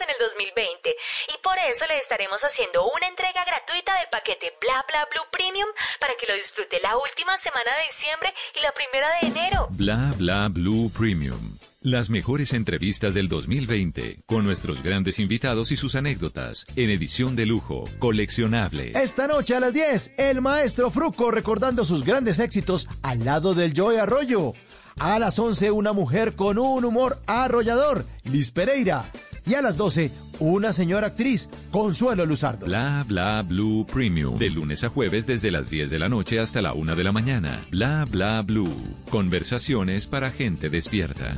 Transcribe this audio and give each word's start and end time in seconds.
en 0.00 0.08
el 0.08 0.16
2020 0.18 0.96
y 1.34 1.42
por 1.42 1.58
eso 1.58 1.86
le 1.86 1.98
estaremos 1.98 2.42
haciendo 2.42 2.88
una 2.96 3.08
entrega 3.08 3.44
gratuita 3.44 3.94
del 3.98 4.08
paquete 4.10 4.56
Bla 4.60 4.84
Bla 4.88 5.06
Blue 5.10 5.26
Premium 5.30 5.68
para 6.00 6.14
que 6.14 6.26
lo 6.26 6.34
disfrute 6.34 6.80
la 6.80 6.96
última 6.96 7.36
semana 7.36 7.70
de 7.76 7.84
diciembre 7.84 8.32
y 8.56 8.60
la 8.62 8.72
primera 8.72 9.08
de 9.20 9.26
enero. 9.26 9.68
Bla 9.70 10.14
Bla 10.16 10.48
Blue 10.48 10.90
Premium. 10.96 11.58
Las 11.82 12.10
mejores 12.10 12.52
entrevistas 12.52 13.12
del 13.12 13.28
2020 13.28 14.20
con 14.24 14.44
nuestros 14.44 14.82
grandes 14.82 15.18
invitados 15.18 15.72
y 15.72 15.76
sus 15.76 15.94
anécdotas 15.94 16.64
en 16.76 16.90
edición 16.90 17.36
de 17.36 17.44
lujo, 17.44 17.84
coleccionables. 17.98 18.96
Esta 18.96 19.26
noche 19.26 19.56
a 19.56 19.60
las 19.60 19.74
10, 19.74 20.12
el 20.16 20.40
maestro 20.40 20.90
Fruco 20.90 21.30
recordando 21.30 21.84
sus 21.84 22.04
grandes 22.04 22.38
éxitos 22.38 22.88
al 23.02 23.24
lado 23.24 23.54
del 23.54 23.74
Joy 23.74 23.96
Arroyo. 23.96 24.52
A 24.98 25.18
las 25.18 25.38
11, 25.38 25.72
una 25.72 25.92
mujer 25.92 26.34
con 26.34 26.58
un 26.58 26.84
humor 26.84 27.20
arrollador, 27.26 28.06
Liz 28.24 28.52
Pereira. 28.52 29.10
Y 29.44 29.54
a 29.54 29.62
las 29.62 29.76
12, 29.76 30.12
una 30.38 30.72
señora 30.72 31.08
actriz, 31.08 31.50
Consuelo 31.72 32.24
Luzardo. 32.24 32.66
Bla 32.66 33.04
Bla 33.08 33.42
Blue 33.42 33.84
Premium. 33.92 34.38
De 34.38 34.50
lunes 34.50 34.84
a 34.84 34.88
jueves 34.88 35.26
desde 35.26 35.50
las 35.50 35.68
10 35.68 35.90
de 35.90 35.98
la 35.98 36.08
noche 36.08 36.38
hasta 36.38 36.62
la 36.62 36.74
1 36.74 36.94
de 36.94 37.04
la 37.04 37.10
mañana. 37.10 37.64
Bla 37.70 38.06
Bla 38.08 38.42
Blue. 38.42 38.72
Conversaciones 39.10 40.06
para 40.06 40.30
gente 40.30 40.70
despierta. 40.70 41.34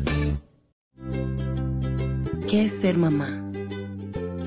¿Qué 2.48 2.65
es 2.65 2.73
ser 2.73 2.98
mamá? 2.98 3.43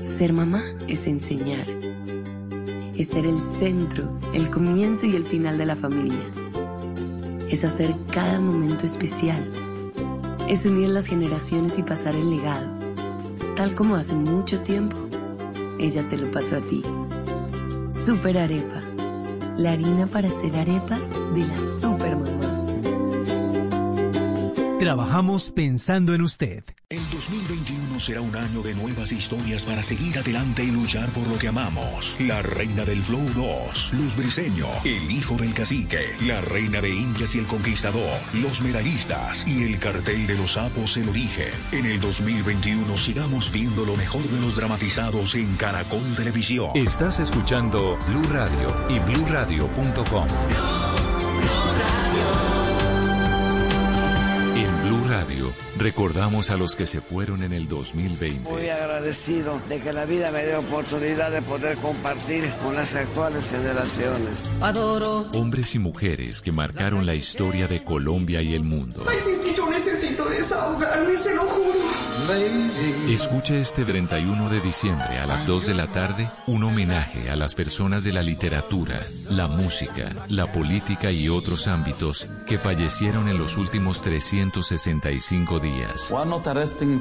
Ser 0.04 0.32
mamá 0.32 0.62
es 0.86 1.08
enseñar. 1.08 1.66
Es 2.96 3.08
ser 3.08 3.26
el 3.26 3.38
centro, 3.40 4.18
el 4.34 4.50
comienzo 4.50 5.06
y 5.06 5.16
el 5.16 5.24
final 5.24 5.58
de 5.58 5.66
la 5.66 5.74
familia. 5.74 6.18
Es 7.50 7.64
hacer 7.64 7.90
cada 8.12 8.40
momento 8.40 8.86
especial. 8.86 9.50
Es 10.48 10.64
unir 10.64 10.90
las 10.90 11.06
generaciones 11.06 11.76
y 11.78 11.82
pasar 11.82 12.14
el 12.14 12.30
legado 12.30 12.77
tal 13.58 13.74
como 13.74 13.96
hace 13.96 14.14
mucho 14.14 14.60
tiempo, 14.60 14.96
ella 15.80 16.08
te 16.08 16.16
lo 16.16 16.30
pasó 16.30 16.58
a 16.58 16.60
ti. 16.60 16.80
Super 17.90 18.38
Arepa, 18.38 18.80
la 19.56 19.72
harina 19.72 20.06
para 20.06 20.28
hacer 20.28 20.56
arepas 20.56 21.10
de 21.34 21.44
las 21.44 21.80
super 21.80 22.16
mamás. 22.16 22.57
Trabajamos 24.78 25.50
pensando 25.50 26.14
en 26.14 26.22
usted. 26.22 26.62
El 26.88 27.02
2021 27.10 27.98
será 27.98 28.20
un 28.20 28.34
año 28.36 28.62
de 28.62 28.76
nuevas 28.76 29.10
historias 29.10 29.64
para 29.64 29.82
seguir 29.82 30.16
adelante 30.16 30.62
y 30.62 30.70
luchar 30.70 31.08
por 31.08 31.26
lo 31.26 31.36
que 31.36 31.48
amamos. 31.48 32.16
La 32.20 32.42
reina 32.42 32.84
del 32.84 33.02
Flow 33.02 33.28
2, 33.34 33.92
Luz 33.94 34.14
Briseño, 34.14 34.68
el 34.84 35.10
hijo 35.10 35.36
del 35.36 35.52
cacique, 35.52 36.14
la 36.24 36.40
reina 36.42 36.80
de 36.80 36.90
Indias 36.90 37.34
y 37.34 37.40
el 37.40 37.46
conquistador, 37.46 38.20
los 38.34 38.62
medallistas 38.62 39.44
y 39.48 39.64
el 39.64 39.80
cartel 39.80 40.28
de 40.28 40.36
los 40.36 40.52
sapos 40.52 40.96
el 40.96 41.08
origen. 41.08 41.50
En 41.72 41.84
el 41.84 41.98
2021 41.98 42.96
sigamos 42.96 43.50
viendo 43.50 43.84
lo 43.84 43.96
mejor 43.96 44.22
de 44.22 44.40
los 44.40 44.54
dramatizados 44.54 45.34
en 45.34 45.56
Caracol 45.56 46.14
Televisión. 46.16 46.70
Estás 46.74 47.18
escuchando 47.18 47.98
Blue 48.06 48.28
Radio 48.30 48.86
y 48.88 49.00
bluradio.com. 49.00 50.28
En 54.58 54.82
Blue 54.82 55.08
Radio 55.08 55.54
recordamos 55.76 56.50
a 56.50 56.56
los 56.56 56.74
que 56.74 56.84
se 56.84 57.00
fueron 57.00 57.44
en 57.44 57.52
el 57.52 57.68
2020. 57.68 58.40
Muy 58.40 58.68
agradecido 58.68 59.60
de 59.68 59.80
que 59.80 59.92
la 59.92 60.04
vida 60.04 60.32
me 60.32 60.44
dé 60.44 60.56
oportunidad 60.56 61.30
de 61.30 61.42
poder 61.42 61.78
compartir 61.78 62.52
con 62.64 62.74
las 62.74 62.96
actuales 62.96 63.50
generaciones. 63.50 64.50
Adoro. 64.60 65.30
Hombres 65.34 65.76
y 65.76 65.78
mujeres 65.78 66.42
que 66.42 66.50
marcaron 66.50 67.06
la 67.06 67.14
historia 67.14 67.68
de 67.68 67.84
Colombia 67.84 68.42
y 68.42 68.54
el 68.54 68.64
mundo. 68.64 69.04
Ay, 69.08 69.18
si 69.22 69.30
es 69.30 69.38
que 69.38 69.54
yo 69.54 69.70
necesito 69.70 70.28
desahogarme, 70.28 71.16
se 71.16 71.36
lo 71.36 71.42
juro. 71.42 71.77
Escucha 73.08 73.54
este 73.54 73.84
31 73.84 74.50
de 74.50 74.60
diciembre 74.60 75.18
a 75.18 75.26
las 75.26 75.46
2 75.46 75.66
de 75.66 75.74
la 75.74 75.86
tarde 75.86 76.28
un 76.46 76.62
homenaje 76.62 77.30
a 77.30 77.36
las 77.36 77.54
personas 77.54 78.04
de 78.04 78.12
la 78.12 78.22
literatura, 78.22 79.00
la 79.30 79.46
música, 79.46 80.10
la 80.28 80.46
política 80.52 81.10
y 81.10 81.30
otros 81.30 81.68
ámbitos 81.68 82.26
que 82.46 82.58
fallecieron 82.58 83.28
en 83.28 83.38
los 83.38 83.56
últimos 83.56 84.02
365 84.02 85.58
días. 85.58 86.10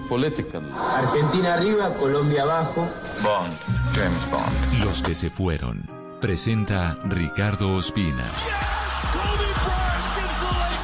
Political. 0.08 0.72
Argentina 0.74 1.56
arriba, 1.56 1.94
Colombia 1.96 2.44
abajo. 2.44 2.88
Bond, 3.22 3.54
James 3.96 4.32
Bond. 4.32 4.86
Los 4.86 5.04
que 5.04 5.14
se 5.14 5.30
fueron. 5.30 5.90
Presenta 6.22 6.98
Ricardo 7.04 7.76
Ospina. 7.76 8.32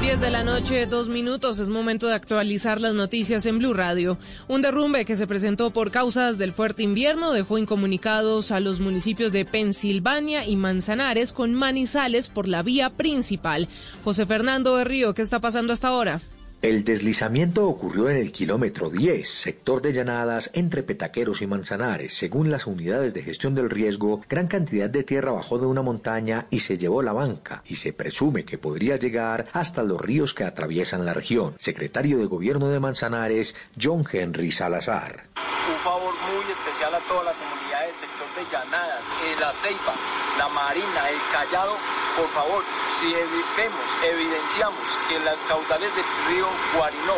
10 0.00 0.18
de 0.18 0.30
la 0.30 0.42
noche, 0.42 0.86
dos 0.86 1.10
minutos. 1.10 1.58
Es 1.58 1.68
momento 1.68 2.06
de 2.06 2.14
actualizar 2.14 2.80
las 2.80 2.94
noticias 2.94 3.44
en 3.44 3.58
Blue 3.58 3.74
Radio. 3.74 4.16
Un 4.48 4.62
derrumbe 4.62 5.04
que 5.04 5.14
se 5.14 5.26
presentó 5.26 5.72
por 5.72 5.90
causas 5.90 6.38
del 6.38 6.54
fuerte 6.54 6.82
invierno 6.82 7.32
dejó 7.32 7.58
incomunicados 7.58 8.50
a 8.50 8.60
los 8.60 8.80
municipios 8.80 9.30
de 9.30 9.44
Pensilvania 9.44 10.46
y 10.46 10.56
Manzanares 10.56 11.32
con 11.32 11.52
Manizales 11.52 12.30
por 12.30 12.48
la 12.48 12.62
vía 12.62 12.88
principal. 12.88 13.68
José 14.02 14.24
Fernando 14.24 14.74
de 14.76 14.84
Río, 14.84 15.12
¿qué 15.12 15.20
está 15.20 15.38
pasando 15.38 15.74
hasta 15.74 15.88
ahora? 15.88 16.22
El 16.62 16.84
deslizamiento 16.84 17.66
ocurrió 17.66 18.10
en 18.10 18.18
el 18.18 18.32
kilómetro 18.32 18.90
10, 18.90 19.26
sector 19.26 19.80
de 19.80 19.94
llanadas 19.94 20.50
entre 20.52 20.82
Petaqueros 20.82 21.40
y 21.40 21.46
Manzanares. 21.46 22.12
Según 22.12 22.50
las 22.50 22.66
unidades 22.66 23.14
de 23.14 23.22
gestión 23.22 23.54
del 23.54 23.70
riesgo, 23.70 24.20
gran 24.28 24.46
cantidad 24.46 24.90
de 24.90 25.02
tierra 25.02 25.32
bajó 25.32 25.58
de 25.58 25.64
una 25.64 25.80
montaña 25.80 26.48
y 26.50 26.60
se 26.60 26.76
llevó 26.76 27.00
la 27.00 27.14
banca, 27.14 27.62
y 27.64 27.76
se 27.76 27.94
presume 27.94 28.44
que 28.44 28.58
podría 28.58 28.96
llegar 28.96 29.46
hasta 29.54 29.82
los 29.82 29.98
ríos 29.98 30.34
que 30.34 30.44
atraviesan 30.44 31.06
la 31.06 31.14
región. 31.14 31.54
Secretario 31.58 32.18
de 32.18 32.26
Gobierno 32.26 32.68
de 32.68 32.78
Manzanares, 32.78 33.56
John 33.80 34.04
Henry 34.12 34.52
Salazar. 34.52 35.28
Un 35.66 35.80
favor 35.82 36.12
muy 36.12 36.52
especial 36.52 36.94
a 36.94 37.00
toda 37.08 37.24
la 37.24 37.32
comunidad 37.32 37.59
del 37.90 37.98
sector 37.98 38.28
de 38.36 38.44
llanadas, 38.52 39.02
eh, 39.24 39.36
la 39.40 39.52
Ceiba, 39.52 39.94
la 40.38 40.48
Marina, 40.48 41.10
el 41.10 41.18
Callado. 41.32 41.74
Por 42.16 42.28
favor, 42.28 42.62
si 43.00 43.06
vemos, 43.12 43.88
evidenciamos 44.04 44.98
que 45.08 45.18
las 45.18 45.40
caudales 45.40 45.90
del 45.96 46.04
río 46.28 46.46
Guarinó, 46.76 47.16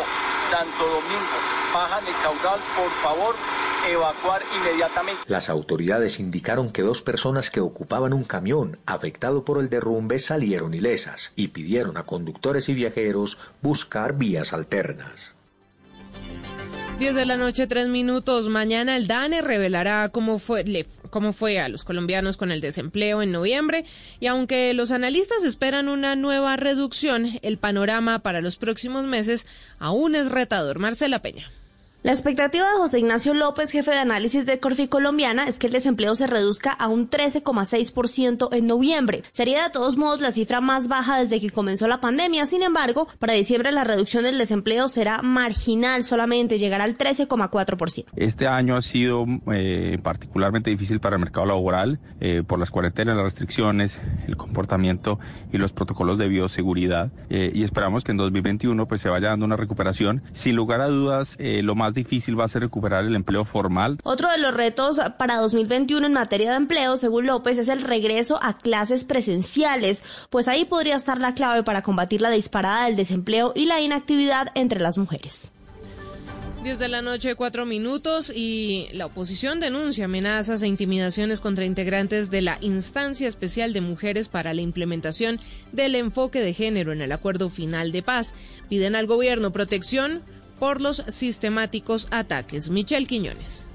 Santo 0.49 0.83
Domingo, 0.83 1.37
bajan 1.73 2.07
el 2.07 2.15
caudal, 2.23 2.59
por 2.75 2.91
favor, 3.03 3.35
evacuar 3.87 4.41
inmediatamente. 4.55 5.21
Las 5.27 5.49
autoridades 5.49 6.19
indicaron 6.19 6.71
que 6.71 6.81
dos 6.81 7.01
personas 7.01 7.51
que 7.51 7.59
ocupaban 7.59 8.13
un 8.13 8.23
camión 8.23 8.79
afectado 8.87 9.45
por 9.45 9.59
el 9.59 9.69
derrumbe 9.69 10.17
salieron 10.17 10.73
ilesas 10.73 11.33
y 11.35 11.49
pidieron 11.49 11.97
a 11.97 12.03
conductores 12.03 12.67
y 12.69 12.73
viajeros 12.73 13.37
buscar 13.61 14.13
vías 14.13 14.53
alternas. 14.53 15.35
10 16.99 17.15
de 17.15 17.25
la 17.25 17.35
noche, 17.37 17.67
3 17.67 17.89
minutos. 17.89 18.47
Mañana 18.47 18.95
el 18.95 19.07
DANE 19.07 19.41
revelará 19.41 20.07
cómo 20.09 20.39
fue, 20.39 20.63
le- 20.63 20.85
cómo 21.09 21.33
fue 21.33 21.59
a 21.59 21.67
los 21.67 21.83
colombianos 21.83 22.37
con 22.37 22.51
el 22.51 22.61
desempleo 22.61 23.21
en 23.21 23.31
noviembre. 23.31 23.83
Y 24.21 24.27
aunque 24.27 24.73
los 24.73 24.91
analistas 24.91 25.43
esperan 25.43 25.89
una 25.89 26.15
nueva 26.15 26.55
reducción, 26.55 27.39
el 27.41 27.57
panorama 27.57 28.19
para 28.19 28.39
los 28.41 28.55
próximos 28.55 29.05
meses 29.05 29.47
aún 29.79 30.15
es 30.15 30.31
retador. 30.31 30.79
Marcela 30.79 31.19
Peña. 31.21 31.51
La 32.03 32.11
expectativa 32.11 32.65
de 32.65 32.79
José 32.79 32.99
Ignacio 32.99 33.33
López, 33.33 33.71
jefe 33.71 33.91
de 33.91 33.99
análisis 33.99 34.45
de 34.45 34.59
Corfi 34.59 34.89
Colombiana, 34.89 35.45
es 35.47 35.57
que 35.57 35.67
el 35.67 35.73
desempleo 35.73 36.15
se 36.15 36.27
reduzca 36.27 36.73
a 36.73 36.89
un 36.89 37.09
13,6% 37.09 38.49
en 38.51 38.67
noviembre. 38.67 39.21
Sería 39.31 39.63
de 39.63 39.69
todos 39.69 39.95
modos 39.95 40.19
la 40.19 40.33
cifra 40.33 40.59
más 40.59 40.89
baja 40.89 41.17
desde 41.17 41.39
que 41.39 41.49
comenzó 41.49 41.87
la 41.87 42.01
pandemia. 42.01 42.45
Sin 42.45 42.61
embargo, 42.61 43.07
para 43.19 43.31
diciembre 43.31 43.71
la 43.71 43.85
reducción 43.85 44.25
del 44.25 44.37
desempleo 44.37 44.89
será 44.89 45.21
marginal, 45.21 46.03
solamente 46.03 46.57
llegará 46.57 46.83
al 46.83 46.97
13,4%. 46.97 48.07
Este 48.17 48.47
año 48.47 48.75
ha 48.75 48.81
sido 48.81 49.23
eh, 49.53 49.97
particularmente 50.03 50.71
difícil 50.71 50.99
para 50.99 51.15
el 51.15 51.21
mercado 51.21 51.45
laboral 51.45 52.01
eh, 52.19 52.43
por 52.45 52.59
las 52.59 52.69
cuarentenas, 52.69 53.15
las 53.15 53.23
restricciones, 53.23 53.97
el 54.27 54.35
comportamiento 54.35 55.19
y 55.53 55.57
los 55.57 55.71
protocolos 55.71 56.17
de 56.17 56.27
bioseguridad. 56.27 57.13
Eh, 57.29 57.49
y 57.55 57.63
esperamos 57.63 58.03
que 58.03 58.11
en 58.11 58.17
2021 58.17 58.87
pues, 58.87 58.99
se 58.99 59.07
vaya 59.07 59.29
dando 59.29 59.45
una 59.45 59.55
recuperación. 59.55 60.21
Sin 60.33 60.57
lugar 60.57 60.81
a 60.81 60.87
dudas, 60.87 61.37
lo 61.39 61.75
más 61.75 61.92
difícil 61.93 62.39
va 62.39 62.45
a 62.45 62.47
ser 62.47 62.61
recuperar 62.61 63.05
el 63.05 63.15
empleo 63.15 63.45
formal. 63.45 63.99
Otro 64.03 64.29
de 64.29 64.37
los 64.37 64.53
retos 64.53 64.99
para 65.17 65.37
2021 65.37 66.05
en 66.05 66.13
materia 66.13 66.51
de 66.51 66.57
empleo, 66.57 66.97
según 66.97 67.27
López, 67.27 67.57
es 67.57 67.67
el 67.67 67.81
regreso 67.81 68.39
a 68.41 68.57
clases 68.57 69.03
presenciales, 69.03 70.03
pues 70.29 70.47
ahí 70.47 70.65
podría 70.65 70.95
estar 70.95 71.19
la 71.19 71.33
clave 71.33 71.63
para 71.63 71.81
combatir 71.81 72.21
la 72.21 72.29
disparada 72.29 72.85
del 72.85 72.95
desempleo 72.95 73.53
y 73.55 73.65
la 73.65 73.81
inactividad 73.81 74.51
entre 74.55 74.79
las 74.79 74.97
mujeres. 74.97 75.51
10 76.63 76.79
de 76.79 76.87
la 76.87 77.01
noche, 77.01 77.35
cuatro 77.35 77.65
minutos, 77.65 78.31
y 78.33 78.87
la 78.93 79.07
oposición 79.07 79.59
denuncia 79.59 80.05
amenazas 80.05 80.63
e 80.63 80.67
intimidaciones 80.67 81.41
contra 81.41 81.65
integrantes 81.65 82.29
de 82.31 82.41
la 82.41 82.57
Instancia 82.61 83.27
Especial 83.27 83.73
de 83.73 83.81
Mujeres 83.81 84.29
para 84.29 84.53
la 84.53 84.61
implementación 84.61 85.39
del 85.73 85.95
enfoque 85.95 86.39
de 86.39 86.53
género 86.53 86.93
en 86.93 87.01
el 87.01 87.11
acuerdo 87.11 87.49
final 87.49 87.91
de 87.91 88.01
paz. 88.01 88.33
Piden 88.69 88.95
al 88.95 89.07
gobierno 89.07 89.51
protección 89.51 90.21
por 90.63 90.79
los 90.79 91.03
sistemáticos 91.09 92.07
ataques. 92.09 92.69
Michelle 92.69 93.05
Quiñones. 93.05 93.67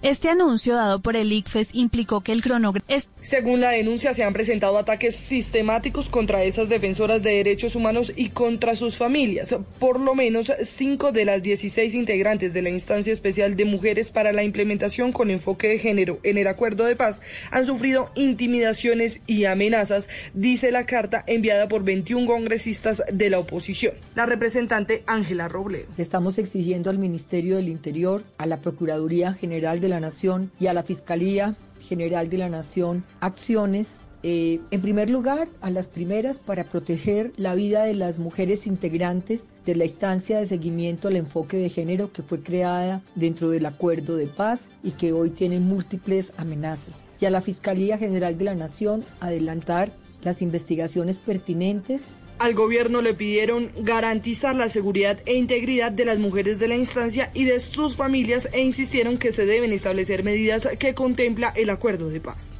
Este 0.00 0.28
anuncio 0.28 0.76
dado 0.76 1.00
por 1.00 1.16
el 1.16 1.32
ICFES 1.32 1.74
implicó 1.74 2.20
que 2.20 2.30
el 2.30 2.40
cronograma... 2.40 2.84
Según 3.20 3.60
la 3.60 3.70
denuncia, 3.70 4.14
se 4.14 4.22
han 4.22 4.32
presentado 4.32 4.78
ataques 4.78 5.16
sistemáticos 5.16 6.08
contra 6.08 6.44
esas 6.44 6.68
defensoras 6.68 7.20
de 7.20 7.34
derechos 7.34 7.74
humanos 7.74 8.12
y 8.14 8.28
contra 8.28 8.76
sus 8.76 8.96
familias. 8.96 9.52
Por 9.80 9.98
lo 9.98 10.14
menos 10.14 10.52
cinco 10.62 11.10
de 11.10 11.24
las 11.24 11.42
16 11.42 11.94
integrantes 11.94 12.54
de 12.54 12.62
la 12.62 12.70
instancia 12.70 13.12
especial 13.12 13.56
de 13.56 13.64
mujeres 13.64 14.12
para 14.12 14.32
la 14.32 14.44
implementación 14.44 15.10
con 15.10 15.30
enfoque 15.30 15.66
de 15.66 15.80
género 15.80 16.20
en 16.22 16.38
el 16.38 16.46
acuerdo 16.46 16.84
de 16.84 16.94
paz 16.94 17.20
han 17.50 17.66
sufrido 17.66 18.12
intimidaciones 18.14 19.22
y 19.26 19.46
amenazas, 19.46 20.08
dice 20.32 20.70
la 20.70 20.86
carta 20.86 21.24
enviada 21.26 21.66
por 21.66 21.82
21 21.82 22.24
congresistas 22.24 23.02
de 23.12 23.30
la 23.30 23.40
oposición. 23.40 23.94
La 24.14 24.26
representante 24.26 25.02
Ángela 25.06 25.48
Robledo. 25.48 25.86
Estamos 25.98 26.38
exigiendo 26.38 26.88
al 26.88 26.98
Ministerio 26.98 27.56
del 27.56 27.68
Interior, 27.68 28.22
a 28.38 28.46
la 28.46 28.60
Procuraduría 28.60 29.32
General 29.32 29.80
de 29.80 29.87
la 29.88 30.00
Nación 30.00 30.50
y 30.60 30.66
a 30.66 30.74
la 30.74 30.82
Fiscalía 30.82 31.56
General 31.80 32.28
de 32.28 32.38
la 32.38 32.48
Nación 32.48 33.04
acciones 33.20 34.00
eh, 34.24 34.60
en 34.72 34.80
primer 34.80 35.10
lugar, 35.10 35.48
a 35.60 35.70
las 35.70 35.86
primeras 35.86 36.38
para 36.38 36.64
proteger 36.64 37.32
la 37.36 37.54
vida 37.54 37.84
de 37.84 37.94
las 37.94 38.18
mujeres 38.18 38.66
integrantes 38.66 39.46
de 39.64 39.76
la 39.76 39.84
instancia 39.84 40.40
de 40.40 40.46
seguimiento 40.46 41.06
al 41.06 41.16
enfoque 41.16 41.56
de 41.56 41.68
género 41.68 42.12
que 42.12 42.22
fue 42.22 42.42
creada 42.42 43.00
dentro 43.14 43.50
del 43.50 43.64
acuerdo 43.66 44.16
de 44.16 44.26
paz 44.26 44.70
y 44.82 44.92
que 44.92 45.12
hoy 45.12 45.30
tiene 45.30 45.60
múltiples 45.60 46.32
amenazas. 46.36 47.04
Y 47.20 47.26
a 47.26 47.30
la 47.30 47.42
Fiscalía 47.42 47.96
General 47.96 48.36
de 48.36 48.44
la 48.44 48.56
Nación 48.56 49.04
adelantar 49.20 49.92
las 50.22 50.42
investigaciones 50.42 51.20
pertinentes 51.20 52.16
al 52.38 52.54
gobierno 52.54 53.02
le 53.02 53.14
pidieron 53.14 53.70
garantizar 53.76 54.54
la 54.54 54.68
seguridad 54.68 55.18
e 55.26 55.34
integridad 55.34 55.92
de 55.92 56.04
las 56.04 56.18
mujeres 56.18 56.58
de 56.58 56.68
la 56.68 56.76
instancia 56.76 57.30
y 57.34 57.44
de 57.44 57.60
sus 57.60 57.96
familias 57.96 58.48
e 58.52 58.60
insistieron 58.60 59.18
que 59.18 59.32
se 59.32 59.46
deben 59.46 59.72
establecer 59.72 60.22
medidas 60.22 60.68
que 60.78 60.94
contempla 60.94 61.52
el 61.56 61.70
acuerdo 61.70 62.08
de 62.08 62.20
paz. 62.20 62.57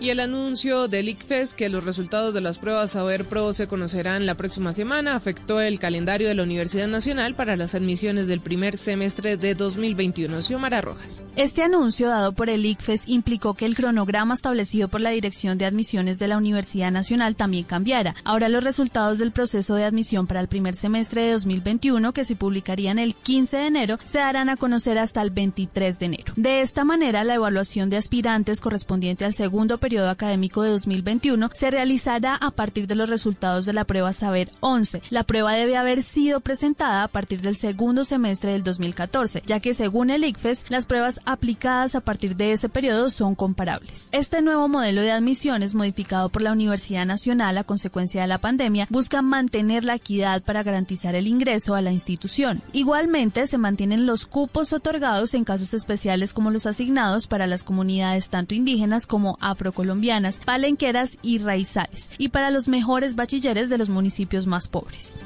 Y 0.00 0.10
el 0.10 0.20
anuncio 0.20 0.86
del 0.86 1.08
ICFES 1.08 1.54
que 1.54 1.68
los 1.68 1.84
resultados 1.84 2.32
de 2.32 2.40
las 2.40 2.58
pruebas 2.58 2.92
Saber 2.92 3.24
Pro 3.24 3.52
se 3.52 3.66
conocerán 3.66 4.26
la 4.26 4.36
próxima 4.36 4.72
semana 4.72 5.16
afectó 5.16 5.60
el 5.60 5.80
calendario 5.80 6.28
de 6.28 6.36
la 6.36 6.44
Universidad 6.44 6.86
Nacional 6.86 7.34
para 7.34 7.56
las 7.56 7.74
admisiones 7.74 8.28
del 8.28 8.40
primer 8.40 8.76
semestre 8.76 9.36
de 9.36 9.56
2021. 9.56 10.40
Xiomara 10.40 10.82
Rojas. 10.82 11.24
Este 11.34 11.64
anuncio 11.64 12.08
dado 12.08 12.30
por 12.30 12.48
el 12.48 12.64
ICFES 12.64 13.08
implicó 13.08 13.54
que 13.54 13.66
el 13.66 13.74
cronograma 13.74 14.34
establecido 14.34 14.86
por 14.86 15.00
la 15.00 15.10
Dirección 15.10 15.58
de 15.58 15.66
Admisiones 15.66 16.20
de 16.20 16.28
la 16.28 16.36
Universidad 16.36 16.92
Nacional 16.92 17.34
también 17.34 17.64
cambiara. 17.64 18.14
Ahora 18.22 18.48
los 18.48 18.62
resultados 18.62 19.18
del 19.18 19.32
proceso 19.32 19.74
de 19.74 19.84
admisión 19.84 20.28
para 20.28 20.40
el 20.40 20.46
primer 20.46 20.76
semestre 20.76 21.22
de 21.22 21.32
2021, 21.32 22.12
que 22.12 22.24
se 22.24 22.36
publicarían 22.36 23.00
el 23.00 23.16
15 23.16 23.56
de 23.56 23.66
enero, 23.66 23.98
se 24.04 24.18
darán 24.18 24.48
a 24.48 24.56
conocer 24.56 24.96
hasta 24.96 25.22
el 25.22 25.30
23 25.30 25.98
de 25.98 26.06
enero. 26.06 26.34
De 26.36 26.60
esta 26.60 26.84
manera, 26.84 27.24
la 27.24 27.34
evaluación 27.34 27.90
de 27.90 27.96
aspirantes 27.96 28.60
correspondiente 28.60 29.24
al 29.24 29.34
segundo 29.34 29.78
periodo 29.78 29.87
periodo 29.88 30.10
académico 30.10 30.62
de 30.62 30.68
2021 30.72 31.48
se 31.54 31.70
realizará 31.70 32.34
a 32.34 32.50
partir 32.50 32.86
de 32.86 32.94
los 32.94 33.08
resultados 33.08 33.64
de 33.64 33.72
la 33.72 33.84
prueba 33.84 34.12
Saber 34.12 34.50
11. 34.60 35.00
La 35.08 35.22
prueba 35.22 35.54
debe 35.54 35.78
haber 35.78 36.02
sido 36.02 36.40
presentada 36.40 37.04
a 37.04 37.08
partir 37.08 37.40
del 37.40 37.56
segundo 37.56 38.04
semestre 38.04 38.52
del 38.52 38.62
2014, 38.62 39.44
ya 39.46 39.60
que 39.60 39.72
según 39.72 40.10
el 40.10 40.24
ICFES, 40.24 40.66
las 40.68 40.84
pruebas 40.84 41.20
aplicadas 41.24 41.94
a 41.94 42.02
partir 42.02 42.36
de 42.36 42.52
ese 42.52 42.68
periodo 42.68 43.08
son 43.08 43.34
comparables. 43.34 44.10
Este 44.12 44.42
nuevo 44.42 44.68
modelo 44.68 45.00
de 45.00 45.10
admisiones 45.10 45.74
modificado 45.74 46.28
por 46.28 46.42
la 46.42 46.52
Universidad 46.52 47.06
Nacional 47.06 47.56
a 47.56 47.64
consecuencia 47.64 48.20
de 48.20 48.28
la 48.28 48.42
pandemia 48.42 48.88
busca 48.90 49.22
mantener 49.22 49.84
la 49.84 49.94
equidad 49.94 50.42
para 50.42 50.64
garantizar 50.64 51.14
el 51.14 51.26
ingreso 51.26 51.74
a 51.74 51.80
la 51.80 51.92
institución. 51.92 52.60
Igualmente, 52.74 53.46
se 53.46 53.56
mantienen 53.56 54.04
los 54.04 54.26
cupos 54.26 54.74
otorgados 54.74 55.32
en 55.32 55.44
casos 55.44 55.72
especiales 55.72 56.34
como 56.34 56.50
los 56.50 56.66
asignados 56.66 57.26
para 57.26 57.46
las 57.46 57.64
comunidades 57.64 58.28
tanto 58.28 58.54
indígenas 58.54 59.06
como 59.06 59.38
afro 59.40 59.72
colombianas, 59.78 60.40
palenqueras 60.44 61.18
y 61.22 61.38
raizales, 61.38 62.10
y 62.18 62.30
para 62.30 62.50
los 62.50 62.66
mejores 62.66 63.14
bachilleres 63.14 63.70
de 63.70 63.78
los 63.78 63.88
municipios 63.90 64.44
más 64.44 64.66
pobres. 64.66 65.20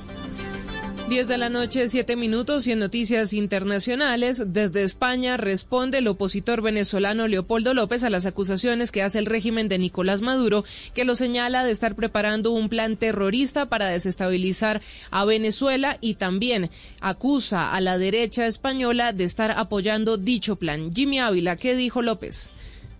10 1.08 1.26
de 1.26 1.38
la 1.38 1.48
noche, 1.48 1.88
7 1.88 2.16
minutos 2.16 2.66
y 2.66 2.72
en 2.72 2.78
noticias 2.78 3.32
internacionales, 3.32 4.42
desde 4.48 4.82
España 4.82 5.38
responde 5.38 5.98
el 5.98 6.08
opositor 6.08 6.60
venezolano 6.60 7.28
Leopoldo 7.28 7.72
López 7.72 8.04
a 8.04 8.10
las 8.10 8.26
acusaciones 8.26 8.92
que 8.92 9.02
hace 9.02 9.18
el 9.18 9.26
régimen 9.26 9.68
de 9.68 9.78
Nicolás 9.78 10.20
Maduro, 10.20 10.66
que 10.92 11.06
lo 11.06 11.14
señala 11.14 11.64
de 11.64 11.70
estar 11.70 11.94
preparando 11.94 12.50
un 12.50 12.68
plan 12.68 12.98
terrorista 12.98 13.70
para 13.70 13.86
desestabilizar 13.86 14.82
a 15.10 15.24
Venezuela 15.24 15.96
y 16.02 16.14
también 16.14 16.70
acusa 17.00 17.72
a 17.72 17.80
la 17.80 17.96
derecha 17.96 18.46
española 18.46 19.14
de 19.14 19.24
estar 19.24 19.50
apoyando 19.52 20.18
dicho 20.18 20.56
plan. 20.56 20.92
Jimmy 20.92 21.20
Ávila, 21.20 21.56
¿qué 21.56 21.74
dijo 21.74 22.02
López? 22.02 22.51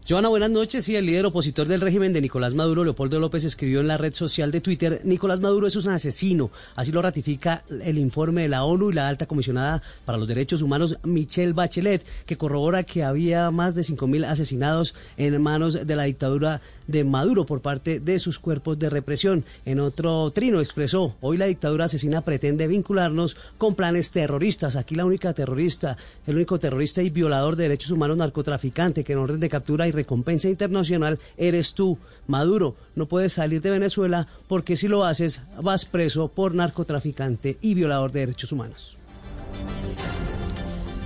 Joana, 0.09 0.29
buenas 0.29 0.51
noches. 0.51 0.85
Sí, 0.85 0.97
el 0.97 1.07
líder 1.07 1.27
opositor 1.27 1.69
del 1.69 1.81
régimen 1.81 2.13
de 2.13 2.21
Nicolás 2.21 2.55
Maduro, 2.55 2.83
Leopoldo 2.83 3.21
López, 3.21 3.45
escribió 3.45 3.79
en 3.79 3.87
la 3.87 3.99
red 3.99 4.13
social 4.13 4.51
de 4.51 4.61
Twitter, 4.61 5.01
Nicolás 5.05 5.39
Maduro 5.39 5.69
es 5.69 5.77
un 5.77 5.93
asesino. 5.93 6.51
Así 6.75 6.91
lo 6.91 7.03
ratifica 7.03 7.63
el 7.71 7.99
informe 7.99 8.43
de 8.43 8.49
la 8.49 8.65
ONU 8.65 8.91
y 8.91 8.95
la 8.95 9.07
alta 9.07 9.27
comisionada 9.27 9.81
para 10.05 10.19
los 10.19 10.27
derechos 10.27 10.61
humanos, 10.61 10.99
Michelle 11.05 11.53
Bachelet, 11.53 12.05
que 12.27 12.37
corrobora 12.37 12.83
que 12.83 13.05
había 13.05 13.49
más 13.53 13.77
de 13.77 13.83
5.000 13.83 14.27
asesinados 14.27 14.97
en 15.17 15.41
manos 15.41 15.87
de 15.87 15.97
la 15.97 16.03
dictadura 16.03 16.61
de 16.87 17.05
Maduro 17.05 17.47
por 17.47 17.61
parte 17.61 18.01
de 18.01 18.19
sus 18.19 18.39
cuerpos 18.39 18.79
de 18.79 18.91
represión. 18.91 19.45
En 19.65 19.81
otro 19.81 20.31
trino 20.31 20.61
expresó, 20.61 21.17
hoy 21.21 21.37
la 21.37 21.47
dictadura 21.47 21.87
asesina 21.87 22.23
pretende 22.23 22.67
vincularnos 22.67 23.37
con 23.59 23.75
planes 23.75 24.13
terroristas. 24.13 24.77
Aquí 24.77 24.95
la 24.95 25.05
única 25.05 25.33
terrorista, 25.33 25.97
el 26.27 26.37
único 26.37 26.59
terrorista 26.59 27.03
y 27.03 27.11
violador 27.11 27.57
de 27.57 27.65
derechos 27.65 27.91
humanos 27.91 28.17
narcotraficante 28.17 29.05
que 29.05 29.13
en 29.13 29.19
orden 29.19 29.41
de 29.41 29.49
captura 29.49 29.87
y 29.87 29.91
recompensa 29.91 30.49
internacional 30.49 31.19
eres 31.37 31.75
tú, 31.75 31.99
Maduro. 32.27 32.77
No 32.95 33.07
puedes 33.07 33.33
salir 33.33 33.63
de 33.63 33.71
Venezuela 33.71 34.29
porque 34.49 34.77
si 34.77 34.89
lo 34.89 35.05
haces 35.05 35.43
vas 35.61 35.85
preso 35.85 36.29
por 36.29 36.55
narcotraficante 36.55 37.59
y 37.61 37.75
violador 37.75 38.13
de 38.13 38.21
derechos 38.21 38.53
humanos. 38.53 38.97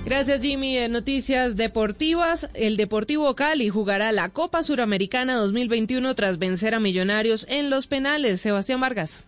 Gracias 0.07 0.41
Jimmy. 0.41 0.77
Noticias 0.89 1.57
deportivas, 1.57 2.49
el 2.55 2.77
Deportivo 2.77 3.35
Cali 3.35 3.71
jugará 3.71 4.13
la 4.13 4.29
Copa 4.29 4.63
Suramericana 4.63 5.35
2021 5.35 6.15
tras 6.15 6.39
vencer 6.39 6.77
a 6.77 6.81
Millonarios 6.81 7.45
en 7.51 7.71
los 7.71 7.89
penales. 7.89 8.41
Sebastián 8.41 8.81
Vargas. 8.81 9.25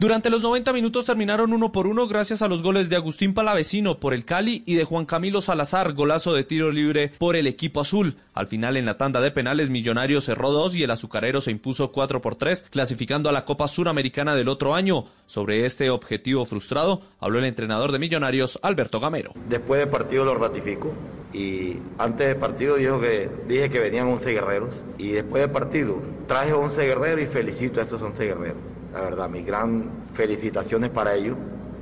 Durante 0.00 0.30
los 0.30 0.42
90 0.42 0.72
minutos 0.72 1.06
terminaron 1.06 1.52
uno 1.52 1.72
por 1.72 1.88
uno 1.88 2.06
gracias 2.06 2.40
a 2.42 2.46
los 2.46 2.62
goles 2.62 2.88
de 2.88 2.94
Agustín 2.94 3.34
Palavecino 3.34 3.98
por 3.98 4.14
el 4.14 4.24
Cali 4.24 4.62
y 4.64 4.76
de 4.76 4.84
Juan 4.84 5.06
Camilo 5.06 5.42
Salazar, 5.42 5.92
golazo 5.92 6.32
de 6.34 6.44
tiro 6.44 6.70
libre 6.70 7.10
por 7.18 7.34
el 7.34 7.48
equipo 7.48 7.80
azul. 7.80 8.16
Al 8.32 8.46
final 8.46 8.76
en 8.76 8.86
la 8.86 8.96
tanda 8.96 9.20
de 9.20 9.32
penales 9.32 9.70
Millonarios 9.70 10.26
cerró 10.26 10.52
dos 10.52 10.76
y 10.76 10.84
el 10.84 10.92
azucarero 10.92 11.40
se 11.40 11.50
impuso 11.50 11.90
4 11.90 12.20
por 12.20 12.36
3, 12.36 12.66
clasificando 12.70 13.28
a 13.28 13.32
la 13.32 13.44
Copa 13.44 13.66
Suramericana 13.66 14.36
del 14.36 14.46
otro 14.48 14.76
año. 14.76 15.06
Sobre 15.26 15.66
este 15.66 15.90
objetivo 15.90 16.46
frustrado 16.46 17.02
habló 17.18 17.40
el 17.40 17.46
entrenador 17.46 17.90
de 17.90 17.98
Millonarios, 17.98 18.60
Alberto 18.62 19.00
Gamero. 19.00 19.32
Después 19.48 19.80
del 19.80 19.88
partido 19.88 20.24
lo 20.24 20.36
ratifico 20.36 20.92
y 21.32 21.72
antes 21.98 22.28
del 22.28 22.36
partido 22.36 22.76
dijo 22.76 23.00
que, 23.00 23.28
dije 23.48 23.68
que 23.68 23.80
venían 23.80 24.06
11 24.06 24.30
guerreros 24.30 24.70
y 24.96 25.08
después 25.08 25.42
del 25.42 25.50
partido 25.50 26.00
traje 26.28 26.52
11 26.52 26.86
guerreros 26.86 27.24
y 27.24 27.26
felicito 27.26 27.80
a 27.80 27.82
estos 27.82 28.00
11 28.00 28.24
guerreros 28.24 28.77
la 28.92 29.00
verdad, 29.00 29.28
mis 29.28 29.44
gran 29.44 29.90
felicitaciones 30.14 30.90
para 30.90 31.14
ellos, 31.14 31.36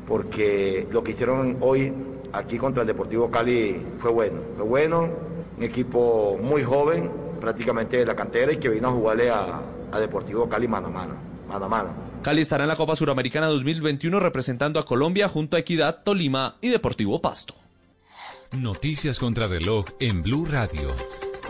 porque 0.07 0.87
lo 0.91 1.03
que 1.03 1.13
hicieron 1.13 1.57
hoy 1.61 1.93
aquí 2.33 2.59
contra 2.59 2.83
el 2.83 2.87
Deportivo 2.87 3.31
Cali 3.31 3.81
fue 3.99 4.11
bueno, 4.11 4.41
fue 4.57 4.65
bueno, 4.65 5.09
un 5.57 5.63
equipo 5.63 6.39
muy 6.41 6.63
joven, 6.63 7.11
prácticamente 7.41 7.99
de 7.99 8.07
la 8.07 8.17
cantera 8.17 8.53
y 8.53 8.57
que 8.57 8.69
vino 8.69 8.89
a 8.89 8.93
jugarle 8.93 9.31
a, 9.31 9.61
a 9.93 10.01
Deportivo 10.01 10.49
Cali 10.49 10.69
mano 10.69 10.89
a 10.89 10.91
mano, 10.91 11.15
mano 11.49 11.65
a 11.65 11.69
mano. 11.69 11.89
Cali 12.23 12.43
estará 12.43 12.65
en 12.65 12.69
la 12.69 12.77
Copa 12.77 12.97
Suramericana 12.97 13.47
2021 13.47 14.19
representando 14.19 14.81
a 14.81 14.85
Colombia 14.85 15.29
junto 15.29 15.57
a 15.57 15.61
Equidad, 15.61 16.03
Tolima 16.03 16.57
y 16.61 16.69
Deportivo 16.69 17.21
Pasto. 17.23 17.55
Noticias 18.53 19.19
contra 19.19 19.47
reloj 19.47 19.87
en 20.01 20.23
Blue 20.23 20.47
Radio. 20.51 20.89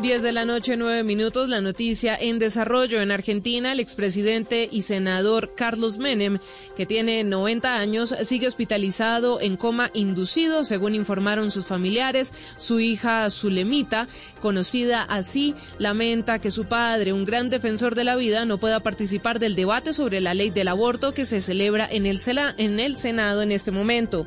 10 0.00 0.20
de 0.20 0.32
la 0.32 0.44
noche, 0.44 0.76
9 0.76 1.04
minutos. 1.04 1.48
La 1.48 1.62
noticia 1.62 2.14
en 2.20 2.38
desarrollo 2.38 3.00
en 3.00 3.10
Argentina. 3.10 3.72
El 3.72 3.80
expresidente 3.80 4.68
y 4.70 4.82
senador 4.82 5.54
Carlos 5.54 5.96
Menem, 5.96 6.38
que 6.76 6.84
tiene 6.84 7.24
90 7.24 7.78
años, 7.78 8.14
sigue 8.24 8.46
hospitalizado 8.46 9.40
en 9.40 9.56
coma 9.56 9.90
inducido, 9.94 10.64
según 10.64 10.94
informaron 10.94 11.50
sus 11.50 11.64
familiares. 11.64 12.34
Su 12.58 12.78
hija 12.78 13.30
Zulemita, 13.30 14.06
conocida 14.42 15.02
así, 15.02 15.54
lamenta 15.78 16.40
que 16.40 16.50
su 16.50 16.66
padre, 16.66 17.14
un 17.14 17.24
gran 17.24 17.48
defensor 17.48 17.94
de 17.94 18.04
la 18.04 18.16
vida, 18.16 18.44
no 18.44 18.58
pueda 18.58 18.80
participar 18.80 19.38
del 19.38 19.56
debate 19.56 19.94
sobre 19.94 20.20
la 20.20 20.34
ley 20.34 20.50
del 20.50 20.68
aborto 20.68 21.14
que 21.14 21.24
se 21.24 21.40
celebra 21.40 21.88
en 21.90 22.04
el, 22.04 22.20
en 22.58 22.80
el 22.80 22.96
Senado 22.98 23.40
en 23.40 23.50
este 23.50 23.70
momento. 23.70 24.26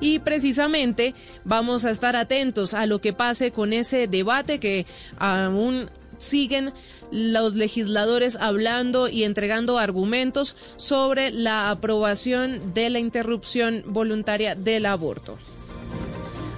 Y 0.00 0.18
precisamente 0.20 1.14
vamos 1.44 1.84
a 1.84 1.90
estar 1.90 2.16
atentos 2.16 2.74
a 2.74 2.86
lo 2.86 3.00
que 3.00 3.12
pase 3.12 3.50
con 3.50 3.72
ese 3.72 4.06
debate 4.06 4.58
que 4.58 4.86
aún 5.18 5.90
siguen 6.18 6.72
los 7.10 7.54
legisladores 7.54 8.36
hablando 8.36 9.08
y 9.08 9.24
entregando 9.24 9.78
argumentos 9.78 10.56
sobre 10.76 11.30
la 11.30 11.70
aprobación 11.70 12.74
de 12.74 12.90
la 12.90 12.98
interrupción 12.98 13.84
voluntaria 13.86 14.54
del 14.54 14.86
aborto. 14.86 15.38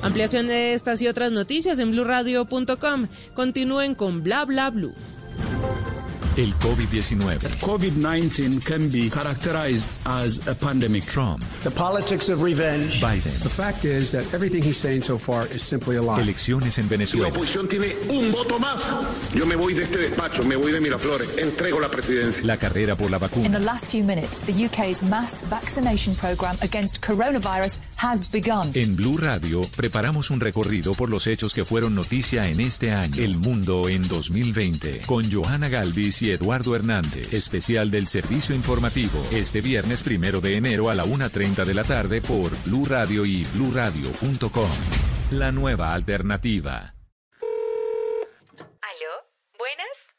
Ampliación 0.00 0.46
de 0.46 0.74
estas 0.74 1.02
y 1.02 1.08
otras 1.08 1.32
noticias 1.32 1.78
en 1.80 1.90
blurradio.com. 1.90 3.08
Continúen 3.34 3.94
con 3.94 4.22
bla 4.22 4.44
bla 4.44 4.70
blue. 4.70 4.94
El 6.38 6.54
COVID-19. 6.60 7.58
COVID-19 7.58 8.64
can 8.64 8.88
be 8.90 9.10
characterized 9.10 9.84
as 10.06 10.46
a 10.46 10.54
pandemic. 10.54 11.04
Trump. 11.06 11.42
The 11.64 11.70
politics 11.72 12.28
of 12.28 12.42
revenge. 12.42 13.00
Biden. 13.00 13.36
The 13.42 13.48
fact 13.48 13.84
is 13.84 14.12
that 14.12 14.22
everything 14.32 14.62
he's 14.62 14.78
saying 14.78 15.02
so 15.02 15.18
far 15.18 15.48
is 15.48 15.62
simply 15.62 15.96
a 15.96 16.00
lie. 16.00 16.22
Elecciones 16.22 16.78
en 16.78 16.88
Venezuela. 16.88 17.28
La 17.28 17.34
oposición 17.34 17.66
tiene 17.66 17.96
un 18.10 18.30
voto 18.30 18.60
más, 18.60 18.88
yo 19.34 19.46
me 19.46 19.56
voy 19.56 19.74
de 19.74 19.82
este 19.82 19.98
despacho, 19.98 20.44
me 20.44 20.54
voy 20.54 20.70
de 20.70 20.80
Miraflores, 20.80 21.36
entrego 21.38 21.80
la 21.80 21.88
presidencia. 21.88 22.46
La 22.46 22.56
carrera 22.56 22.94
por 22.94 23.10
la 23.10 23.18
vacuna. 23.18 23.44
In 23.44 23.50
the 23.50 23.58
last 23.58 23.90
few 23.90 24.04
minutes, 24.04 24.40
the 24.42 24.52
UK's 24.52 25.02
mass 25.02 25.42
vaccination 25.50 26.14
program 26.14 26.56
against 26.60 27.00
coronavirus 27.00 27.80
has 27.96 28.30
begun. 28.30 28.70
En 28.74 28.94
Blue 28.94 29.18
Radio 29.18 29.62
preparamos 29.76 30.30
un 30.30 30.38
recorrido 30.38 30.94
por 30.94 31.10
los 31.10 31.26
hechos 31.26 31.52
que 31.52 31.64
fueron 31.64 31.96
noticia 31.96 32.48
en 32.48 32.60
este 32.60 32.92
año. 32.92 33.20
El 33.20 33.38
mundo 33.38 33.88
en 33.88 34.06
2020 34.06 35.00
con 35.04 35.28
Johanna 35.32 35.68
Galvis 35.68 36.22
y 36.22 36.27
Eduardo 36.32 36.74
Hernández, 36.74 37.32
especial 37.32 37.90
del 37.90 38.06
servicio 38.06 38.54
informativo, 38.54 39.22
este 39.32 39.60
viernes 39.60 40.02
primero 40.02 40.40
de 40.40 40.56
enero 40.56 40.90
a 40.90 40.94
la 40.94 41.04
1.30 41.04 41.64
de 41.64 41.74
la 41.74 41.84
tarde 41.84 42.20
por 42.20 42.50
Blue 42.64 42.84
Radio 42.84 43.24
y 43.26 43.44
bluradio.com. 43.54 44.70
La 45.30 45.52
nueva 45.52 45.94
alternativa. 45.94 46.94
¿Aló? 48.60 49.14
¿Buenas? 49.58 50.16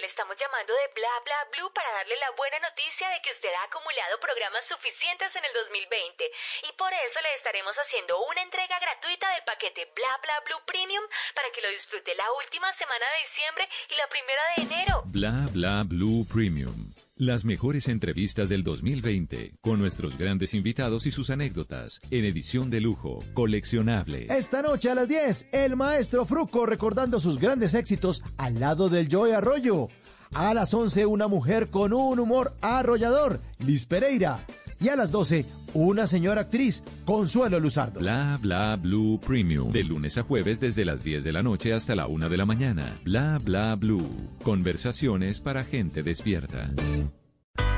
Le 0.00 0.06
estamos 0.06 0.36
llamando 0.36 0.74
de 0.74 0.88
Bla 0.94 1.08
Bla 1.24 1.48
Blue 1.52 1.72
para 1.72 1.90
darle 1.92 2.16
la 2.18 2.30
buena 2.32 2.58
noticia 2.58 3.08
de 3.08 3.22
que 3.22 3.30
usted 3.30 3.48
ha 3.54 3.62
acumulado 3.64 4.20
programas 4.20 4.66
suficientes 4.66 5.34
en 5.36 5.44
el 5.44 5.52
2020 5.54 6.30
y 6.68 6.72
por 6.72 6.92
eso 6.92 7.18
le 7.22 7.32
estaremos 7.32 7.78
haciendo 7.78 8.20
una 8.26 8.42
entrega 8.42 8.78
gratuita 8.78 9.26
del 9.32 9.42
paquete 9.44 9.90
Bla 9.96 10.20
Bla 10.22 10.40
Blue 10.44 10.60
Premium 10.66 11.02
para 11.34 11.48
que 11.50 11.62
lo 11.62 11.70
disfrute 11.70 12.14
la 12.14 12.30
última 12.32 12.70
semana 12.72 13.06
de 13.12 13.18
diciembre 13.20 13.68
y 13.88 13.94
la 13.94 14.06
primera 14.08 14.42
de 14.56 14.62
enero. 14.64 15.02
Bla 15.06 15.48
Bla 15.50 15.82
Blue 15.86 16.26
Premium. 16.30 16.85
Las 17.18 17.46
mejores 17.46 17.88
entrevistas 17.88 18.50
del 18.50 18.62
2020 18.62 19.54
con 19.62 19.78
nuestros 19.78 20.18
grandes 20.18 20.52
invitados 20.52 21.06
y 21.06 21.12
sus 21.12 21.30
anécdotas 21.30 22.02
en 22.10 22.26
edición 22.26 22.68
de 22.68 22.82
lujo, 22.82 23.24
coleccionables. 23.32 24.30
Esta 24.30 24.60
noche 24.60 24.90
a 24.90 24.94
las 24.94 25.08
10, 25.08 25.46
el 25.52 25.76
maestro 25.76 26.26
Fruco 26.26 26.66
recordando 26.66 27.18
sus 27.18 27.38
grandes 27.38 27.72
éxitos 27.72 28.22
al 28.36 28.60
lado 28.60 28.90
del 28.90 29.08
Joey 29.10 29.32
Arroyo. 29.32 29.88
A 30.34 30.52
las 30.52 30.74
11, 30.74 31.06
una 31.06 31.26
mujer 31.26 31.70
con 31.70 31.94
un 31.94 32.18
humor 32.18 32.54
arrollador, 32.60 33.40
Liz 33.60 33.86
Pereira. 33.86 34.44
Y 34.78 34.90
a 34.90 34.96
las 34.96 35.10
12, 35.10 35.46
una 35.76 36.06
señora 36.06 36.42
actriz, 36.42 36.82
Consuelo 37.04 37.60
Luzardo. 37.60 38.00
Bla 38.00 38.38
Bla 38.40 38.76
Blue 38.76 39.20
Premium. 39.20 39.70
De 39.72 39.84
lunes 39.84 40.16
a 40.18 40.22
jueves 40.22 40.60
desde 40.60 40.84
las 40.84 41.04
10 41.04 41.24
de 41.24 41.32
la 41.32 41.42
noche 41.42 41.72
hasta 41.72 41.94
la 41.94 42.06
1 42.06 42.28
de 42.28 42.36
la 42.36 42.46
mañana. 42.46 42.98
Bla 43.04 43.38
Bla 43.42 43.74
Blue. 43.76 44.08
Conversaciones 44.42 45.40
para 45.40 45.64
gente 45.64 46.02
despierta. 46.02 46.68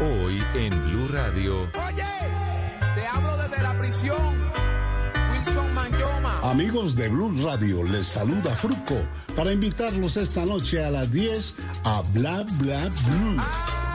Hoy 0.00 0.38
en 0.54 0.70
Blue 0.90 1.08
Radio. 1.08 1.62
Oye, 1.62 2.04
te 2.94 3.06
hablo 3.06 3.36
desde 3.36 3.62
la 3.62 3.78
prisión. 3.78 4.50
Wilson 5.30 5.74
Manyoma. 5.74 6.40
Amigos 6.42 6.94
de 6.94 7.08
Blue 7.08 7.32
Radio, 7.44 7.82
les 7.82 8.06
saluda 8.06 8.54
Fruco 8.56 8.96
para 9.36 9.52
invitarlos 9.52 10.16
esta 10.16 10.44
noche 10.44 10.84
a 10.84 10.90
las 10.90 11.12
10 11.12 11.56
a 11.84 12.02
Bla 12.12 12.44
Bla 12.58 12.88
Blue. 12.88 13.36
Ay, 13.38 13.87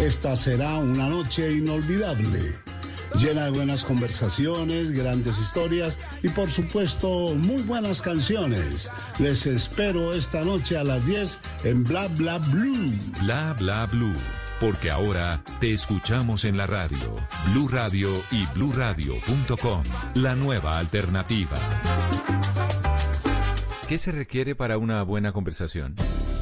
Esta 0.00 0.36
será 0.36 0.76
una 0.76 1.08
noche 1.08 1.50
inolvidable, 1.50 2.54
llena 3.14 3.46
de 3.46 3.50
buenas 3.52 3.82
conversaciones, 3.82 4.90
grandes 4.90 5.38
historias 5.38 5.96
y 6.22 6.28
por 6.28 6.50
supuesto 6.50 7.34
muy 7.34 7.62
buenas 7.62 8.02
canciones. 8.02 8.90
Les 9.18 9.46
espero 9.46 10.12
esta 10.12 10.42
noche 10.42 10.76
a 10.76 10.84
las 10.84 11.06
10 11.06 11.38
en 11.64 11.82
Bla 11.82 12.08
Bla 12.08 12.36
Blue. 12.38 12.92
Bla 13.22 13.56
Bla 13.58 13.86
Blue. 13.86 14.16
Porque 14.60 14.90
ahora 14.90 15.42
te 15.60 15.72
escuchamos 15.72 16.44
en 16.44 16.58
la 16.58 16.66
radio, 16.66 17.16
Blue 17.52 17.68
Radio 17.68 18.10
y 18.30 18.44
bluradio.com. 18.54 19.82
La 20.14 20.34
nueva 20.34 20.78
alternativa. 20.78 21.56
¿Qué 23.88 23.98
se 23.98 24.12
requiere 24.12 24.54
para 24.54 24.76
una 24.76 25.02
buena 25.04 25.32
conversación? 25.32 25.94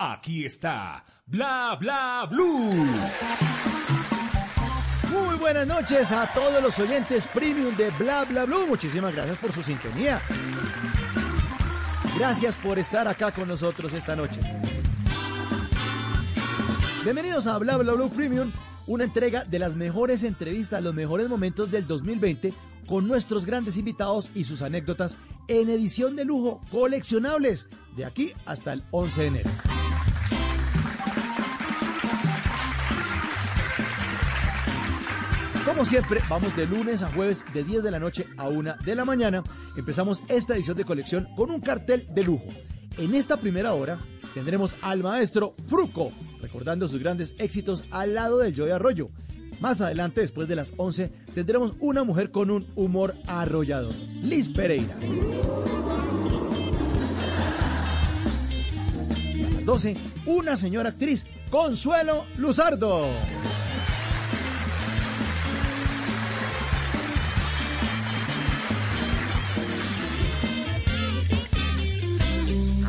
Aquí 0.00 0.44
está 0.44 1.04
Bla 1.26 1.76
Bla 1.80 2.24
Blue. 2.30 2.86
Muy 5.10 5.34
buenas 5.40 5.66
noches 5.66 6.12
a 6.12 6.32
todos 6.32 6.62
los 6.62 6.78
oyentes 6.78 7.26
premium 7.26 7.74
de 7.76 7.90
Bla 7.90 8.24
Bla 8.24 8.44
Blue. 8.44 8.64
Muchísimas 8.68 9.12
gracias 9.12 9.36
por 9.38 9.50
su 9.50 9.60
sintonía. 9.60 10.20
Gracias 12.16 12.54
por 12.54 12.78
estar 12.78 13.08
acá 13.08 13.32
con 13.32 13.48
nosotros 13.48 13.92
esta 13.92 14.14
noche. 14.14 14.40
Bienvenidos 17.02 17.48
a 17.48 17.58
Bla 17.58 17.76
Bla 17.76 17.94
Blue 17.94 18.10
Premium, 18.10 18.52
una 18.86 19.02
entrega 19.02 19.42
de 19.42 19.58
las 19.58 19.74
mejores 19.74 20.22
entrevistas, 20.22 20.80
los 20.80 20.94
mejores 20.94 21.28
momentos 21.28 21.72
del 21.72 21.88
2020 21.88 22.54
con 22.86 23.08
nuestros 23.08 23.44
grandes 23.44 23.76
invitados 23.76 24.30
y 24.32 24.44
sus 24.44 24.62
anécdotas 24.62 25.18
en 25.48 25.68
edición 25.68 26.14
de 26.14 26.24
lujo 26.24 26.60
coleccionables 26.70 27.68
de 27.96 28.04
aquí 28.04 28.32
hasta 28.46 28.74
el 28.74 28.84
11 28.92 29.20
de 29.20 29.26
enero. 29.26 29.50
Como 35.68 35.84
siempre, 35.84 36.22
vamos 36.30 36.56
de 36.56 36.66
lunes 36.66 37.02
a 37.02 37.12
jueves 37.12 37.44
de 37.52 37.62
10 37.62 37.82
de 37.82 37.90
la 37.90 37.98
noche 37.98 38.26
a 38.38 38.48
1 38.48 38.76
de 38.86 38.94
la 38.94 39.04
mañana. 39.04 39.44
Empezamos 39.76 40.22
esta 40.28 40.56
edición 40.56 40.78
de 40.78 40.86
colección 40.86 41.28
con 41.36 41.50
un 41.50 41.60
cartel 41.60 42.08
de 42.14 42.24
lujo. 42.24 42.46
En 42.96 43.14
esta 43.14 43.36
primera 43.36 43.74
hora 43.74 44.00
tendremos 44.32 44.76
al 44.80 45.02
maestro 45.02 45.54
Fruco, 45.66 46.10
recordando 46.40 46.88
sus 46.88 47.00
grandes 47.00 47.34
éxitos 47.36 47.84
al 47.90 48.14
lado 48.14 48.38
del 48.38 48.54
Joy 48.54 48.70
Arroyo. 48.70 49.10
Más 49.60 49.82
adelante, 49.82 50.22
después 50.22 50.48
de 50.48 50.56
las 50.56 50.72
11, 50.78 51.12
tendremos 51.34 51.74
una 51.80 52.02
mujer 52.02 52.30
con 52.30 52.50
un 52.50 52.66
humor 52.74 53.16
arrollador, 53.26 53.94
Liz 54.22 54.48
Pereira. 54.48 54.96
A 59.46 59.50
las 59.52 59.64
12, 59.66 59.96
una 60.24 60.56
señora 60.56 60.88
actriz, 60.88 61.26
Consuelo 61.50 62.24
Luzardo. 62.38 63.10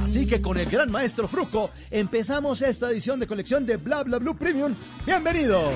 Así 0.10 0.26
que 0.26 0.42
con 0.42 0.58
el 0.58 0.66
gran 0.66 0.90
maestro 0.90 1.28
Fruco 1.28 1.70
empezamos 1.92 2.64
esta 2.64 2.90
edición 2.90 3.20
de 3.20 3.28
colección 3.28 3.64
de 3.68 3.78
Bla 3.78 4.02
Bla 4.02 4.18
Blue 4.18 4.36
Premium. 4.36 4.74
¡Bienvenido! 5.06 5.70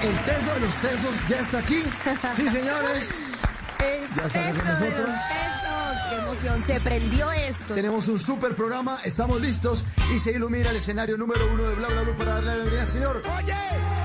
El 0.00 0.16
teso 0.20 0.54
de 0.54 0.60
los 0.60 0.74
tesos 0.76 1.28
ya 1.28 1.40
está 1.40 1.58
aquí. 1.58 1.82
Sí, 2.36 2.48
señores. 2.48 3.42
El 3.80 4.08
Ya 4.16 4.26
está 4.26 4.40
teso 4.40 4.56
con 4.58 4.66
de 4.66 4.70
nosotros. 4.70 5.08
los 5.08 5.28
tesos. 5.28 6.10
¡Qué 6.10 6.16
emoción! 6.16 6.62
Se 6.62 6.80
prendió 6.80 7.32
esto. 7.32 7.74
Tenemos 7.74 8.06
un 8.06 8.20
super 8.20 8.54
programa, 8.54 8.98
estamos 9.04 9.40
listos 9.40 9.84
y 10.14 10.20
se 10.20 10.30
ilumina 10.30 10.70
el 10.70 10.76
escenario 10.76 11.16
número 11.18 11.40
uno 11.52 11.64
de 11.64 11.74
Bla 11.74 11.88
Bla 11.88 12.02
Blue 12.02 12.14
para 12.16 12.34
darle 12.34 12.46
la 12.50 12.54
bienvenida 12.54 12.82
al 12.82 12.88
señor 12.88 13.22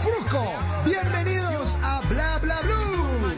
Fruco. 0.02 0.54
Bienvenidos 0.86 1.78
a 1.84 2.02
Bla 2.10 2.40
Bla 2.40 2.60
Blue. 2.64 3.36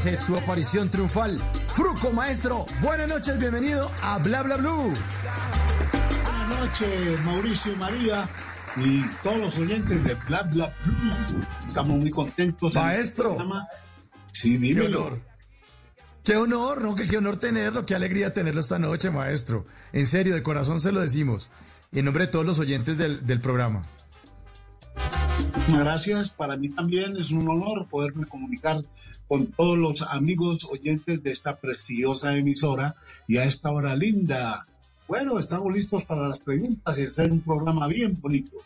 Hace 0.00 0.16
su 0.16 0.34
aparición 0.34 0.88
triunfal. 0.88 1.36
Fruco, 1.74 2.10
maestro, 2.10 2.64
buenas 2.80 3.06
noches, 3.06 3.38
bienvenido 3.38 3.90
a 4.00 4.16
Bla 4.16 4.42
Bla 4.42 4.56
Blue. 4.56 4.94
Buenas 6.24 6.58
noches, 6.58 7.20
Mauricio 7.26 7.76
María 7.76 8.26
y 8.78 9.02
todos 9.22 9.36
los 9.36 9.58
oyentes 9.58 10.02
de 10.02 10.14
Bla 10.26 10.44
Bla 10.44 10.74
Blue. 10.86 11.40
Estamos 11.66 11.98
muy 11.98 12.08
contentos. 12.08 12.74
Maestro. 12.76 13.36
Sí, 14.32 14.56
dímelo. 14.56 14.88
Qué 14.88 14.96
honor. 14.96 15.20
Qué 16.24 16.36
honor, 16.36 16.80
¿no? 16.80 16.94
Qué, 16.94 17.18
honor 17.18 17.36
tenerlo, 17.36 17.84
qué 17.84 17.94
alegría 17.94 18.32
tenerlo 18.32 18.62
esta 18.62 18.78
noche, 18.78 19.10
maestro. 19.10 19.66
En 19.92 20.06
serio, 20.06 20.34
de 20.34 20.42
corazón 20.42 20.80
se 20.80 20.92
lo 20.92 21.02
decimos. 21.02 21.50
En 21.92 22.06
nombre 22.06 22.24
de 22.24 22.32
todos 22.32 22.46
los 22.46 22.58
oyentes 22.58 22.96
del, 22.96 23.26
del 23.26 23.40
programa. 23.40 23.82
Gracias, 25.68 26.32
para 26.32 26.56
mí 26.56 26.70
también 26.70 27.18
es 27.18 27.32
un 27.32 27.46
honor 27.50 27.86
poderme 27.86 28.24
comunicar 28.24 28.80
con 29.30 29.46
todos 29.52 29.78
los 29.78 30.02
amigos 30.02 30.66
oyentes 30.68 31.22
de 31.22 31.30
esta 31.30 31.60
prestigiosa 31.60 32.36
emisora 32.36 32.96
y 33.28 33.36
a 33.36 33.44
esta 33.44 33.70
hora 33.70 33.94
linda. 33.94 34.66
Bueno, 35.06 35.38
estamos 35.38 35.72
listos 35.72 36.04
para 36.04 36.26
las 36.26 36.40
preguntas 36.40 36.98
y 36.98 37.04
hacer 37.04 37.30
un 37.30 37.40
programa 37.40 37.86
bien 37.86 38.20
bonito. 38.20 38.56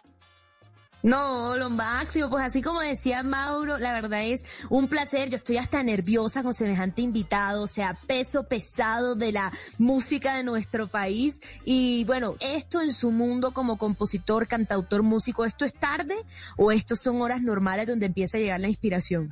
No, 1.02 1.58
lo 1.58 1.68
máximo, 1.68 2.30
pues 2.30 2.44
así 2.44 2.62
como 2.62 2.80
decía 2.80 3.22
Mauro, 3.22 3.76
la 3.76 3.92
verdad 3.92 4.24
es 4.24 4.46
un 4.70 4.88
placer, 4.88 5.28
yo 5.28 5.36
estoy 5.36 5.58
hasta 5.58 5.82
nerviosa 5.82 6.42
con 6.42 6.54
semejante 6.54 7.02
invitado, 7.02 7.64
o 7.64 7.66
sea, 7.66 7.98
peso 8.06 8.44
pesado 8.44 9.16
de 9.16 9.32
la 9.32 9.52
música 9.76 10.34
de 10.34 10.44
nuestro 10.44 10.88
país 10.88 11.42
y 11.66 12.04
bueno, 12.04 12.36
esto 12.40 12.80
en 12.80 12.94
su 12.94 13.10
mundo 13.10 13.52
como 13.52 13.76
compositor, 13.76 14.48
cantautor, 14.48 15.02
músico, 15.02 15.44
¿esto 15.44 15.66
es 15.66 15.74
tarde 15.74 16.16
o 16.56 16.72
esto 16.72 16.96
son 16.96 17.20
horas 17.20 17.42
normales 17.42 17.86
donde 17.86 18.06
empieza 18.06 18.38
a 18.38 18.40
llegar 18.40 18.60
la 18.60 18.68
inspiración? 18.68 19.30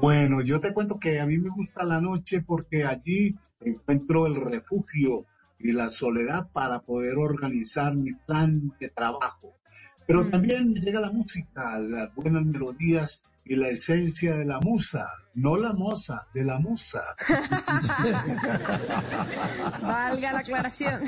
Bueno, 0.00 0.42
yo 0.42 0.60
te 0.60 0.72
cuento 0.72 1.00
que 1.00 1.18
a 1.18 1.26
mí 1.26 1.38
me 1.38 1.50
gusta 1.50 1.84
la 1.84 2.00
noche 2.00 2.40
porque 2.40 2.84
allí 2.84 3.36
encuentro 3.60 4.28
el 4.28 4.36
refugio 4.36 5.26
y 5.58 5.72
la 5.72 5.90
soledad 5.90 6.48
para 6.52 6.82
poder 6.82 7.18
organizar 7.18 7.96
mi 7.96 8.12
plan 8.12 8.72
de 8.78 8.90
trabajo. 8.90 9.56
Pero 10.06 10.22
mm. 10.22 10.30
también 10.30 10.74
llega 10.74 11.00
la 11.00 11.10
música, 11.10 11.80
las 11.80 12.14
buenas 12.14 12.44
melodías 12.44 13.24
y 13.48 13.56
la 13.56 13.68
esencia 13.68 14.34
de 14.34 14.44
la 14.44 14.60
musa, 14.60 15.08
no 15.34 15.56
la 15.56 15.72
moza, 15.72 16.26
de 16.34 16.44
la 16.44 16.58
musa. 16.58 17.02
Valga 19.82 20.32
la 20.32 20.38
aclaración. 20.40 21.00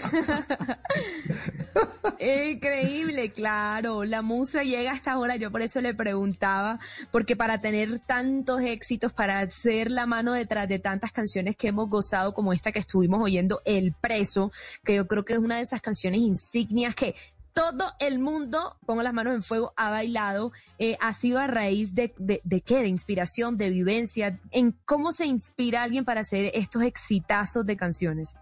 Increíble, 2.18 3.30
claro. 3.30 4.04
La 4.04 4.22
musa 4.22 4.62
llega 4.62 4.92
hasta 4.92 5.12
ahora. 5.12 5.36
Yo 5.36 5.50
por 5.50 5.62
eso 5.62 5.80
le 5.80 5.94
preguntaba, 5.94 6.78
porque 7.10 7.36
para 7.36 7.60
tener 7.60 7.98
tantos 7.98 8.62
éxitos, 8.62 9.12
para 9.12 9.48
ser 9.50 9.90
la 9.90 10.06
mano 10.06 10.32
detrás 10.32 10.68
de 10.68 10.78
tantas 10.78 11.12
canciones 11.12 11.56
que 11.56 11.68
hemos 11.68 11.90
gozado, 11.90 12.32
como 12.32 12.52
esta 12.52 12.72
que 12.72 12.78
estuvimos 12.78 13.20
oyendo, 13.22 13.60
El 13.64 13.92
Preso, 13.92 14.52
que 14.84 14.94
yo 14.94 15.06
creo 15.06 15.24
que 15.24 15.34
es 15.34 15.40
una 15.40 15.56
de 15.56 15.62
esas 15.62 15.80
canciones 15.80 16.20
insignias 16.20 16.94
que 16.94 17.14
todo 17.52 17.92
el 17.98 18.18
mundo, 18.18 18.76
pongo 18.86 19.02
las 19.02 19.12
manos 19.12 19.34
en 19.34 19.42
fuego, 19.42 19.72
ha 19.76 19.90
bailado, 19.90 20.52
eh, 20.78 20.96
ha 21.00 21.12
sido 21.12 21.38
a 21.38 21.46
raíz 21.46 21.94
de, 21.94 22.14
de, 22.18 22.60
qué, 22.60 22.80
de 22.80 22.88
inspiración, 22.88 23.56
de 23.56 23.70
vivencia, 23.70 24.40
en 24.50 24.72
cómo 24.84 25.12
se 25.12 25.26
inspira 25.26 25.82
alguien 25.82 26.04
para 26.04 26.20
hacer 26.20 26.50
estos 26.54 26.82
exitazos 26.82 27.66
de 27.66 27.76
canciones. 27.76 28.36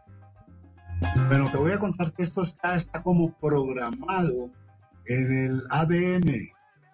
Bueno, 1.28 1.50
te 1.50 1.56
voy 1.56 1.72
a 1.72 1.78
contar 1.78 2.12
que 2.12 2.24
esto 2.24 2.42
está, 2.42 2.78
como 3.02 3.32
programado 3.38 4.50
en 5.06 5.32
el 5.32 5.62
ADN 5.70 6.32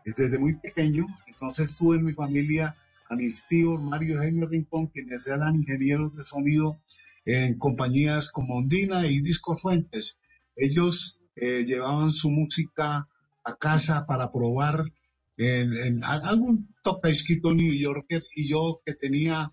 desde 0.05 0.39
muy 0.39 0.55
pequeño. 0.55 1.07
Entonces 1.27 1.75
tuve 1.75 1.97
en 1.97 2.05
mi 2.05 2.13
familia 2.13 2.77
a 3.09 3.17
mis 3.17 3.47
tíos 3.47 3.83
Mario 3.83 4.19
Jaime 4.19 4.47
Rincón, 4.47 4.87
quienes 4.87 5.27
eran 5.27 5.57
ingenieros 5.57 6.15
de 6.17 6.25
sonido 6.25 6.81
en 7.25 7.59
compañías 7.59 8.31
como 8.31 8.57
Ondina 8.57 9.07
y 9.07 9.21
Discos 9.21 9.63
Fuentes. 9.63 10.19
Ellos 10.57 11.19
eh, 11.37 11.65
llevaban 11.65 12.13
su 12.13 12.31
música 12.31 13.09
a 13.45 13.57
casa 13.57 14.07
para 14.07 14.33
probar 14.33 14.85
en, 15.37 16.05
algún 16.05 16.69
toca 16.83 17.09
New 17.09 17.75
Yorker 17.75 18.25
y 18.37 18.49
yo 18.49 18.81
que 18.85 18.95
tenía 18.95 19.53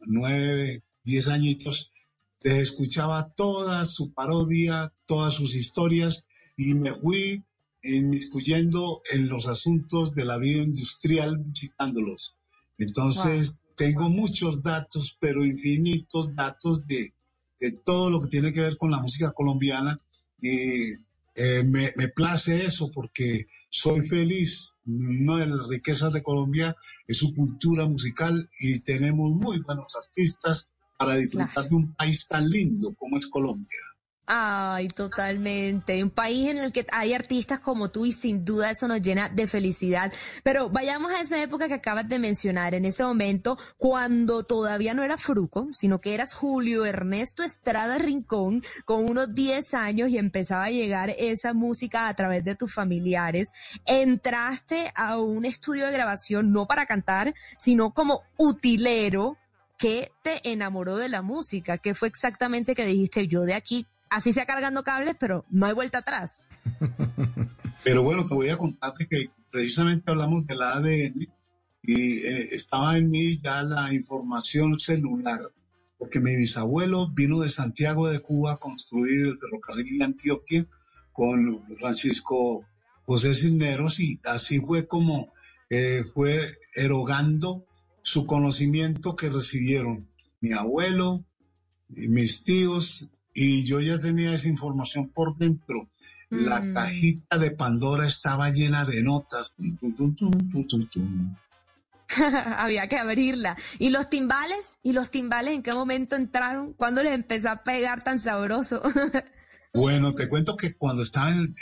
nueve, 0.00 0.84
diez 1.04 1.28
añitos, 1.28 1.92
les 2.42 2.70
escuchaba 2.70 3.32
toda 3.34 3.84
su 3.84 4.12
parodia, 4.12 4.92
todas 5.06 5.34
sus 5.34 5.56
historias 5.56 6.26
y 6.56 6.74
me 6.74 6.94
fui 6.94 7.44
inmiscuyendo 7.82 9.02
en 9.12 9.28
los 9.28 9.46
asuntos 9.46 10.14
de 10.14 10.24
la 10.24 10.38
vida 10.38 10.62
industrial 10.62 11.38
visitándolos. 11.38 12.36
Entonces, 12.78 13.62
tengo 13.76 14.08
muchos 14.08 14.62
datos, 14.62 15.16
pero 15.20 15.44
infinitos 15.44 16.34
datos 16.34 16.86
de, 16.86 17.14
de, 17.60 17.72
todo 17.72 18.10
lo 18.10 18.20
que 18.20 18.28
tiene 18.28 18.52
que 18.52 18.60
ver 18.60 18.76
con 18.76 18.90
la 18.90 19.00
música 19.00 19.32
colombiana. 19.32 20.00
Y 20.40 20.92
eh, 21.36 21.62
me, 21.64 21.92
me, 21.96 22.08
place 22.08 22.64
eso 22.64 22.90
porque 22.92 23.46
soy 23.70 24.00
feliz. 24.00 24.78
Una 24.86 25.38
de 25.38 25.46
las 25.46 25.68
riquezas 25.68 26.12
de 26.12 26.22
Colombia 26.22 26.74
es 27.06 27.18
su 27.18 27.34
cultura 27.34 27.86
musical 27.86 28.48
y 28.58 28.80
tenemos 28.80 29.30
muy 29.30 29.60
buenos 29.60 29.94
artistas 30.02 30.70
para 30.98 31.14
disfrutar 31.16 31.68
de 31.68 31.76
un 31.76 31.94
país 31.94 32.26
tan 32.26 32.48
lindo 32.48 32.94
como 32.96 33.18
es 33.18 33.26
Colombia. 33.26 33.80
Ay, 34.28 34.88
totalmente. 34.88 36.02
Un 36.02 36.10
país 36.10 36.50
en 36.50 36.58
el 36.58 36.72
que 36.72 36.84
hay 36.90 37.14
artistas 37.14 37.60
como 37.60 37.92
tú 37.92 38.06
y 38.06 38.12
sin 38.12 38.44
duda 38.44 38.72
eso 38.72 38.88
nos 38.88 39.00
llena 39.00 39.28
de 39.28 39.46
felicidad. 39.46 40.12
Pero 40.42 40.68
vayamos 40.68 41.12
a 41.12 41.20
esa 41.20 41.40
época 41.40 41.68
que 41.68 41.74
acabas 41.74 42.08
de 42.08 42.18
mencionar, 42.18 42.74
en 42.74 42.84
ese 42.86 43.04
momento 43.04 43.56
cuando 43.76 44.42
todavía 44.42 44.94
no 44.94 45.04
era 45.04 45.16
Fruco, 45.16 45.68
sino 45.70 46.00
que 46.00 46.12
eras 46.12 46.34
Julio 46.34 46.84
Ernesto 46.84 47.44
Estrada 47.44 47.98
Rincón 47.98 48.62
con 48.84 49.04
unos 49.04 49.32
10 49.32 49.74
años 49.74 50.10
y 50.10 50.18
empezaba 50.18 50.64
a 50.64 50.70
llegar 50.70 51.10
esa 51.18 51.54
música 51.54 52.08
a 52.08 52.14
través 52.14 52.42
de 52.42 52.56
tus 52.56 52.74
familiares. 52.74 53.52
Entraste 53.84 54.92
a 54.96 55.20
un 55.20 55.44
estudio 55.44 55.86
de 55.86 55.92
grabación 55.92 56.50
no 56.50 56.66
para 56.66 56.86
cantar, 56.86 57.32
sino 57.58 57.92
como 57.92 58.22
utilero. 58.38 59.38
¿Qué 59.78 60.10
te 60.22 60.40
enamoró 60.50 60.96
de 60.96 61.10
la 61.10 61.20
música? 61.22 61.78
¿Qué 61.78 61.94
fue 61.94 62.08
exactamente 62.08 62.74
que 62.74 62.86
dijiste 62.86 63.28
yo 63.28 63.42
de 63.42 63.52
aquí 63.54 63.86
así 64.10 64.32
sea 64.32 64.46
cargando 64.46 64.82
cables, 64.82 65.16
pero 65.18 65.44
no 65.50 65.66
hay 65.66 65.72
vuelta 65.72 65.98
atrás. 65.98 66.46
Pero 67.84 68.02
bueno, 68.02 68.26
te 68.26 68.34
voy 68.34 68.48
a 68.48 68.56
contar 68.56 68.92
que 69.08 69.30
precisamente 69.48 70.10
hablamos 70.10 70.44
del 70.44 70.60
ADN 70.60 71.28
y 71.82 72.16
eh, 72.16 72.48
estaba 72.50 72.98
en 72.98 73.10
mí 73.10 73.38
ya 73.40 73.62
la 73.62 73.94
información 73.94 74.76
celular, 74.80 75.40
porque 75.96 76.18
mi 76.18 76.34
bisabuelo 76.34 77.08
vino 77.12 77.38
de 77.40 77.50
Santiago 77.50 78.08
de 78.08 78.18
Cuba 78.18 78.54
a 78.54 78.56
construir 78.56 79.28
el 79.28 79.38
ferrocarril 79.38 79.98
de 79.98 80.04
Antioquia 80.04 80.66
con 81.12 81.64
Francisco 81.78 82.66
José 83.04 83.34
Cisneros 83.34 84.00
y 84.00 84.20
así 84.24 84.58
fue 84.58 84.88
como 84.88 85.32
eh, 85.70 86.02
fue 86.12 86.58
erogando 86.74 87.66
su 88.02 88.26
conocimiento 88.26 89.14
que 89.14 89.30
recibieron 89.30 90.08
mi 90.40 90.52
abuelo, 90.52 91.24
y 91.94 92.08
mis 92.08 92.44
tíos 92.44 93.12
y 93.38 93.64
yo 93.64 93.80
ya 93.82 94.00
tenía 94.00 94.32
esa 94.32 94.48
información 94.48 95.10
por 95.10 95.36
dentro. 95.36 95.90
La 96.30 96.62
mm. 96.62 96.72
cajita 96.72 97.38
de 97.38 97.50
Pandora 97.50 98.06
estaba 98.06 98.48
llena 98.48 98.86
de 98.86 99.02
notas. 99.02 99.54
Había 102.56 102.88
que 102.88 102.96
abrirla. 102.96 103.54
¿Y 103.78 103.90
los 103.90 104.08
timbales? 104.08 104.78
¿Y 104.82 104.92
los 104.92 105.10
timbales 105.10 105.52
en 105.52 105.62
qué 105.62 105.74
momento 105.74 106.16
entraron? 106.16 106.72
¿Cuándo 106.72 107.02
les 107.02 107.12
empezó 107.12 107.50
a 107.50 107.62
pegar 107.62 108.02
tan 108.02 108.18
sabroso? 108.18 108.82
bueno, 109.74 110.14
te 110.14 110.30
cuento 110.30 110.56
que 110.56 110.72
cuando 110.72 111.02
estaba 111.02 111.30
en, 111.30 111.54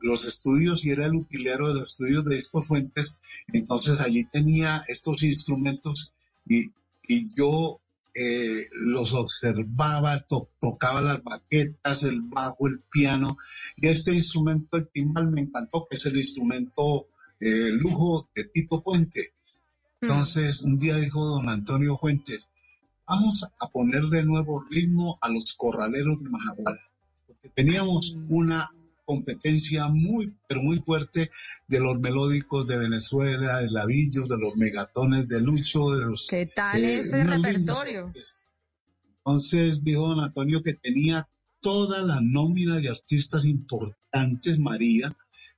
los 0.00 0.24
estudios 0.24 0.86
y 0.86 0.90
era 0.90 1.04
el 1.04 1.14
utilero 1.14 1.68
de 1.68 1.74
los 1.74 1.88
estudios 1.88 2.24
de 2.24 2.38
estos 2.38 2.66
Fuentes, 2.66 3.18
entonces 3.52 4.00
allí 4.00 4.24
tenía 4.24 4.82
estos 4.88 5.22
instrumentos 5.22 6.14
y, 6.46 6.72
y 7.06 7.28
yo 7.36 7.82
eh, 8.22 8.66
los 8.72 9.14
observaba, 9.14 10.26
tocaba 10.58 11.00
las 11.00 11.22
baquetas, 11.22 12.02
el 12.02 12.20
bajo, 12.20 12.68
el 12.68 12.80
piano, 12.90 13.38
y 13.76 13.88
este 13.88 14.12
instrumento, 14.12 14.76
el 14.76 14.88
timbal, 14.88 15.30
me 15.30 15.40
encantó, 15.40 15.86
que 15.88 15.96
es 15.96 16.04
el 16.04 16.18
instrumento 16.18 17.08
eh, 17.40 17.70
lujo 17.72 18.28
de 18.34 18.44
Tito 18.44 18.82
Puente. 18.82 19.32
Mm. 20.00 20.04
Entonces, 20.04 20.60
un 20.60 20.78
día 20.78 20.96
dijo 20.96 21.24
don 21.24 21.48
Antonio 21.48 21.96
Fuentes, 21.96 22.46
vamos 23.06 23.46
a 23.58 23.66
poner 23.68 24.02
de 24.02 24.22
nuevo 24.22 24.66
ritmo 24.70 25.18
a 25.22 25.30
los 25.30 25.54
corraleros 25.54 26.22
de 26.22 26.28
Majagual, 26.28 26.78
porque 27.26 27.48
teníamos 27.48 28.18
una 28.28 28.70
competencia 29.10 29.88
muy, 29.88 30.32
pero 30.46 30.62
muy 30.62 30.78
fuerte 30.78 31.32
de 31.66 31.80
los 31.80 31.98
melódicos 31.98 32.68
de 32.68 32.78
Venezuela, 32.78 33.58
de 33.58 33.68
Lavillos, 33.68 34.28
de 34.28 34.38
los 34.38 34.56
megatones 34.56 35.26
de 35.26 35.40
Lucho, 35.40 35.90
de 35.90 36.06
los... 36.06 36.28
¿Qué 36.30 36.46
tal 36.46 36.84
eh, 36.84 36.98
ese 36.98 37.24
repertorio? 37.24 38.12
Entonces 39.18 39.82
dijo 39.82 40.06
don 40.06 40.20
Antonio 40.20 40.62
que 40.62 40.74
tenía 40.74 41.28
toda 41.60 42.02
la 42.02 42.20
nómina 42.22 42.76
de 42.76 42.88
artistas 42.88 43.44
importantes, 43.46 44.60
María, 44.60 45.12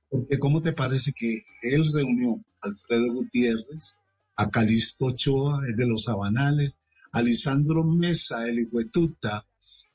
porque 0.09 0.39
¿cómo 0.39 0.63
te 0.63 0.73
parece 0.73 1.13
que 1.13 1.43
él 1.61 1.83
reunió 1.93 2.43
a 2.61 2.69
Alfredo 2.69 3.13
Gutiérrez, 3.13 3.97
a 4.35 4.49
Calixto 4.49 5.05
Ochoa, 5.05 5.61
el 5.67 5.75
de 5.75 5.85
los 5.85 6.05
Sabanales, 6.05 6.75
a 7.11 7.21
Lisandro 7.21 7.83
Mesa, 7.83 8.47
el 8.47 8.67
Huetuta, 8.71 9.45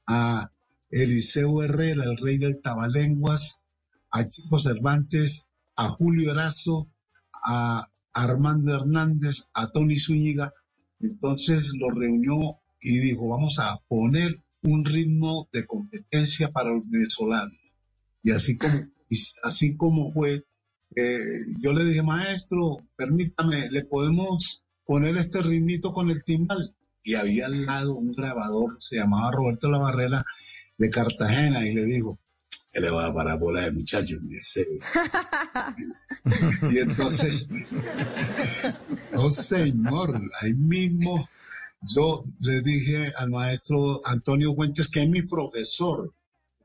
a 0.07 0.49
Eliseo 0.91 1.63
Herrera, 1.63 2.05
el 2.05 2.17
rey 2.17 2.39
del 2.39 2.61
Tabalenguas, 2.61 3.63
a 4.11 4.27
Chico 4.27 4.59
Cervantes, 4.59 5.51
a 5.77 5.89
Julio 5.89 6.33
Erazo, 6.33 6.91
a 7.45 7.91
Armando 8.13 8.75
Hernández, 8.75 9.49
a 9.55 9.71
Tony 9.71 9.99
Zúñiga. 9.99 10.53
Entonces 11.01 11.73
lo 11.79 11.91
reunió 11.91 12.59
y 12.81 12.99
dijo, 12.99 13.29
vamos 13.29 13.59
a 13.59 13.79
poner 13.89 14.43
un 14.63 14.85
ritmo 14.85 15.49
de 15.53 15.67
competencia 15.67 16.51
para 16.51 16.71
los 16.71 16.89
venezolanos. 16.89 17.57
Y 18.23 18.33
así 18.33 18.57
como, 18.57 18.75
así 19.45 19.77
como 19.77 20.13
fue, 20.13 20.45
eh, 20.97 21.19
yo 21.61 21.73
le 21.73 21.85
dije, 21.85 22.03
maestro, 22.03 22.79
permítame, 22.97 23.71
¿le 23.71 23.85
podemos 23.85 24.65
poner 24.85 25.17
este 25.17 25.43
ritmito 25.43 25.93
con 25.93 26.11
el 26.11 26.25
timbal? 26.25 26.75
Y 27.05 27.15
había 27.15 27.47
al 27.47 27.67
lado 27.67 27.95
un 27.95 28.13
grabador, 28.13 28.77
se 28.81 28.97
llamaba 28.97 29.31
Roberto 29.31 29.71
La 29.71 29.79
Barrera, 29.79 30.25
de 30.79 30.91
Cartagena, 30.91 31.67
y 31.67 31.75
le 31.75 31.85
dijo, 31.85 32.19
él 32.73 32.83
le 32.83 32.91
va 32.91 33.07
a 33.07 33.15
parar 33.15 33.39
bola 33.39 33.63
de 33.63 33.73
muchachos, 33.73 34.21
y 36.71 36.79
entonces, 36.79 37.49
oh 39.15 39.31
señor, 39.31 40.21
ahí 40.41 40.55
mismo 40.55 41.29
yo 41.83 42.25
le 42.41 42.61
dije 42.63 43.13
al 43.17 43.31
maestro 43.31 44.01
Antonio 44.05 44.55
Fuentes, 44.55 44.89
que 44.89 45.03
es 45.03 45.09
mi 45.09 45.23
profesor, 45.23 46.13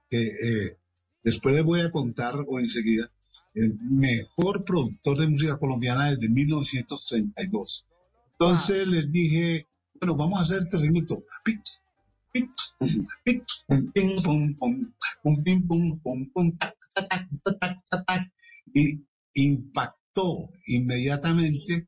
que 0.09 0.27
eh, 0.27 0.77
después 1.23 1.55
le 1.55 1.61
voy 1.61 1.81
a 1.81 1.91
contar 1.91 2.43
o 2.47 2.59
enseguida, 2.59 3.09
el 3.53 3.77
mejor 3.79 4.63
productor 4.63 5.17
de 5.17 5.27
música 5.27 5.57
colombiana 5.57 6.09
desde 6.09 6.29
1932. 6.29 7.85
Entonces 8.31 8.87
les 8.87 9.11
dije, 9.11 9.67
bueno, 9.99 10.15
vamos 10.15 10.39
a 10.39 10.43
hacer 10.43 10.67
Y 18.73 19.05
impactó 19.33 20.49
inmediatamente, 20.65 21.87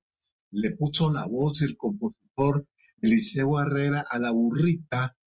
le 0.52 0.72
puso 0.72 1.12
la 1.12 1.26
voz 1.26 1.62
el 1.62 1.78
compositor 1.78 2.68
Eliseo 3.02 3.60
Herrera 3.60 4.06
a 4.10 4.20
la 4.20 4.32
burrita, 4.32 5.18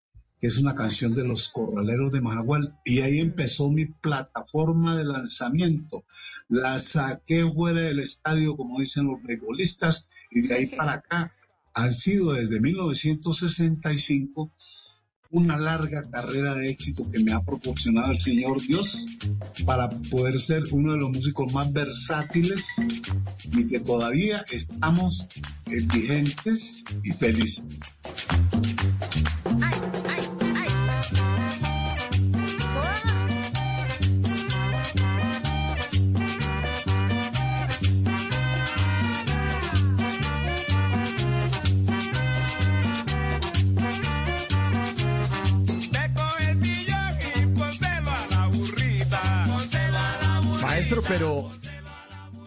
que 0.41 0.47
es 0.47 0.59
una 0.59 0.75
canción 0.75 1.15
de 1.15 1.27
los 1.27 1.49
corraleros 1.49 2.13
de 2.13 2.21
Majagual, 2.21 2.79
y 2.85 3.01
ahí 3.01 3.19
empezó 3.19 3.71
mi 3.71 3.87
plataforma 3.87 4.97
de 4.97 5.05
lanzamiento. 5.05 6.05
La 6.49 6.79
saqué 6.79 7.45
fuera 7.53 7.81
del 7.81 8.01
estadio, 8.01 8.57
como 8.57 8.81
dicen 8.81 9.07
los 9.07 9.23
beisbolistas, 9.23 10.09
y 10.31 10.43
de 10.43 10.55
ahí 10.55 10.67
para 10.77 10.95
acá. 10.95 11.33
Han 11.75 11.93
sido 11.93 12.33
desde 12.33 12.61
1965 12.61 14.53
una 15.31 15.59
larga 15.59 16.09
carrera 16.11 16.55
de 16.55 16.71
éxito 16.71 17.07
que 17.07 17.23
me 17.23 17.33
ha 17.33 17.43
proporcionado 17.43 18.13
el 18.13 18.19
Señor 18.19 18.61
Dios 18.63 19.07
para 19.67 19.91
poder 19.91 20.41
ser 20.41 20.63
uno 20.71 20.93
de 20.93 20.99
los 20.99 21.11
músicos 21.11 21.53
más 21.53 21.71
versátiles 21.73 22.67
y 23.53 23.67
que 23.67 23.81
todavía 23.81 24.45
estamos 24.51 25.29
vigentes 25.67 26.85
y 27.03 27.13
felices. 27.13 27.65
Pero 51.09 51.49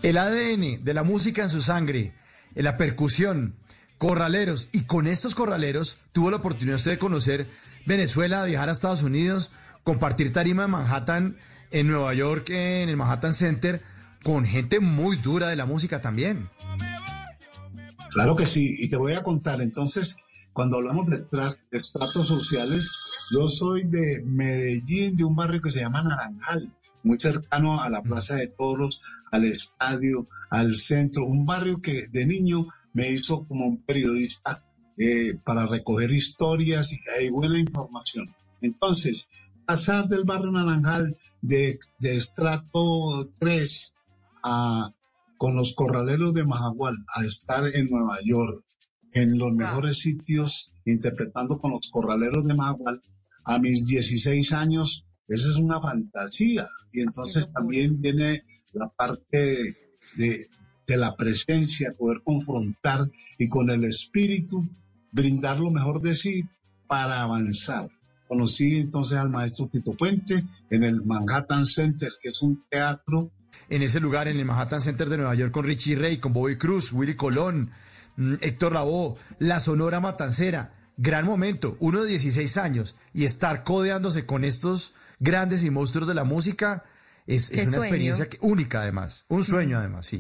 el 0.03 0.17
ADN 0.17 0.83
de 0.83 0.93
la 0.93 1.03
música 1.03 1.41
en 1.41 1.49
su 1.49 1.63
sangre, 1.63 2.13
en 2.53 2.63
la 2.63 2.77
percusión, 2.77 3.55
corraleros, 3.97 4.69
y 4.71 4.81
con 4.81 5.07
estos 5.07 5.33
corraleros 5.33 5.97
tuvo 6.11 6.29
la 6.29 6.37
oportunidad 6.37 6.77
usted 6.77 6.91
de 6.91 6.99
conocer 6.99 7.49
Venezuela, 7.87 8.45
viajar 8.45 8.69
a 8.69 8.71
Estados 8.71 9.01
Unidos, 9.01 9.51
compartir 9.83 10.31
tarima 10.31 10.65
en 10.65 10.71
Manhattan, 10.71 11.37
en 11.71 11.87
Nueva 11.87 12.13
York, 12.13 12.49
en 12.51 12.89
el 12.89 12.97
Manhattan 12.97 13.33
Center, 13.33 13.81
con 14.23 14.45
gente 14.45 14.79
muy 14.79 15.15
dura 15.15 15.47
de 15.47 15.55
la 15.55 15.65
música 15.65 15.99
también. 15.99 16.47
Claro 18.11 18.35
que 18.35 18.45
sí, 18.45 18.75
y 18.77 18.89
te 18.89 18.97
voy 18.97 19.13
a 19.13 19.23
contar, 19.23 19.61
entonces, 19.61 20.17
cuando 20.53 20.77
hablamos 20.77 21.07
de 21.09 21.25
estratos 21.71 22.27
sociales, 22.27 22.91
yo 23.33 23.47
soy 23.47 23.85
de 23.85 24.21
Medellín, 24.23 25.15
de 25.15 25.23
un 25.23 25.35
barrio 25.35 25.61
que 25.61 25.71
se 25.71 25.79
llama 25.79 26.03
Naranjal 26.03 26.71
muy 27.03 27.19
cercano 27.19 27.81
a 27.81 27.89
la 27.89 28.01
Plaza 28.01 28.35
de 28.35 28.47
Toros, 28.47 29.01
al 29.31 29.45
estadio, 29.45 30.27
al 30.49 30.75
centro, 30.75 31.25
un 31.25 31.45
barrio 31.45 31.81
que 31.81 32.07
de 32.09 32.25
niño 32.25 32.67
me 32.93 33.11
hizo 33.11 33.45
como 33.47 33.65
un 33.65 33.81
periodista 33.83 34.63
eh, 34.97 35.35
para 35.43 35.65
recoger 35.65 36.11
historias 36.11 36.91
y, 36.91 37.29
buena 37.29 37.57
información. 37.57 38.35
Entonces, 38.61 39.29
pasar 39.65 40.07
del 40.07 40.25
barrio 40.25 40.51
Naranjal 40.51 41.17
de, 41.41 41.79
estrato 42.01 43.31
3 43.39 43.95
a, 44.43 44.93
con 45.37 45.55
los 45.55 45.73
corraleros 45.73 46.33
de 46.33 46.45
Majagual 46.45 46.97
a 47.15 47.25
estar 47.25 47.65
en 47.73 47.87
Nueva 47.89 48.17
York, 48.23 48.63
en 49.13 49.37
los 49.37 49.53
mejores 49.53 49.99
sitios, 49.99 50.71
interpretando 50.85 51.57
con 51.57 51.71
los 51.71 51.89
corraleros 51.89 52.45
de 52.45 52.53
Majagual, 52.53 53.01
a 53.43 53.57
mis 53.59 53.85
16 53.85 54.53
años 54.53 55.05
esa 55.27 55.49
es 55.49 55.55
una 55.55 55.79
fantasía. 55.79 56.67
Y 56.91 57.01
entonces 57.01 57.51
también 57.51 58.01
viene 58.01 58.43
la 58.73 58.89
parte 58.89 59.75
de, 60.15 60.47
la 60.87 61.15
presencia, 61.15 61.93
poder 61.97 62.21
confrontar 62.21 63.09
y 63.37 63.47
con 63.47 63.69
el 63.69 63.85
espíritu 63.85 64.67
brindar 65.11 65.57
lo 65.57 65.71
mejor 65.71 66.01
de 66.01 66.15
sí 66.15 66.43
para 66.85 67.21
avanzar. 67.21 67.89
Conocí 68.27 68.79
entonces 68.79 69.17
al 69.17 69.29
maestro 69.29 69.69
Tito 69.71 69.93
Puente 69.93 70.43
en 70.69 70.83
el 70.83 71.01
Manhattan 71.05 71.65
Center, 71.65 72.11
que 72.21 72.29
es 72.29 72.41
un 72.41 72.65
teatro. 72.69 73.31
En 73.69 73.81
ese 73.81 74.01
lugar, 74.01 74.27
en 74.27 74.37
el 74.37 74.45
Manhattan 74.45 74.81
Center 74.81 75.07
de 75.07 75.17
Nueva 75.17 75.35
York, 75.35 75.53
con 75.53 75.63
Richie 75.63 75.95
Ray, 75.95 76.17
con 76.17 76.33
Bobby 76.33 76.57
Cruz, 76.57 76.91
Willy 76.91 77.15
Colón, 77.15 77.71
mm, 78.17 78.35
Héctor 78.41 78.73
Lavoe, 78.73 79.15
la 79.39 79.61
Sonora 79.61 80.01
Matancera. 80.01 80.73
Gran 80.97 81.25
momento, 81.25 81.77
uno 81.79 82.03
de 82.03 82.09
16 82.09 82.57
años, 82.57 82.97
y 83.13 83.23
estar 83.23 83.63
codeándose 83.63 84.25
con 84.25 84.43
estos 84.43 84.93
grandes 85.21 85.63
y 85.63 85.69
monstruos 85.69 86.07
de 86.07 86.15
la 86.15 86.25
música. 86.25 86.83
Es, 87.27 87.51
una 87.51 87.85
experiencia 87.85 88.27
única 88.41 88.81
además, 88.81 89.25
un 89.29 89.43
sueño 89.43 89.77
además, 89.77 90.07
sí. 90.07 90.17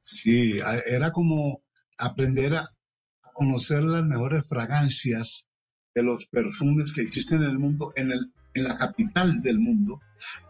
Sí, 0.00 0.60
era 0.86 1.12
como 1.12 1.62
aprender 1.98 2.56
a 2.56 2.74
conocer 3.34 3.84
las 3.84 4.04
mejores 4.04 4.44
fragancias 4.48 5.50
de 5.94 6.02
los 6.02 6.26
perfumes 6.26 6.94
que 6.94 7.02
existen 7.02 7.42
en 7.42 7.50
el 7.50 7.58
mundo, 7.58 7.92
en, 7.94 8.10
el, 8.10 8.32
en 8.54 8.64
la 8.64 8.76
capital 8.76 9.42
del 9.42 9.60
mundo. 9.60 10.00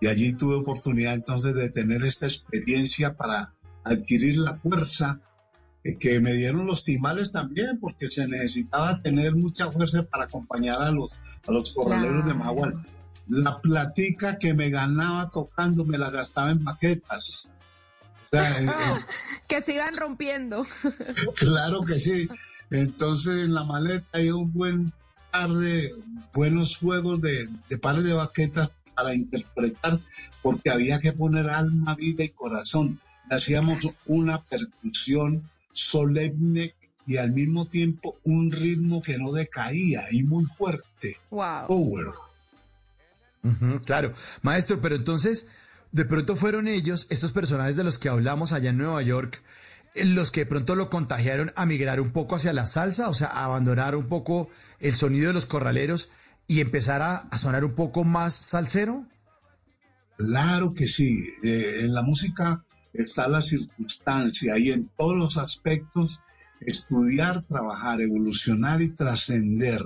Y 0.01 0.07
allí 0.07 0.33
tuve 0.35 0.55
oportunidad 0.55 1.15
entonces 1.15 1.55
de 1.55 1.69
tener 1.69 2.05
esta 2.05 2.27
experiencia 2.27 3.17
para 3.17 3.55
adquirir 3.85 4.39
la 4.39 4.55
fuerza 4.55 5.21
que 6.01 6.21
me 6.21 6.33
dieron 6.35 6.67
los 6.67 6.85
timales 6.85 7.33
también, 7.33 7.81
porque 7.81 8.09
se 8.09 8.29
necesitaba 8.29 9.03
tener 9.03 9.35
mucha 9.35 9.71
fuerza 9.73 10.05
para 10.05 10.25
acompañar 10.25 10.81
a 10.83 10.91
los, 10.91 11.21
a 11.47 11.53
los 11.53 11.73
corraleros 11.73 12.25
de 12.27 12.35
Magual 12.35 12.85
la 13.29 13.61
platica 13.61 14.39
que 14.39 14.55
me 14.55 14.71
ganaba 14.71 15.29
tocando 15.29 15.85
me 15.85 15.99
la 15.99 16.11
gastaba 16.11 16.51
en 16.51 16.63
maquetas. 16.63 17.47
que 19.49 19.61
se 19.61 19.75
iban 19.75 19.97
rompiendo. 19.97 20.67
claro 21.37 21.83
que 21.83 21.99
sí. 21.99 22.29
Entonces 22.71 23.45
en 23.45 23.55
la 23.55 23.65
maleta 23.65 24.07
hay 24.13 24.31
un 24.31 24.53
buen 24.53 24.93
par 25.31 25.51
de 25.51 25.95
buenos 26.33 26.77
juegos 26.77 27.23
de, 27.23 27.49
de 27.69 27.79
pares 27.79 28.05
de 28.05 28.13
baquetas 28.13 28.71
para 28.95 29.15
interpretar, 29.15 30.01
porque 30.43 30.71
había 30.71 30.99
que 30.99 31.13
poner 31.13 31.49
alma, 31.49 31.95
vida 31.95 32.25
y 32.25 32.31
corazón. 32.31 33.01
Hacíamos 33.31 33.79
una 34.07 34.43
percusión 34.43 35.49
solemne 35.73 36.75
y 37.07 37.19
al 37.19 37.33
mismo 37.33 37.67
tiempo 37.67 38.19
un 38.25 38.51
ritmo 38.51 39.01
que 39.01 39.19
no 39.19 39.33
decaía 39.33 40.05
y 40.11 40.25
muy 40.25 40.45
fuerte. 40.45 41.19
Wow. 41.31 41.67
Power 41.69 42.28
claro, 43.85 44.13
maestro, 44.43 44.81
pero 44.81 44.97
entonces, 44.97 45.49
de 45.93 46.05
pronto 46.05 46.37
fueron 46.37 46.69
ellos, 46.69 47.07
estos 47.11 47.33
personajes 47.33 47.77
de 47.77 47.85
los 47.85 47.99
que 47.99 48.09
hablamos 48.09 48.53
allá 48.53 48.71
en 48.71 48.79
Nueva 48.79 49.03
York, 49.03 49.43
eh, 49.95 50.05
los 50.05 50.31
que 50.31 50.41
de 50.41 50.47
pronto 50.47 50.75
lo 50.75 50.91
contagiaron 50.91 51.53
a 51.57 51.67
migrar 51.67 52.01
un 52.01 52.11
poco 52.11 52.37
hacia 52.37 52.53
la 52.53 52.67
salsa, 52.67 53.09
o 53.09 53.15
sea, 53.15 53.29
a 53.29 53.45
abandonar 53.45 53.97
un 53.97 54.09
poco 54.09 54.51
el 54.81 54.95
sonido 54.95 55.29
de 55.29 55.35
los 55.35 55.47
corraleros 55.47 56.11
y 56.47 56.61
empezar 56.61 57.03
a, 57.03 57.37
sonar 57.37 57.65
un 57.65 57.75
poco 57.75 58.05
más 58.05 58.35
salsero? 58.35 59.07
Claro 60.17 60.73
que 60.73 60.87
sí. 60.87 61.15
Eh, 61.45 61.81
en 61.83 61.95
la 61.95 62.03
música 62.03 62.65
está 62.93 63.29
la 63.29 63.43
circunstancia 63.43 64.59
y 64.59 64.71
en 64.71 64.89
todos 64.97 65.17
los 65.17 65.37
aspectos 65.37 66.23
estudiar, 66.61 67.45
trabajar, 67.45 68.01
evolucionar 68.01 68.83
y 68.83 68.89
trascender. 68.89 69.83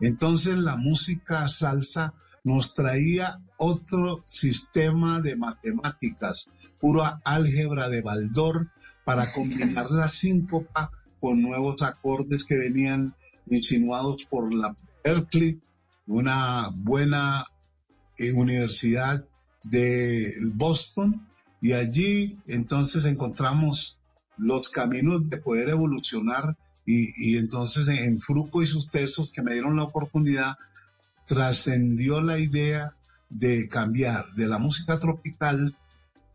Entonces 0.00 0.56
la 0.56 0.76
música 0.76 1.48
salsa 1.48 2.12
nos 2.44 2.74
traía 2.74 3.40
otro 3.56 4.22
sistema 4.26 5.20
de 5.20 5.36
matemáticas, 5.36 6.50
pura 6.80 7.20
álgebra 7.24 7.88
de 7.88 8.02
Baldor, 8.02 8.70
para 9.04 9.32
combinar 9.32 9.90
la 9.90 10.08
síncopa 10.08 10.90
con 11.20 11.42
nuevos 11.42 11.82
acordes 11.82 12.44
que 12.44 12.56
venían 12.56 13.14
insinuados 13.48 14.24
por 14.24 14.52
la 14.52 14.76
Berkeley, 15.04 15.60
una 16.06 16.70
buena 16.74 17.44
eh, 18.18 18.32
universidad 18.32 19.24
de 19.64 20.34
Boston, 20.54 21.26
y 21.60 21.72
allí 21.72 22.38
entonces 22.46 23.04
encontramos 23.04 23.98
los 24.38 24.70
caminos 24.70 25.28
de 25.28 25.36
poder 25.36 25.68
evolucionar 25.68 26.56
y, 26.86 27.36
entonces 27.36 27.86
en 27.88 28.16
Fruco 28.16 28.62
y 28.62 28.66
sus 28.66 28.90
textos 28.90 29.30
que 29.30 29.42
me 29.42 29.52
dieron 29.52 29.76
la 29.76 29.84
oportunidad, 29.84 30.56
trascendió 31.30 32.20
la 32.20 32.40
idea 32.40 32.96
de 33.28 33.68
cambiar 33.68 34.26
de 34.34 34.48
la 34.48 34.58
música 34.58 34.98
tropical, 34.98 35.76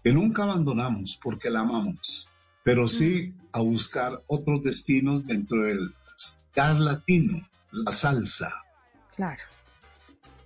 que 0.02 0.14
nunca 0.14 0.44
abandonamos 0.44 1.20
porque 1.22 1.50
la 1.50 1.60
amamos, 1.60 2.30
pero 2.64 2.88
sí 2.88 3.34
a 3.52 3.60
buscar 3.60 4.18
otros 4.28 4.64
destinos 4.64 5.26
dentro 5.26 5.64
del 5.64 5.94
jazz 6.56 6.80
latino, 6.80 7.46
la 7.72 7.92
salsa. 7.92 8.54
Claro. 9.18 9.44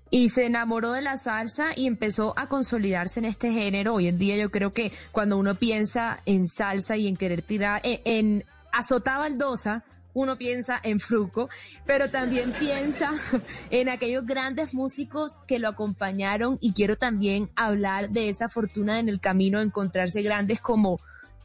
Y 0.09 0.29
se 0.29 0.47
enamoró 0.47 0.93
de 0.93 1.03
la 1.03 1.15
salsa 1.15 1.67
y 1.75 1.85
empezó 1.85 2.33
a 2.35 2.47
consolidarse 2.47 3.19
en 3.19 3.25
este 3.25 3.51
género. 3.51 3.93
Hoy 3.93 4.07
en 4.07 4.17
día 4.17 4.35
yo 4.35 4.49
creo 4.49 4.71
que 4.71 4.91
cuando 5.11 5.37
uno 5.37 5.53
piensa 5.53 6.23
en 6.25 6.47
salsa 6.47 6.97
y 6.97 7.07
en 7.07 7.15
querer 7.15 7.43
tirar, 7.43 7.81
en, 7.83 8.01
en 8.05 8.45
azotaba 8.71 9.29
baldosa, 9.29 9.83
uno 10.13 10.37
piensa 10.37 10.79
en 10.83 10.99
Fruco, 10.99 11.49
pero 11.85 12.09
también 12.09 12.53
piensa 12.53 13.13
en 13.69 13.89
aquellos 13.89 14.25
grandes 14.25 14.73
músicos 14.73 15.41
que 15.47 15.59
lo 15.59 15.69
acompañaron 15.69 16.57
y 16.61 16.73
quiero 16.73 16.95
también 16.95 17.49
hablar 17.55 18.09
de 18.09 18.29
esa 18.29 18.49
fortuna 18.49 18.99
en 18.99 19.09
el 19.09 19.19
camino, 19.19 19.61
encontrarse 19.61 20.21
grandes 20.21 20.59
como 20.61 20.97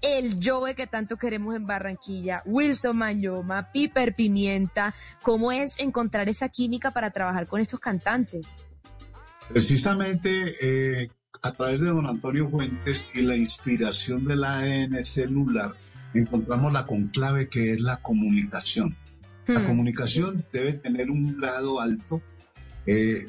el 0.04 0.38
Joe 0.42 0.74
que 0.74 0.86
tanto 0.86 1.16
queremos 1.16 1.54
en 1.54 1.66
Barranquilla, 1.66 2.42
Wilson 2.44 2.98
Mayoma, 2.98 3.72
Piper 3.72 4.14
Pimienta, 4.14 4.94
¿cómo 5.22 5.50
es 5.50 5.78
encontrar 5.78 6.28
esa 6.28 6.50
química 6.50 6.90
para 6.90 7.10
trabajar 7.10 7.46
con 7.46 7.60
estos 7.60 7.80
cantantes? 7.80 8.56
Precisamente 9.48 10.54
eh, 10.60 11.08
a 11.42 11.52
través 11.52 11.80
de 11.80 11.88
don 11.88 12.06
Antonio 12.06 12.50
Fuentes 12.50 13.08
y 13.14 13.22
la 13.22 13.36
inspiración 13.36 14.24
del 14.24 14.44
ADN 14.44 15.04
celular, 15.04 15.74
encontramos 16.14 16.72
la 16.72 16.86
conclave 16.86 17.48
que 17.48 17.72
es 17.72 17.80
la 17.80 17.98
comunicación. 17.98 18.96
La 19.46 19.60
hmm. 19.60 19.66
comunicación 19.66 20.44
debe 20.52 20.74
tener 20.74 21.10
un 21.10 21.38
grado 21.38 21.80
alto 21.80 22.22
eh, 22.86 23.26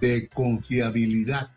de 0.00 0.28
confiabilidad. 0.28 1.50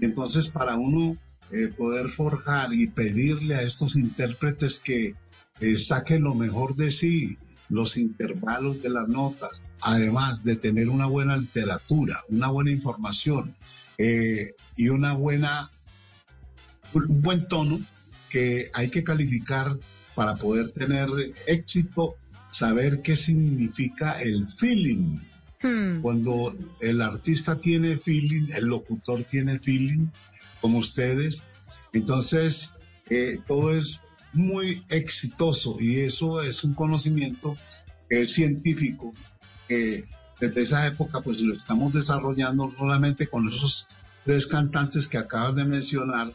Entonces, 0.00 0.48
para 0.48 0.76
uno 0.76 1.16
eh, 1.52 1.68
poder 1.68 2.08
forjar 2.08 2.72
y 2.72 2.88
pedirle 2.88 3.54
a 3.54 3.62
estos 3.62 3.96
intérpretes 3.96 4.78
que 4.78 5.14
eh, 5.60 5.76
saquen 5.76 6.22
lo 6.22 6.34
mejor 6.34 6.76
de 6.76 6.90
sí, 6.90 7.38
los 7.68 7.96
intervalos 7.96 8.82
de 8.82 8.90
las 8.90 9.08
notas, 9.08 9.50
además 9.80 10.42
de 10.42 10.56
tener 10.56 10.88
una 10.88 11.06
buena 11.06 11.36
literatura, 11.36 12.20
una 12.28 12.48
buena 12.48 12.70
información 12.70 13.54
y 13.98 14.88
una 14.90 15.14
buena, 15.14 15.70
un 16.92 17.22
buen 17.22 17.48
tono 17.48 17.80
que 18.28 18.70
hay 18.74 18.90
que 18.90 19.02
calificar 19.02 19.78
para 20.16 20.34
poder 20.34 20.70
tener 20.70 21.08
éxito, 21.46 22.16
saber 22.50 23.02
qué 23.02 23.14
significa 23.14 24.20
el 24.20 24.48
feeling. 24.48 25.18
Hmm. 25.62 26.00
Cuando 26.00 26.52
el 26.80 27.00
artista 27.00 27.56
tiene 27.56 27.96
feeling, 27.96 28.48
el 28.52 28.64
locutor 28.64 29.22
tiene 29.22 29.60
feeling, 29.60 30.08
como 30.60 30.78
ustedes, 30.78 31.46
entonces 31.92 32.72
eh, 33.08 33.38
todo 33.46 33.70
es 33.70 34.00
muy 34.32 34.84
exitoso 34.88 35.76
y 35.78 36.00
eso 36.00 36.42
es 36.42 36.64
un 36.64 36.74
conocimiento 36.74 37.56
científico 38.26 39.14
que 39.68 40.04
desde 40.40 40.62
esa 40.62 40.86
época 40.86 41.20
pues 41.20 41.40
lo 41.40 41.52
estamos 41.52 41.92
desarrollando 41.92 42.72
solamente 42.76 43.26
con 43.26 43.48
esos 43.48 43.86
tres 44.24 44.46
cantantes 44.46 45.08
que 45.08 45.18
acabas 45.18 45.54
de 45.54 45.64
mencionar, 45.64 46.32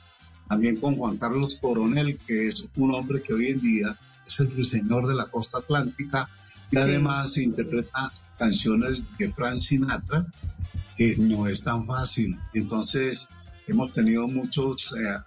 también 0.51 0.75
con 0.81 0.97
Juan 0.97 1.15
Carlos 1.15 1.57
Coronel, 1.61 2.19
que 2.27 2.49
es 2.49 2.67
un 2.75 2.93
hombre 2.93 3.21
que 3.21 3.33
hoy 3.33 3.51
en 3.51 3.61
día 3.61 3.97
es 4.27 4.37
el 4.41 4.65
señor 4.65 5.07
de 5.07 5.15
la 5.15 5.27
costa 5.27 5.59
atlántica 5.59 6.29
y 6.69 6.75
además 6.75 7.37
interpreta 7.37 8.11
canciones 8.37 9.01
de 9.17 9.29
Frank 9.29 9.61
Sinatra, 9.61 10.27
que 10.97 11.15
no 11.15 11.47
es 11.47 11.63
tan 11.63 11.87
fácil. 11.87 12.37
Entonces, 12.53 13.29
hemos 13.65 13.93
tenido 13.93 14.27
muchos 14.27 14.93
eh, 14.99 15.17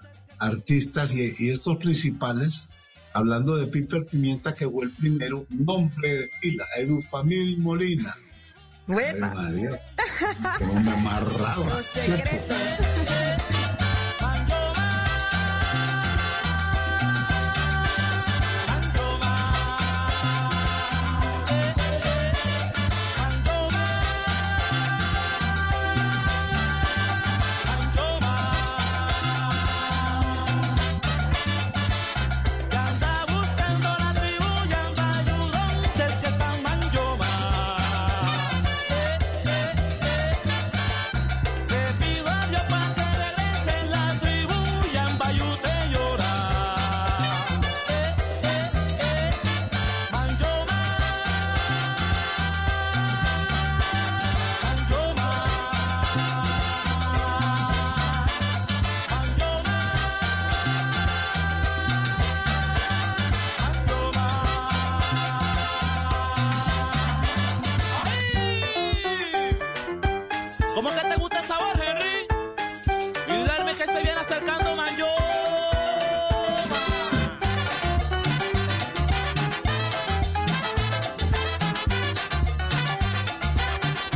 artistas 0.40 1.14
y, 1.14 1.48
estos 1.48 1.78
principales, 1.78 2.68
hablando 3.14 3.56
de 3.56 3.66
Piper 3.66 4.04
Pimienta, 4.04 4.54
que 4.54 4.68
fue 4.68 4.84
el 4.84 4.90
primero, 4.90 5.46
nombre 5.48 6.16
de 6.16 6.30
pila, 6.42 6.66
Edufamil 6.76 7.56
Molina. 7.60 8.14
María, 8.86 9.82
como 10.58 10.80
me 10.80 10.90
amarraba. 10.90 11.64
Los 11.64 11.86
secretos. 11.86 13.63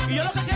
Y 0.09 0.15
yo 0.15 0.25
lo 0.25 0.33
que 0.33 0.48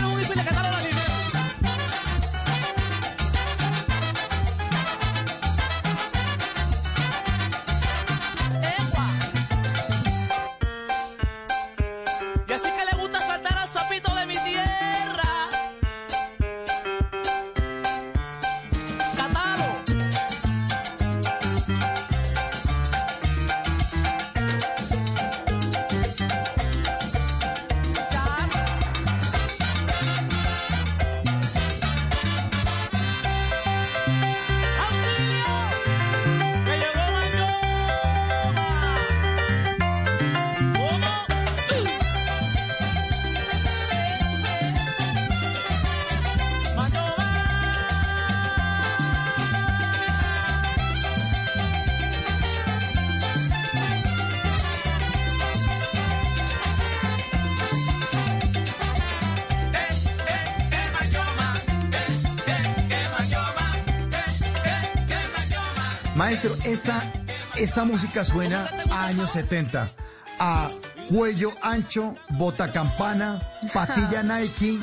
Maestro, 66.33 66.55
esta, 66.65 67.13
esta 67.59 67.85
música 67.85 68.25
suena 68.25 68.67
a 68.89 69.05
años 69.05 69.29
70, 69.29 69.93
a 70.39 70.71
cuello 71.07 71.51
ancho, 71.61 72.15
bota 72.31 72.71
campana, 72.71 73.39
patilla 73.71 74.23
Nike 74.39 74.79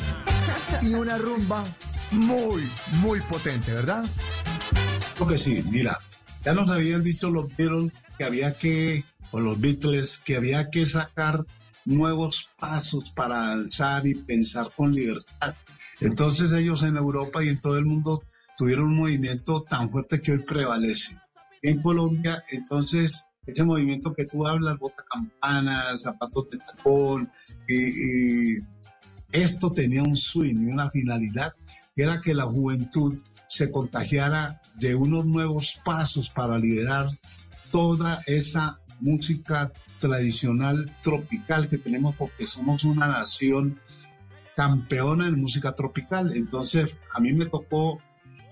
y 0.80 0.94
una 0.94 1.18
rumba 1.18 1.64
muy, 2.12 2.70
muy 3.00 3.20
potente, 3.22 3.74
¿verdad? 3.74 4.04
Creo 5.16 5.26
que 5.26 5.38
sí, 5.38 5.64
mira, 5.72 5.98
ya 6.44 6.52
nos 6.52 6.70
habían 6.70 7.02
dicho 7.02 7.32
los 7.32 7.48
Beatles 7.56 7.90
que 8.16 8.22
había 8.22 8.56
que, 8.56 9.02
o 9.32 9.40
los 9.40 9.60
Beatles, 9.60 10.18
que 10.18 10.36
había 10.36 10.70
que 10.70 10.86
sacar 10.86 11.44
nuevos 11.84 12.48
pasos 12.60 13.10
para 13.10 13.50
alzar 13.50 14.06
y 14.06 14.14
pensar 14.14 14.70
con 14.76 14.94
libertad. 14.94 15.56
Entonces 15.98 16.52
ellos 16.52 16.84
en 16.84 16.96
Europa 16.96 17.42
y 17.42 17.48
en 17.48 17.58
todo 17.58 17.76
el 17.76 17.86
mundo 17.86 18.22
tuvieron 18.56 18.90
un 18.90 18.98
movimiento 18.98 19.64
tan 19.68 19.90
fuerte 19.90 20.20
que 20.20 20.30
hoy 20.30 20.44
prevalece. 20.44 21.18
En 21.62 21.82
Colombia, 21.82 22.42
entonces, 22.50 23.26
ese 23.46 23.64
movimiento 23.64 24.14
que 24.14 24.24
tú 24.24 24.46
hablas, 24.46 24.78
bota 24.78 25.04
campanas, 25.10 26.02
zapatos 26.02 26.48
de 26.50 26.58
tacón, 26.58 27.30
y, 27.68 28.58
esto 29.32 29.72
tenía 29.72 30.02
un 30.02 30.16
swing 30.16 30.68
y 30.68 30.72
una 30.72 30.90
finalidad, 30.90 31.52
que 31.94 32.02
era 32.02 32.20
que 32.20 32.34
la 32.34 32.44
juventud 32.44 33.16
se 33.48 33.70
contagiara 33.70 34.60
de 34.76 34.94
unos 34.94 35.24
nuevos 35.24 35.80
pasos 35.84 36.30
para 36.30 36.58
liderar 36.58 37.10
toda 37.70 38.20
esa 38.26 38.80
música 39.00 39.72
tradicional 39.98 40.96
tropical 41.02 41.68
que 41.68 41.78
tenemos 41.78 42.16
porque 42.16 42.46
somos 42.46 42.84
una 42.84 43.06
nación 43.06 43.78
campeona 44.56 45.26
en 45.26 45.40
música 45.40 45.72
tropical. 45.72 46.32
Entonces, 46.34 46.96
a 47.14 47.20
mí 47.20 47.32
me 47.32 47.46
tocó 47.46 48.00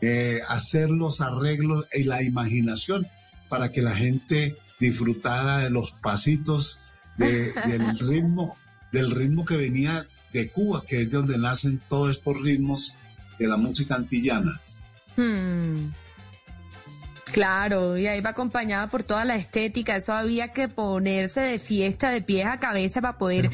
eh, 0.00 0.40
hacer 0.48 0.90
los 0.90 1.20
arreglos 1.20 1.86
y 1.92 2.04
la 2.04 2.22
imaginación 2.22 3.06
para 3.48 3.72
que 3.72 3.82
la 3.82 3.94
gente 3.94 4.56
disfrutara 4.78 5.58
de 5.58 5.70
los 5.70 5.92
pasitos 5.92 6.80
del 7.16 7.98
ritmo, 8.08 8.56
del 8.92 9.10
ritmo 9.10 9.44
que 9.44 9.56
venía 9.56 10.06
de 10.32 10.48
Cuba, 10.50 10.84
que 10.86 11.02
es 11.02 11.10
de 11.10 11.16
donde 11.16 11.38
nacen 11.38 11.80
todos 11.88 12.10
estos 12.10 12.40
ritmos 12.42 12.94
de 13.38 13.48
la 13.48 13.56
música 13.56 13.96
antillana. 13.96 14.60
Hmm. 15.16 15.90
Claro, 17.32 17.98
y 17.98 18.06
ahí 18.06 18.20
va 18.20 18.30
acompañada 18.30 18.86
por 18.86 19.02
toda 19.02 19.24
la 19.24 19.36
estética, 19.36 19.96
eso 19.96 20.12
había 20.12 20.52
que 20.52 20.68
ponerse 20.68 21.40
de 21.40 21.58
fiesta 21.58 22.10
de 22.10 22.22
pies 22.22 22.46
a 22.46 22.58
cabeza 22.58 23.00
para 23.02 23.18
poder 23.18 23.50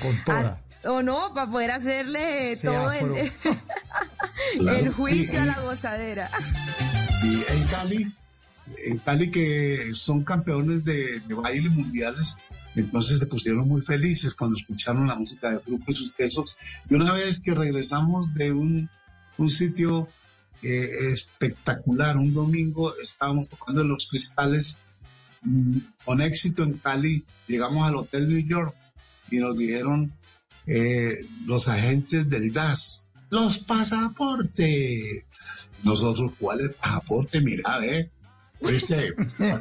o 0.87 1.03
no, 1.03 1.33
para 1.35 1.51
poder 1.51 1.71
hacerle 1.71 2.57
todo 2.63 2.93
el, 2.93 3.33
el 4.69 4.93
juicio 4.93 5.41
a 5.41 5.47
la 5.47 5.61
gozadera. 5.61 6.31
Y 7.23 7.35
en 7.53 7.65
Cali, 7.71 8.13
en 8.85 8.99
Cali 8.99 9.31
que 9.31 9.91
son 9.95 10.25
campeones 10.25 10.85
de, 10.85 11.23
baile 11.29 11.71
mundiales, 11.71 12.37
entonces 12.77 13.19
se 13.19 13.27
pusieron 13.27 13.69
muy 13.69 13.83
felices 13.83 14.35
cuando 14.35 14.57
escucharon 14.57 15.07
la 15.07 15.17
música 15.17 15.51
de 15.51 15.61
Grupo 15.67 15.85
y 15.89 15.95
sus 15.95 16.13
quesos. 16.13 16.57
Y 16.89 16.95
una 16.95 17.13
vez 17.13 17.41
que 17.41 17.55
regresamos 17.55 18.35
de 18.35 18.53
un, 18.53 18.91
un 19.39 19.51
sitio 19.51 20.09
eh, 20.63 21.13
espectacular, 21.13 22.17
un 22.17 22.35
domingo 22.35 22.95
estábamos 23.03 23.49
tocando 23.49 23.83
en 23.83 23.89
los 23.89 24.09
cristales 24.09 24.79
mm, 25.43 25.79
con 26.05 26.21
éxito 26.21 26.63
en 26.63 26.75
Cali, 26.75 27.25
llegamos 27.47 27.87
al 27.87 27.97
Hotel 27.97 28.29
New 28.29 28.45
York 28.47 28.75
y 29.31 29.39
nos 29.39 29.57
dijeron 29.57 30.13
eh, 30.67 31.15
los 31.47 31.69
agentes 31.69 32.29
del 32.29 32.53
DAS, 32.53 33.07
los 33.31 33.59
pasaportes. 33.59 35.25
Nosotros, 35.83 36.33
¿cuál 36.39 36.61
es 36.61 36.67
el 36.67 36.75
pasaporte? 36.75 37.41
Mira, 37.41 37.85
¿eh? 37.85 38.11
¿Viste? 38.61 39.13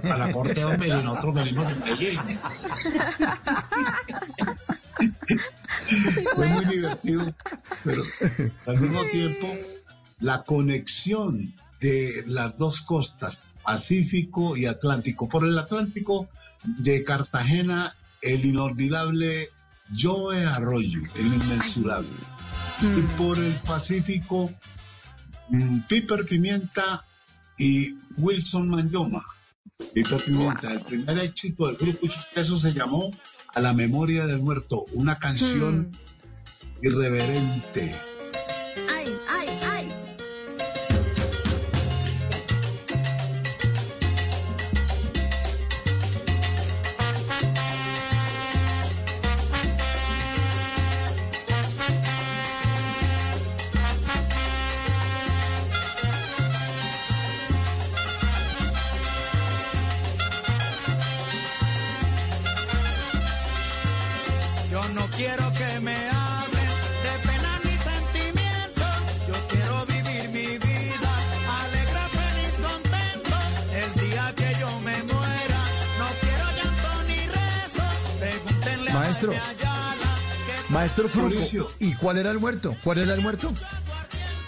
Pasaporte, 0.01 0.63
hombre, 0.63 0.87
y 0.87 1.03
nosotros 1.03 1.33
venimos 1.35 1.67
de 1.67 1.75
Medellín. 1.75 2.19
Fue 6.35 6.47
muy 6.47 6.65
divertido, 6.65 7.35
pero 7.83 8.01
al 8.65 8.79
mismo 8.79 9.03
tiempo, 9.05 9.47
la 10.19 10.43
conexión 10.43 11.53
de 11.81 12.23
las 12.27 12.57
dos 12.57 12.81
costas, 12.81 13.45
Pacífico 13.63 14.55
y 14.55 14.65
Atlántico. 14.65 15.27
Por 15.27 15.43
el 15.43 15.57
Atlántico, 15.57 16.29
de 16.63 17.03
Cartagena, 17.03 17.95
el 18.21 18.45
inolvidable 18.45 19.49
Joe 19.95 20.45
Arroyo, 20.45 20.99
el 21.15 21.27
inmensurable. 21.27 22.09
Y 22.81 22.85
mm. 22.85 23.07
por 23.17 23.37
el 23.39 23.53
Pacífico, 23.53 24.51
mm, 25.49 25.79
Piper 25.87 26.25
Pimienta 26.25 27.05
y 27.57 27.95
Wilson 28.17 28.69
Manyoma. 28.69 29.23
Piper 29.93 30.23
Pimienta, 30.23 30.73
el 30.73 30.81
primer 30.81 31.17
éxito 31.19 31.67
del 31.67 31.77
grupo 31.77 32.07
eso 32.35 32.57
se 32.57 32.73
llamó 32.73 33.11
A 33.53 33.61
la 33.61 33.73
memoria 33.73 34.25
del 34.25 34.39
muerto, 34.39 34.85
una 34.93 35.19
canción 35.19 35.91
mm. 35.91 36.85
irreverente 36.85 37.95
Maestro 80.69 81.09
Mauricio. 81.15 81.71
¿y 81.79 81.93
cuál 81.95 82.17
era 82.17 82.31
el 82.31 82.39
muerto? 82.39 82.75
¿Cuál 82.83 82.99
era 82.99 83.13
el 83.13 83.21
muerto? 83.21 83.53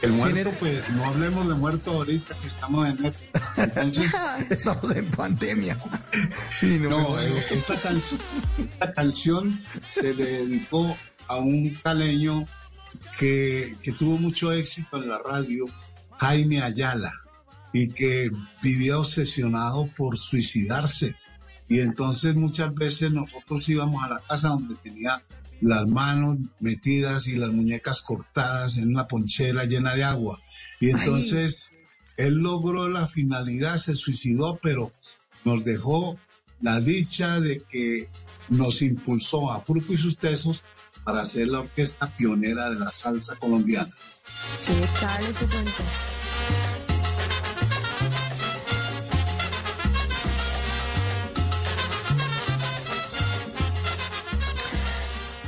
El 0.01 0.11
muerto, 0.11 0.51
pues 0.59 0.87
no 0.89 1.05
hablemos 1.05 1.47
de 1.47 1.55
muerto 1.55 1.91
ahorita 1.91 2.35
que 2.35 2.47
estamos 2.47 2.87
en 2.87 3.13
Entonces, 3.57 4.13
estamos 4.49 4.91
en 4.91 5.05
pandemia. 5.07 5.77
no, 6.81 7.19
eh, 7.19 7.45
esta, 7.51 7.73
esta 7.91 8.93
canción 8.93 9.63
se 9.89 10.13
le 10.13 10.25
dedicó 10.25 10.95
a 11.27 11.37
un 11.37 11.73
caleño 11.83 12.45
que, 13.17 13.75
que 13.81 13.93
tuvo 13.93 14.17
mucho 14.17 14.51
éxito 14.51 15.01
en 15.01 15.09
la 15.09 15.17
radio, 15.17 15.65
Jaime 16.19 16.61
Ayala, 16.61 17.11
y 17.73 17.89
que 17.89 18.29
vivía 18.61 18.99
obsesionado 18.99 19.89
por 19.97 20.17
suicidarse. 20.17 21.15
Y 21.67 21.79
entonces 21.79 22.35
muchas 22.35 22.73
veces 22.73 23.11
nosotros 23.11 23.67
íbamos 23.69 24.03
a 24.03 24.09
la 24.09 24.19
casa 24.19 24.49
donde 24.49 24.75
tenía 24.75 25.23
las 25.61 25.87
manos 25.87 26.37
metidas 26.59 27.27
y 27.27 27.37
las 27.37 27.51
muñecas 27.51 28.01
cortadas 28.01 28.77
en 28.77 28.89
una 28.89 29.07
ponchera 29.07 29.65
llena 29.65 29.95
de 29.95 30.03
agua. 30.03 30.41
Y 30.79 30.89
entonces 30.89 31.73
él 32.17 32.35
logró 32.35 32.87
la 32.87 33.07
finalidad, 33.07 33.77
se 33.77 33.95
suicidó, 33.95 34.59
pero 34.61 34.93
nos 35.43 35.63
dejó 35.63 36.19
la 36.61 36.79
dicha 36.81 37.39
de 37.39 37.63
que 37.63 38.09
nos 38.49 38.81
impulsó 38.81 39.51
a 39.51 39.61
Fruco 39.61 39.93
y 39.93 39.97
sus 39.97 40.17
tesos 40.17 40.63
para 41.03 41.25
ser 41.25 41.47
la 41.47 41.59
orquesta 41.59 42.15
pionera 42.15 42.69
de 42.69 42.79
la 42.79 42.91
salsa 42.91 43.35
colombiana. 43.35 43.93
¿Qué 44.65 44.87
tal 44.99 45.23
ese 45.23 45.45
cuento? 45.45 45.83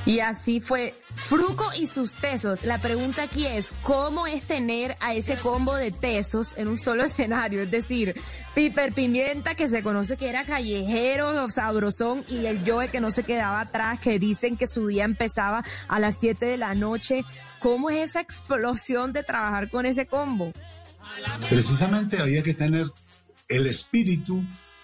Y 0.08 0.22
así 0.22 0.62
fue 0.62 0.94
Fruco 1.16 1.70
y 1.78 1.86
sus 1.86 2.16
tesos. 2.16 2.64
La 2.64 2.78
pregunta 2.78 3.24
aquí 3.24 3.46
es, 3.46 3.74
¿cómo 3.82 4.26
es 4.26 4.42
tener 4.44 4.96
a 5.02 5.14
ese 5.14 5.36
combo 5.36 5.76
de 5.76 5.92
tesos 5.92 6.58
en 6.58 6.70
un 6.70 6.78
solo 6.78 7.04
escenario? 7.06 7.62
Es 7.62 7.70
decir, 7.70 8.16
Piper 8.56 8.94
Pimienta, 8.94 9.54
que 9.54 9.68
se 9.68 9.84
conoce 9.84 10.16
que 10.16 10.30
era 10.30 10.46
callejero, 10.46 11.50
sabrosón, 11.50 12.24
y 12.30 12.46
el 12.46 12.64
Joe 12.66 12.90
que 12.90 13.02
no 13.02 13.12
se 13.12 13.24
quedaba 13.24 13.60
atrás, 13.60 14.00
que 14.00 14.18
dicen 14.18 14.56
que 14.56 14.68
su 14.68 14.88
día 14.88 15.04
empezaba 15.04 15.66
a 15.90 16.00
las 16.00 16.18
7 16.22 16.46
de 16.46 16.58
la 16.58 16.74
noche. 16.74 17.26
¿Cómo 17.60 17.90
es 17.90 18.12
esa 18.12 18.22
explosión 18.22 19.12
de 19.12 19.24
trabajar 19.24 19.70
con 19.70 19.86
ese 19.86 20.06
combo? 20.06 20.54
Precisamente 21.50 22.20
había 22.20 22.44
que 22.44 22.54
tener 22.54 22.88
el 23.50 23.68
espíritu 23.68 24.42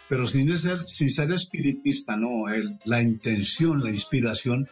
pero 0.09 0.27
sin 0.27 0.55
ser, 0.59 0.83
sin 0.87 1.09
ser 1.09 1.31
espiritista, 1.31 2.15
no, 2.15 2.47
el, 2.47 2.77
la 2.83 3.01
intención, 3.01 3.83
la 3.83 3.89
inspiración 3.89 4.69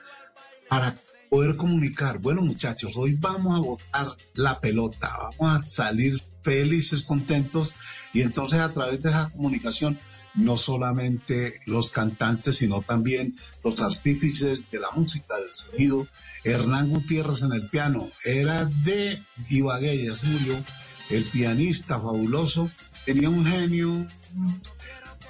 para 0.71 0.95
poder 1.29 1.57
comunicar, 1.57 2.19
bueno 2.19 2.41
muchachos, 2.41 2.93
hoy 2.95 3.17
vamos 3.19 3.57
a 3.57 3.59
botar 3.59 4.15
la 4.35 4.61
pelota, 4.61 5.11
vamos 5.37 5.53
a 5.53 5.59
salir 5.59 6.17
felices, 6.43 7.03
contentos 7.03 7.75
y 8.13 8.21
entonces 8.21 8.61
a 8.61 8.71
través 8.71 9.01
de 9.01 9.09
esa 9.09 9.29
comunicación 9.31 9.99
no 10.33 10.55
solamente 10.55 11.59
los 11.65 11.91
cantantes, 11.91 12.55
sino 12.55 12.81
también 12.81 13.35
los 13.65 13.81
artífices 13.81 14.63
de 14.71 14.79
la 14.79 14.91
música, 14.91 15.35
del 15.39 15.53
sonido. 15.53 16.07
Hernán 16.45 16.89
Gutiérrez 16.89 17.41
en 17.41 17.51
el 17.51 17.67
piano, 17.67 18.09
era 18.23 18.63
de 18.63 19.21
Ibagué, 19.49 20.05
ya 20.05 20.15
se 20.15 20.27
murió, 20.27 20.63
el 21.09 21.25
pianista 21.25 21.99
fabuloso, 21.99 22.71
tenía 23.03 23.29
un 23.29 23.45
genio, 23.45 24.07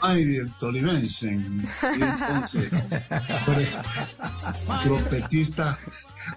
ay, 0.01 0.37
el 0.37 0.53
tolimense, 0.53 1.27
y 1.27 2.03
entonces, 2.03 2.69
trompetista 4.83 5.77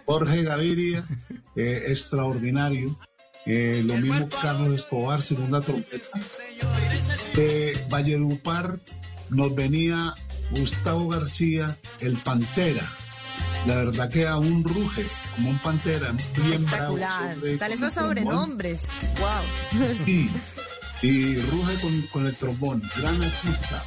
Jorge 0.06 0.42
Gaviria, 0.42 1.04
eh, 1.56 1.82
extraordinario, 1.88 2.98
eh, 3.46 3.82
lo 3.84 3.96
mismo 3.96 4.28
Carlos 4.40 4.74
Escobar, 4.74 5.22
segunda 5.22 5.60
trompeta. 5.60 6.06
De 7.34 7.86
Valledupar 7.90 8.78
nos 9.30 9.54
venía 9.54 10.14
Gustavo 10.50 11.08
García, 11.08 11.76
el 12.00 12.16
Pantera. 12.18 12.88
La 13.66 13.76
verdad 13.76 14.10
que 14.10 14.26
aún 14.26 14.62
ruge 14.62 15.06
como 15.34 15.50
un 15.50 15.58
pantera, 15.58 16.14
bien 16.46 16.66
bravo. 16.66 16.98
Sobre, 16.98 17.56
Tal 17.56 17.72
esos 17.72 17.94
sobrenombres. 17.94 18.88
Wow. 19.18 19.84
Sí. 20.04 20.30
Y 21.02 21.36
ruge 21.36 21.80
con, 21.80 22.02
con 22.12 22.26
el 22.26 22.34
trombón. 22.34 22.82
Gran 22.96 23.22
artista. 23.22 23.84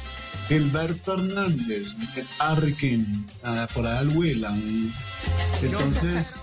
Gilberto 0.48 1.12
Hernández, 1.12 1.88
Arrikin, 2.38 3.26
por 3.74 3.86
allá 3.86 4.00
el 4.00 4.16
Willan. 4.16 4.94
Entonces, 5.62 6.42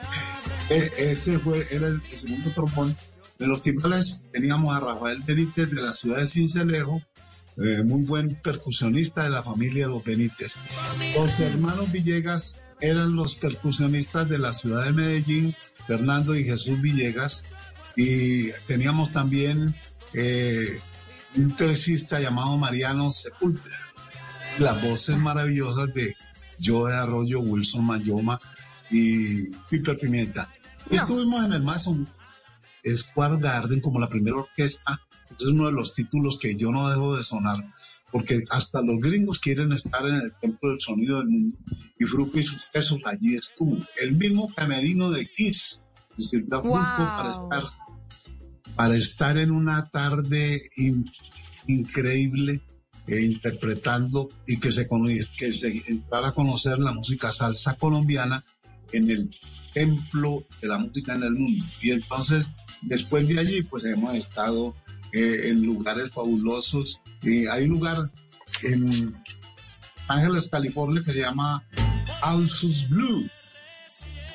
e, 0.70 0.90
ese 0.96 1.38
fue, 1.38 1.66
era 1.70 1.88
el, 1.88 2.02
segundo 2.14 2.50
trombón. 2.52 2.96
De 3.38 3.46
los 3.46 3.60
timbales 3.60 4.22
teníamos 4.32 4.74
a 4.74 4.80
Rafael 4.80 5.20
Benítez 5.20 5.70
de 5.70 5.82
la 5.82 5.92
ciudad 5.92 6.18
de 6.18 6.26
Cincelejo, 6.26 7.02
eh, 7.58 7.82
muy 7.84 8.04
buen 8.04 8.34
percusionista 8.36 9.24
de 9.24 9.30
la 9.30 9.42
familia 9.42 9.86
de 9.86 9.92
los 9.92 10.04
Benítez. 10.04 10.54
Los 11.14 11.38
hermanos 11.38 11.92
Villegas 11.92 12.56
eran 12.80 13.14
los 13.14 13.34
percusionistas 13.34 14.26
de 14.26 14.38
la 14.38 14.54
ciudad 14.54 14.84
de 14.84 14.92
Medellín, 14.92 15.54
Fernando 15.86 16.34
y 16.34 16.44
Jesús 16.44 16.80
Villegas, 16.80 17.44
y 17.94 18.52
teníamos 18.66 19.12
también 19.12 19.74
eh, 20.14 20.80
un 21.36 21.54
tresista 21.56 22.20
llamado 22.20 22.56
Mariano 22.56 23.10
Sepúlveda. 23.10 23.78
Las 24.58 24.80
voces 24.82 25.16
maravillosas 25.16 25.92
de 25.92 26.14
Joe 26.62 26.92
Arroyo, 26.92 27.40
Wilson 27.40 27.84
Mayoma 27.84 28.40
y 28.90 29.50
Piper 29.68 29.98
Pimienta. 29.98 30.48
Estuvimos 30.90 31.44
en 31.44 31.52
el 31.54 31.62
Mason 31.62 32.08
Square 32.96 33.38
Garden 33.38 33.80
como 33.80 33.98
la 33.98 34.08
primera 34.08 34.36
orquesta. 34.36 35.00
es 35.38 35.46
uno 35.46 35.66
de 35.66 35.72
los 35.72 35.94
títulos 35.94 36.38
que 36.38 36.54
yo 36.54 36.70
no 36.70 36.88
dejo 36.88 37.16
de 37.16 37.24
sonar, 37.24 37.64
porque 38.12 38.44
hasta 38.50 38.82
los 38.82 39.00
gringos 39.00 39.40
quieren 39.40 39.72
estar 39.72 40.06
en 40.06 40.16
el 40.16 40.32
templo 40.40 40.70
del 40.70 40.80
sonido 40.80 41.18
del 41.18 41.28
mundo. 41.28 41.56
Y 41.98 42.04
Fruco 42.04 42.38
y 42.38 42.42
sus 42.42 42.68
tesos 42.68 43.00
allí 43.04 43.36
estuvo. 43.36 43.78
El 44.00 44.16
mismo 44.16 44.52
camerino 44.54 45.10
de 45.10 45.26
Kiss 45.26 45.80
sirvió 46.18 46.58
a 46.76 47.16
para 47.16 47.30
estar, 47.30 47.64
para 48.76 48.96
estar 48.96 49.38
en 49.38 49.50
una 49.50 49.88
tarde 49.88 50.70
increíble 51.66 52.60
e 53.06 53.20
interpretando 53.20 54.30
y 54.46 54.58
que 54.58 54.72
se, 54.72 54.88
que 55.36 55.52
se 55.52 55.82
entrara 55.86 56.28
a 56.28 56.34
conocer 56.34 56.78
la 56.78 56.92
música 56.92 57.30
salsa 57.30 57.74
colombiana 57.74 58.42
en 58.92 59.10
el 59.10 59.30
templo 59.74 60.46
de 60.62 60.68
la 60.68 60.78
música 60.78 61.14
en 61.14 61.24
el 61.24 61.34
mundo. 61.34 61.64
Y 61.82 61.90
entonces, 61.90 62.52
después 62.82 63.28
de 63.28 63.40
allí, 63.40 63.62
pues 63.62 63.84
hemos 63.84 64.14
estado 64.14 64.74
eh, 65.12 65.50
en 65.50 65.64
lugares 65.64 66.10
fabulosos. 66.10 67.00
y 67.22 67.46
hay 67.46 67.64
un 67.64 67.70
lugar 67.70 68.10
en 68.62 69.14
Ángeles, 70.08 70.48
California, 70.48 71.02
que 71.04 71.12
se 71.12 71.20
llama 71.20 71.62
Alsus 72.22 72.88
Blue. 72.88 73.28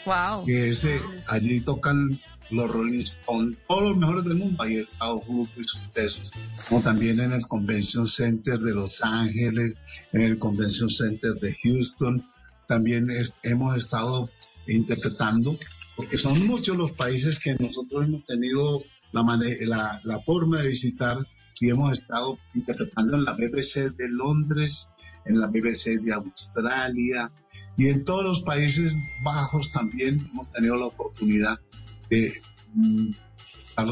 Wow. 0.05 0.45
Que 0.45 0.69
ese, 0.69 1.01
allí 1.27 1.61
tocan 1.61 2.19
los 2.51 2.69
Rolling 2.71 3.01
Stones, 3.01 3.57
todos 3.67 3.89
los 3.89 3.97
mejores 3.97 4.23
del 4.23 4.37
mundo. 4.37 4.63
Ahí 4.63 4.77
estado 4.77 5.19
Grupo 5.21 5.61
y 5.61 5.63
sus 5.63 5.89
tesos. 5.91 6.31
Como 6.67 6.81
también 6.81 7.19
en 7.19 7.33
el 7.33 7.41
Convention 7.47 8.07
Center 8.07 8.59
de 8.59 8.73
Los 8.73 9.03
Ángeles, 9.03 9.75
en 10.13 10.21
el 10.21 10.39
Convention 10.39 10.89
Center 10.89 11.33
de 11.35 11.53
Houston. 11.53 12.23
También 12.67 13.07
hemos 13.43 13.75
estado 13.75 14.29
interpretando, 14.67 15.57
porque 15.95 16.17
son 16.17 16.45
muchos 16.45 16.77
los 16.77 16.91
países 16.91 17.39
que 17.39 17.55
nosotros 17.55 18.05
hemos 18.05 18.23
tenido 18.23 18.81
la, 19.11 19.99
la, 20.03 20.19
forma 20.19 20.61
de 20.61 20.67
visitar 20.67 21.17
y 21.59 21.69
hemos 21.69 21.99
estado 21.99 22.37
interpretando 22.53 23.17
en 23.17 23.25
la 23.25 23.33
BBC 23.33 23.95
de 23.97 24.07
Londres, 24.09 24.89
en 25.25 25.39
la 25.39 25.47
BBC 25.47 25.99
de 26.01 26.13
Australia 26.13 27.31
y 27.79 27.87
en 27.87 28.03
todos 28.03 28.25
los 28.25 28.41
Países 28.41 28.97
Bajos 29.23 29.71
también 29.71 30.29
hemos 30.31 30.51
tenido 30.51 30.75
la 30.75 30.87
oportunidad 30.87 31.57
mm, 32.74 33.12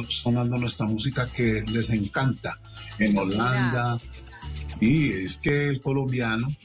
sonando 0.09 0.57
nuestra 0.57 0.85
música 0.85 1.27
que 1.31 1.63
les 1.71 1.89
encanta. 1.91 2.59
En 2.99 3.17
Holanda, 3.17 3.99
sí, 4.69 5.11
es 5.11 5.37
que 5.37 5.69
el 5.69 5.81
colombiano 5.81 6.55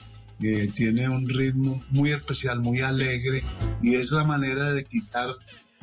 tiene 0.75 1.09
un 1.09 1.29
ritmo 1.29 1.85
muy 1.91 2.11
especial, 2.11 2.61
muy 2.61 2.81
alegre, 2.81 3.43
y 3.81 3.95
es 3.95 4.11
la 4.11 4.25
manera 4.25 4.73
de 4.73 4.85
quitar 4.85 5.31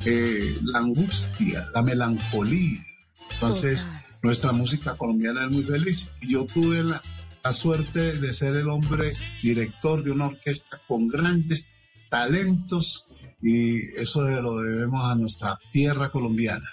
eh, 0.04 0.56
la 0.62 0.80
angustia, 0.80 1.68
la 1.74 1.82
melancolía. 1.82 2.84
Entonces, 3.32 3.88
nuestra 4.22 4.52
música 4.52 4.96
colombiana 4.96 5.44
es 5.44 5.50
muy 5.50 5.62
feliz. 5.62 6.10
Y 6.20 6.32
yo 6.32 6.46
tuve 6.46 6.82
la, 6.82 7.02
la 7.42 7.52
suerte 7.52 8.18
de 8.18 8.32
ser 8.32 8.56
el 8.56 8.68
hombre 8.68 9.12
director 9.42 10.02
de 10.02 10.10
una 10.10 10.26
orquesta 10.26 10.80
con 10.86 11.08
grandes 11.08 11.68
talentos 12.08 13.06
y 13.42 13.80
eso 13.98 14.22
lo 14.22 14.60
debemos 14.60 15.04
a 15.04 15.14
nuestra 15.14 15.58
tierra 15.70 16.10
colombiana. 16.10 16.68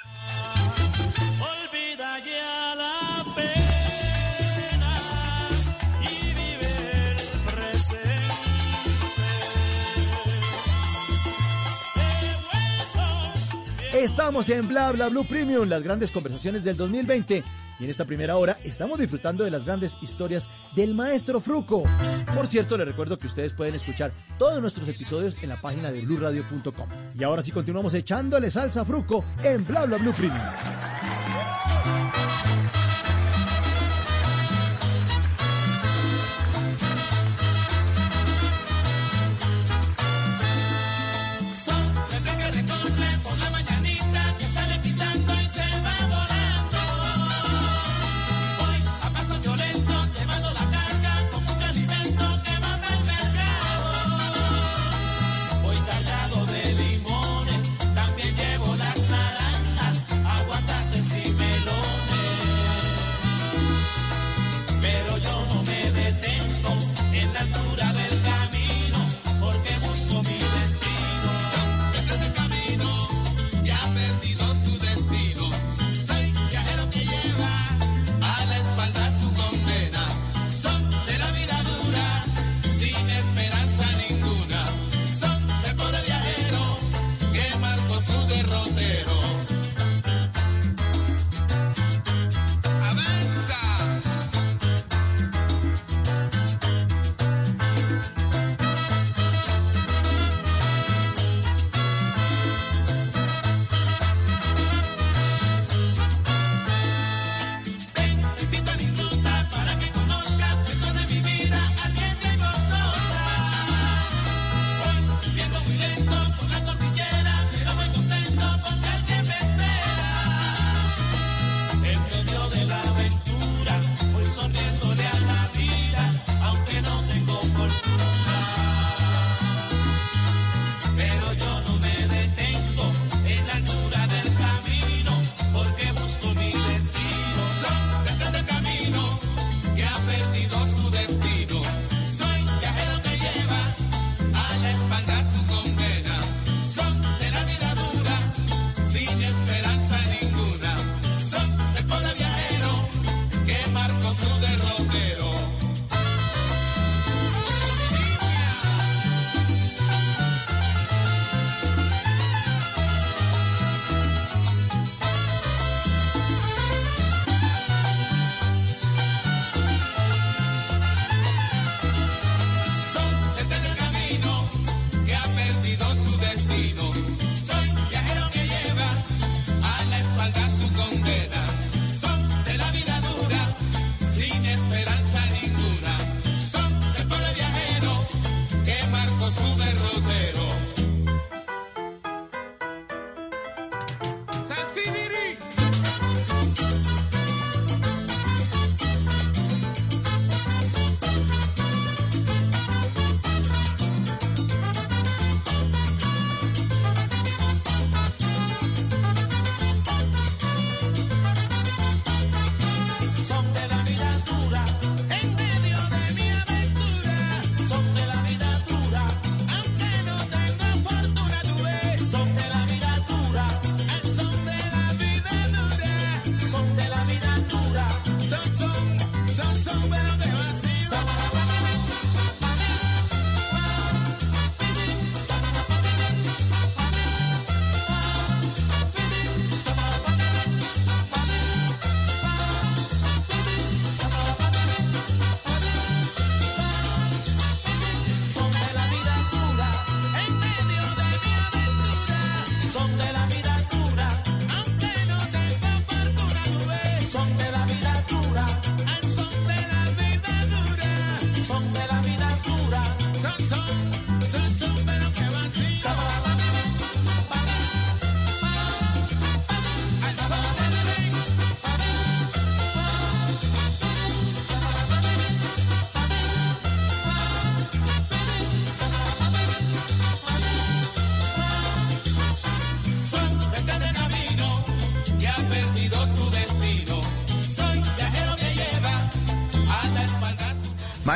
Estamos 13.93 14.47
en 14.49 14.67
Bla 14.67 14.91
Bla 14.91 15.09
Blue 15.09 15.25
Premium, 15.25 15.67
las 15.67 15.81
grandes 15.81 16.11
conversaciones 16.11 16.63
del 16.63 16.77
2020. 16.77 17.43
Y 17.79 17.83
en 17.83 17.89
esta 17.89 18.05
primera 18.05 18.37
hora 18.37 18.57
estamos 18.63 18.99
disfrutando 18.99 19.43
de 19.43 19.51
las 19.51 19.65
grandes 19.65 19.97
historias 20.01 20.49
del 20.75 20.93
maestro 20.95 21.39
Fruco. 21.39 21.83
Por 22.33 22.47
cierto, 22.47 22.77
les 22.77 22.87
recuerdo 22.87 23.19
que 23.19 23.27
ustedes 23.27 23.53
pueden 23.53 23.75
escuchar 23.75 24.11
todos 24.37 24.61
nuestros 24.61 24.87
episodios 24.87 25.41
en 25.41 25.49
la 25.49 25.61
página 25.61 25.91
de 25.91 26.01
bluradio.com. 26.01 26.89
Y 27.17 27.23
ahora 27.23 27.41
sí 27.41 27.51
continuamos 27.51 27.93
echándole 27.93 28.49
salsa 28.49 28.81
a 28.81 28.85
Fruco 28.85 29.23
en 29.43 29.65
Bla 29.65 29.85
Bla 29.85 29.97
Blue 29.97 30.13
Premium. 30.13 30.41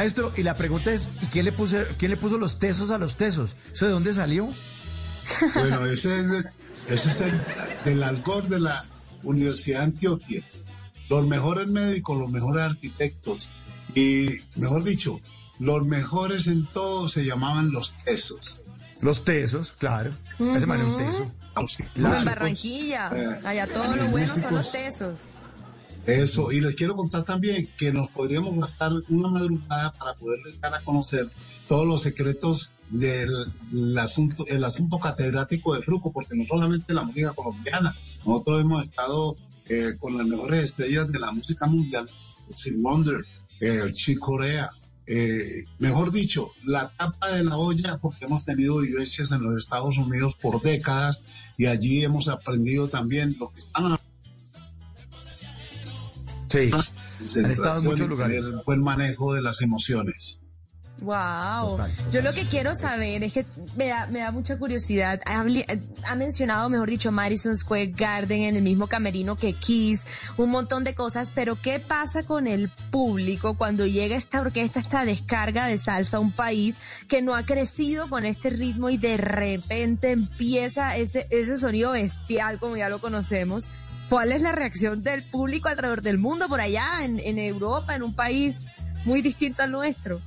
Maestro, 0.01 0.33
y 0.35 0.41
la 0.41 0.57
pregunta 0.57 0.91
es, 0.91 1.11
¿y 1.21 1.27
quién 1.27 1.45
le 1.45 1.51
puso, 1.51 1.77
quién 1.99 2.09
le 2.09 2.17
puso 2.17 2.39
los 2.39 2.57
tesos 2.57 2.89
a 2.89 2.97
los 2.97 3.17
tesos? 3.17 3.55
¿Eso 3.71 3.85
de 3.85 3.91
dónde 3.91 4.11
salió? 4.13 4.51
Bueno, 5.53 5.85
ese 5.85 6.21
es, 6.21 6.27
el, 6.27 6.49
ese 6.87 7.11
es 7.11 7.21
el, 7.21 7.39
del 7.85 8.01
algor 8.01 8.47
de 8.47 8.61
la 8.61 8.83
Universidad 9.21 9.81
de 9.81 9.83
Antioquia. 9.83 10.43
Los 11.07 11.27
mejores 11.27 11.67
médicos, 11.67 12.17
los 12.17 12.31
mejores 12.31 12.63
arquitectos 12.63 13.51
y, 13.93 14.37
mejor 14.55 14.83
dicho, 14.83 15.21
los 15.59 15.85
mejores 15.85 16.47
en 16.47 16.65
todo 16.65 17.07
se 17.07 17.23
llamaban 17.23 17.71
los 17.71 17.95
tesos. 17.99 18.59
Los 19.01 19.23
tesos, 19.23 19.75
claro. 19.77 20.09
Ese 20.39 20.65
man 20.65 20.81
es 20.81 20.87
un 20.87 20.97
teso. 20.97 21.31
Como 21.53 21.67
en 22.15 22.25
Barranquilla, 22.25 23.11
Eh, 23.13 23.39
allá 23.43 23.67
todo 23.67 23.95
lo 23.95 24.07
bueno 24.07 24.27
son 24.27 24.55
los 24.55 24.71
tesos. 24.71 25.27
Eso, 26.05 26.51
y 26.51 26.61
les 26.61 26.75
quiero 26.75 26.95
contar 26.95 27.23
también 27.23 27.69
que 27.77 27.93
nos 27.93 28.09
podríamos 28.09 28.59
gastar 28.59 28.91
una 29.09 29.29
madrugada 29.29 29.93
para 29.93 30.15
poderles 30.15 30.59
dar 30.59 30.73
a 30.73 30.81
conocer 30.81 31.29
todos 31.67 31.85
los 31.85 32.01
secretos 32.01 32.71
del 32.89 33.29
el 33.71 33.97
asunto, 33.97 34.45
el 34.47 34.63
asunto 34.63 34.99
catedrático 34.99 35.75
de 35.75 35.81
Fruco, 35.81 36.11
porque 36.11 36.35
no 36.35 36.45
solamente 36.45 36.93
la 36.93 37.03
música 37.03 37.33
colombiana, 37.33 37.95
nosotros 38.25 38.61
hemos 38.61 38.83
estado 38.83 39.37
eh, 39.69 39.93
con 39.99 40.17
las 40.17 40.27
mejores 40.27 40.63
estrellas 40.65 41.09
de 41.11 41.19
la 41.19 41.31
música 41.31 41.67
mundial, 41.67 42.09
Sin 42.53 42.81
Wonder, 42.81 43.23
eh, 43.59 43.91
Chick 43.93 44.19
Corea, 44.19 44.71
eh, 45.05 45.65
mejor 45.79 46.11
dicho, 46.11 46.51
la 46.63 46.89
tapa 46.97 47.29
de 47.29 47.43
la 47.43 47.57
olla, 47.57 47.99
porque 48.01 48.25
hemos 48.25 48.43
tenido 48.43 48.77
vivencias 48.77 49.31
en 49.31 49.43
los 49.43 49.57
Estados 49.57 49.97
Unidos 49.97 50.35
por 50.35 50.61
décadas 50.61 51.21
y 51.57 51.67
allí 51.67 52.03
hemos 52.03 52.27
aprendido 52.27 52.87
también 52.89 53.35
lo 53.39 53.51
que 53.51 53.59
están 53.59 53.97
Sí. 56.51 56.69
Han 57.39 57.51
estado 57.51 57.79
en 57.79 57.85
muchos 57.85 58.09
lugares. 58.09 58.45
tener 58.45 58.63
buen 58.65 58.83
manejo 58.83 59.33
de 59.33 59.41
las 59.41 59.61
emociones. 59.61 60.41
Wow. 61.01 61.77
Total, 61.77 61.91
Yo 62.11 62.21
lo 62.21 62.31
que 62.33 62.45
quiero 62.45 62.75
saber 62.75 63.23
es 63.23 63.33
que 63.33 63.45
me 63.75 63.87
da, 63.87 64.05
me 64.05 64.19
da 64.19 64.31
mucha 64.31 64.59
curiosidad. 64.59 65.19
Ha, 65.25 65.43
ha 66.03 66.15
mencionado, 66.15 66.69
mejor 66.69 66.89
dicho, 66.89 67.11
Madison 67.11 67.57
Square 67.57 67.93
Garden 67.97 68.43
en 68.43 68.55
el 68.55 68.61
mismo 68.61 68.85
camerino 68.85 69.35
que 69.35 69.53
Kiss, 69.53 70.05
un 70.37 70.51
montón 70.51 70.83
de 70.83 70.93
cosas, 70.93 71.31
pero 71.33 71.59
¿qué 71.59 71.79
pasa 71.79 72.21
con 72.21 72.45
el 72.45 72.69
público 72.91 73.55
cuando 73.55 73.87
llega 73.87 74.15
esta 74.15 74.41
orquesta, 74.41 74.79
esta 74.79 75.03
descarga 75.03 75.65
de 75.65 75.79
salsa 75.79 76.17
a 76.17 76.19
un 76.19 76.31
país 76.31 76.79
que 77.07 77.23
no 77.23 77.33
ha 77.33 77.47
crecido 77.47 78.07
con 78.07 78.23
este 78.23 78.51
ritmo 78.51 78.91
y 78.91 78.97
de 78.97 79.17
repente 79.17 80.11
empieza 80.11 80.95
ese, 80.97 81.25
ese 81.31 81.57
sonido 81.57 81.93
bestial 81.93 82.59
como 82.59 82.77
ya 82.77 82.89
lo 82.89 83.01
conocemos? 83.01 83.71
¿Cuál 84.11 84.33
es 84.33 84.41
la 84.41 84.51
reacción 84.51 85.03
del 85.03 85.23
público 85.23 85.69
alrededor 85.69 86.01
del 86.01 86.17
mundo, 86.17 86.49
por 86.49 86.59
allá, 86.59 87.05
en, 87.05 87.17
en 87.21 87.39
Europa, 87.39 87.95
en 87.95 88.03
un 88.03 88.13
país 88.13 88.65
muy 89.05 89.21
distinto 89.21 89.63
al 89.63 89.71
nuestro? 89.71 90.19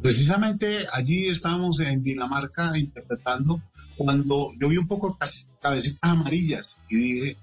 Precisamente 0.00 0.78
allí 0.92 1.26
estábamos 1.26 1.80
en 1.80 2.04
Dinamarca 2.04 2.78
interpretando 2.78 3.60
cuando 3.96 4.50
yo 4.60 4.68
vi 4.68 4.76
un 4.76 4.86
poco 4.86 5.18
cabecitas 5.60 5.98
amarillas 6.02 6.78
y 6.88 6.96
dije, 6.96 7.36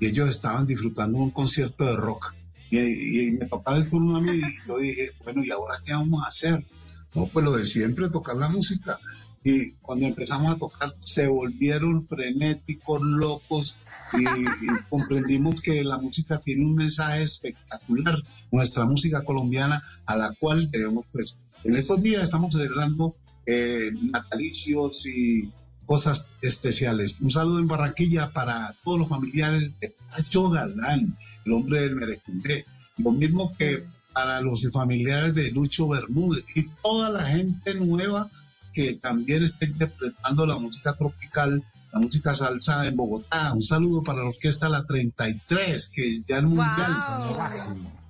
y 0.00 0.06
ellos 0.06 0.28
estaban 0.28 0.66
disfrutando 0.66 1.18
un 1.18 1.30
concierto 1.30 1.84
de 1.84 1.94
rock. 1.94 2.34
Y, 2.68 3.28
y 3.28 3.32
me 3.34 3.46
tocaba 3.46 3.76
el 3.76 3.88
turno 3.88 4.16
a 4.16 4.20
mí 4.20 4.32
y 4.32 4.66
yo 4.66 4.76
dije, 4.78 5.12
bueno, 5.22 5.44
¿y 5.44 5.52
ahora 5.52 5.76
qué 5.84 5.92
vamos 5.92 6.24
a 6.24 6.26
hacer? 6.26 6.66
No, 7.14 7.28
pues 7.28 7.44
lo 7.44 7.56
de 7.56 7.64
siempre, 7.64 8.10
tocar 8.10 8.34
la 8.34 8.48
música. 8.48 8.98
Y 9.44 9.70
cuando 9.82 10.06
empezamos 10.06 10.52
a 10.52 10.58
tocar, 10.58 10.92
se 10.98 11.28
volvieron 11.28 12.04
frenéticos, 12.04 13.00
locos, 13.02 13.78
y, 14.18 14.22
y 14.22 14.68
comprendimos 14.88 15.60
que 15.60 15.82
la 15.84 15.98
música 15.98 16.38
tiene 16.38 16.64
un 16.64 16.74
mensaje 16.74 17.22
espectacular, 17.22 18.16
nuestra 18.50 18.84
música 18.84 19.24
colombiana, 19.24 19.82
a 20.06 20.16
la 20.16 20.32
cual 20.38 20.70
debemos, 20.70 21.06
pues, 21.12 21.38
en 21.64 21.76
estos 21.76 22.02
días 22.02 22.22
estamos 22.22 22.52
celebrando 22.52 23.16
eh, 23.46 23.90
natalicios 24.12 25.06
y 25.06 25.50
cosas 25.84 26.26
especiales. 26.40 27.16
Un 27.20 27.30
saludo 27.30 27.58
en 27.58 27.66
Barranquilla 27.66 28.32
para 28.32 28.74
todos 28.84 29.00
los 29.00 29.08
familiares 29.08 29.74
de 29.80 29.94
Pacho 30.10 30.48
Galán, 30.48 31.16
el 31.44 31.52
hombre 31.52 31.80
del 31.80 31.96
Merecundé. 31.96 32.64
Lo 32.96 33.12
mismo 33.12 33.52
que 33.56 33.84
para 34.12 34.40
los 34.40 34.70
familiares 34.70 35.34
de 35.34 35.50
Lucho 35.50 35.88
Bermúdez 35.88 36.44
y 36.54 36.68
toda 36.82 37.10
la 37.10 37.24
gente 37.24 37.74
nueva 37.74 38.30
que 38.72 38.94
también 38.94 39.42
está 39.42 39.64
interpretando 39.64 40.46
la 40.46 40.58
música 40.58 40.94
tropical, 40.94 41.64
la 41.92 42.00
música 42.00 42.34
salsa 42.34 42.86
en 42.86 42.96
Bogotá. 42.96 43.52
Un 43.52 43.62
saludo 43.62 44.02
para 44.02 44.20
la 44.22 44.28
orquesta 44.28 44.68
La 44.68 44.84
33, 44.84 45.90
que 45.90 46.08
es 46.10 46.24
ya 46.26 46.38
el 46.38 46.46
mundial. 46.46 46.92
Wow. 47.28 47.36
Máximo. 47.38 48.00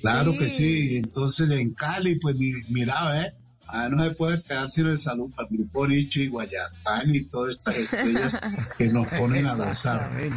Claro 0.00 0.32
Sí. 0.32 0.38
que 0.38 0.48
sí. 0.48 0.96
Entonces 0.96 1.50
en 1.50 1.74
Cali, 1.74 2.14
pues 2.18 2.36
mi- 2.36 2.52
mira, 2.70 3.22
¿eh? 3.24 3.34
Ah, 3.72 3.88
no 3.88 4.02
se 4.02 4.10
puede 4.12 4.42
quedar 4.42 4.68
sin 4.68 4.86
el 4.86 4.98
saludo 4.98 5.28
para 5.36 5.46
el 5.48 5.58
grupo 5.58 5.86
Nicho 5.86 6.20
y 6.20 6.26
Guayacán 6.28 7.14
y 7.14 7.20
todas 7.22 7.56
estas 7.56 7.76
estrellas 7.76 8.36
que 8.76 8.88
nos 8.88 9.06
ponen 9.06 9.46
a. 9.46 9.52
Exactamente. 9.52 10.36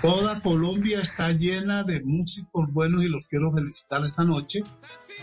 Toda 0.00 0.40
Colombia 0.40 1.00
está 1.02 1.32
llena 1.32 1.82
de 1.82 2.00
músicos 2.02 2.72
buenos 2.72 3.02
y 3.04 3.08
los 3.08 3.26
quiero 3.28 3.52
felicitar 3.52 4.02
esta 4.04 4.24
noche. 4.24 4.62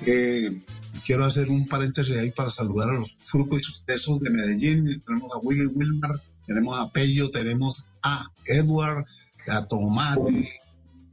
Eh, 0.06 0.62
quiero 1.08 1.26
hacer 1.26 1.50
un 1.50 1.68
paréntesis 1.68 2.16
ahí 2.16 2.30
para 2.32 2.52
saludar 2.52 2.90
a 2.92 3.00
los 3.00 3.16
frucos 3.24 3.62
y 3.62 3.64
sus 3.64 3.84
tesos 3.84 4.20
de 4.20 4.30
Medellín. 4.30 4.86
Tenemos 5.04 5.32
a 5.34 5.40
Willy 5.40 5.66
Wilmar, 5.68 6.22
tenemos 6.48 6.80
a 6.80 6.90
Pello, 6.90 7.30
tenemos 7.30 7.86
a 8.02 8.32
Edward, 8.46 9.06
a 9.48 9.66
Tomate 9.66 10.50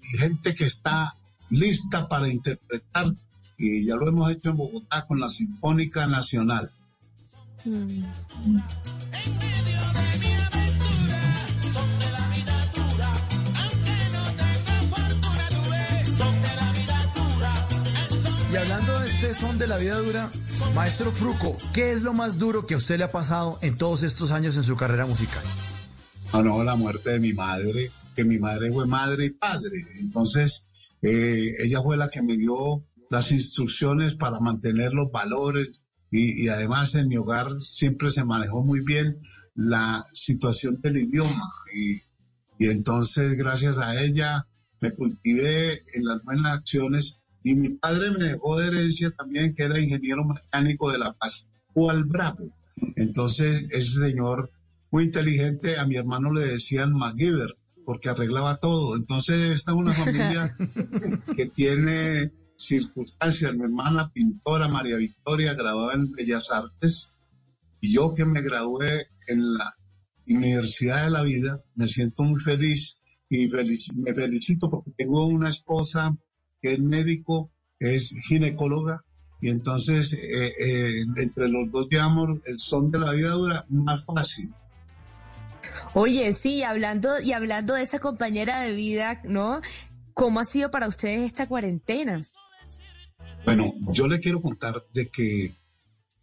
y 0.03 0.16
gente 0.18 0.55
que 0.55 0.64
está 0.64 1.16
lista 1.51 2.09
para 2.09 2.28
interpretar. 2.28 3.12
Y 3.59 3.85
ya 3.85 3.97
lo 3.97 4.09
hemos 4.09 4.30
hecho 4.30 4.51
en 4.51 4.57
Bogotá 4.57 5.07
con 5.07 5.20
la 5.20 5.28
Sinfónica 5.28 6.07
Nacional. 6.07 6.70
Y 7.64 8.05
este 19.25 19.41
son 19.41 19.59
de 19.59 19.66
la 19.66 19.79
vida 19.79 19.97
dura, 19.97 20.31
maestro 20.75 21.11
Fruco, 21.11 21.57
¿qué 21.72 21.93
es 21.93 22.03
lo 22.03 22.12
más 22.12 22.39
duro 22.39 22.66
que 22.66 22.75
a 22.75 22.77
usted 22.77 22.99
le 22.99 23.05
ha 23.05 23.11
pasado 23.11 23.59
en 23.62 23.79
todos 23.79 24.03
estos 24.03 24.33
años 24.33 24.55
en 24.59 24.64
su 24.64 24.77
carrera 24.77 25.07
musical? 25.07 25.43
Ah, 26.33 26.43
no, 26.43 26.62
la 26.62 26.75
muerte 26.75 27.11
de 27.11 27.20
mi 27.20 27.33
madre, 27.33 27.91
que 28.14 28.22
mi 28.25 28.39
madre 28.39 28.70
fue 28.70 28.87
madre 28.87 29.25
y 29.25 29.31
padre. 29.31 29.77
Entonces, 30.03 30.68
eh, 31.01 31.55
ella 31.61 31.81
fue 31.83 31.97
la 31.97 32.09
que 32.09 32.20
me 32.20 32.37
dio 32.37 32.85
las 33.09 33.33
instrucciones 33.33 34.14
para 34.14 34.41
mantener 34.41 34.93
los 34.93 35.11
valores 35.11 35.68
y, 36.11 36.45
y 36.45 36.49
además 36.49 36.95
en 36.95 37.09
mi 37.09 37.16
hogar 37.16 37.47
siempre 37.61 38.11
se 38.11 38.25
manejó 38.25 38.62
muy 38.62 38.81
bien 38.81 39.22
la 39.55 40.07
situación 40.12 40.81
del 40.83 40.99
idioma. 40.99 41.51
Y, 41.75 42.03
y 42.59 42.68
entonces, 42.68 43.39
gracias 43.39 43.79
a 43.79 44.03
ella, 44.03 44.49
me 44.81 44.91
cultivé 44.91 45.83
en 45.95 46.05
las 46.05 46.22
buenas 46.25 46.53
acciones 46.53 47.22
y 47.45 47.55
mi 47.55 47.68
padre 47.70 48.11
me 48.11 48.24
dejó 48.24 48.59
de 48.59 48.66
herencia 48.68 49.11
también, 49.12 49.55
que 49.55 49.62
era 49.64 49.78
ingeniero 49.78 50.24
mecánico 50.24 50.90
de 50.90 50.99
La 50.99 51.12
Paz, 51.12 51.51
Juan 51.74 52.09
Bravo. 52.09 52.53
Entonces, 52.97 53.66
ese 53.70 54.01
señor 54.01 54.51
muy 54.90 55.05
inteligente, 55.05 55.76
a 55.78 55.86
mi 55.86 55.97
hermano 55.97 56.32
le 56.32 56.47
decían 56.47 56.92
MacGyver, 56.92 57.57
porque 57.84 58.09
arreglaba 58.09 58.57
todo. 58.57 58.97
Entonces, 58.97 59.51
esta 59.51 59.72
es 59.72 59.76
una 59.76 59.92
familia 59.92 60.57
que 61.36 61.47
tiene 61.47 62.32
circunstancias. 62.57 63.55
Mi 63.55 63.64
hermana 63.64 64.11
pintora 64.12 64.68
María 64.68 64.97
Victoria, 64.97 65.55
graduada 65.55 65.95
en 65.95 66.11
Bellas 66.12 66.51
Artes, 66.51 67.12
y 67.80 67.92
yo 67.95 68.12
que 68.14 68.24
me 68.24 68.40
gradué 68.42 69.07
en 69.26 69.53
la 69.55 69.74
Universidad 70.26 71.05
de 71.05 71.11
la 71.11 71.22
Vida, 71.22 71.62
me 71.74 71.88
siento 71.88 72.22
muy 72.24 72.40
feliz 72.40 73.03
y 73.28 73.49
felici- 73.51 73.95
me 73.97 74.14
felicito 74.14 74.70
porque 74.70 74.92
tengo 74.97 75.26
una 75.26 75.51
esposa 75.51 76.16
que 76.64 76.72
es 76.72 76.78
médico, 76.78 77.50
es 77.78 78.14
ginecóloga, 78.26 79.04
y 79.42 79.50
entonces 79.50 80.14
eh, 80.14 80.54
eh, 80.58 81.04
entre 81.16 81.48
los 81.48 81.70
dos 81.70 81.88
llevamos 81.90 82.38
el 82.46 82.58
son 82.58 82.90
de 82.90 83.00
la 83.00 83.12
vida 83.12 83.32
dura 83.32 83.66
más 83.68 84.02
fácil. 84.06 84.50
Oye, 85.92 86.32
sí, 86.32 86.62
hablando, 86.62 87.20
y 87.20 87.32
hablando 87.32 87.74
de 87.74 87.82
esa 87.82 87.98
compañera 87.98 88.62
de 88.62 88.72
vida, 88.72 89.20
¿no? 89.24 89.60
¿Cómo 90.14 90.40
ha 90.40 90.44
sido 90.46 90.70
para 90.70 90.88
ustedes 90.88 91.26
esta 91.26 91.46
cuarentena? 91.46 92.22
Bueno, 93.44 93.70
yo 93.92 94.08
le 94.08 94.20
quiero 94.20 94.40
contar 94.40 94.86
de 94.94 95.10
que 95.10 95.54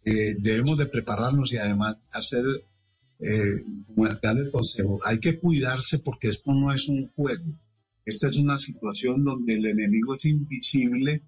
eh, 0.04 0.34
debemos 0.40 0.76
de 0.76 0.86
prepararnos 0.86 1.52
y 1.52 1.58
además 1.58 1.98
hacer, 2.10 2.44
eh, 3.20 3.62
bueno, 3.86 4.18
dar 4.20 4.36
el 4.38 4.50
consejo. 4.50 4.98
Hay 5.04 5.20
que 5.20 5.38
cuidarse 5.38 6.00
porque 6.00 6.30
esto 6.30 6.52
no 6.52 6.74
es 6.74 6.88
un 6.88 7.12
juego. 7.12 7.44
Esta 8.04 8.28
es 8.28 8.36
una 8.36 8.58
situación 8.58 9.24
donde 9.24 9.54
el 9.54 9.66
enemigo 9.66 10.14
es 10.16 10.24
invisible 10.24 11.22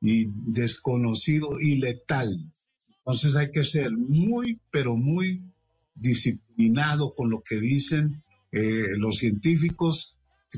y 0.00 0.26
desconocido 0.52 1.60
y 1.60 1.76
letal. 1.78 2.30
Entonces 2.98 3.36
hay 3.36 3.50
que 3.50 3.64
ser 3.64 3.90
muy, 3.92 4.60
pero 4.70 4.96
muy 4.96 5.42
disciplinado 5.94 7.14
con 7.14 7.30
lo 7.30 7.42
que 7.42 7.58
dicen 7.58 8.22
eh, 8.52 8.96
los 8.96 9.16
científicos, 9.16 10.16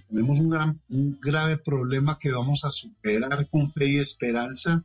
tenemos 0.09 0.39
un, 0.39 0.51
gran, 0.51 0.81
un 0.89 1.19
grave 1.21 1.59
problema 1.59 2.19
que 2.19 2.31
vamos 2.31 2.65
a 2.65 2.71
superar 2.71 3.49
con 3.51 3.73
fe 3.73 3.89
y 3.93 3.99
esperanza 3.99 4.85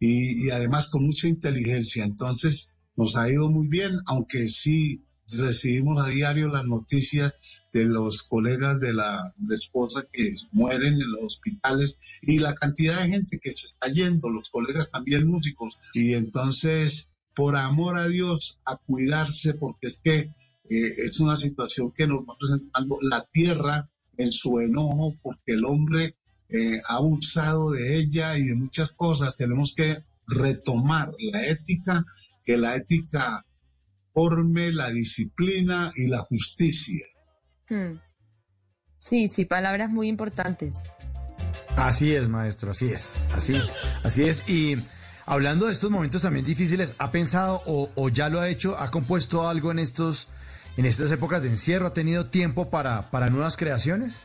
y, 0.00 0.46
y 0.46 0.50
además 0.50 0.88
con 0.88 1.04
mucha 1.04 1.28
inteligencia. 1.28 2.04
Entonces, 2.04 2.74
nos 2.96 3.16
ha 3.16 3.30
ido 3.30 3.50
muy 3.50 3.68
bien, 3.68 3.98
aunque 4.06 4.48
sí 4.48 5.04
recibimos 5.28 6.04
a 6.04 6.08
diario 6.08 6.48
las 6.48 6.64
noticias 6.64 7.32
de 7.72 7.84
los 7.84 8.22
colegas 8.22 8.80
de 8.80 8.92
la, 8.92 9.34
esposa 9.50 10.04
que 10.12 10.36
mueren 10.52 10.94
en 10.94 11.12
los 11.12 11.24
hospitales 11.24 11.98
y 12.22 12.38
la 12.38 12.54
cantidad 12.54 13.02
de 13.02 13.10
gente 13.10 13.38
que 13.38 13.54
se 13.56 13.66
está 13.66 13.88
yendo, 13.88 14.30
los 14.30 14.50
colegas 14.50 14.90
también 14.90 15.26
músicos. 15.26 15.78
Y 15.94 16.14
entonces, 16.14 17.12
por 17.34 17.56
amor 17.56 17.96
a 17.96 18.08
Dios, 18.08 18.58
a 18.64 18.76
cuidarse, 18.76 19.54
porque 19.54 19.88
es 19.88 20.00
que 20.02 20.18
eh, 20.70 20.92
es 21.04 21.20
una 21.20 21.38
situación 21.38 21.92
que 21.92 22.06
nos 22.06 22.20
va 22.20 22.36
presentando 22.38 22.98
la 23.02 23.22
tierra 23.32 23.90
en 24.16 24.32
su 24.32 24.60
enojo, 24.60 25.16
porque 25.22 25.52
el 25.52 25.64
hombre 25.64 26.16
eh, 26.48 26.80
ha 26.88 26.96
abusado 26.96 27.72
de 27.72 27.98
ella 27.98 28.36
y 28.38 28.44
de 28.44 28.56
muchas 28.56 28.92
cosas. 28.92 29.36
Tenemos 29.36 29.74
que 29.74 30.04
retomar 30.26 31.10
la 31.32 31.46
ética, 31.46 32.04
que 32.44 32.56
la 32.56 32.76
ética 32.76 33.44
forme 34.12 34.72
la 34.72 34.90
disciplina 34.90 35.92
y 35.94 36.08
la 36.08 36.18
justicia. 36.18 37.06
Hmm. 37.68 37.98
Sí, 38.98 39.28
sí, 39.28 39.44
palabras 39.44 39.90
muy 39.90 40.08
importantes. 40.08 40.82
Así 41.76 42.14
es, 42.14 42.28
maestro, 42.28 42.72
así 42.72 42.90
es, 42.90 43.16
así 43.32 43.54
es, 43.54 43.70
así 44.02 44.24
es. 44.24 44.48
Y 44.48 44.76
hablando 45.26 45.66
de 45.66 45.72
estos 45.72 45.90
momentos 45.90 46.22
también 46.22 46.44
difíciles, 46.44 46.94
¿ha 46.98 47.12
pensado 47.12 47.62
o, 47.66 47.90
o, 47.94 48.08
ya 48.08 48.28
lo 48.28 48.40
ha 48.40 48.48
hecho, 48.48 48.76
ha 48.78 48.90
compuesto 48.90 49.48
algo 49.48 49.70
en 49.70 49.78
estos, 49.78 50.28
en 50.76 50.86
estas 50.86 51.12
épocas 51.12 51.42
de 51.42 51.50
encierro? 51.50 51.86
¿Ha 51.86 51.92
tenido 51.92 52.26
tiempo 52.26 52.68
para, 52.70 53.10
para 53.10 53.30
nuevas 53.30 53.56
creaciones? 53.56 54.22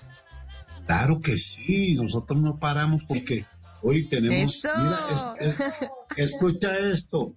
Claro 0.87 1.19
que 1.21 1.37
sí, 1.37 1.93
nosotros 1.95 2.41
no 2.41 2.57
paramos 2.57 3.03
porque 3.07 3.45
hoy 3.83 4.09
tenemos, 4.09 4.55
Eso. 4.55 4.69
mira, 4.77 4.99
es, 5.39 5.59
es, 5.59 5.89
escucha 6.33 6.77
esto. 6.79 7.33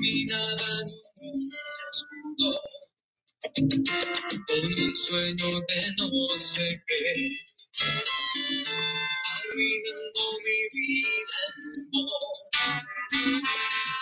Caminaba 0.00 0.54
en 1.20 1.34
un 1.34 1.52
oscuro, 1.90 2.62
con 4.46 4.64
un 4.84 4.96
sueño 4.96 5.66
que 5.68 5.92
no 5.98 6.08
sé 6.38 6.82
qué, 6.86 7.28
arruinando 9.34 10.24
mi 10.44 10.60
vida 10.72 11.38
en 11.52 11.66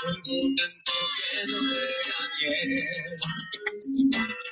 un 0.07 0.21
momento 0.27 0.93
que 1.17 1.39
no 1.49 1.59
era 1.73 2.17
ayer, 2.31 2.81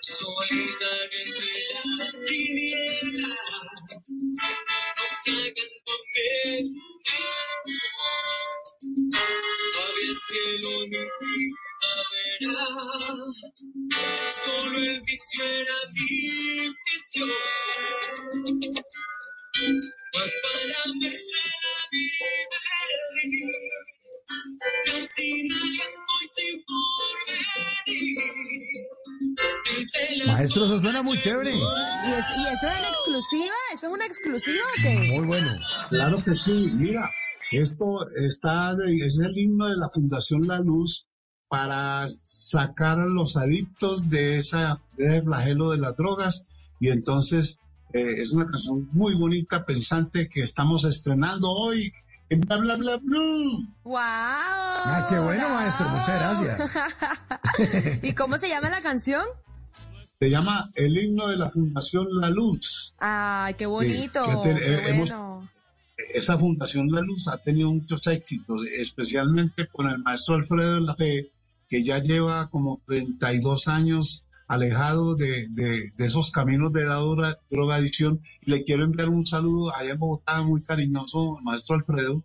solitario 0.02 1.20
entre 1.26 1.60
las 1.98 2.14
tinieblas, 2.26 3.48
naufragándome 5.26 6.58
en 6.58 6.64
mi 7.66 7.78
Todavía 9.10 9.75
el 10.08 10.14
cielo 10.14 10.68
mi 10.88 10.98
primavera, 12.38 13.26
solo 14.32 14.78
el 14.78 15.00
vicio 15.02 15.44
era 15.44 15.74
mi 15.92 16.68
visión. 16.86 17.30
Mas 20.14 20.30
para 20.42 20.80
merced 21.00 21.50
la 21.62 21.76
vida 21.92 22.30
yo 24.86 24.96
sin 25.00 25.52
aliento 25.52 26.12
y 26.22 26.24
sin 26.28 26.54
porvenir. 27.86 28.16
Maestro, 30.26 30.66
eso 30.66 30.78
suena 30.78 31.02
muy 31.02 31.18
chévere. 31.20 31.52
¿Y, 31.52 31.56
es- 31.56 32.36
y 32.36 32.46
eso 32.46 32.66
es 32.66 32.78
una 32.78 32.88
exclusiva? 32.90 33.54
¿Eso 33.72 33.86
es 33.86 33.92
una 33.92 34.06
exclusiva 34.06 34.64
o 34.66 34.82
qué? 34.82 34.94
Muy 34.94 35.26
bueno. 35.26 35.58
Claro 35.90 36.22
que 36.24 36.34
sí, 36.34 36.70
mira, 36.74 37.08
esto 37.52 38.08
está, 38.16 38.74
es 38.88 39.18
el 39.18 39.36
himno 39.38 39.68
de 39.68 39.76
la 39.76 39.88
Fundación 39.88 40.46
La 40.46 40.58
Luz 40.60 41.06
para 41.48 42.06
sacar 42.08 42.98
a 42.98 43.06
los 43.06 43.36
adictos 43.36 44.08
de, 44.10 44.40
esa, 44.40 44.78
de 44.96 45.06
ese 45.06 45.22
flagelo 45.22 45.70
de 45.70 45.78
las 45.78 45.96
drogas 45.96 46.46
y 46.80 46.88
entonces 46.88 47.58
eh, 47.92 48.20
es 48.20 48.32
una 48.32 48.46
canción 48.46 48.88
muy 48.92 49.14
bonita, 49.16 49.64
pensante 49.64 50.28
que 50.28 50.42
estamos 50.42 50.84
estrenando 50.84 51.48
hoy 51.50 51.92
en 52.28 52.40
Bla 52.40 52.56
Bla 52.56 52.74
Bla 52.76 52.96
Blue. 52.96 53.64
¡Wow! 53.84 53.94
Ah, 53.98 55.06
qué 55.08 55.18
bueno, 55.20 55.48
maestro, 55.50 55.88
muchas 55.90 56.18
gracias. 56.18 56.58
¿Y 58.02 58.12
cómo 58.14 58.36
se 58.38 58.48
llama 58.48 58.68
la 58.68 58.82
canción? 58.82 59.24
Se 60.18 60.30
llama 60.30 60.64
el 60.74 60.96
himno 60.96 61.28
de 61.28 61.36
la 61.36 61.48
Fundación 61.50 62.08
La 62.20 62.30
Luz. 62.30 62.94
Ay, 62.98 63.54
qué 63.54 63.66
bonito. 63.66 64.24
que 64.42 64.52
te- 64.54 64.60
qué 64.60 64.74
eh, 64.74 64.82
hemos- 64.88 65.10
bueno. 65.12 65.48
Esa 66.14 66.38
Fundación 66.38 66.88
La 66.90 67.00
Luz 67.00 67.28
ha 67.28 67.38
tenido 67.38 67.72
muchos 67.72 68.06
éxitos, 68.06 68.62
especialmente 68.78 69.66
con 69.68 69.88
el 69.88 69.98
maestro 69.98 70.34
Alfredo 70.34 70.74
de 70.76 70.80
la 70.82 70.94
Fe, 70.94 71.30
que 71.68 71.82
ya 71.82 71.98
lleva 71.98 72.48
como 72.50 72.80
32 72.86 73.68
años 73.68 74.24
alejado 74.48 75.14
de, 75.16 75.48
de- 75.50 75.90
de 75.96 76.06
esos 76.06 76.30
caminos 76.30 76.72
de 76.72 76.84
la 76.84 76.96
droga- 76.96 77.38
drogadicción. 77.50 78.20
Le 78.42 78.62
quiero 78.64 78.84
enviar 78.84 79.08
un 79.08 79.26
saludo 79.26 79.74
allá 79.74 79.92
en 79.92 79.98
Bogotá, 79.98 80.42
muy 80.42 80.62
cariñoso, 80.62 81.38
al 81.38 81.44
maestro 81.44 81.74
Alfredo, 81.76 82.24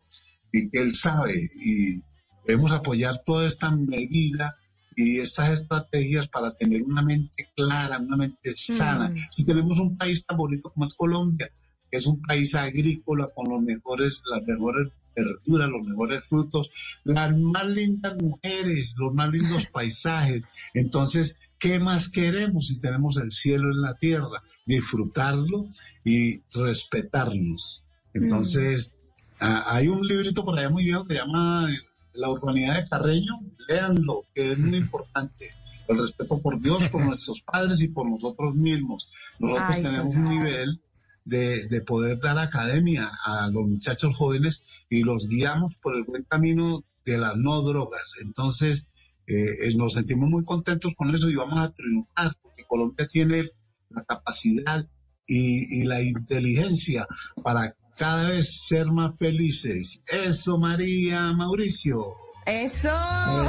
y 0.52 0.70
que 0.70 0.80
él 0.82 0.94
sabe. 0.96 1.34
Y 1.66 2.02
debemos 2.46 2.72
apoyar 2.72 3.24
toda 3.26 3.48
esta 3.48 3.76
medida 3.76 4.56
y 4.96 5.20
estas 5.20 5.50
estrategias 5.52 6.28
para 6.28 6.52
tener 6.52 6.84
una 6.84 7.02
mente 7.02 7.50
clara, 7.56 7.98
una 7.98 8.18
mente 8.18 8.54
sana. 8.56 9.10
Mm. 9.10 9.16
Si 9.32 9.46
tenemos 9.46 9.80
un 9.80 9.98
país 9.98 10.24
tan 10.26 10.38
bonito 10.38 10.70
como 10.72 10.86
es 10.86 10.94
Colombia, 10.96 11.50
que 11.92 11.98
es 11.98 12.08
un 12.08 12.22
país 12.22 12.56
agrícola 12.56 13.28
con 13.36 13.50
los 13.50 13.62
mejores, 13.62 14.24
las 14.32 14.42
mejores 14.44 14.88
verduras, 15.16 15.70
los 15.70 15.88
mejores 15.88 16.24
frutos, 16.28 16.72
las 17.04 17.38
más 17.38 17.68
lindas 17.68 18.16
mujeres, 18.22 18.96
los 18.98 19.14
más 19.14 19.30
lindos 19.30 19.66
paisajes. 19.74 20.44
Entonces, 20.74 21.38
¿qué 21.60 21.80
más 21.80 22.10
queremos 22.10 22.68
si 22.68 22.80
tenemos 22.80 23.18
el 23.18 23.32
cielo 23.32 23.72
en 23.72 23.82
la 23.82 23.96
tierra? 23.96 24.44
Disfrutarlo 24.66 25.68
y 26.06 26.42
respetarnos. 26.54 27.84
Entonces, 28.14 28.94
ah, 29.40 29.66
hay 29.68 29.88
un 29.88 30.06
librito 30.08 30.44
por 30.44 30.58
allá 30.58 30.70
muy 30.70 30.84
viejo 30.84 31.06
que 31.06 31.16
se 31.16 31.22
llama 31.22 31.68
La 32.14 32.30
urbanidad 32.30 32.82
de 32.82 32.90
Carreño, 32.90 33.40
léanlo, 33.68 34.26
que 34.34 34.54
es 34.54 34.60
muy 34.60 34.78
importante. 34.78 35.56
El 35.88 36.00
respeto 36.00 36.42
por 36.42 36.62
Dios, 36.62 36.88
por 36.88 37.02
nuestros 37.06 37.42
padres 37.42 37.82
y 37.82 37.90
por 37.90 38.10
nosotros 38.10 38.56
mismos. 38.56 39.10
Nosotros 39.40 39.70
Ay, 39.72 39.84
tenemos 39.84 40.16
un 40.16 40.26
nivel 40.26 40.82
de, 41.26 41.68
de 41.68 41.82
poder 41.82 42.20
dar 42.20 42.38
academia 42.38 43.10
a 43.26 43.48
los 43.50 43.68
muchachos 43.68 44.16
jóvenes 44.16 44.66
y 44.90 45.04
los 45.04 45.28
guiamos 45.28 45.76
por 45.76 45.96
el 45.96 46.04
buen 46.04 46.24
camino 46.24 46.84
de 47.06 47.18
las 47.18 47.36
no 47.38 47.62
drogas. 47.62 48.16
Entonces, 48.24 48.88
eh, 49.28 49.46
eh, 49.64 49.76
nos 49.76 49.94
sentimos 49.94 50.30
muy 50.30 50.44
contentos 50.44 50.94
con 50.96 51.14
eso 51.14 51.30
y 51.30 51.36
vamos 51.36 51.60
a 51.60 51.72
triunfar 51.72 52.36
porque 52.42 52.64
Colombia 52.68 53.08
tiene 53.08 53.46
la 53.90 54.04
capacidad 54.04 54.88
y, 55.28 55.82
y 55.82 55.84
la 55.84 56.02
inteligencia 56.02 57.08
para 57.44 57.76
cada 57.98 58.30
vez 58.30 58.68
ser 58.68 58.88
más 58.88 59.12
felices. 59.18 60.02
Eso, 60.08 60.58
María 60.58 61.34
Mauricio. 61.34 62.16
Eso. 62.46 62.90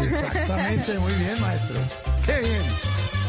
Exactamente, 0.03 0.99
muy 0.99 1.13
bien, 1.15 1.41
maestro. 1.41 1.77
Qué 2.27 2.41
bien. 2.41 3.22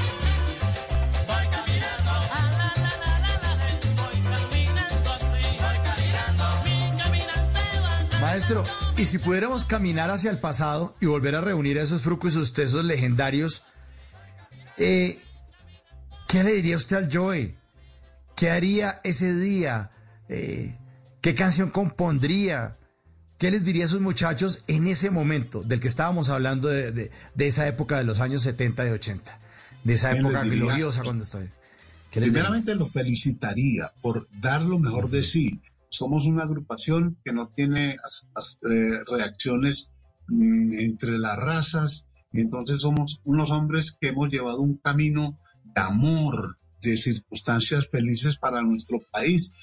Maestro, 8.34 8.64
y 8.98 9.06
si 9.06 9.20
pudiéramos 9.20 9.64
caminar 9.64 10.10
hacia 10.10 10.32
el 10.32 10.40
pasado 10.40 10.96
y 11.00 11.06
volver 11.06 11.36
a 11.36 11.42
reunir 11.42 11.78
a 11.78 11.84
esos 11.84 12.02
frucos 12.02 12.34
y 12.34 12.38
sus 12.38 12.52
tesos 12.54 12.84
legendarios, 12.84 13.62
eh, 14.80 15.20
¿qué 16.28 16.44
le 16.44 16.54
diría 16.54 16.78
usted 16.78 16.96
al 16.96 17.16
Joey? 17.16 17.56
¿Qué 18.36 18.50
haría 18.50 19.00
ese 19.04 19.36
día? 19.36 19.92
Eh, 20.30 20.76
¿Qué 21.22 21.36
canción 21.36 21.70
compondría? 21.70 22.76
¿Qué 23.38 23.52
les 23.52 23.64
diría 23.64 23.84
a 23.84 23.86
esos 23.86 24.02
muchachos 24.02 24.64
en 24.66 24.88
ese 24.88 25.12
momento 25.12 25.62
del 25.62 25.80
que 25.80 25.88
estábamos 25.88 26.30
hablando 26.30 26.70
de, 26.70 26.92
de- 26.92 27.12
de 27.36 27.48
esa 27.48 27.68
época 27.68 28.00
de 28.00 28.04
los 28.04 28.20
años 28.20 28.42
70 28.42 28.88
y 28.88 28.90
80? 28.90 29.40
De 29.84 29.94
esa 29.94 30.10
¿Qué 30.10 30.16
les 30.16 30.26
época 30.26 30.42
gloriosa 30.44 31.04
cuando 31.04 31.24
estoy. 31.24 31.52
Primeramente 32.12 32.74
lo 32.74 32.88
felicitaría 32.88 33.94
por 34.02 34.28
dar 34.42 34.64
lo 34.64 34.80
mejor 34.80 35.12
de 35.12 35.22
sí. 35.22 35.62
Somos 35.94 36.26
una 36.26 36.44
agrupación 36.44 37.18
que 37.24 37.34
no 37.34 37.50
tiene 37.50 37.98
as- 38.04 38.28
as- 38.34 38.60
eh, 38.70 39.00
reacciones 39.06 39.92
mm, 40.28 40.74
entre 40.80 41.20
las 41.20 41.38
razas, 41.38 42.08
entonces 42.32 42.82
somos 42.82 43.22
unos 43.26 43.52
hombres 43.52 43.96
que 44.00 44.08
hemos 44.10 44.30
llevado 44.30 44.60
un 44.62 44.78
camino 44.78 45.38
de 45.76 45.82
amor, 45.82 46.58
de 46.82 46.98
circunstancias 46.98 47.88
felices 47.92 48.38
para 48.38 48.62
nuestro 48.62 48.98
país. 49.12 49.54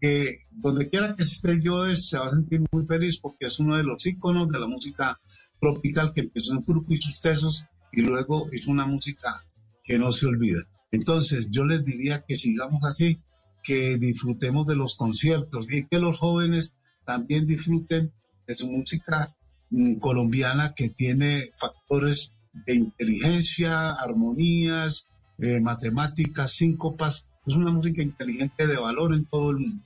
que 0.00 0.36
donde 0.52 0.88
quiera 0.88 1.16
que 1.16 1.24
esté 1.24 1.58
yo 1.60 1.74
se 1.96 2.16
va 2.18 2.26
a 2.28 2.30
sentir 2.30 2.60
muy 2.70 2.86
feliz 2.86 3.18
porque 3.18 3.46
es 3.46 3.58
uno 3.58 3.76
de 3.76 3.82
los 3.82 4.06
íconos 4.06 4.48
de 4.48 4.60
la 4.60 4.68
música 4.68 5.20
tropical 5.60 6.12
que 6.14 6.20
empezó 6.20 6.52
en 6.54 6.62
Fruco 6.62 6.94
y 6.94 6.98
sus 6.98 7.20
tesos 7.20 7.64
y 7.92 8.02
luego 8.02 8.46
hizo 8.52 8.70
una 8.70 8.86
música 8.86 9.44
que 9.82 9.98
no 9.98 10.12
se 10.12 10.26
olvida. 10.26 10.60
Entonces 10.92 11.48
yo 11.50 11.64
les 11.64 11.84
diría 11.84 12.24
que 12.26 12.36
sigamos 12.36 12.80
así, 12.84 13.18
que 13.62 13.98
disfrutemos 13.98 14.66
de 14.66 14.76
los 14.76 14.94
conciertos 14.94 15.70
y 15.72 15.86
que 15.86 15.98
los 15.98 16.18
jóvenes 16.18 16.76
también 17.04 17.46
disfruten 17.46 18.12
de 18.46 18.54
su 18.54 18.70
música 18.70 19.34
mm, 19.70 19.94
colombiana 19.94 20.72
que 20.74 20.90
tiene 20.90 21.50
factores 21.58 22.34
de 22.66 22.74
inteligencia, 22.74 23.90
armonías, 23.92 25.10
eh, 25.38 25.60
matemáticas, 25.60 26.52
síncopas. 26.52 27.28
Es 27.46 27.54
una 27.54 27.70
música 27.70 28.02
inteligente 28.02 28.66
de 28.66 28.76
valor 28.76 29.14
en 29.14 29.24
todo 29.26 29.50
el 29.50 29.58
mundo. 29.58 29.84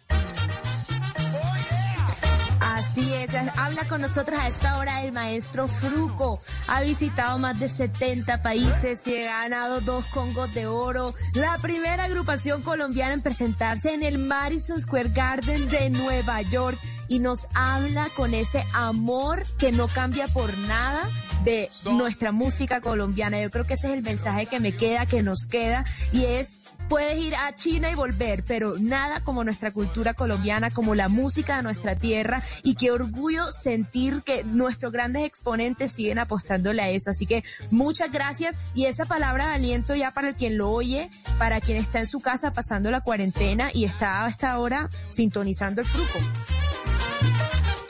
Así 2.92 3.10
es, 3.14 3.30
habla 3.56 3.84
con 3.88 4.02
nosotros 4.02 4.38
a 4.38 4.48
esta 4.48 4.76
hora 4.76 5.02
el 5.02 5.12
maestro 5.12 5.66
Fruco. 5.66 6.38
Ha 6.68 6.82
visitado 6.82 7.38
más 7.38 7.58
de 7.58 7.70
70 7.70 8.42
países 8.42 9.06
y 9.06 9.16
ha 9.22 9.44
ganado 9.44 9.80
dos 9.80 10.04
Congos 10.12 10.52
de 10.52 10.66
Oro. 10.66 11.14
La 11.32 11.56
primera 11.56 12.04
agrupación 12.04 12.60
colombiana 12.60 13.14
en 13.14 13.22
presentarse 13.22 13.94
en 13.94 14.02
el 14.02 14.18
Madison 14.18 14.78
Square 14.78 15.08
Garden 15.08 15.70
de 15.70 15.88
Nueva 15.88 16.42
York 16.42 16.78
y 17.08 17.18
nos 17.18 17.48
habla 17.54 18.08
con 18.14 18.34
ese 18.34 18.62
amor 18.74 19.42
que 19.56 19.72
no 19.72 19.88
cambia 19.88 20.28
por 20.28 20.54
nada 20.58 21.08
de 21.44 21.68
nuestra 21.92 22.30
música 22.32 22.80
colombiana. 22.80 23.40
Yo 23.40 23.50
creo 23.50 23.64
que 23.64 23.74
ese 23.74 23.88
es 23.88 23.94
el 23.94 24.02
mensaje 24.02 24.46
que 24.46 24.60
me 24.60 24.72
queda, 24.72 25.06
que 25.06 25.22
nos 25.22 25.46
queda, 25.46 25.84
y 26.12 26.24
es, 26.24 26.60
puedes 26.92 27.24
ir 27.24 27.34
a 27.34 27.54
China 27.54 27.90
y 27.90 27.94
volver, 27.94 28.44
pero 28.44 28.74
nada 28.78 29.20
como 29.20 29.44
nuestra 29.44 29.70
cultura 29.70 30.12
colombiana, 30.12 30.68
como 30.68 30.94
la 30.94 31.08
música 31.08 31.56
de 31.56 31.62
nuestra 31.62 31.96
tierra, 31.96 32.42
y 32.62 32.74
qué 32.74 32.90
orgullo 32.90 33.50
sentir 33.50 34.20
que 34.20 34.44
nuestros 34.44 34.92
grandes 34.92 35.24
exponentes 35.24 35.90
siguen 35.90 36.18
apostándole 36.18 36.82
a 36.82 36.90
eso. 36.90 37.08
Así 37.08 37.24
que 37.24 37.44
muchas 37.70 38.12
gracias, 38.12 38.58
y 38.74 38.84
esa 38.84 39.06
palabra 39.06 39.48
de 39.48 39.54
aliento 39.54 39.94
ya 39.94 40.10
para 40.10 40.34
quien 40.34 40.58
lo 40.58 40.70
oye, 40.70 41.08
para 41.38 41.62
quien 41.62 41.78
está 41.78 41.98
en 41.98 42.06
su 42.06 42.20
casa 42.20 42.52
pasando 42.52 42.90
la 42.90 43.00
cuarentena 43.00 43.70
y 43.72 43.84
está 43.84 44.26
hasta 44.26 44.52
ahora 44.52 44.90
sintonizando 45.08 45.80
el 45.80 45.86
fruco. 45.86 46.18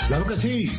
Claro 0.07 0.27
que 0.27 0.37
sí. 0.37 0.71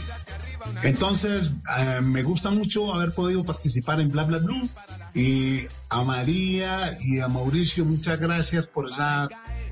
Entonces, 0.82 1.52
eh, 1.78 2.00
me 2.02 2.24
gusta 2.24 2.52
mucho 2.52 2.94
haber 2.94 3.14
podido 3.14 3.44
participar 3.44 4.00
en 4.00 4.08
Bla 4.08 4.24
Bla 4.24 4.38
Blue. 4.38 4.70
Y 5.14 5.62
a 5.90 6.04
María 6.04 6.98
y 7.02 7.20
a 7.20 7.28
Mauricio, 7.28 7.86
muchas 7.86 8.20
gracias 8.20 8.68
por 8.68 8.90
esa 8.90 9.30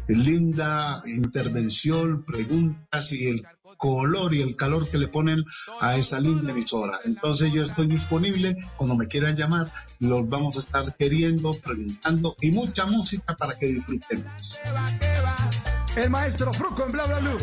linda 0.07 1.01
intervención, 1.05 2.23
preguntas 2.23 3.11
y 3.11 3.27
el 3.27 3.47
color 3.77 4.35
y 4.35 4.43
el 4.43 4.55
calor 4.55 4.87
que 4.87 4.99
le 4.99 5.07
ponen 5.07 5.43
a 5.79 5.97
esa 5.97 6.19
linda 6.19 6.51
emisora. 6.51 6.99
Entonces 7.05 7.51
yo 7.51 7.63
estoy 7.63 7.87
disponible 7.87 8.55
cuando 8.77 8.95
me 8.95 9.07
quieran 9.07 9.35
llamar, 9.35 9.73
los 9.97 10.29
vamos 10.29 10.55
a 10.57 10.59
estar 10.59 10.95
queriendo, 10.95 11.53
preguntando 11.55 12.35
y 12.41 12.51
mucha 12.51 12.85
música 12.85 13.35
para 13.35 13.57
que 13.57 13.65
disfrutemos. 13.65 14.57
El 15.95 16.09
maestro 16.11 16.53
Fruco 16.53 16.85
en 16.85 16.91
Bla 16.91 17.05
Bla 17.05 17.19
Blue. 17.19 17.37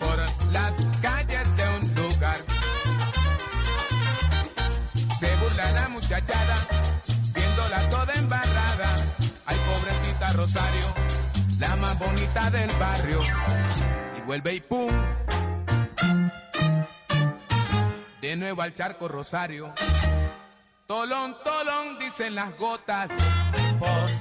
Por 0.00 0.18
las 0.52 0.74
calles 1.02 1.56
de 1.56 1.68
un 1.68 1.94
lugar. 1.94 2.36
Se 5.18 5.36
burla 5.36 5.72
la 5.72 5.88
muchachada, 5.90 6.56
viéndola 7.34 7.88
toda 7.90 8.14
embarrada. 8.14 8.96
Ay, 9.44 9.56
pobrecita 9.66 10.32
Rosario, 10.32 10.86
la 11.58 11.76
más 11.76 11.98
bonita 11.98 12.50
del 12.50 12.70
barrio. 12.80 13.22
Y 14.16 14.20
vuelve 14.22 14.54
y 14.54 14.60
pum. 14.60 14.92
De 18.22 18.36
nuevo 18.36 18.62
al 18.62 18.74
charco 18.74 19.08
Rosario. 19.08 19.74
Tolón, 20.86 21.36
tolón, 21.44 21.98
dicen 21.98 22.34
las 22.34 22.56
gotas. 22.56 23.10
Por 23.78 24.15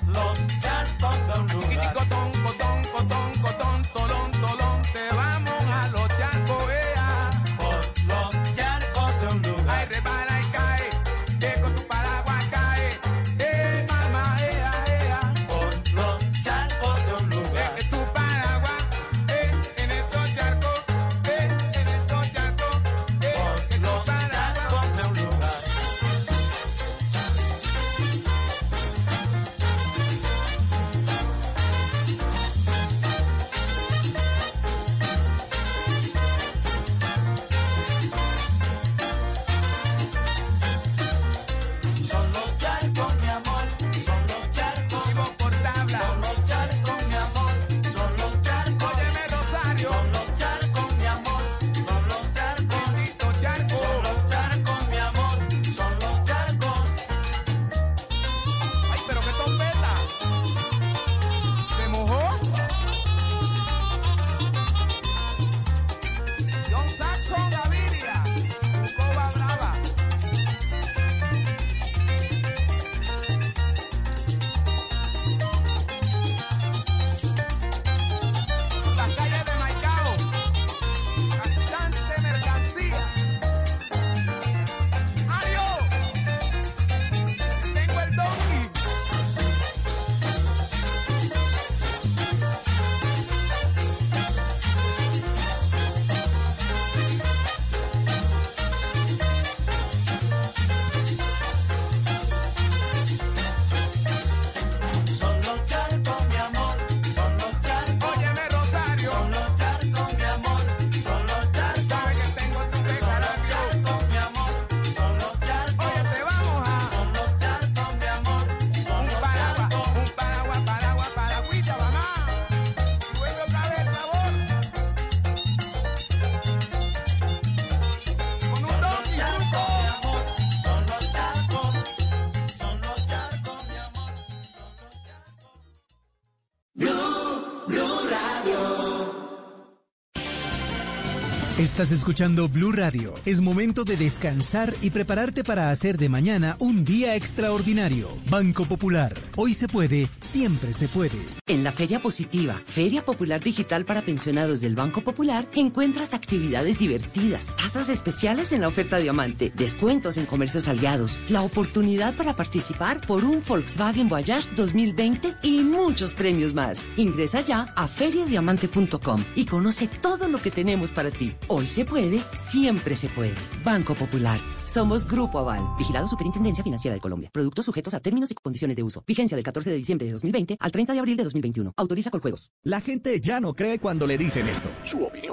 Estás 141.58 141.94
escuchando 141.94 142.50
Blue 142.50 142.74
Radio. 142.74 143.14
Es 143.26 143.40
momento 143.40 143.86
de 143.86 143.96
descansar 143.96 144.74
y 144.82 144.90
prepararte 144.90 145.46
para 145.46 145.70
hacer 145.70 145.98
de 145.98 146.10
mañana 146.10 146.58
un 146.60 146.84
día 146.84 147.16
extraordinario. 147.16 148.10
Banco 148.30 148.66
Popular. 148.66 149.14
Hoy 149.38 149.54
se 149.54 149.70
puede, 149.70 150.10
siempre 150.20 150.74
se 150.74 150.90
puede. 150.90 151.18
En 151.48 151.64
la 151.64 151.72
Feria 151.72 152.02
Positiva, 152.02 152.62
Feria 152.66 153.06
Popular 153.06 153.42
Digital 153.42 153.86
para 153.86 154.02
Pensionados 154.02 154.60
del 154.60 154.76
Banco 154.76 155.02
Popular, 155.02 155.48
encuentras 155.56 156.14
actividades 156.14 156.78
divertidas, 156.78 157.56
tasas 157.56 157.88
especiales 157.88 158.52
en 158.52 158.60
la 158.60 158.68
oferta 158.68 158.98
Diamante, 158.98 159.54
descuentos 159.56 160.18
en 160.18 160.26
comercios 160.26 160.68
aliados, 160.68 161.20
la 161.30 161.42
oportunidad 161.42 162.16
para 162.16 162.36
participar 162.36 163.00
por 163.08 163.24
un 163.24 163.42
Volkswagen 163.48 164.10
Voyage 164.10 164.50
2020 164.58 165.36
y 165.42 165.62
muchos 165.62 166.16
premios 166.16 166.54
más. 166.54 166.86
Ingresa 166.98 167.40
ya 167.40 167.62
a 167.78 167.88
feriadiamante.com 167.88 169.24
y 169.36 169.46
conoce 169.46 169.88
todo 169.88 170.28
lo 170.28 170.42
que 170.42 170.52
tenemos 170.52 170.92
para 170.92 171.12
ti. 171.12 171.34
Hoy 171.48 171.68
se 171.68 171.86
puede, 171.86 172.22
siempre 172.34 172.96
se 172.96 173.08
puede. 173.08 173.36
Banco 173.64 173.94
Popular. 173.94 174.40
Somos 174.64 175.06
Grupo 175.08 175.38
Aval, 175.38 175.62
vigilado 175.78 176.08
Superintendencia 176.08 176.64
Financiera 176.64 176.96
de 176.96 177.00
Colombia. 177.00 177.30
Productos 177.32 177.66
sujetos 177.66 177.94
a 177.94 178.00
términos 178.00 178.32
y 178.32 178.34
condiciones 178.34 178.76
de 178.76 178.82
uso. 178.82 179.04
Vigencia 179.06 179.38
del 179.38 179.44
14 179.44 179.70
de 179.70 179.78
diciembre 179.78 180.08
de 180.08 180.14
2020 180.14 180.58
al 180.60 180.72
30 180.72 180.94
de 180.94 181.00
abril 181.00 181.18
de 181.18 181.24
2021. 181.24 181.74
Autoriza 181.78 182.10
con 182.10 182.20
juegos. 182.20 182.52
La 182.64 182.82
gente 182.82 183.22
ya 183.22 183.40
no 183.40 183.54
cree 183.54 183.78
cuando 183.78 184.08
le 184.08 184.18
dicen 184.18 184.48
esto. 184.48 184.68
Su 184.90 185.04
opinión 185.04 185.25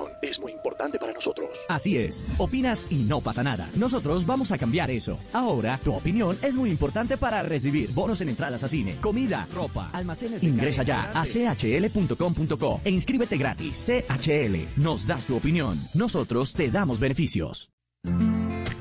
Así 1.74 1.96
es. 1.96 2.24
Opinas 2.38 2.86
y 2.90 2.96
no 3.04 3.20
pasa 3.20 3.42
nada. 3.42 3.70
Nosotros 3.76 4.26
vamos 4.26 4.52
a 4.52 4.58
cambiar 4.58 4.90
eso. 4.90 5.18
Ahora, 5.32 5.78
tu 5.82 5.94
opinión 5.94 6.36
es 6.42 6.54
muy 6.54 6.70
importante 6.70 7.16
para 7.16 7.42
recibir 7.42 7.90
bonos 7.92 8.20
en 8.20 8.28
entradas 8.28 8.62
a 8.62 8.68
cine, 8.68 8.96
comida, 9.00 9.48
ropa, 9.54 9.88
almacenes. 9.92 10.42
Ingresa 10.42 10.82
ya 10.82 11.10
a 11.14 11.24
chl.com.co 11.24 12.80
e 12.84 12.90
inscríbete 12.90 13.36
gratis. 13.38 13.90
CHL. 13.90 14.80
Nos 14.82 15.06
das 15.06 15.26
tu 15.26 15.36
opinión. 15.36 15.80
Nosotros 15.94 16.52
te 16.52 16.70
damos 16.70 17.00
beneficios. 17.00 17.70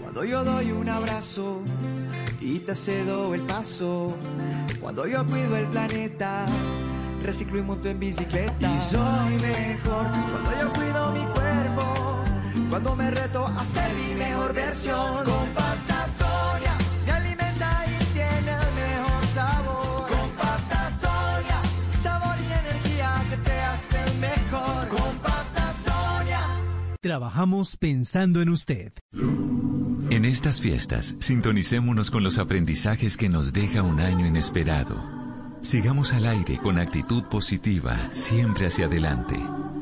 Cuando 0.01 0.25
yo 0.25 0.43
doy 0.43 0.71
un 0.71 0.89
abrazo 0.89 1.61
y 2.41 2.59
te 2.59 2.75
cedo 2.75 3.33
el 3.33 3.41
paso, 3.41 4.17
cuando 4.81 5.07
yo 5.07 5.25
cuido 5.25 5.55
el 5.55 5.67
planeta, 5.67 6.45
reciclo 7.23 7.59
y 7.59 7.61
monto 7.61 7.87
en 7.87 7.99
bicicleta. 7.99 8.75
Y 8.75 8.79
soy 8.79 9.35
mejor 9.41 10.07
cuando 10.31 10.51
yo 10.61 10.73
cuido 10.73 11.11
mi 11.11 11.21
cuerpo, 11.21 11.40
cuando 12.71 12.95
me 12.95 13.11
reto 13.11 13.45
a 13.45 13.63
ser 13.65 13.93
mi 13.93 14.15
mejor 14.15 14.53
versión. 14.53 15.25
Con 15.25 15.53
pasta 15.53 16.07
soya 16.07 16.77
me 17.05 17.11
alimenta 17.11 17.85
y 17.85 18.03
tiene 18.13 18.51
el 18.51 18.73
mejor 18.73 19.27
sabor. 19.27 20.09
Con 20.09 20.29
pasta 20.31 20.89
soya, 20.91 21.61
sabor 21.89 22.35
y 22.39 22.45
energía 22.45 23.25
que 23.29 23.37
te 23.37 23.59
hacen 23.59 24.19
mejor. 24.21 24.87
Con 24.87 25.17
pasta 25.17 25.73
soya. 25.73 26.39
Trabajamos 27.01 27.75
pensando 27.75 28.41
en 28.41 28.47
usted. 28.49 28.93
En 30.09 30.23
estas 30.25 30.61
fiestas, 30.61 31.15
sintonicémonos 31.19 32.09
con 32.09 32.23
los 32.23 32.37
aprendizajes 32.37 33.17
que 33.17 33.27
nos 33.27 33.51
deja 33.51 33.81
un 33.81 33.99
año 33.99 34.25
inesperado. 34.25 34.95
Sigamos 35.59 36.13
al 36.13 36.25
aire 36.25 36.57
con 36.57 36.79
actitud 36.79 37.23
positiva, 37.25 37.97
siempre 38.13 38.67
hacia 38.67 38.85
adelante. 38.85 39.35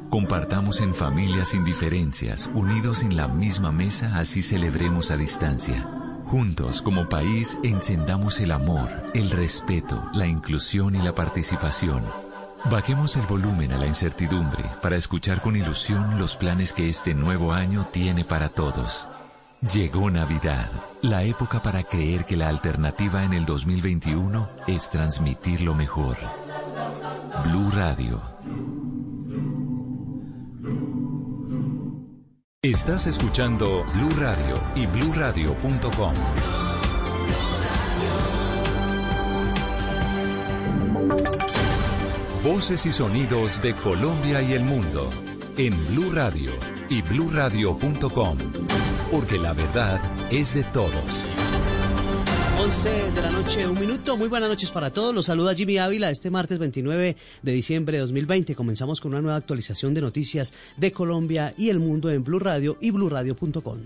Compartamos 0.09 0.81
en 0.81 0.95
familia 0.95 1.45
sin 1.45 1.63
diferencias, 1.63 2.49
unidos 2.55 3.03
en 3.03 3.15
la 3.15 3.27
misma 3.27 3.71
mesa, 3.71 4.17
así 4.17 4.41
celebremos 4.41 5.11
a 5.11 5.17
distancia. 5.17 5.87
Juntos, 6.25 6.81
como 6.81 7.07
país, 7.07 7.59
encendamos 7.63 8.39
el 8.39 8.51
amor, 8.51 8.89
el 9.13 9.29
respeto, 9.29 10.03
la 10.13 10.25
inclusión 10.25 10.95
y 10.95 11.01
la 11.03 11.13
participación. 11.13 12.01
Bajemos 12.71 13.17
el 13.17 13.25
volumen 13.27 13.71
a 13.71 13.77
la 13.77 13.85
incertidumbre 13.85 14.63
para 14.81 14.95
escuchar 14.95 15.41
con 15.41 15.55
ilusión 15.55 16.19
los 16.19 16.35
planes 16.35 16.73
que 16.73 16.89
este 16.89 17.13
nuevo 17.13 17.53
año 17.53 17.87
tiene 17.91 18.25
para 18.25 18.49
todos. 18.49 19.07
Llegó 19.73 20.09
Navidad, 20.09 20.71
la 21.03 21.23
época 21.23 21.61
para 21.61 21.83
creer 21.83 22.25
que 22.25 22.35
la 22.35 22.47
alternativa 22.47 23.23
en 23.23 23.33
el 23.33 23.45
2021 23.45 24.49
es 24.67 24.89
transmitir 24.89 25.61
lo 25.61 25.75
mejor. 25.75 26.17
Blue 27.45 27.69
Radio. 27.71 28.88
Estás 32.61 33.07
escuchando 33.07 33.85
Blue 33.93 34.13
Radio 34.19 34.61
y 34.75 34.85
bluradio.com. 34.85 36.13
Voces 42.43 42.85
y 42.85 42.91
sonidos 42.91 43.61
de 43.61 43.73
Colombia 43.75 44.41
y 44.41 44.51
el 44.51 44.65
mundo 44.65 45.09
en 45.55 45.73
Blue 45.87 46.11
Radio 46.11 46.51
y 46.89 47.01
bluradio.com, 47.01 48.37
porque 49.09 49.37
la 49.37 49.53
verdad 49.53 50.01
es 50.29 50.53
de 50.53 50.65
todos. 50.65 51.23
11 52.59 53.11
de 53.11 53.21
la 53.21 53.31
noche, 53.31 53.65
un 53.65 53.79
minuto. 53.79 54.17
Muy 54.17 54.27
buenas 54.27 54.49
noches 54.49 54.69
para 54.69 54.91
todos. 54.91 55.15
Los 55.15 55.27
saluda 55.27 55.55
Jimmy 55.55 55.77
Ávila 55.77 56.09
este 56.09 56.29
martes 56.29 56.59
29 56.59 57.15
de 57.41 57.51
diciembre 57.53 57.95
de 57.95 58.01
2020. 58.01 58.53
Comenzamos 58.53 58.99
con 58.99 59.13
una 59.13 59.21
nueva 59.21 59.37
actualización 59.37 59.93
de 59.93 60.01
noticias 60.01 60.53
de 60.75 60.91
Colombia 60.91 61.53
y 61.57 61.69
el 61.69 61.79
mundo 61.79 62.11
en 62.11 62.21
Blue 62.21 62.37
Radio 62.37 62.77
y 62.81 62.91
bluradio.com. 62.91 63.77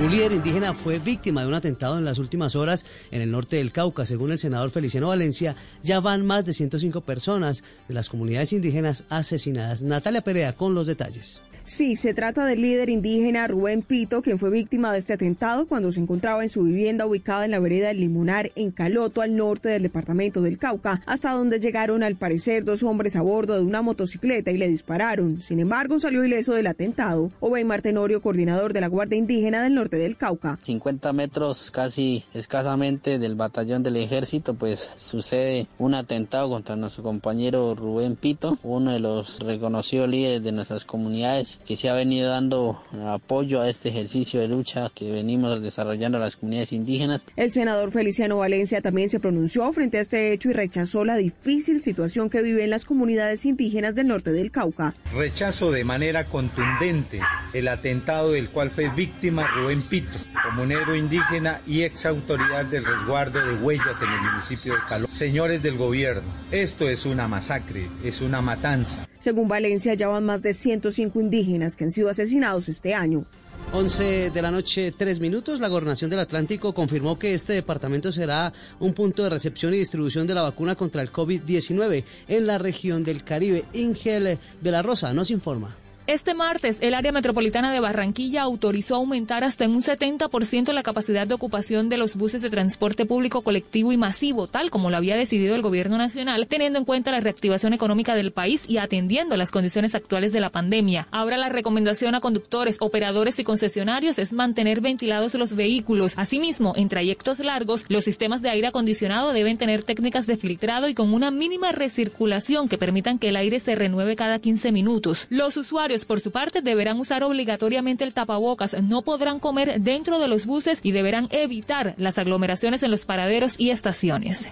Un 0.00 0.10
líder 0.10 0.32
indígena 0.32 0.72
fue 0.72 0.98
víctima 0.98 1.42
de 1.42 1.48
un 1.48 1.54
atentado 1.54 1.98
en 1.98 2.06
las 2.06 2.16
últimas 2.18 2.56
horas 2.56 2.86
en 3.10 3.20
el 3.20 3.30
norte 3.30 3.56
del 3.56 3.70
Cauca. 3.70 4.06
Según 4.06 4.32
el 4.32 4.38
senador 4.38 4.70
Feliciano 4.70 5.08
Valencia, 5.08 5.54
ya 5.82 6.00
van 6.00 6.24
más 6.24 6.46
de 6.46 6.54
105 6.54 7.02
personas 7.02 7.64
de 7.86 7.94
las 7.94 8.08
comunidades 8.08 8.54
indígenas 8.54 9.04
asesinadas. 9.10 9.82
Natalia 9.82 10.22
Perea 10.22 10.54
con 10.54 10.74
los 10.74 10.86
detalles. 10.86 11.42
Sí, 11.66 11.96
se 11.96 12.12
trata 12.12 12.44
del 12.44 12.60
líder 12.60 12.90
indígena 12.90 13.48
Rubén 13.48 13.80
Pito, 13.80 14.20
quien 14.20 14.38
fue 14.38 14.50
víctima 14.50 14.92
de 14.92 14.98
este 14.98 15.14
atentado 15.14 15.66
cuando 15.66 15.90
se 15.92 16.00
encontraba 16.00 16.42
en 16.42 16.50
su 16.50 16.64
vivienda 16.64 17.06
ubicada 17.06 17.46
en 17.46 17.52
la 17.52 17.58
vereda 17.58 17.88
del 17.88 18.00
Limonar, 18.00 18.52
en 18.54 18.70
Caloto, 18.70 19.22
al 19.22 19.34
norte 19.34 19.70
del 19.70 19.82
departamento 19.82 20.42
del 20.42 20.58
Cauca, 20.58 21.00
hasta 21.06 21.32
donde 21.32 21.60
llegaron 21.60 22.02
al 22.02 22.16
parecer 22.16 22.66
dos 22.66 22.82
hombres 22.82 23.16
a 23.16 23.22
bordo 23.22 23.54
de 23.56 23.62
una 23.62 23.80
motocicleta 23.80 24.50
y 24.50 24.58
le 24.58 24.68
dispararon. 24.68 25.40
Sin 25.40 25.58
embargo, 25.58 25.98
salió 25.98 26.22
ileso 26.22 26.52
del 26.52 26.66
atentado. 26.66 27.32
Obey 27.40 27.64
Martenorio, 27.64 28.20
coordinador 28.20 28.74
de 28.74 28.82
la 28.82 28.88
Guardia 28.88 29.16
Indígena 29.16 29.62
del 29.62 29.74
norte 29.74 29.96
del 29.96 30.18
Cauca. 30.18 30.58
50 30.62 31.14
metros 31.14 31.70
casi 31.70 32.24
escasamente 32.34 33.18
del 33.18 33.36
batallón 33.36 33.82
del 33.82 33.96
ejército, 33.96 34.52
pues 34.52 34.92
sucede 34.96 35.66
un 35.78 35.94
atentado 35.94 36.50
contra 36.50 36.76
nuestro 36.76 37.02
compañero 37.02 37.74
Rubén 37.74 38.16
Pito, 38.16 38.58
uno 38.62 38.92
de 38.92 39.00
los 39.00 39.38
reconocidos 39.40 40.10
líderes 40.10 40.42
de 40.42 40.52
nuestras 40.52 40.84
comunidades 40.84 41.53
que 41.58 41.76
se 41.76 41.88
ha 41.88 41.94
venido 41.94 42.30
dando 42.30 42.78
apoyo 43.06 43.60
a 43.60 43.68
este 43.68 43.88
ejercicio 43.88 44.40
de 44.40 44.48
lucha 44.48 44.90
que 44.94 45.10
venimos 45.10 45.62
desarrollando 45.62 46.18
las 46.18 46.36
comunidades 46.36 46.72
indígenas. 46.72 47.22
El 47.36 47.50
senador 47.50 47.90
Feliciano 47.90 48.38
Valencia 48.38 48.80
también 48.80 49.08
se 49.08 49.20
pronunció 49.20 49.72
frente 49.72 49.98
a 49.98 50.00
este 50.00 50.32
hecho 50.32 50.50
y 50.50 50.52
rechazó 50.52 51.04
la 51.04 51.16
difícil 51.16 51.82
situación 51.82 52.30
que 52.30 52.42
viven 52.42 52.70
las 52.70 52.84
comunidades 52.84 53.44
indígenas 53.46 53.94
del 53.94 54.08
norte 54.08 54.32
del 54.32 54.50
Cauca. 54.50 54.94
Rechazo 55.14 55.70
de 55.70 55.84
manera 55.84 56.24
contundente 56.24 57.20
el 57.52 57.68
atentado 57.68 58.32
del 58.32 58.48
cual 58.48 58.70
fue 58.70 58.88
víctima 58.88 59.46
Rubén 59.46 59.82
Pito, 59.82 60.18
comunero 60.42 60.96
indígena 60.96 61.60
y 61.66 61.82
ex 61.82 62.04
autoridad 62.06 62.64
del 62.64 62.84
resguardo 62.84 63.44
de 63.44 63.54
huellas 63.62 64.02
en 64.02 64.12
el 64.12 64.20
municipio 64.20 64.74
de 64.74 64.80
Caló. 64.88 65.06
Señores 65.06 65.62
del 65.62 65.76
gobierno, 65.76 66.22
esto 66.50 66.88
es 66.88 67.06
una 67.06 67.28
masacre, 67.28 67.86
es 68.04 68.20
una 68.20 68.42
matanza. 68.42 69.06
Según 69.18 69.48
Valencia, 69.48 69.94
ya 69.94 70.08
van 70.08 70.24
más 70.24 70.42
de 70.42 70.52
105 70.52 71.18
indígenas 71.20 71.43
que 71.76 71.84
han 71.84 71.90
sido 71.90 72.08
asesinados 72.08 72.68
este 72.68 72.94
año. 72.94 73.24
11 73.72 74.30
de 74.30 74.42
la 74.42 74.50
noche, 74.50 74.92
3 74.96 75.20
minutos. 75.20 75.60
La 75.60 75.68
Gobernación 75.68 76.10
del 76.10 76.20
Atlántico 76.20 76.74
confirmó 76.74 77.18
que 77.18 77.34
este 77.34 77.54
departamento 77.54 78.12
será 78.12 78.52
un 78.78 78.92
punto 78.92 79.22
de 79.22 79.30
recepción 79.30 79.74
y 79.74 79.78
distribución 79.78 80.26
de 80.26 80.34
la 80.34 80.42
vacuna 80.42 80.74
contra 80.74 81.02
el 81.02 81.12
COVID-19 81.12 82.04
en 82.28 82.46
la 82.46 82.58
región 82.58 83.04
del 83.04 83.24
Caribe. 83.24 83.64
Ingel 83.72 84.38
de 84.60 84.70
la 84.70 84.82
Rosa 84.82 85.12
nos 85.12 85.30
informa. 85.30 85.83
Este 86.06 86.34
martes, 86.34 86.76
el 86.82 86.92
área 86.92 87.12
metropolitana 87.12 87.72
de 87.72 87.80
Barranquilla 87.80 88.42
autorizó 88.42 88.96
aumentar 88.96 89.42
hasta 89.42 89.64
en 89.64 89.70
un 89.70 89.80
70% 89.80 90.70
la 90.74 90.82
capacidad 90.82 91.26
de 91.26 91.32
ocupación 91.32 91.88
de 91.88 91.96
los 91.96 92.14
buses 92.14 92.42
de 92.42 92.50
transporte 92.50 93.06
público 93.06 93.40
colectivo 93.40 93.90
y 93.90 93.96
masivo, 93.96 94.46
tal 94.46 94.68
como 94.68 94.90
lo 94.90 94.98
había 94.98 95.16
decidido 95.16 95.54
el 95.54 95.62
gobierno 95.62 95.96
nacional, 95.96 96.46
teniendo 96.46 96.78
en 96.78 96.84
cuenta 96.84 97.10
la 97.10 97.20
reactivación 97.20 97.72
económica 97.72 98.14
del 98.14 98.32
país 98.32 98.68
y 98.68 98.76
atendiendo 98.76 99.38
las 99.38 99.50
condiciones 99.50 99.94
actuales 99.94 100.34
de 100.34 100.40
la 100.40 100.50
pandemia. 100.50 101.08
Ahora 101.10 101.38
la 101.38 101.48
recomendación 101.48 102.14
a 102.14 102.20
conductores, 102.20 102.76
operadores 102.80 103.38
y 103.38 103.44
concesionarios 103.44 104.18
es 104.18 104.34
mantener 104.34 104.82
ventilados 104.82 105.32
los 105.36 105.54
vehículos. 105.54 106.18
Asimismo, 106.18 106.74
en 106.76 106.90
trayectos 106.90 107.38
largos, 107.38 107.86
los 107.88 108.04
sistemas 108.04 108.42
de 108.42 108.50
aire 108.50 108.66
acondicionado 108.66 109.32
deben 109.32 109.56
tener 109.56 109.84
técnicas 109.84 110.26
de 110.26 110.36
filtrado 110.36 110.86
y 110.86 110.94
con 110.94 111.14
una 111.14 111.30
mínima 111.30 111.72
recirculación 111.72 112.68
que 112.68 112.76
permitan 112.76 113.18
que 113.18 113.30
el 113.30 113.36
aire 113.36 113.58
se 113.58 113.74
renueve 113.74 114.16
cada 114.16 114.38
15 114.38 114.70
minutos. 114.70 115.28
Los 115.30 115.56
usuarios 115.56 115.93
por 116.04 116.20
su 116.20 116.32
parte, 116.32 116.62
deberán 116.62 116.98
usar 116.98 117.22
obligatoriamente 117.22 118.02
el 118.02 118.12
tapabocas, 118.12 118.74
no 118.82 119.02
podrán 119.02 119.38
comer 119.38 119.80
dentro 119.80 120.18
de 120.18 120.28
los 120.28 120.46
buses 120.46 120.80
y 120.82 120.92
deberán 120.92 121.28
evitar 121.30 121.94
las 121.98 122.18
aglomeraciones 122.18 122.82
en 122.82 122.90
los 122.90 123.04
paraderos 123.04 123.54
y 123.58 123.70
estaciones. 123.70 124.50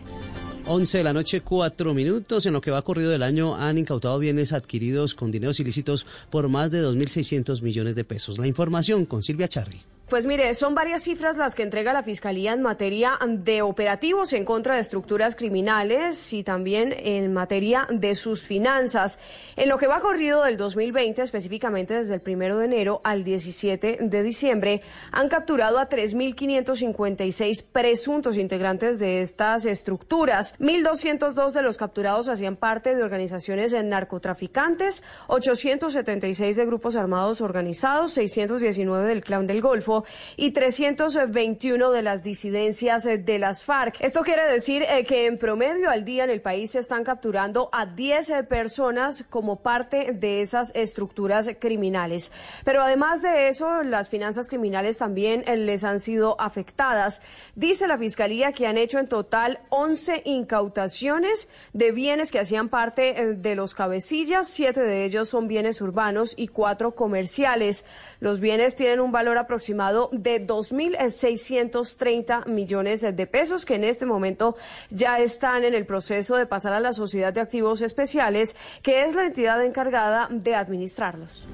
11 0.66 0.98
de 0.98 1.04
la 1.04 1.12
noche, 1.12 1.40
4 1.40 1.94
minutos. 1.94 2.46
En 2.46 2.52
lo 2.52 2.60
que 2.60 2.70
va 2.70 2.82
corrido 2.82 3.10
del 3.10 3.22
año 3.22 3.56
han 3.56 3.78
incautado 3.78 4.18
bienes 4.18 4.52
adquiridos 4.52 5.14
con 5.14 5.30
dineros 5.30 5.58
ilícitos 5.60 6.06
por 6.30 6.48
más 6.48 6.70
de 6.70 6.84
2.600 6.84 7.62
millones 7.62 7.94
de 7.94 8.04
pesos. 8.04 8.38
La 8.38 8.46
información 8.46 9.04
con 9.04 9.22
Silvia 9.22 9.48
Charri. 9.48 9.82
Pues 10.12 10.26
mire, 10.26 10.52
son 10.52 10.74
varias 10.74 11.04
cifras 11.04 11.38
las 11.38 11.54
que 11.54 11.62
entrega 11.62 11.94
la 11.94 12.02
Fiscalía 12.02 12.52
en 12.52 12.60
materia 12.60 13.18
de 13.26 13.62
operativos 13.62 14.34
en 14.34 14.44
contra 14.44 14.74
de 14.74 14.82
estructuras 14.82 15.34
criminales 15.34 16.34
y 16.34 16.44
también 16.44 16.92
en 16.92 17.32
materia 17.32 17.86
de 17.88 18.14
sus 18.14 18.44
finanzas. 18.44 19.18
En 19.56 19.70
lo 19.70 19.78
que 19.78 19.86
va 19.86 20.00
corrido 20.00 20.44
del 20.44 20.58
2020, 20.58 21.22
específicamente 21.22 21.94
desde 21.94 22.12
el 22.12 22.20
primero 22.20 22.58
de 22.58 22.66
enero 22.66 23.00
al 23.04 23.24
17 23.24 24.00
de 24.02 24.22
diciembre, 24.22 24.82
han 25.12 25.30
capturado 25.30 25.78
a 25.78 25.88
3.556 25.88 27.64
presuntos 27.72 28.36
integrantes 28.36 28.98
de 28.98 29.22
estas 29.22 29.64
estructuras. 29.64 30.58
1.202 30.58 31.52
de 31.52 31.62
los 31.62 31.78
capturados 31.78 32.28
hacían 32.28 32.56
parte 32.56 32.94
de 32.94 33.02
organizaciones 33.02 33.72
narcotraficantes, 33.72 35.02
876 35.28 36.54
de 36.54 36.66
grupos 36.66 36.96
armados 36.96 37.40
organizados, 37.40 38.12
619 38.12 39.08
del 39.08 39.24
Clan 39.24 39.46
del 39.46 39.62
Golfo 39.62 40.01
y 40.36 40.52
321 40.52 41.90
de 41.90 42.02
las 42.02 42.22
disidencias 42.22 43.06
eh, 43.06 43.18
de 43.18 43.38
las 43.38 43.64
FARC. 43.64 43.96
Esto 44.00 44.22
quiere 44.22 44.44
decir 44.50 44.82
eh, 44.82 45.04
que 45.04 45.26
en 45.26 45.38
promedio 45.38 45.90
al 45.90 46.04
día 46.04 46.24
en 46.24 46.30
el 46.30 46.40
país 46.40 46.72
se 46.72 46.78
están 46.78 47.04
capturando 47.04 47.68
a 47.72 47.86
10 47.86 48.30
eh, 48.30 48.44
personas 48.44 49.24
como 49.28 49.60
parte 49.62 50.12
de 50.12 50.40
esas 50.40 50.72
estructuras 50.74 51.48
criminales. 51.58 52.32
Pero 52.64 52.82
además 52.82 53.22
de 53.22 53.48
eso, 53.48 53.82
las 53.82 54.08
finanzas 54.08 54.48
criminales 54.48 54.98
también 54.98 55.44
les 55.66 55.84
han 55.84 56.00
sido 56.00 56.40
afectadas. 56.40 57.22
Dice 57.54 57.86
la 57.86 57.98
Fiscalía 57.98 58.52
que 58.52 58.66
han 58.66 58.78
hecho 58.78 58.98
en 58.98 59.08
total 59.08 59.60
11 59.70 60.22
incautaciones 60.24 61.48
de 61.72 61.92
bienes 61.92 62.32
que 62.32 62.40
hacían 62.40 62.68
parte 62.68 63.34
de 63.36 63.54
los 63.54 63.74
cabecillas. 63.74 64.48
Siete 64.48 64.80
de 64.80 65.04
ellos 65.04 65.28
son 65.28 65.48
bienes 65.48 65.80
urbanos 65.80 66.34
y 66.36 66.48
cuatro 66.48 66.94
comerciales. 66.94 67.84
Los 68.20 68.40
bienes 68.40 68.76
tienen 68.76 69.00
un 69.00 69.12
valor 69.12 69.38
aproximado 69.38 69.81
de 70.12 70.46
2.630 70.46 72.46
millones 72.46 73.00
de 73.00 73.26
pesos 73.26 73.64
que 73.64 73.74
en 73.74 73.84
este 73.84 74.06
momento 74.06 74.56
ya 74.90 75.18
están 75.18 75.64
en 75.64 75.74
el 75.74 75.86
proceso 75.86 76.36
de 76.36 76.46
pasar 76.46 76.72
a 76.72 76.80
la 76.80 76.92
Sociedad 76.92 77.32
de 77.32 77.40
Activos 77.40 77.82
Especiales, 77.82 78.56
que 78.82 79.04
es 79.04 79.14
la 79.14 79.26
entidad 79.26 79.64
encargada 79.64 80.28
de 80.30 80.54
administrarlos. 80.54 81.48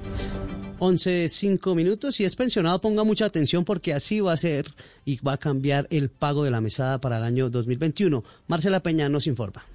11, 0.79 1.29
5 1.29 1.75
minutos. 1.75 2.15
Si 2.15 2.23
es 2.23 2.35
pensionado, 2.35 2.79
ponga 2.79 3.03
mucha 3.03 3.25
atención 3.25 3.65
porque 3.65 3.93
así 3.93 4.21
va 4.21 4.33
a 4.33 4.37
ser 4.37 4.67
y 5.05 5.19
va 5.19 5.33
a 5.33 5.37
cambiar 5.37 5.87
el 5.89 6.09
pago 6.09 6.43
de 6.43 6.51
la 6.51 6.61
mesada 6.61 6.99
para 6.99 7.17
el 7.17 7.23
año 7.23 7.49
2021. 7.49 8.23
Marcela 8.47 8.81
Peña 8.81 9.09
nos 9.09 9.27
informa. 9.27 9.65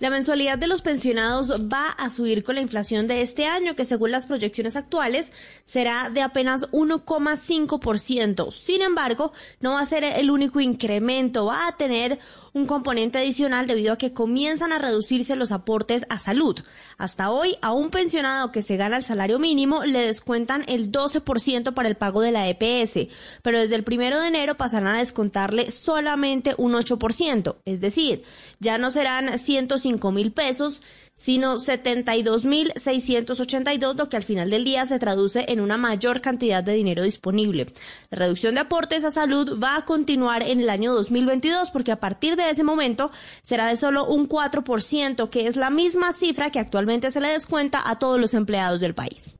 La 0.00 0.10
mensualidad 0.10 0.58
de 0.58 0.68
los 0.68 0.80
pensionados 0.80 1.50
va 1.50 1.88
a 1.88 2.08
subir 2.08 2.44
con 2.44 2.54
la 2.54 2.60
inflación 2.60 3.08
de 3.08 3.20
este 3.20 3.46
año, 3.46 3.74
que 3.74 3.84
según 3.84 4.12
las 4.12 4.26
proyecciones 4.26 4.76
actuales 4.76 5.32
será 5.64 6.08
de 6.08 6.22
apenas 6.22 6.70
1,5%. 6.70 8.52
Sin 8.52 8.82
embargo, 8.82 9.32
no 9.58 9.72
va 9.72 9.80
a 9.80 9.86
ser 9.86 10.04
el 10.04 10.30
único 10.30 10.60
incremento, 10.60 11.46
va 11.46 11.66
a 11.66 11.76
tener 11.76 12.20
un 12.52 12.66
componente 12.66 13.18
adicional 13.18 13.66
debido 13.66 13.92
a 13.92 13.98
que 13.98 14.12
comienzan 14.12 14.72
a 14.72 14.78
reducirse 14.78 15.36
los 15.36 15.52
aportes 15.52 16.04
a 16.08 16.18
salud. 16.18 16.60
Hasta 16.96 17.30
hoy, 17.30 17.56
a 17.62 17.72
un 17.72 17.90
pensionado 17.90 18.52
que 18.52 18.62
se 18.62 18.76
gana 18.76 18.96
el 18.96 19.04
salario 19.04 19.38
mínimo 19.38 19.84
le 19.84 20.00
descuentan 20.00 20.64
el 20.68 20.90
12% 20.90 21.74
para 21.74 21.88
el 21.88 21.96
pago 21.96 22.20
de 22.20 22.32
la 22.32 22.48
EPS, 22.48 23.08
pero 23.42 23.58
desde 23.58 23.76
el 23.76 23.84
primero 23.84 24.20
de 24.20 24.28
enero 24.28 24.56
pasarán 24.56 24.94
a 24.94 24.98
descontarle 24.98 25.70
solamente 25.70 26.54
un 26.58 26.72
8%, 26.72 27.56
es 27.64 27.80
decir, 27.80 28.24
ya 28.60 28.78
no 28.78 28.90
serán 28.90 29.38
105 29.38 30.12
mil 30.12 30.32
pesos, 30.32 30.82
sino 31.18 31.56
72.682, 31.56 33.96
lo 33.96 34.08
que 34.08 34.16
al 34.16 34.22
final 34.22 34.50
del 34.50 34.62
día 34.62 34.86
se 34.86 35.00
traduce 35.00 35.46
en 35.48 35.58
una 35.58 35.76
mayor 35.76 36.20
cantidad 36.20 36.62
de 36.62 36.74
dinero 36.74 37.02
disponible. 37.02 37.72
La 38.10 38.18
reducción 38.18 38.54
de 38.54 38.60
aportes 38.60 39.04
a 39.04 39.10
salud 39.10 39.58
va 39.60 39.74
a 39.74 39.84
continuar 39.84 40.44
en 40.44 40.60
el 40.60 40.70
año 40.70 40.94
2022 40.94 41.72
porque 41.72 41.90
a 41.90 41.98
partir 41.98 42.36
de 42.36 42.50
ese 42.50 42.62
momento 42.62 43.10
será 43.42 43.66
de 43.66 43.76
solo 43.76 44.06
un 44.06 44.28
4%, 44.28 45.28
que 45.28 45.48
es 45.48 45.56
la 45.56 45.70
misma 45.70 46.12
cifra 46.12 46.52
que 46.52 46.60
actualmente 46.60 47.10
se 47.10 47.20
le 47.20 47.30
descuenta 47.30 47.82
a 47.84 47.98
todos 47.98 48.20
los 48.20 48.34
empleados 48.34 48.78
del 48.78 48.94
país. 48.94 49.34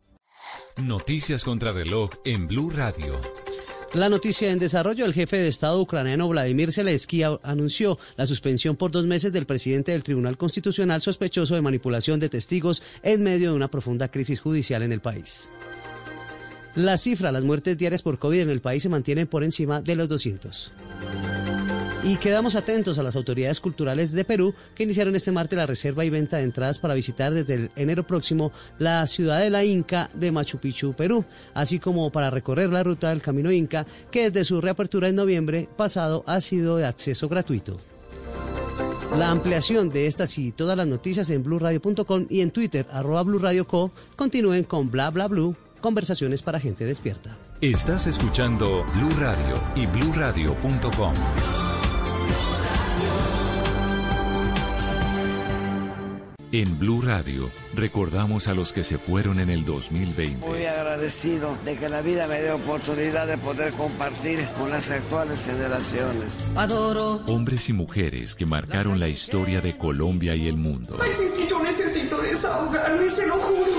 Noticias 0.79 1.45
contra 1.45 1.71
reloj 1.71 2.11
en 2.25 2.49
Blue 2.49 2.71
Radio. 2.71 3.21
La 3.95 4.11
noticia 4.11 4.53
en 4.53 4.59
desarrollo, 4.59 5.07
el 5.07 5.15
jefe 5.15 5.39
de 5.39 5.49
Estado 5.49 5.81
ucraniano 5.81 6.29
Vladimir 6.29 6.75
Zelensky 6.75 7.23
anunció 7.23 7.99
la 8.17 8.27
suspensión 8.27 8.77
por 8.77 8.91
dos 8.91 9.07
meses 9.07 9.33
del 9.33 9.47
presidente 9.47 9.93
del 9.93 10.03
Tribunal 10.03 10.37
Constitucional 10.37 11.01
sospechoso 11.01 11.55
de 11.55 11.63
manipulación 11.63 12.21
de 12.21 12.29
testigos 12.29 12.83
en 13.03 13.23
medio 13.23 13.51
de 13.51 13.57
una 13.57 13.71
profunda 13.71 14.09
crisis 14.09 14.41
judicial 14.41 14.83
en 14.83 14.93
el 14.93 15.01
país. 15.01 15.49
La 16.75 16.99
cifra, 16.99 17.33
las 17.33 17.45
muertes 17.45 17.79
diarias 17.79 18.03
por 18.03 18.19
COVID 18.19 18.43
en 18.43 18.51
el 18.51 18.61
país 18.61 18.83
se 18.83 18.91
mantienen 18.91 19.27
por 19.27 19.43
encima 19.43 19.81
de 19.81 19.97
los 19.97 20.09
200. 20.09 20.71
Y 22.05 22.17
quedamos 22.17 22.55
atentos 22.55 22.99
a 22.99 23.03
las 23.03 23.17
autoridades 23.17 23.61
culturales 23.61 24.13
de 24.13 24.25
Perú 24.25 24.55
que 24.75 24.85
iniciaron 24.85 25.17
este 25.17 25.33
martes 25.33 25.57
la 25.57 25.67
reserva 25.67 26.05
y 26.05 26.11
venta 26.11 26.37
de 26.37 26.45
entradas 26.45 26.79
para 26.79 26.95
visitar 26.95 27.35
desde 27.35 27.55
el 27.55 27.71
enero 27.75 28.07
próximo 28.07 28.53
la 28.79 29.07
ciudad 29.07 29.41
de 29.41 29.51
la 29.51 29.65
Inca 29.65 30.09
de 30.15 30.31
Machu 30.31 30.59
Picchu, 30.59 30.95
Perú, 30.95 31.25
así 31.55 31.81
como 31.81 32.11
para 32.11 32.31
recorrer 32.31 32.71
la 32.71 32.85
ruta 32.85 33.09
del 33.09 33.21
Camino 33.21 33.51
Inca 33.51 33.85
que 34.13 34.31
desde 34.31 34.45
su 34.45 34.61
reapertura 34.61 35.09
en 35.09 35.17
noviembre 35.17 35.69
pasado 35.77 36.23
ha 36.27 36.41
sido 36.41 36.77
de 36.77 36.87
acceso 36.87 37.29
gratuito. 37.29 37.79
La 39.17 39.31
ampliación 39.31 39.91
de 39.91 40.07
estas 40.07 40.39
y 40.39 40.53
todas 40.53 40.77
las 40.77 40.87
noticias 40.87 41.29
en 41.31 41.43
blurradio.com 41.43 42.27
y 42.31 42.43
en 42.43 42.53
Twitter 42.53 42.87
arroba 42.93 43.23
blurradioco 43.23 43.91
continúen 44.15 44.65
con 44.65 44.91
bla 44.91 45.11
bla 45.11 45.27
blue, 45.27 45.57
conversaciones 45.81 46.43
para 46.43 46.61
gente 46.61 46.85
despierta. 46.85 47.37
Estás 47.61 48.07
escuchando 48.07 48.85
Blue 48.95 49.15
Radio 49.19 49.61
y 49.75 49.87
bluradio.com. 49.87 51.68
En 56.51 56.79
Blue 56.79 57.03
Radio 57.03 57.51
recordamos 57.75 58.49
a 58.49 58.55
los 58.55 58.73
que 58.73 58.83
se 58.83 58.97
fueron 58.97 59.39
en 59.39 59.51
el 59.51 59.67
2020. 59.67 60.47
Muy 60.47 60.65
agradecido 60.65 61.55
de 61.63 61.77
que 61.77 61.91
la 61.91 62.01
vida 62.01 62.27
me 62.27 62.41
dé 62.41 62.51
oportunidad 62.53 63.27
de 63.27 63.37
poder 63.37 63.75
compartir 63.75 64.49
con 64.59 64.71
las 64.71 64.91
actuales 64.91 65.45
generaciones. 65.45 66.47
Adoro. 66.57 67.21
Hombres 67.27 67.69
y 67.69 67.75
mujeres 67.75 68.35
que 68.35 68.47
marcaron 68.47 68.99
la 68.99 69.09
historia 69.09 69.61
de 69.61 69.77
Colombia 69.77 70.35
y 70.37 70.49
el 70.49 70.57
mundo. 70.57 70.97
Pues 70.97 71.21
es 71.21 71.33
que 71.33 71.47
yo 71.47 71.63
necesito 71.63 72.17
desahogarme, 72.23 73.11
se 73.11 73.27
lo 73.27 73.35
juro. 73.35 73.71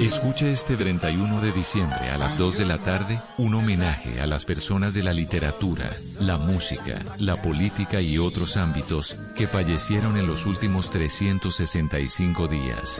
Escucha 0.00 0.46
este 0.46 0.76
31 0.76 1.40
de 1.40 1.52
diciembre 1.52 2.10
a 2.10 2.18
las 2.18 2.38
2 2.38 2.58
de 2.58 2.64
la 2.64 2.78
tarde 2.78 3.20
un 3.36 3.54
homenaje 3.54 4.20
a 4.20 4.26
las 4.26 4.44
personas 4.44 4.94
de 4.94 5.02
la 5.02 5.12
literatura, 5.12 5.90
la 6.20 6.36
música, 6.36 7.00
la 7.18 7.40
política 7.42 8.00
y 8.00 8.18
otros 8.18 8.56
ámbitos 8.56 9.16
que 9.34 9.48
fallecieron 9.48 10.16
en 10.16 10.26
los 10.26 10.46
últimos 10.46 10.90
365 10.90 12.48
días. 12.48 12.96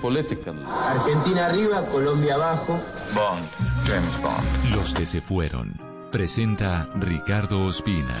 Political. 0.00 0.56
Argentina 0.66 1.46
arriba, 1.46 1.84
Colombia 1.86 2.34
abajo. 2.34 2.80
Bond, 3.14 3.46
James 3.86 4.22
Bond. 4.22 4.74
Los 4.76 4.92
que 4.92 5.06
se 5.06 5.20
fueron. 5.20 5.80
Presenta 6.10 6.88
Ricardo 6.96 7.64
Ospina. 7.64 8.20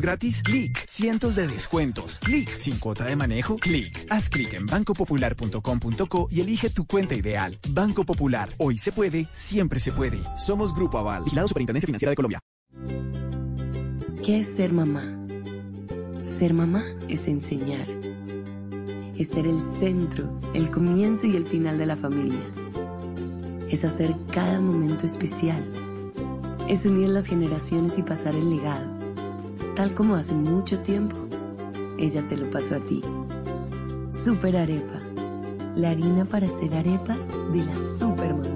gratis? 0.01 0.41
Clic. 0.43 0.85
Cientos 0.87 1.35
de 1.35 1.47
descuentos. 1.47 2.19
Clic. 2.19 2.57
Sin 2.57 2.79
cuota 2.79 3.05
de 3.05 3.15
manejo. 3.15 3.57
Clic. 3.57 4.05
Haz 4.09 4.29
clic 4.29 4.53
en 4.53 4.65
bancopopular.com.co 4.65 6.27
y 6.29 6.41
elige 6.41 6.69
tu 6.69 6.85
cuenta 6.85 7.15
ideal. 7.15 7.59
Banco 7.69 8.03
Popular. 8.03 8.49
Hoy 8.57 8.77
se 8.77 8.91
puede, 8.91 9.27
siempre 9.33 9.79
se 9.79 9.91
puede. 9.91 10.21
Somos 10.37 10.75
Grupo 10.75 10.97
Aval. 10.97 11.23
Vigilado 11.23 11.47
Superintendencia 11.47 11.85
Financiera 11.85 12.09
de 12.09 12.15
Colombia. 12.15 12.39
¿Qué 14.25 14.39
es 14.39 14.47
ser 14.47 14.71
mamá? 14.73 15.17
Ser 16.23 16.53
mamá 16.53 16.83
es 17.07 17.27
enseñar. 17.27 17.87
es 19.17 19.29
ser 19.29 19.45
el 19.45 19.61
centro, 19.61 20.39
el 20.53 20.69
comienzo 20.71 21.27
y 21.27 21.35
el 21.35 21.45
final 21.45 21.77
de 21.77 21.85
la 21.85 21.95
familia. 21.95 22.39
Es 23.69 23.85
hacer 23.85 24.13
cada 24.31 24.59
momento 24.59 25.05
especial. 25.05 25.63
Es 26.67 26.85
unir 26.85 27.09
las 27.09 27.27
generaciones 27.27 27.97
y 27.97 28.03
pasar 28.03 28.35
el 28.35 28.49
legado. 28.49 29.00
Tal 29.75 29.93
como 29.95 30.15
hace 30.15 30.33
mucho 30.33 30.79
tiempo, 30.81 31.15
ella 31.97 32.21
te 32.27 32.35
lo 32.35 32.51
pasó 32.51 32.75
a 32.75 32.79
ti. 32.79 33.01
Super 34.09 34.57
Arepa. 34.57 34.99
La 35.75 35.91
harina 35.91 36.25
para 36.25 36.47
hacer 36.47 36.75
arepas 36.75 37.29
de 37.53 37.63
las 37.63 37.97
super 37.97 38.33
mamás. 38.33 38.50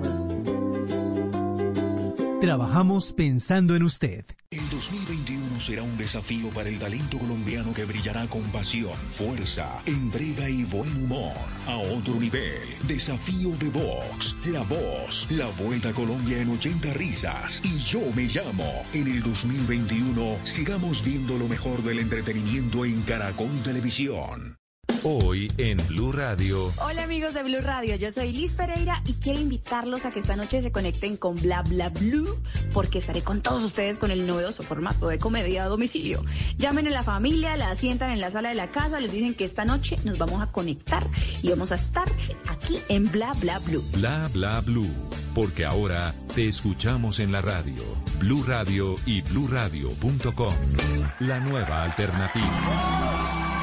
Trabajamos 2.41 3.13
pensando 3.13 3.77
en 3.77 3.83
usted. 3.83 4.25
El 4.51 4.69
2021 4.69 5.57
será 5.59 5.83
un 5.83 5.97
desafío 5.97 6.49
para 6.49 6.67
el 6.67 6.77
talento 6.77 7.17
colombiano 7.17 7.73
que 7.73 7.85
brillará 7.85 8.27
con 8.27 8.41
pasión, 8.51 8.93
fuerza, 9.09 9.81
entrega 9.85 10.49
y 10.49 10.65
buen 10.65 10.91
humor. 11.03 11.33
A 11.65 11.77
otro 11.77 12.15
nivel, 12.15 12.59
desafío 12.87 13.51
de 13.51 13.69
Vox, 13.69 14.35
La 14.47 14.63
Voz, 14.63 15.27
la 15.29 15.47
Vuelta 15.47 15.89
a 15.89 15.93
Colombia 15.93 16.41
en 16.41 16.49
80 16.49 16.93
risas. 16.93 17.61
Y 17.63 17.77
yo 17.77 18.01
me 18.13 18.23
llamo. 18.23 18.85
En 18.91 19.07
el 19.07 19.23
2021 19.23 20.39
sigamos 20.43 21.03
viendo 21.03 21.37
lo 21.37 21.47
mejor 21.47 21.83
del 21.83 21.99
entretenimiento 21.99 22.83
en 22.83 23.01
Caracol 23.03 23.63
Televisión. 23.63 24.57
Hoy 25.07 25.51
en 25.59 25.77
Blue 25.89 26.11
Radio. 26.11 26.73
Hola 26.83 27.03
amigos 27.03 27.35
de 27.35 27.43
Blue 27.43 27.61
Radio, 27.61 27.95
yo 27.95 28.11
soy 28.11 28.31
Liz 28.31 28.53
Pereira 28.53 29.03
y 29.05 29.13
quiero 29.13 29.39
invitarlos 29.39 30.03
a 30.03 30.09
que 30.09 30.19
esta 30.19 30.35
noche 30.35 30.63
se 30.63 30.71
conecten 30.71 31.15
con 31.15 31.35
Bla 31.35 31.61
Bla 31.61 31.89
Blue 31.89 32.35
porque 32.73 32.97
estaré 32.97 33.21
con 33.21 33.43
todos 33.43 33.63
ustedes 33.63 33.99
con 33.99 34.09
el 34.09 34.25
novedoso 34.25 34.63
formato 34.63 35.07
de 35.07 35.19
comedia 35.19 35.65
a 35.65 35.67
domicilio. 35.67 36.25
Llamen 36.57 36.87
a 36.87 36.89
la 36.89 37.03
familia, 37.03 37.55
la 37.55 37.75
sientan 37.75 38.09
en 38.09 38.19
la 38.19 38.31
sala 38.31 38.49
de 38.49 38.55
la 38.55 38.69
casa, 38.69 38.99
les 38.99 39.11
dicen 39.11 39.35
que 39.35 39.45
esta 39.45 39.63
noche 39.63 39.99
nos 40.05 40.17
vamos 40.17 40.41
a 40.41 40.51
conectar 40.51 41.05
y 41.43 41.49
vamos 41.49 41.71
a 41.71 41.75
estar 41.75 42.11
aquí 42.47 42.79
en 42.89 43.11
Bla 43.11 43.33
Bla 43.33 43.59
Blue. 43.59 43.83
Bla 43.91 44.27
Bla 44.33 44.59
Blue, 44.61 44.89
porque 45.35 45.65
ahora 45.65 46.15
te 46.33 46.47
escuchamos 46.47 47.19
en 47.19 47.31
la 47.31 47.43
radio. 47.43 47.83
Blue 48.17 48.43
Radio 48.43 48.95
y 49.05 49.21
bluradio.com. 49.21 50.55
La 51.19 51.39
nueva 51.41 51.83
alternativa. 51.83 53.54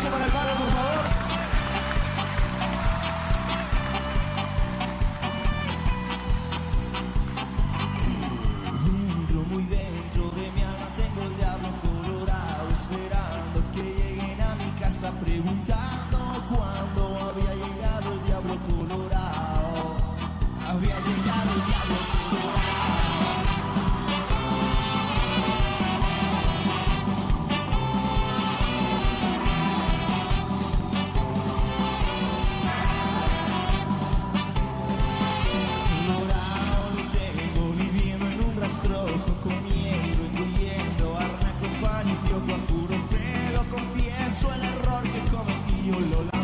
Aplauso 0.00 0.16
para 0.16 0.24
el 0.24 0.56
por 0.56 0.70
favor. 0.70 1.29
Cometí, 45.90 46.39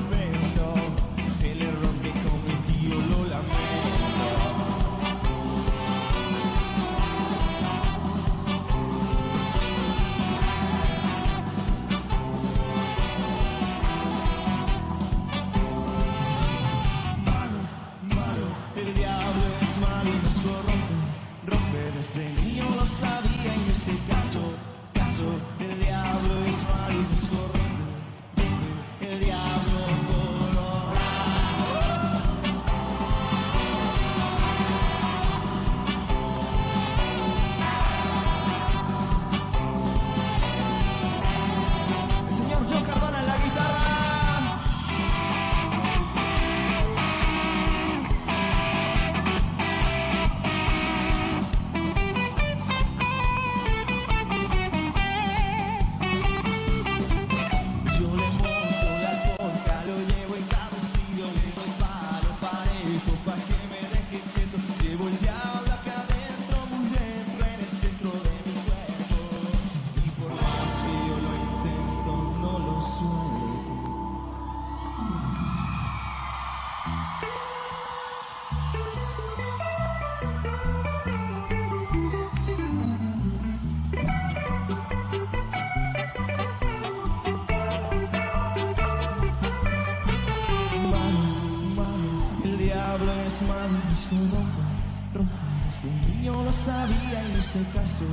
sabía 96.66 97.24
y 97.24 97.32
no 97.32 97.38
hice 97.38 97.60
caso, 97.72 98.04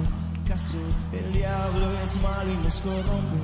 caso. 0.47 0.77
El 1.11 1.33
diablo 1.33 1.87
es 2.03 2.21
malo 2.21 2.53
y 2.53 2.57
nos 2.57 2.81
corrompe, 2.81 3.39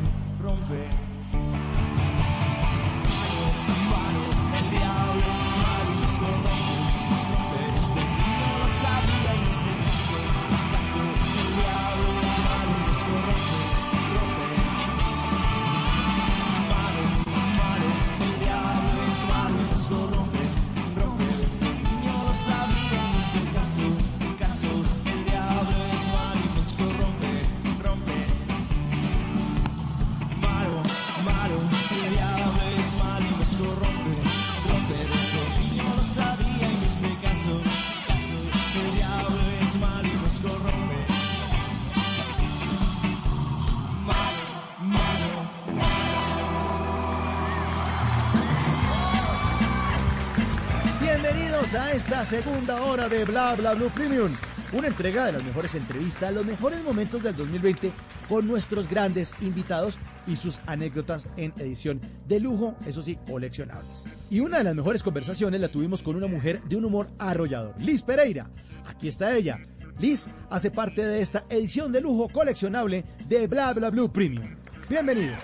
A 51.76 51.91
esta 51.91 52.26
segunda 52.26 52.82
hora 52.82 53.08
de 53.08 53.26
Bla 53.26 53.56
Bla 53.56 53.76
Blue 53.76 53.91
Premium, 53.91 54.32
una 54.74 54.88
entrega 54.88 55.28
de 55.28 55.34
las 55.34 55.44
mejores 55.44 55.76
entrevistas, 55.76 56.34
los 56.34 56.44
mejores 56.44 56.84
momentos 56.84 57.22
del 57.22 57.36
2020 57.36 57.91
con 58.28 58.48
nuestros 58.48 58.90
grandes 58.90 59.36
invitados 59.40 60.00
y 60.26 60.36
sus 60.36 60.62
anécdotas 60.66 61.28
en 61.38 61.54
edición 61.58 62.02
de 62.28 62.40
lujo, 62.40 62.76
eso 62.88 63.04
sí, 63.04 63.20
coleccionables. 63.28 64.06
Y 64.32 64.40
una 64.40 64.58
de 64.58 64.64
las 64.64 64.74
mejores 64.74 65.04
conversaciones 65.04 65.62
la 65.62 65.68
tuvimos 65.68 66.02
con 66.02 66.16
una 66.16 66.26
mujer 66.26 66.60
de 66.64 66.76
un 66.76 66.86
humor 66.86 67.08
arrollador, 67.20 67.76
Liz 67.78 68.02
Pereira. 68.02 68.50
Aquí 68.88 69.08
está 69.08 69.36
ella. 69.36 69.60
Liz 70.00 70.28
hace 70.50 70.72
parte 70.72 71.06
de 71.06 71.22
esta 71.22 71.46
edición 71.50 71.91
de 71.91 72.02
lujo 72.02 72.30
coleccionable 72.30 73.06
de 73.28 73.46
Bla 73.46 73.74
Bla 73.74 73.91
Blue 73.91 74.12
Premium. 74.12 74.56
Bienvenido. 74.90 75.36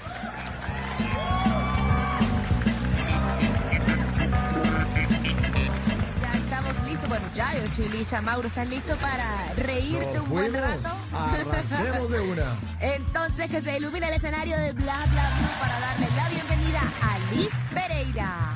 Ya, 7.55 7.61
yo 7.61 7.67
estoy 7.67 7.87
lista. 7.87 8.21
Mauro, 8.21 8.49
¿estás 8.49 8.67
listo 8.67 8.97
para 8.97 9.53
reírte 9.55 10.19
un 10.19 10.29
buen 10.29 10.53
rato? 10.53 10.89
Arranquemos 11.13 12.09
de 12.09 12.19
una. 12.19 12.59
Entonces 12.81 13.49
que 13.49 13.61
se 13.61 13.77
ilumine 13.77 14.09
el 14.09 14.15
escenario 14.15 14.57
de 14.57 14.73
Bla 14.73 14.97
Bla 15.11 15.29
Blue 15.37 15.59
para 15.61 15.79
darle 15.79 16.07
la 16.17 16.29
bienvenida 16.29 16.81
a 17.01 17.33
Liz 17.33 17.53
Pereira. 17.73 18.53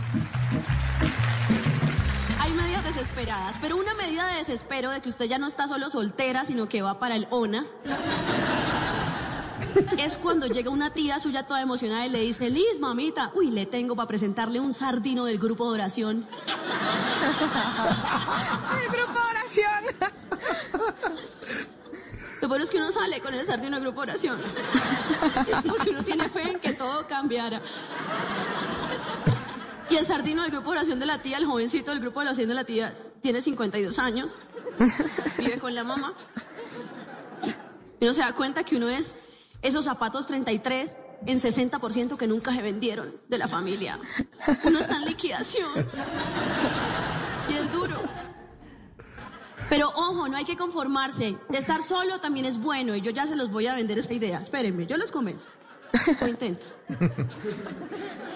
Hay 2.42 2.52
medidas 2.52 2.84
desesperadas, 2.84 3.56
pero 3.62 3.78
una 3.78 3.94
medida 3.94 4.28
de 4.28 4.36
desespero 4.40 4.92
de 4.92 5.02
que 5.02 5.08
usted 5.08 5.26
ya 5.26 5.38
no 5.38 5.48
está 5.48 5.70
solo 5.70 5.90
soltera, 5.90 6.44
sino 6.44 6.68
que 6.68 6.82
va 6.82 7.00
para 7.00 7.16
el 7.16 7.26
ONA. 7.30 7.66
Es 9.98 10.18
cuando 10.18 10.48
llega 10.48 10.70
una 10.70 10.92
tía 10.92 11.20
suya 11.20 11.46
toda 11.46 11.62
emocionada 11.62 12.06
y 12.06 12.10
le 12.10 12.20
dice, 12.20 12.50
Liz, 12.50 12.80
mamita, 12.80 13.32
uy, 13.36 13.52
le 13.52 13.66
tengo 13.66 13.96
para 13.96 14.08
presentarle 14.08 14.60
un 14.60 14.74
sardino 14.74 15.26
del 15.26 15.38
grupo 15.38 15.66
de 15.66 15.72
oración. 15.72 16.28
El 18.82 18.92
grupo 18.92 19.14
de 19.14 19.20
oración. 19.32 19.84
Lo 22.42 22.48
bueno 22.48 22.64
es 22.64 22.70
que 22.70 22.78
uno 22.78 22.92
sale 22.92 23.20
con 23.20 23.34
el 23.34 23.46
sardino 23.46 23.76
del 23.76 23.82
grupo 23.82 24.02
de 24.02 24.12
oración. 24.12 24.40
Porque 25.68 25.90
uno 25.90 26.04
tiene 26.04 26.30
fe 26.30 26.52
en 26.52 26.60
que 26.60 26.74
todo 26.74 27.06
cambiará. 27.06 27.62
Y 29.90 29.96
el 29.96 30.06
sardino 30.06 30.44
del 30.44 30.52
grupo 30.52 30.72
de 30.72 30.78
oración 30.78 31.00
de 31.00 31.06
la 31.06 31.18
tía, 31.18 31.38
el 31.38 31.46
jovencito 31.46 31.92
del 31.92 32.00
grupo 32.00 32.22
de 32.22 32.28
oración 32.28 32.48
de 32.48 32.54
la 32.54 32.64
tía, 32.64 32.96
tiene 33.22 33.42
52 33.42 34.00
años. 34.00 34.38
Vive 35.38 35.60
con 35.60 35.76
la 35.76 35.84
mamá. 35.84 36.14
Y 38.00 38.06
uno 38.06 38.14
se 38.14 38.22
da 38.22 38.34
cuenta 38.34 38.64
que 38.64 38.78
uno 38.78 38.88
es 38.88 39.16
esos 39.62 39.86
zapatos 39.86 40.28
33 40.28 40.94
en 41.26 41.40
60% 41.40 42.18
que 42.18 42.28
nunca 42.28 42.54
se 42.54 42.62
vendieron 42.62 43.16
de 43.28 43.38
la 43.38 43.48
familia. 43.48 44.00
Uno 44.64 44.80
está 44.80 44.98
en 44.98 45.06
liquidación. 45.06 45.70
Y 47.50 47.54
es 47.54 47.72
duro. 47.74 47.98
Pero 49.70 49.90
ojo, 49.90 50.28
no 50.28 50.38
hay 50.38 50.46
que 50.46 50.58
conformarse. 50.58 51.38
Estar 51.52 51.82
solo 51.82 52.20
también 52.20 52.46
es 52.46 52.60
bueno 52.60 52.96
y 52.96 53.02
yo 53.02 53.12
ya 53.12 53.28
se 53.28 53.36
los 53.36 53.52
voy 53.52 53.68
a 53.68 53.76
vender 53.76 54.00
esa 54.00 54.14
idea. 54.14 54.40
Espérenme, 54.40 54.88
yo 54.88 54.98
los 54.98 55.12
convenzo. 55.12 55.48
Intento. 56.28 56.66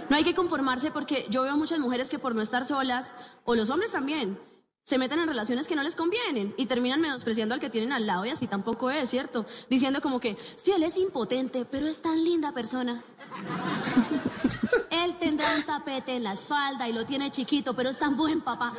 No 0.10 0.16
hay 0.16 0.24
que 0.24 0.36
conformarse 0.36 0.92
porque 0.92 1.26
yo 1.30 1.44
veo 1.44 1.56
muchas 1.56 1.80
mujeres 1.80 2.10
que 2.10 2.20
por 2.20 2.36
no 2.36 2.42
estar 2.42 2.66
solas, 2.66 3.14
o 3.46 3.56
los 3.56 3.70
hombres 3.70 3.92
también, 3.92 4.38
se 4.84 4.98
meten 4.98 5.20
en 5.20 5.28
relaciones 5.28 5.68
que 5.68 5.76
no 5.76 5.84
les 5.84 5.96
convienen 5.96 6.54
y 6.58 6.66
terminan 6.66 7.00
menospreciando 7.00 7.56
al 7.56 7.62
que 7.62 7.70
tienen 7.70 7.94
al 7.94 8.06
lado 8.06 8.26
y 8.26 8.30
así 8.30 8.48
tampoco 8.48 8.92
es, 8.92 9.10
¿cierto? 9.10 9.46
Diciendo 9.70 10.02
como 10.02 10.20
que, 10.20 10.38
sí, 10.58 10.72
él 10.72 10.84
es 10.84 10.98
impotente, 10.98 11.64
pero 11.64 11.88
es 11.88 12.02
tan 12.02 12.22
linda 12.22 12.52
persona. 12.52 13.02
él 14.90 15.18
tendrá 15.20 15.56
un 15.56 15.64
tapete 15.64 16.16
en 16.18 16.24
la 16.24 16.34
espalda 16.34 16.90
y 16.90 16.94
lo 16.94 17.06
tiene 17.06 17.32
chiquito, 17.32 17.74
pero 17.74 17.90
es 17.90 17.98
tan 17.98 18.18
buen 18.18 18.42
papá. 18.42 18.74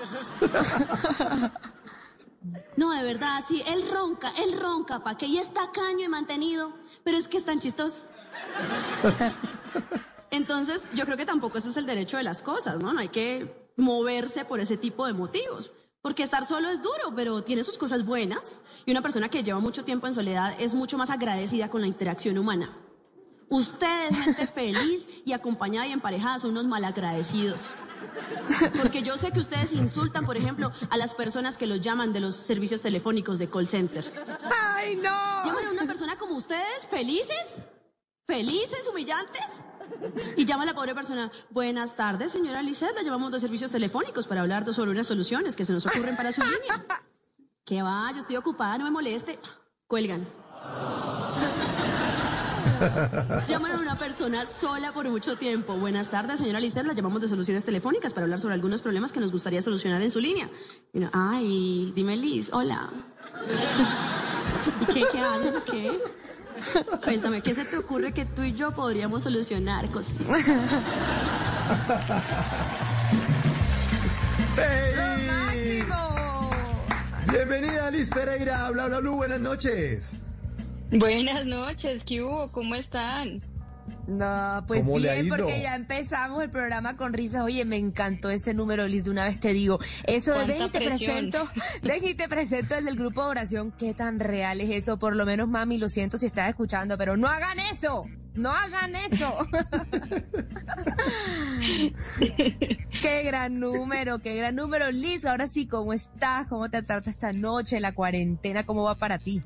No, 2.76 2.90
de 2.90 3.02
verdad, 3.02 3.42
sí, 3.46 3.62
él 3.66 3.88
ronca, 3.90 4.30
él 4.36 4.58
ronca, 4.60 5.02
pa' 5.02 5.16
que 5.16 5.24
y 5.24 5.38
está 5.38 5.70
caño 5.72 6.04
y 6.04 6.08
mantenido, 6.08 6.74
pero 7.02 7.16
es 7.16 7.26
que 7.26 7.38
es 7.38 7.44
tan 7.44 7.58
chistoso. 7.58 8.02
Entonces, 10.30 10.84
yo 10.92 11.06
creo 11.06 11.16
que 11.16 11.24
tampoco 11.24 11.56
ese 11.56 11.70
es 11.70 11.76
el 11.78 11.86
derecho 11.86 12.18
de 12.18 12.24
las 12.24 12.42
cosas, 12.42 12.80
¿no? 12.80 12.92
No 12.92 13.00
hay 13.00 13.08
que 13.08 13.70
moverse 13.76 14.44
por 14.44 14.60
ese 14.60 14.76
tipo 14.76 15.06
de 15.06 15.14
motivos. 15.14 15.70
Porque 16.04 16.22
estar 16.22 16.44
solo 16.44 16.68
es 16.68 16.82
duro, 16.82 17.14
pero 17.16 17.42
tiene 17.42 17.64
sus 17.64 17.78
cosas 17.78 18.04
buenas. 18.04 18.60
Y 18.84 18.90
una 18.90 19.00
persona 19.00 19.30
que 19.30 19.42
lleva 19.42 19.58
mucho 19.58 19.86
tiempo 19.86 20.06
en 20.06 20.12
soledad 20.12 20.54
es 20.60 20.74
mucho 20.74 20.98
más 20.98 21.08
agradecida 21.08 21.70
con 21.70 21.80
la 21.80 21.86
interacción 21.86 22.36
humana. 22.36 22.76
Ustedes, 23.48 24.20
gente 24.20 24.46
feliz 24.54 25.08
y 25.24 25.32
acompañada 25.32 25.86
y 25.86 25.92
emparejada, 25.92 26.38
son 26.38 26.50
unos 26.50 26.66
malagradecidos. 26.66 27.62
Porque 28.82 29.02
yo 29.02 29.16
sé 29.16 29.32
que 29.32 29.40
ustedes 29.40 29.72
insultan, 29.72 30.26
por 30.26 30.36
ejemplo, 30.36 30.72
a 30.90 30.98
las 30.98 31.14
personas 31.14 31.56
que 31.56 31.66
los 31.66 31.80
llaman 31.80 32.12
de 32.12 32.20
los 32.20 32.36
servicios 32.36 32.82
telefónicos 32.82 33.38
de 33.38 33.48
call 33.48 33.66
center. 33.66 34.04
¡Ay, 34.74 34.96
no! 34.96 35.42
Llaman 35.42 35.68
a 35.68 35.72
una 35.72 35.86
persona 35.86 36.18
como 36.18 36.34
ustedes, 36.36 36.86
felices, 36.86 37.62
felices, 38.26 38.86
humillantes. 38.90 39.62
Y 40.36 40.44
llama 40.44 40.64
a 40.64 40.66
la 40.66 40.74
pobre 40.74 40.94
persona, 40.94 41.30
buenas 41.50 41.96
tardes, 41.96 42.32
señora 42.32 42.62
Lisette, 42.62 42.94
la 42.94 43.02
llamamos 43.02 43.32
de 43.32 43.40
servicios 43.40 43.70
telefónicos 43.70 44.26
para 44.26 44.42
hablar 44.42 44.70
sobre 44.72 44.90
unas 44.90 45.06
soluciones 45.06 45.56
que 45.56 45.64
se 45.64 45.72
nos 45.72 45.86
ocurren 45.86 46.16
para 46.16 46.32
su 46.32 46.40
línea. 46.42 46.84
Que 47.64 47.82
va, 47.82 48.10
yo 48.12 48.20
estoy 48.20 48.36
ocupada, 48.36 48.78
no 48.78 48.84
me 48.84 48.90
moleste. 48.90 49.38
Cuelgan. 49.86 50.24
Llaman 53.48 53.72
a 53.72 53.78
una 53.78 53.98
persona 53.98 54.46
sola 54.46 54.92
por 54.92 55.08
mucho 55.08 55.36
tiempo. 55.36 55.74
Buenas 55.76 56.08
tardes, 56.08 56.40
señora 56.40 56.60
Lisette, 56.60 56.86
la 56.86 56.92
llamamos 56.92 57.20
de 57.20 57.28
soluciones 57.28 57.64
telefónicas 57.64 58.12
para 58.12 58.24
hablar 58.24 58.40
sobre 58.40 58.54
algunos 58.54 58.82
problemas 58.82 59.12
que 59.12 59.20
nos 59.20 59.32
gustaría 59.32 59.62
solucionar 59.62 60.02
en 60.02 60.10
su 60.10 60.20
línea. 60.20 60.48
Y 60.92 60.98
uno, 60.98 61.10
Ay, 61.12 61.92
dime 61.94 62.16
Liz, 62.16 62.50
hola. 62.52 62.90
¿Y 64.80 64.86
qué, 64.92 65.04
qué 65.12 65.20
haces? 65.20 65.62
¿Qué? 65.70 66.00
Cuéntame, 67.04 67.40
¿qué 67.42 67.54
se 67.54 67.64
te 67.64 67.76
ocurre 67.76 68.12
que 68.12 68.24
tú 68.24 68.42
y 68.42 68.54
yo 68.54 68.72
podríamos 68.72 69.22
solucionar 69.22 69.90
cositas? 69.90 70.26
¡Ey! 74.56 75.82
Bienvenida 77.30 77.90
Liz 77.90 78.10
Pereira, 78.10 78.70
bla 78.70 78.86
bla 78.86 79.00
bla, 79.00 79.10
buenas 79.10 79.40
noches. 79.40 80.14
Buenas 80.90 81.44
noches, 81.44 82.04
¿qué 82.04 82.22
hubo? 82.22 82.52
¿Cómo 82.52 82.74
están? 82.74 83.42
No, 84.06 84.64
pues 84.66 84.84
¿Cómo 84.84 84.98
le 84.98 85.10
ha 85.10 85.14
bien, 85.14 85.28
porque 85.28 85.62
ya 85.62 85.74
empezamos 85.74 86.42
el 86.42 86.50
programa 86.50 86.96
con 86.96 87.12
risas. 87.12 87.42
Oye, 87.42 87.64
me 87.64 87.76
encantó 87.76 88.30
ese 88.30 88.52
número, 88.52 88.86
Liz, 88.86 89.04
de 89.04 89.10
una 89.10 89.24
vez 89.24 89.40
te 89.40 89.52
digo. 89.52 89.78
Eso 90.06 90.32
de 90.32 90.44
¿Cuánta 90.44 90.52
ven 90.52 90.62
y 90.62 90.70
te 90.70 90.78
presión? 90.80 91.30
presento, 91.30 91.48
ven 91.82 92.04
y 92.04 92.14
te 92.14 92.28
presento 92.28 92.74
el 92.74 92.84
del 92.84 92.96
grupo 92.96 93.22
de 93.22 93.28
oración. 93.28 93.72
¿Qué 93.78 93.94
tan 93.94 94.20
real 94.20 94.60
es 94.60 94.70
eso? 94.70 94.98
Por 94.98 95.16
lo 95.16 95.24
menos, 95.24 95.48
mami, 95.48 95.78
lo 95.78 95.88
siento 95.88 96.18
si 96.18 96.26
estás 96.26 96.50
escuchando, 96.50 96.98
pero 96.98 97.16
no 97.16 97.28
hagan 97.28 97.58
eso. 97.58 98.04
No 98.34 98.50
hagan 98.50 98.96
eso. 98.96 99.46
qué 103.00 103.22
gran 103.22 103.60
número, 103.60 104.18
qué 104.18 104.34
gran 104.34 104.56
número. 104.56 104.90
Liz, 104.90 105.24
ahora 105.24 105.46
sí, 105.46 105.66
¿cómo 105.68 105.92
estás? 105.92 106.48
¿Cómo 106.48 106.68
te 106.68 106.82
trata 106.82 107.10
esta 107.10 107.30
noche, 107.32 107.78
la 107.78 107.94
cuarentena? 107.94 108.66
¿Cómo 108.66 108.82
va 108.82 108.96
para 108.96 109.18
ti? 109.18 109.44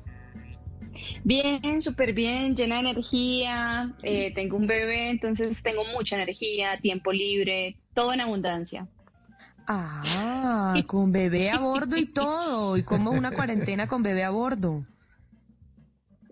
Bien, 1.23 1.81
súper 1.81 2.13
bien, 2.13 2.55
llena 2.55 2.75
de 2.75 2.89
energía. 2.89 3.93
eh, 4.03 4.31
tengo 4.33 4.57
un 4.57 4.67
bebé, 4.67 5.09
entonces 5.09 5.61
tengo 5.61 5.83
mucha 5.93 6.15
energía, 6.15 6.79
tiempo 6.79 7.11
libre, 7.11 7.77
todo 7.93 8.13
en 8.13 8.21
abundancia. 8.21 8.87
Ah, 9.67 10.73
con 10.87 11.11
bebé 11.11 11.51
a 11.51 11.59
bordo 11.59 11.95
y 11.95 12.05
todo. 12.05 12.77
¿Y 12.77 12.83
cómo 12.83 13.11
una 13.11 13.31
cuarentena 13.31 13.87
con 13.87 14.01
bebé 14.01 14.23
a 14.23 14.31
bordo? 14.31 14.83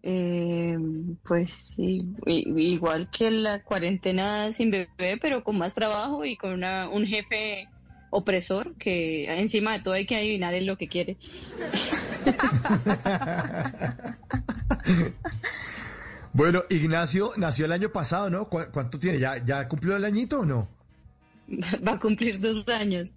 Eh, 0.02 0.78
pues 1.24 1.52
sí, 1.52 2.06
igual 2.26 3.10
que 3.12 3.30
la 3.30 3.62
cuarentena 3.62 4.52
sin 4.54 4.72
bebé, 4.72 5.18
pero 5.22 5.44
con 5.44 5.58
más 5.58 5.76
trabajo 5.76 6.24
y 6.24 6.38
con 6.38 6.54
una, 6.54 6.90
un 6.90 7.06
jefe 7.06 7.68
opresor 8.10 8.76
que 8.76 9.26
encima 9.40 9.74
de 9.74 9.84
todo 9.84 9.94
hay 9.94 10.06
que 10.06 10.16
adivinar 10.16 10.54
él 10.54 10.66
lo 10.66 10.78
que 10.78 10.88
quiere. 10.88 11.18
Bueno, 16.34 16.64
Ignacio 16.70 17.32
nació 17.38 17.66
el 17.66 17.72
año 17.72 17.90
pasado, 17.92 18.30
¿no? 18.30 18.48
¿Cu- 18.48 18.68
¿Cuánto 18.72 19.00
tiene? 19.00 19.18
¿Ya, 19.20 19.44
ya 19.44 19.68
cumplió 19.68 19.96
el 19.98 20.06
añito 20.06 20.42
o 20.42 20.46
no? 20.46 20.68
Va 21.88 21.94
a 21.94 22.00
cumplir 22.00 22.40
dos 22.40 22.68
años. 22.70 23.14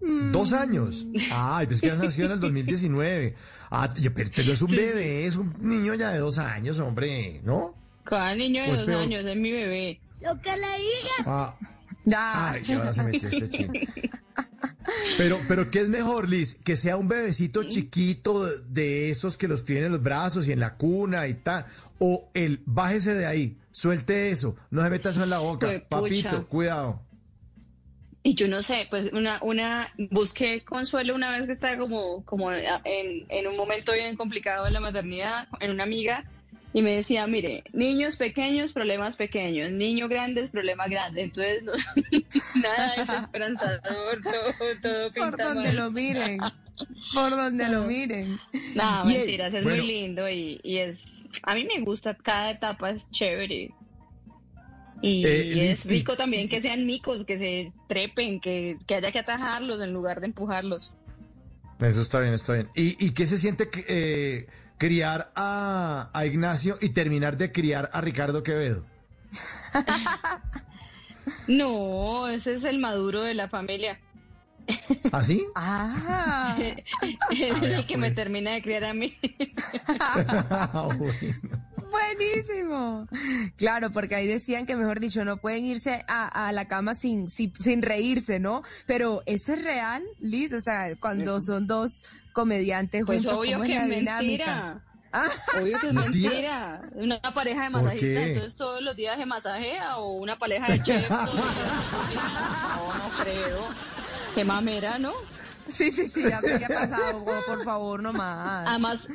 Dos 0.00 0.52
años. 0.52 1.06
Ay, 1.30 1.66
pues 1.66 1.80
que 1.80 1.88
ya 1.88 1.94
nació 1.94 2.24
en 2.26 2.32
el 2.32 2.40
2019. 2.40 3.34
Ah, 3.70 3.92
yo, 4.00 4.12
pero 4.14 4.30
pero 4.34 4.52
es 4.52 4.62
un 4.62 4.70
bebé, 4.70 5.26
es 5.26 5.36
un 5.36 5.54
niño 5.60 5.94
ya 5.94 6.10
de 6.10 6.18
dos 6.18 6.38
años, 6.38 6.78
hombre, 6.78 7.40
¿no? 7.44 7.74
Cada 8.04 8.34
niño 8.34 8.62
de 8.62 8.68
Pues 8.68 8.78
dos 8.78 8.86
peor. 8.86 9.02
años 9.02 9.24
es 9.24 9.36
mi 9.36 9.52
bebé. 9.52 10.00
Lo 10.22 10.40
que 10.40 10.50
le 10.56 10.56
diga. 10.78 11.14
Ah, 11.26 11.54
Ya. 12.04 12.50
ay, 12.50 12.62
ahora 12.72 12.92
se 12.92 13.02
metió 13.02 13.28
este 13.28 13.48
chico. 13.48 13.72
Pero, 15.16 15.40
pero 15.48 15.70
¿qué 15.70 15.80
es 15.80 15.88
mejor, 15.88 16.28
Liz? 16.28 16.54
Que 16.54 16.76
sea 16.76 16.96
un 16.96 17.08
bebecito 17.08 17.64
chiquito 17.64 18.46
de 18.62 19.10
esos 19.10 19.36
que 19.36 19.48
los 19.48 19.64
tiene 19.64 19.86
en 19.86 19.92
los 19.92 20.02
brazos 20.02 20.48
y 20.48 20.52
en 20.52 20.60
la 20.60 20.74
cuna 20.74 21.26
y 21.28 21.34
tal. 21.34 21.64
O 21.98 22.30
el 22.34 22.60
bájese 22.66 23.14
de 23.14 23.26
ahí, 23.26 23.56
suelte 23.70 24.30
eso, 24.30 24.56
no 24.70 24.82
se 24.82 24.90
meta 24.90 25.10
eso 25.10 25.22
en 25.22 25.30
la 25.30 25.38
boca. 25.38 25.82
Papito, 25.88 26.46
cuidado. 26.48 27.00
Y 28.24 28.34
yo 28.34 28.46
no 28.46 28.62
sé, 28.62 28.86
pues 28.88 29.12
una, 29.12 29.40
una, 29.42 29.92
busqué 30.10 30.64
consuelo 30.64 31.14
una 31.14 31.30
vez 31.30 31.46
que 31.46 31.52
estaba 31.52 31.76
como, 31.76 32.24
como 32.24 32.52
en, 32.52 33.26
en 33.28 33.46
un 33.48 33.56
momento 33.56 33.92
bien 33.92 34.16
complicado 34.16 34.66
en 34.66 34.72
la 34.72 34.80
maternidad, 34.80 35.48
en 35.58 35.72
una 35.72 35.82
amiga, 35.82 36.24
y 36.74 36.80
me 36.82 36.92
decía, 36.96 37.26
mire, 37.26 37.64
niños 37.72 38.16
pequeños, 38.16 38.72
problemas 38.72 39.16
pequeños, 39.16 39.70
niños 39.72 40.08
grandes, 40.08 40.50
problemas 40.50 40.88
grandes. 40.88 41.24
Entonces, 41.24 41.62
no, 41.64 41.72
nada 42.62 42.94
es 42.94 43.08
esperanzador, 43.08 44.20
todo, 44.22 44.74
todo 44.82 45.10
Por 45.12 45.36
donde 45.36 45.62
mal. 45.68 45.76
lo 45.76 45.90
miren. 45.90 46.38
Por 47.12 47.30
donde 47.30 47.68
lo 47.68 47.82
miren. 47.84 48.38
No, 48.74 49.08
Y 49.10 49.12
el- 49.14 49.18
mentiras, 49.18 49.54
es 49.54 49.62
bueno. 49.62 49.82
muy 49.82 49.86
lindo 49.92 50.28
y, 50.30 50.60
y 50.62 50.78
es, 50.78 51.26
a 51.42 51.54
mí 51.54 51.64
me 51.66 51.82
gusta, 51.84 52.14
cada 52.14 52.50
etapa 52.52 52.90
es 52.90 53.10
chévere. 53.10 53.70
Y 55.02 55.26
Eh, 55.26 55.70
es 55.70 55.84
y- 55.86 55.88
rico 55.90 56.16
también 56.16 56.48
que 56.48 56.62
sean 56.62 56.86
micos, 56.86 57.24
que 57.24 57.36
se 57.36 57.66
trepen, 57.88 58.40
que, 58.40 58.78
que 58.86 58.94
haya 58.94 59.12
que 59.12 59.18
atajarlos 59.18 59.80
en 59.82 59.92
lugar 59.92 60.20
de 60.20 60.28
empujarlos. 60.28 60.90
Eso 61.80 62.00
está 62.00 62.20
bien, 62.20 62.32
está 62.34 62.54
bien. 62.54 62.68
¿Y, 62.76 63.04
y 63.04 63.10
qué 63.10 63.26
se 63.26 63.36
siente 63.38 63.68
eh, 63.88 64.46
criar 64.82 65.30
a, 65.36 66.10
a 66.12 66.26
Ignacio 66.26 66.76
y 66.80 66.88
terminar 66.88 67.36
de 67.36 67.52
criar 67.52 67.88
a 67.92 68.00
Ricardo 68.00 68.42
Quevedo? 68.42 68.84
No, 71.46 72.28
ese 72.28 72.52
es 72.54 72.64
el 72.64 72.78
maduro 72.78 73.22
de 73.22 73.34
la 73.34 73.48
familia. 73.48 74.00
¿Así? 75.12 75.44
Ah. 75.54 76.56
es 77.30 77.62
el 77.62 77.84
que 77.84 77.96
me 77.96 78.10
termina 78.10 78.52
de 78.52 78.62
criar 78.62 78.84
a 78.84 78.94
mí. 78.94 79.16
Buenísimo. 81.90 83.06
Claro, 83.56 83.90
porque 83.90 84.14
ahí 84.14 84.26
decían 84.26 84.66
que, 84.66 84.76
mejor 84.76 84.98
dicho, 84.98 85.24
no 85.24 85.36
pueden 85.36 85.64
irse 85.64 86.04
a, 86.08 86.48
a 86.48 86.52
la 86.52 86.66
cama 86.66 86.94
sin, 86.94 87.28
sin, 87.28 87.52
sin, 87.56 87.82
reírse, 87.82 88.40
¿no? 88.40 88.62
Pero 88.86 89.22
eso 89.26 89.52
es 89.52 89.62
real, 89.62 90.02
Liz, 90.20 90.52
o 90.52 90.60
sea, 90.60 90.96
cuando 90.96 91.40
son 91.40 91.66
dos 91.66 92.04
comediantes 92.32 93.04
pues 93.06 93.22
juntos, 93.24 93.40
obvio 93.40 93.52
¿cómo 93.58 93.64
que 93.64 93.72
es 93.72 93.76
la 93.78 93.84
es 93.84 93.90
dinámica? 93.98 94.54
mentira. 94.54 94.82
Obvio 95.60 95.78
que 95.80 95.86
es 95.88 95.92
¿Mentira? 95.92 96.30
mentira. 96.30 96.82
Una 96.94 97.20
pareja 97.34 97.64
de 97.64 97.70
¿Por 97.70 97.82
masajistas, 97.82 98.26
entonces 98.28 98.56
todos 98.56 98.82
los 98.82 98.96
días 98.96 99.18
se 99.18 99.26
masajea 99.26 99.98
o 99.98 100.12
una 100.14 100.38
pareja 100.38 100.72
de 100.72 100.82
chefs. 100.82 101.10
no, 101.10 101.26
no 102.98 103.10
creo. 103.22 103.66
Qué 104.34 104.44
mamera, 104.44 104.98
¿no? 104.98 105.12
Sí, 105.68 105.90
sí, 105.90 106.06
sí, 106.06 106.22
ya 106.22 106.40
sé 106.40 106.58
qué 106.58 106.64
ha 106.64 106.68
pasado, 106.68 107.24
por 107.46 107.64
favor, 107.64 108.02
no 108.02 108.12
más. 108.12 108.68
Además, 108.68 109.08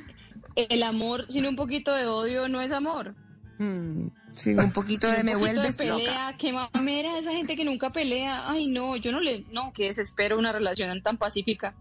el 0.55 0.83
amor 0.83 1.25
sin 1.29 1.45
un 1.45 1.55
poquito 1.55 1.93
de 1.93 2.05
odio 2.05 2.47
no 2.47 2.61
es 2.61 2.71
amor. 2.71 3.15
Mm, 3.59 4.09
sin 4.31 4.59
un 4.59 4.71
poquito 4.71 5.07
Sin 5.07 5.15
de 5.15 5.21
un 5.21 5.25
me 5.25 5.31
poquito 5.33 5.53
vuelves 5.55 5.77
de 5.77 5.85
loca. 5.87 5.97
pelea, 6.03 6.35
qué 6.37 6.53
mamera 6.53 7.17
esa 7.17 7.31
gente 7.31 7.55
que 7.55 7.65
nunca 7.65 7.89
pelea. 7.91 8.49
Ay, 8.49 8.67
no, 8.67 8.95
yo 8.97 9.11
no 9.11 9.19
le, 9.19 9.45
no, 9.51 9.73
que 9.73 9.85
desespero 9.85 10.37
una 10.37 10.51
relación 10.51 11.01
tan 11.01 11.17
pacífica. 11.17 11.73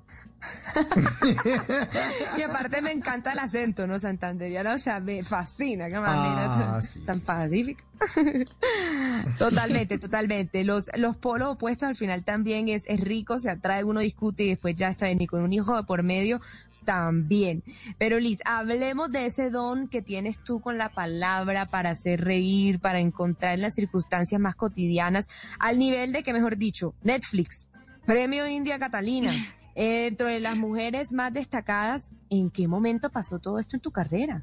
Y 2.36 2.42
aparte 2.42 2.82
me 2.82 2.92
encanta 2.92 3.32
el 3.32 3.38
acento, 3.38 3.86
¿no? 3.86 3.98
Santanderiano, 3.98 4.74
o 4.74 4.78
sea, 4.78 5.00
me 5.00 5.22
fascina, 5.22 5.88
qué 5.88 5.98
manera 5.98 6.44
Ah, 6.44 6.72
tan, 6.72 6.82
sí, 6.82 7.00
tan 7.00 7.20
pacífica. 7.20 7.84
totalmente, 9.38 9.98
totalmente. 9.98 10.64
Los, 10.64 10.90
los 10.96 11.16
polos 11.16 11.48
opuestos 11.54 11.88
al 11.88 11.94
final 11.94 12.24
también 12.24 12.68
es, 12.68 12.84
es 12.86 13.00
rico, 13.00 13.38
se 13.38 13.50
atrae, 13.50 13.84
uno 13.84 14.00
discute 14.00 14.44
y 14.44 14.48
después 14.50 14.74
ya 14.76 14.88
está 14.88 15.06
bien. 15.06 15.20
Y 15.22 15.26
con 15.26 15.42
un 15.42 15.52
hijo 15.52 15.76
de 15.76 15.84
por 15.84 16.02
medio 16.02 16.40
también. 16.84 17.62
Pero 17.98 18.18
Liz, 18.18 18.40
hablemos 18.44 19.10
de 19.10 19.26
ese 19.26 19.50
don 19.50 19.88
que 19.88 20.00
tienes 20.02 20.38
tú 20.42 20.60
con 20.60 20.78
la 20.78 20.90
palabra 20.90 21.66
para 21.66 21.90
hacer 21.90 22.22
reír, 22.22 22.80
para 22.80 23.00
encontrar 23.00 23.54
en 23.54 23.62
las 23.62 23.74
circunstancias 23.74 24.40
más 24.40 24.54
cotidianas, 24.54 25.28
al 25.58 25.78
nivel 25.78 26.12
de 26.12 26.22
que, 26.22 26.32
mejor 26.32 26.56
dicho, 26.56 26.94
Netflix, 27.02 27.68
Premio 28.06 28.46
India 28.46 28.78
Catalina, 28.78 29.32
eh, 29.76 30.04
dentro 30.04 30.26
de 30.26 30.40
las 30.40 30.56
mujeres 30.56 31.12
más 31.12 31.32
destacadas, 31.34 32.14
¿en 32.30 32.50
qué 32.50 32.66
momento 32.66 33.10
pasó 33.10 33.38
todo 33.38 33.58
esto 33.58 33.76
en 33.76 33.82
tu 33.82 33.90
carrera? 33.90 34.42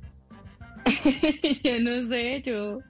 yo 1.63 1.79
no 1.79 2.03
sé, 2.03 2.43
yo, 2.43 2.81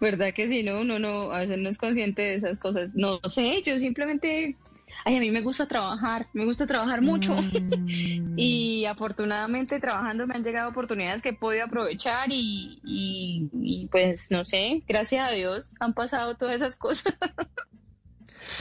verdad 0.00 0.32
que 0.32 0.48
si 0.48 0.62
no, 0.62 0.82
uno 0.82 1.00
no, 1.00 1.32
a 1.32 1.40
veces 1.40 1.58
no 1.58 1.68
es 1.68 1.76
consciente 1.76 2.22
de 2.22 2.34
esas 2.36 2.60
cosas. 2.60 2.94
No 2.94 3.18
sé, 3.24 3.64
yo 3.64 3.80
simplemente, 3.80 4.56
ay, 5.04 5.16
a 5.16 5.20
mí 5.20 5.32
me 5.32 5.40
gusta 5.40 5.66
trabajar, 5.66 6.28
me 6.34 6.44
gusta 6.44 6.68
trabajar 6.68 7.02
mucho. 7.02 7.34
y 8.36 8.84
afortunadamente 8.84 9.80
trabajando 9.80 10.28
me 10.28 10.36
han 10.36 10.44
llegado 10.44 10.70
oportunidades 10.70 11.20
que 11.20 11.30
he 11.30 11.34
podido 11.34 11.64
aprovechar 11.64 12.30
y, 12.30 12.78
y, 12.84 13.50
y, 13.52 13.86
pues 13.86 14.30
no 14.30 14.44
sé, 14.44 14.84
gracias 14.86 15.28
a 15.28 15.34
Dios 15.34 15.74
han 15.80 15.94
pasado 15.94 16.36
todas 16.36 16.54
esas 16.54 16.76
cosas. 16.76 17.16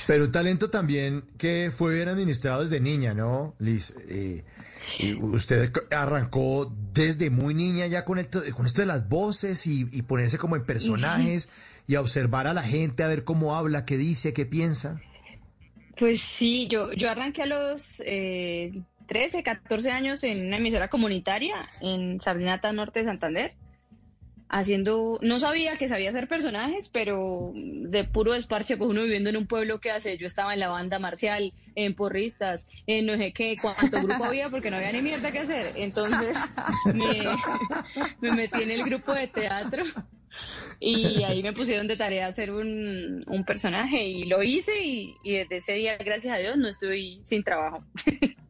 Pero 0.05 0.25
un 0.25 0.31
talento 0.31 0.69
también 0.69 1.23
que 1.37 1.71
fue 1.75 1.95
bien 1.95 2.09
administrado 2.09 2.61
desde 2.61 2.79
niña, 2.79 3.13
¿no, 3.13 3.55
Liz? 3.59 3.95
Eh, 4.09 4.43
y 4.99 5.13
usted 5.13 5.71
arrancó 5.91 6.73
desde 6.93 7.29
muy 7.29 7.53
niña 7.53 7.87
ya 7.87 8.05
con, 8.05 8.17
esto, 8.17 8.41
con 8.55 8.65
esto 8.65 8.81
de 8.81 8.87
las 8.87 9.09
voces 9.09 9.67
y, 9.67 9.87
y 9.91 10.01
ponerse 10.03 10.37
como 10.37 10.55
en 10.55 10.65
personajes 10.65 11.49
y 11.87 11.95
a 11.95 12.01
observar 12.01 12.47
a 12.47 12.53
la 12.53 12.63
gente, 12.63 13.03
a 13.03 13.07
ver 13.07 13.23
cómo 13.23 13.55
habla, 13.55 13.85
qué 13.85 13.97
dice, 13.97 14.33
qué 14.33 14.45
piensa. 14.45 15.01
Pues 15.97 16.21
sí, 16.21 16.67
yo, 16.67 16.91
yo 16.93 17.09
arranqué 17.09 17.43
a 17.43 17.45
los 17.47 18.03
eh, 18.05 18.71
13, 19.07 19.41
14 19.43 19.91
años 19.91 20.23
en 20.23 20.47
una 20.47 20.57
emisora 20.57 20.89
comunitaria 20.89 21.69
en 21.81 22.21
Sabinata 22.21 22.71
Norte 22.71 22.99
de 22.99 23.05
Santander, 23.05 23.53
haciendo, 24.49 25.19
no 25.21 25.39
sabía 25.39 25.77
que 25.77 25.89
sabía 25.89 26.09
hacer 26.09 26.27
personajes, 26.27 26.89
pero 26.89 27.51
de 27.53 28.03
puro 28.05 28.33
desparche, 28.33 28.77
pues 28.77 28.89
uno 28.89 29.03
viviendo 29.03 29.29
en 29.29 29.37
un 29.37 29.47
pueblo 29.47 29.79
que 29.79 29.91
hace, 29.91 30.17
yo 30.17 30.27
estaba 30.27 30.53
en 30.53 30.59
la 30.59 30.69
banda 30.69 30.99
marcial, 30.99 31.53
en 31.75 31.95
porristas, 31.95 32.67
en 32.87 33.05
no 33.05 33.17
sé 33.17 33.33
qué, 33.33 33.55
cuánto 33.61 34.01
grupo 34.01 34.23
había, 34.23 34.49
porque 34.49 34.71
no 34.71 34.77
había 34.77 34.91
ni 34.91 35.01
mierda 35.01 35.31
que 35.31 35.39
hacer, 35.39 35.73
entonces 35.75 36.37
me, 36.93 37.23
me 38.21 38.35
metí 38.35 38.63
en 38.63 38.71
el 38.71 38.83
grupo 38.83 39.13
de 39.13 39.27
teatro. 39.27 39.83
Y 40.79 41.23
ahí 41.23 41.41
me 41.41 41.51
pusieron 41.51 41.87
de 41.87 41.97
tarea 41.97 42.27
hacer 42.27 42.51
un, 42.51 43.25
personaje 43.47 44.05
y 44.05 44.25
lo 44.25 44.43
hice 44.43 44.73
y 44.83 45.15
desde 45.23 45.57
ese 45.57 45.73
día, 45.73 45.97
gracias 45.97 46.35
a 46.35 46.37
Dios, 46.37 46.57
no 46.57 46.67
estoy 46.67 47.21
sin 47.23 47.43
trabajo. 47.43 47.83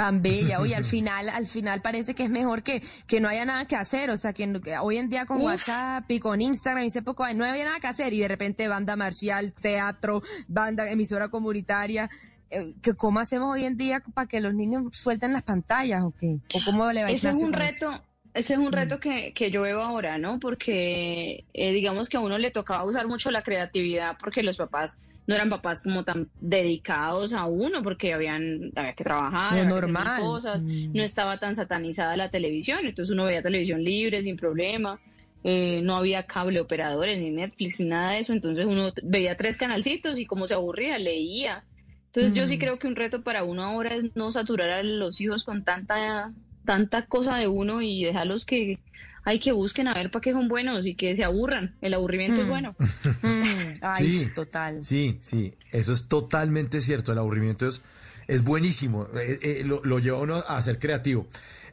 Tan 0.00 0.22
bella, 0.22 0.60
oye, 0.60 0.74
al 0.74 0.84
final, 0.96 1.28
al 1.28 1.46
final 1.46 1.82
parece 1.82 2.14
que 2.14 2.22
es 2.22 2.30
mejor 2.30 2.62
que, 2.62 2.82
que 3.06 3.20
no 3.20 3.28
haya 3.28 3.44
nada 3.44 3.66
que 3.66 3.76
hacer, 3.76 4.08
o 4.08 4.16
sea, 4.16 4.32
que, 4.32 4.50
que 4.64 4.78
hoy 4.78 4.96
en 4.96 5.10
día 5.10 5.26
con 5.26 5.36
Uf. 5.36 5.44
WhatsApp 5.44 6.10
y 6.10 6.18
con 6.18 6.40
Instagram 6.40 6.86
y 6.86 7.00
poco, 7.02 7.30
no 7.34 7.44
había 7.44 7.66
nada 7.66 7.80
que 7.80 7.86
hacer 7.86 8.14
y 8.14 8.20
de 8.20 8.28
repente 8.28 8.66
banda 8.66 8.96
marcial, 8.96 9.52
teatro, 9.52 10.22
banda, 10.48 10.90
emisora 10.90 11.28
comunitaria, 11.28 12.08
eh, 12.48 12.72
que 12.80 12.94
¿cómo 12.94 13.20
hacemos 13.20 13.52
hoy 13.52 13.66
en 13.66 13.76
día 13.76 14.02
para 14.14 14.26
que 14.26 14.40
los 14.40 14.54
niños 14.54 14.84
suelten 14.92 15.34
las 15.34 15.42
pantallas 15.42 16.02
o 16.02 16.14
qué? 16.18 16.38
¿O 16.54 16.60
cómo 16.64 16.90
le 16.92 17.02
va 17.02 17.08
a 17.08 17.10
Ese 17.10 17.28
es 17.28 17.36
un 17.36 17.54
eso? 17.54 17.62
reto, 17.62 18.02
ese 18.32 18.54
es 18.54 18.58
un 18.58 18.72
reto 18.72 19.00
que, 19.00 19.34
que 19.34 19.50
yo 19.50 19.60
veo 19.60 19.82
ahora, 19.82 20.16
¿no? 20.16 20.40
Porque 20.40 21.44
eh, 21.52 21.72
digamos 21.72 22.08
que 22.08 22.16
a 22.16 22.20
uno 22.20 22.38
le 22.38 22.50
tocaba 22.50 22.86
usar 22.86 23.06
mucho 23.06 23.30
la 23.30 23.42
creatividad 23.42 24.16
porque 24.18 24.42
los 24.42 24.56
papás 24.56 25.02
no 25.30 25.36
eran 25.36 25.48
papás 25.48 25.80
como 25.80 26.02
tan 26.02 26.28
dedicados 26.40 27.32
a 27.34 27.46
uno 27.46 27.84
porque 27.84 28.12
habían 28.12 28.72
había 28.74 28.94
que 28.94 29.04
trabajar, 29.04 29.68
que 29.68 29.92
cosas, 30.20 30.64
Mm. 30.64 30.90
no 30.96 31.02
estaba 31.04 31.38
tan 31.38 31.54
satanizada 31.54 32.16
la 32.16 32.30
televisión, 32.30 32.80
entonces 32.82 33.12
uno 33.14 33.26
veía 33.26 33.40
televisión 33.40 33.80
libre 33.84 34.24
sin 34.24 34.36
problema. 34.36 35.00
eh, 35.42 35.80
no 35.82 35.96
había 35.96 36.24
cable 36.24 36.60
operadores 36.60 37.18
ni 37.18 37.30
Netflix 37.30 37.80
ni 37.80 37.86
nada 37.86 38.10
de 38.12 38.18
eso, 38.18 38.32
entonces 38.34 38.66
uno 38.66 38.90
veía 39.04 39.36
tres 39.36 39.56
canalcitos 39.56 40.18
y 40.18 40.26
como 40.26 40.46
se 40.46 40.52
aburría, 40.54 40.98
leía. 40.98 41.64
Entonces 42.12 42.34
yo 42.36 42.46
sí 42.48 42.56
Mm. 42.56 42.58
creo 42.58 42.78
que 42.78 42.86
un 42.88 42.96
reto 42.96 43.22
para 43.22 43.44
uno 43.44 43.62
ahora 43.62 43.94
es 43.94 44.04
no 44.16 44.30
saturar 44.32 44.70
a 44.70 44.82
los 44.82 45.18
hijos 45.20 45.44
con 45.44 45.62
tanta 45.64 46.34
tanta 46.66 47.06
cosa 47.06 47.36
de 47.38 47.46
uno 47.48 47.80
y 47.80 48.04
dejarlos 48.04 48.44
que 48.44 48.80
hay 49.24 49.38
que 49.40 49.52
busquen 49.52 49.88
a 49.88 49.94
ver 49.94 50.10
para 50.10 50.20
qué 50.22 50.32
son 50.32 50.48
buenos 50.48 50.84
y 50.86 50.94
que 50.94 51.14
se 51.16 51.24
aburran. 51.24 51.74
El 51.80 51.94
aburrimiento 51.94 52.40
es 52.40 52.46
Mm. 52.46 52.50
bueno. 52.50 52.76
Ay, 53.82 54.12
Sí. 54.12 54.30
total. 54.34 54.84
Sí, 54.84 55.18
sí, 55.20 55.54
eso 55.72 55.92
es 55.92 56.08
totalmente 56.08 56.80
cierto. 56.80 57.12
El 57.12 57.18
aburrimiento 57.18 57.66
es, 57.66 57.82
es 58.28 58.42
buenísimo, 58.44 59.08
eh, 59.16 59.38
eh, 59.42 59.62
lo, 59.64 59.82
lo 59.84 59.98
lleva 59.98 60.18
uno 60.18 60.36
a 60.36 60.60
ser 60.62 60.78
creativo. 60.78 61.26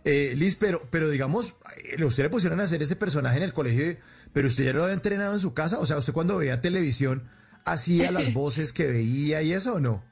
Eh, 0.05 0.35
Liz, 0.37 0.55
pero, 0.55 0.87
pero 0.89 1.09
digamos, 1.09 1.55
eh, 1.97 2.03
usted 2.03 2.23
le 2.23 2.29
pusieron 2.29 2.59
a 2.59 2.63
hacer 2.63 2.81
ese 2.81 2.95
personaje 2.95 3.37
en 3.37 3.43
el 3.43 3.53
colegio, 3.53 3.97
pero 4.31 4.47
usted 4.47 4.65
ya 4.65 4.73
lo 4.73 4.83
había 4.83 4.93
entrenado 4.93 5.33
en 5.33 5.39
su 5.39 5.53
casa. 5.53 5.79
O 5.79 5.85
sea, 5.85 5.97
usted 5.97 6.13
cuando 6.13 6.37
veía 6.37 6.61
televisión 6.61 7.23
hacía 7.65 8.11
las 8.11 8.33
voces 8.33 8.71
que 8.71 8.87
veía 8.87 9.41
y 9.41 9.51
eso 9.53 9.75
o 9.75 9.79
no? 9.79 10.03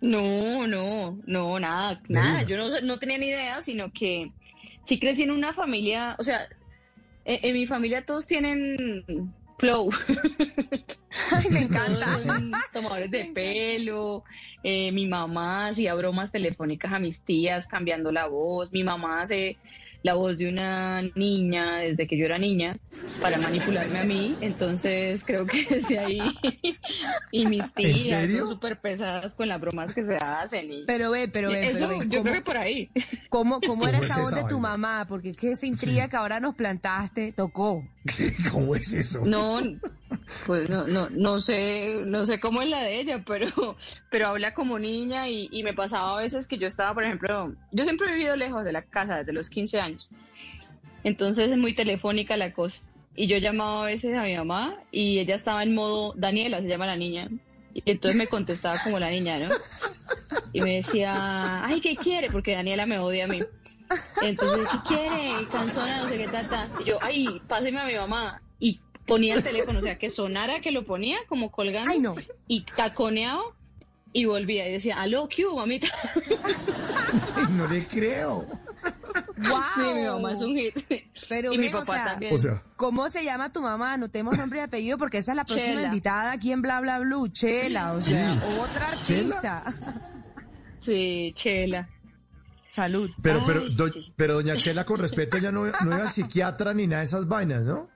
No, 0.00 0.66
no, 0.66 1.18
no, 1.26 1.60
nada, 1.60 1.96
¿De 2.08 2.14
nada. 2.14 2.42
Yo 2.44 2.56
no, 2.56 2.80
no 2.80 2.98
tenía 2.98 3.18
ni 3.18 3.26
idea, 3.26 3.60
sino 3.62 3.92
que 3.92 4.32
sí 4.90 4.98
crecí 4.98 5.22
en 5.22 5.30
una 5.30 5.52
familia, 5.52 6.16
o 6.18 6.24
sea, 6.24 6.48
en, 7.24 7.38
en 7.44 7.54
mi 7.54 7.64
familia 7.64 8.04
todos 8.04 8.26
tienen 8.26 9.32
flow. 9.56 9.88
Ay, 11.32 11.44
me 11.48 11.62
encanta. 11.62 12.08
Tomadores 12.72 13.08
de 13.08 13.30
pelo. 13.32 14.24
eh, 14.64 14.90
mi 14.90 15.06
mamá 15.06 15.68
hacía 15.68 15.94
bromas 15.94 16.32
telefónicas 16.32 16.92
a 16.92 16.98
mis 16.98 17.22
tías 17.22 17.68
cambiando 17.68 18.10
la 18.10 18.26
voz. 18.26 18.72
Mi 18.72 18.82
mamá 18.82 19.20
hace 19.22 19.58
la 20.02 20.14
voz 20.14 20.38
de 20.38 20.48
una 20.48 21.02
niña 21.14 21.78
desde 21.78 22.06
que 22.06 22.16
yo 22.16 22.24
era 22.24 22.38
niña 22.38 22.76
para 23.20 23.36
manipularme 23.38 23.98
a 23.98 24.04
mí. 24.04 24.36
Entonces 24.40 25.22
creo 25.24 25.46
que 25.46 25.64
desde 25.70 25.98
ahí. 25.98 26.20
y 27.32 27.46
mis 27.46 27.72
tías 27.74 28.30
son 28.30 28.48
súper 28.48 28.80
pesadas 28.80 29.34
con 29.34 29.48
las 29.48 29.60
bromas 29.60 29.94
que 29.94 30.04
se 30.04 30.16
hacen. 30.16 30.72
y- 30.72 30.84
Pero 30.86 31.10
ve, 31.10 31.28
pero 31.28 31.50
ve, 31.50 31.68
Eso, 31.68 31.86
pero 31.88 31.98
ve, 32.00 32.06
yo 32.08 32.18
¿cómo- 32.18 32.22
creo 32.22 32.34
que 32.34 32.40
por 32.42 32.56
ahí. 32.56 32.90
¿Cómo, 33.28 33.60
cómo 33.60 33.86
era 33.86 33.98
¿Cómo 33.98 34.06
esa 34.06 34.14
es 34.14 34.20
voz 34.22 34.32
esa 34.32 34.42
de 34.42 34.48
tu 34.48 34.60
vaina? 34.60 34.76
mamá? 34.78 35.06
Porque 35.08 35.30
es 35.30 35.36
que 35.36 35.50
esa 35.52 35.66
intriga 35.66 36.08
que 36.08 36.16
ahora 36.16 36.40
nos 36.40 36.54
plantaste 36.54 37.32
tocó. 37.32 37.84
¿Cómo 38.52 38.74
es 38.74 38.92
eso? 38.92 39.24
No, 39.24 39.60
pues 40.46 40.68
no, 40.70 40.86
no, 40.86 41.10
no 41.10 41.40
sé, 41.40 42.02
no 42.06 42.24
sé 42.24 42.40
cómo 42.40 42.62
es 42.62 42.68
la 42.68 42.82
de 42.82 43.00
ella, 43.00 43.22
pero, 43.26 43.76
pero 44.10 44.28
habla 44.28 44.54
como 44.54 44.78
niña 44.78 45.28
y, 45.28 45.48
y 45.52 45.62
me 45.62 45.74
pasaba 45.74 46.18
a 46.18 46.22
veces 46.22 46.46
que 46.46 46.58
yo 46.58 46.66
estaba, 46.66 46.94
por 46.94 47.04
ejemplo, 47.04 47.54
yo 47.72 47.84
siempre 47.84 48.08
he 48.08 48.14
vivido 48.14 48.36
lejos 48.36 48.64
de 48.64 48.72
la 48.72 48.82
casa 48.82 49.16
desde 49.16 49.32
los 49.32 49.50
15 49.50 49.80
años, 49.80 50.08
entonces 51.04 51.50
es 51.50 51.58
muy 51.58 51.74
telefónica 51.74 52.36
la 52.36 52.52
cosa. 52.52 52.82
Y 53.16 53.26
yo 53.26 53.38
llamaba 53.38 53.82
a 53.82 53.86
veces 53.86 54.16
a 54.16 54.22
mi 54.22 54.36
mamá 54.36 54.78
y 54.90 55.18
ella 55.18 55.34
estaba 55.34 55.62
en 55.62 55.74
modo, 55.74 56.14
Daniela 56.16 56.62
se 56.62 56.68
llama 56.68 56.86
la 56.86 56.96
niña, 56.96 57.28
y 57.84 57.90
entonces 57.90 58.16
me 58.16 58.26
contestaba 58.26 58.78
como 58.82 58.98
la 58.98 59.10
niña, 59.10 59.38
¿no? 59.38 59.48
y 60.52 60.60
me 60.62 60.76
decía, 60.76 61.64
ay, 61.64 61.80
¿qué 61.80 61.96
quiere? 61.96 62.30
Porque 62.30 62.54
Daniela 62.54 62.86
me 62.86 62.98
odia 62.98 63.24
a 63.24 63.28
mí. 63.28 63.40
Entonces, 64.22 64.68
¿qué 64.70 64.78
quiere? 64.94 65.48
Canzona, 65.48 66.02
no 66.02 66.08
sé 66.08 66.16
qué 66.16 66.28
tata. 66.28 66.70
Y 66.80 66.84
yo, 66.84 66.98
ay, 67.02 67.40
páseme 67.48 67.80
a 67.80 67.86
mi 67.86 67.94
mamá. 67.94 68.42
Y 68.58 68.80
ponía 69.06 69.34
el 69.34 69.42
teléfono, 69.42 69.78
o 69.78 69.82
sea, 69.82 69.98
que 69.98 70.10
sonara 70.10 70.60
que 70.60 70.70
lo 70.70 70.84
ponía 70.84 71.18
como 71.28 71.50
colgando. 71.50 71.90
Ay, 71.90 72.00
no. 72.00 72.14
Y 72.46 72.62
taconeado 72.62 73.54
y 74.12 74.24
volvía 74.24 74.68
y 74.68 74.72
decía, 74.72 75.00
aló, 75.00 75.28
¿qué 75.28 75.46
hubo, 75.46 75.58
mamita? 75.58 75.88
no 77.50 77.66
le 77.66 77.86
creo. 77.86 78.46
¡Wow! 79.36 79.58
Sí, 79.74 79.94
mi 79.94 80.02
mamá 80.06 80.32
es 80.32 80.42
un 80.42 80.56
hit. 80.56 80.74
Pero 81.28 81.52
y 81.52 81.58
mi 81.58 81.66
ven, 81.66 81.74
o 81.74 81.78
papá 81.80 81.94
sea, 81.94 82.04
también. 82.12 82.34
O 82.34 82.38
sea, 82.38 82.62
¿Cómo 82.76 83.08
se 83.08 83.24
llama 83.24 83.52
tu 83.52 83.62
mamá? 83.62 83.92
Anotemos 83.94 84.36
nombre 84.38 84.60
y 84.60 84.62
apellido 84.62 84.98
porque 84.98 85.18
esa 85.18 85.32
es 85.32 85.36
la 85.36 85.44
próxima 85.44 85.66
Chela. 85.76 85.82
invitada 85.88 86.32
aquí 86.32 86.52
en 86.52 86.62
Bla 86.62 86.80
Bla 86.80 86.98
Blue. 87.00 87.28
Chela, 87.28 87.92
o 87.92 88.00
sea, 88.02 88.34
Sí. 88.34 88.40
otra 88.60 88.88
artista. 88.88 89.64
Sí, 90.78 91.32
Chela. 91.34 91.88
Salud. 92.70 93.10
pero, 93.20 93.42
pero, 93.44 93.62
Ay, 93.62 93.74
do- 93.74 93.88
sí. 93.88 94.12
pero 94.16 94.34
doña 94.34 94.56
Chela, 94.56 94.84
con 94.84 95.00
respeto, 95.00 95.36
ya 95.38 95.50
no, 95.50 95.66
no 95.66 95.92
al 95.94 96.10
psiquiatra 96.10 96.72
ni 96.72 96.86
nada 96.86 97.00
de 97.00 97.06
esas 97.06 97.26
vainas, 97.26 97.62
¿no? 97.62 97.88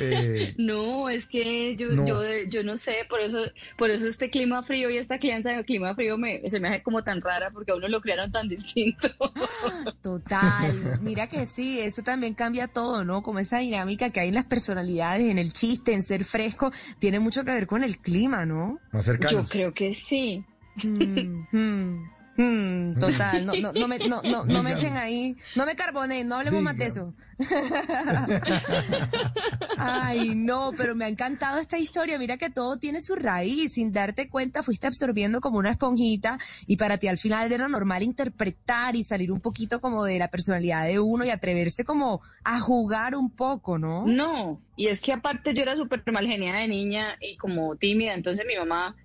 Eh, 0.00 0.54
No, 0.58 1.08
es 1.08 1.26
que 1.26 1.76
yo, 1.76 1.88
No. 1.88 2.06
yo, 2.06 2.22
yo 2.48 2.62
no 2.62 2.76
sé, 2.76 3.06
por 3.08 3.20
eso, 3.20 3.38
por 3.76 3.90
eso 3.90 4.08
este 4.08 4.30
clima 4.30 4.62
frío 4.62 4.90
y 4.90 4.96
esta 4.98 5.18
crianza 5.18 5.50
de 5.50 5.64
clima 5.64 5.94
frío 5.94 6.18
me, 6.18 6.48
se 6.48 6.60
me 6.60 6.68
hace 6.68 6.82
como 6.82 7.02
tan 7.02 7.20
rara 7.20 7.50
porque 7.50 7.72
a 7.72 7.76
uno 7.76 7.88
lo 7.88 8.00
criaron 8.00 8.30
tan 8.30 8.48
distinto. 8.48 9.08
Total. 10.02 10.98
Mira 11.00 11.26
que 11.28 11.46
sí, 11.46 11.80
eso 11.80 12.02
también 12.02 12.34
cambia 12.34 12.68
todo, 12.68 13.04
¿no? 13.04 13.22
Como 13.22 13.38
esa 13.38 13.58
dinámica 13.58 14.10
que 14.10 14.20
hay 14.20 14.28
en 14.28 14.34
las 14.34 14.44
personalidades, 14.46 15.30
en 15.30 15.38
el 15.38 15.52
chiste, 15.52 15.92
en 15.92 16.02
ser 16.02 16.24
fresco, 16.24 16.72
tiene 16.98 17.18
mucho 17.20 17.44
que 17.44 17.52
ver 17.52 17.66
con 17.66 17.82
el 17.82 17.98
clima, 17.98 18.44
¿no? 18.46 18.78
más 18.92 19.10
Yo 19.30 19.44
creo 19.44 19.72
que 19.72 19.94
sí. 19.94 20.44
Mm, 20.84 21.46
mm, 21.52 22.10
mm, 22.36 22.98
total, 22.98 23.46
no, 23.46 23.52
no, 23.54 23.72
no 23.72 23.88
me, 23.88 23.98
no, 23.98 24.22
no, 24.22 24.44
no 24.44 24.62
me 24.62 24.72
echen 24.72 24.96
ahí, 24.96 25.36
no 25.54 25.66
me 25.66 25.76
carbonen, 25.76 26.28
no 26.28 26.36
hablemos 26.36 26.62
más 26.62 26.76
de 26.76 26.86
eso. 26.86 27.14
Ay, 29.76 30.34
no, 30.34 30.72
pero 30.76 30.94
me 30.94 31.04
ha 31.04 31.08
encantado 31.08 31.58
esta 31.58 31.78
historia. 31.78 32.18
Mira 32.18 32.38
que 32.38 32.50
todo 32.50 32.78
tiene 32.78 33.00
su 33.00 33.14
raíz. 33.14 33.74
Sin 33.74 33.92
darte 33.92 34.28
cuenta, 34.28 34.62
fuiste 34.62 34.86
absorbiendo 34.86 35.40
como 35.40 35.58
una 35.58 35.70
esponjita 35.70 36.38
y 36.66 36.76
para 36.76 36.98
ti 36.98 37.08
al 37.08 37.18
final 37.18 37.52
era 37.52 37.68
normal 37.68 38.02
interpretar 38.02 38.96
y 38.96 39.04
salir 39.04 39.30
un 39.30 39.40
poquito 39.40 39.80
como 39.80 40.04
de 40.04 40.18
la 40.18 40.28
personalidad 40.28 40.86
de 40.86 40.98
uno 40.98 41.24
y 41.24 41.30
atreverse 41.30 41.84
como 41.84 42.22
a 42.44 42.60
jugar 42.60 43.16
un 43.16 43.30
poco, 43.30 43.78
¿no? 43.78 44.06
No, 44.06 44.60
y 44.76 44.88
es 44.88 45.00
que 45.00 45.12
aparte 45.12 45.54
yo 45.54 45.62
era 45.62 45.76
súper 45.76 46.02
mal 46.12 46.26
geniada 46.26 46.60
de 46.60 46.68
niña 46.68 47.16
y 47.20 47.36
como 47.36 47.76
tímida, 47.76 48.14
entonces 48.14 48.44
mi 48.46 48.56
mamá 48.56 48.96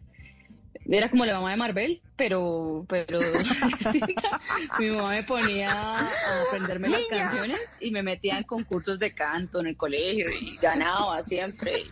era 0.89 1.09
como 1.09 1.25
la 1.25 1.35
mamá 1.35 1.51
de 1.51 1.57
Marvel, 1.57 2.01
pero, 2.17 2.85
pero 2.89 3.19
mi 4.79 4.89
mamá 4.89 5.09
me 5.09 5.23
ponía 5.23 5.71
a 5.71 6.09
aprenderme 6.47 6.89
las 6.89 7.05
canciones 7.09 7.75
y 7.79 7.91
me 7.91 8.03
metía 8.03 8.37
en 8.37 8.43
concursos 8.43 8.99
de 8.99 9.13
canto 9.13 9.59
en 9.59 9.67
el 9.67 9.77
colegio 9.77 10.25
y 10.39 10.57
ganaba 10.57 11.21
siempre. 11.23 11.85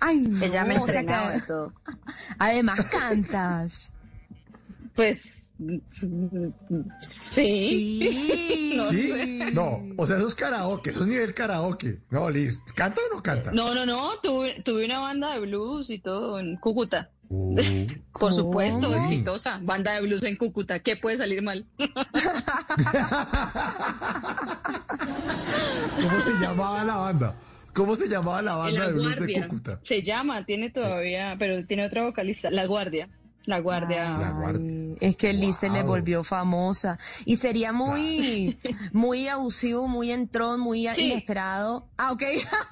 Ay, 0.00 0.18
no, 0.20 0.44
Ella 0.44 0.64
me 0.64 0.78
o 0.78 0.86
sea 0.86 1.00
entrenaba 1.00 1.32
de 1.32 1.40
todo. 1.42 1.72
además 2.38 2.84
cantas. 2.90 3.92
Pues 4.94 5.50
sí. 5.88 6.52
Sí. 7.00 8.72
No 8.76 8.86
¿Sí? 8.86 9.40
No, 9.52 9.82
o 9.98 10.06
sea, 10.06 10.16
eso 10.16 10.26
es 10.26 10.34
karaoke, 10.34 10.90
eso 10.90 11.02
es 11.02 11.06
nivel 11.06 11.34
karaoke. 11.34 11.98
No, 12.10 12.30
listo. 12.30 12.72
¿Canta 12.74 13.00
o 13.10 13.14
no 13.16 13.22
canta? 13.22 13.52
No, 13.52 13.74
no, 13.74 13.84
no, 13.84 14.12
tuve, 14.22 14.62
tuve 14.62 14.86
una 14.86 14.98
banda 14.98 15.34
de 15.34 15.40
blues 15.40 15.90
y 15.90 15.98
todo 15.98 16.40
en 16.40 16.56
Cúcuta. 16.56 17.10
Uh, 17.34 17.56
Por 18.12 18.34
supuesto, 18.34 18.88
¿Cómo? 18.92 19.02
exitosa. 19.04 19.58
Banda 19.62 19.94
de 19.94 20.02
blues 20.02 20.22
en 20.24 20.36
Cúcuta. 20.36 20.80
¿Qué 20.80 20.96
puede 20.96 21.16
salir 21.16 21.40
mal? 21.40 21.66
¿Cómo 26.02 26.20
se 26.20 26.32
llamaba 26.40 26.84
la 26.84 26.96
banda? 26.96 27.34
¿Cómo 27.72 27.96
se 27.96 28.06
llamaba 28.08 28.42
la 28.42 28.54
banda 28.56 28.80
La 28.80 28.86
de 28.88 28.92
blues 28.92 29.16
de. 29.18 29.40
Cúcuta? 29.42 29.80
Se 29.82 30.02
llama, 30.02 30.44
tiene 30.44 30.68
todavía, 30.70 31.36
pero 31.38 31.64
tiene 31.66 31.86
otra 31.86 32.04
vocalista. 32.04 32.50
La 32.50 32.66
Guardia. 32.66 33.08
La 33.46 33.60
Guardia. 33.60 34.10
La 34.10 34.30
Guardia. 34.30 34.94
Es 35.00 35.16
que 35.16 35.32
Liz 35.32 35.56
se 35.56 35.70
le 35.70 35.82
volvió 35.82 36.22
famosa 36.22 36.98
y 37.24 37.36
sería 37.36 37.72
muy, 37.72 38.58
muy 38.92 39.26
abusivo, 39.26 39.88
muy 39.88 40.12
entrón, 40.12 40.60
muy 40.60 40.86
Sí. 40.94 41.10
inesperado. 41.10 41.88
Ah, 41.96 42.12
ok. 42.12 42.22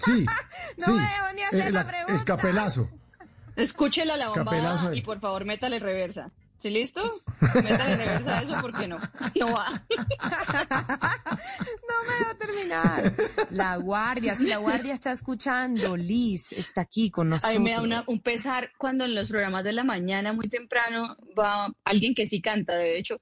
Sí, 0.01 0.27
No 0.79 0.85
sí. 0.85 0.93
me 0.93 0.99
debo 1.01 1.33
ni 1.35 1.43
hacer 1.43 1.73
la 1.73 1.87
pregunta. 1.87 2.13
El 2.13 2.25
capelazo. 2.25 2.91
Escúchela 3.63 4.17
la 4.17 4.29
bombada 4.29 4.95
y 4.95 5.03
por 5.03 5.21
favor 5.21 5.45
métale 5.45 5.79
reversa. 5.79 6.31
¿Sí 6.59 6.69
listo? 6.69 7.01
Métale 7.55 7.97
reversa 7.97 8.39
a 8.39 8.43
eso 8.43 8.55
porque 8.61 8.87
no. 8.87 8.99
No 9.41 9.53
va. 9.53 9.81
No 9.81 9.87
me 12.07 12.25
va 12.25 12.31
a 12.31 12.35
terminar. 12.39 13.13
La 13.51 13.77
guardia, 13.77 14.35
si 14.35 14.47
la 14.49 14.59
guardia 14.59 14.95
está 14.95 15.11
escuchando, 15.11 15.97
Liz 15.97 16.53
está 16.53 16.83
aquí 16.83 17.11
con 17.11 17.29
A 17.29 17.31
nosotros. 17.31 17.59
mí 17.59 17.65
me 17.65 17.73
da 17.73 17.83
una- 17.83 18.05
un 18.07 18.21
pesar 18.21 18.71
cuando 18.79 19.05
en 19.05 19.15
los 19.15 19.29
programas 19.29 19.65
de 19.65 19.73
la 19.73 19.85
mañana, 19.85 20.33
muy 20.33 20.49
temprano, 20.49 21.17
va 21.39 21.73
alguien 21.85 22.15
que 22.15 22.27
sí 22.27 22.41
canta, 22.43 22.75
de 22.75 22.99
hecho, 22.99 23.21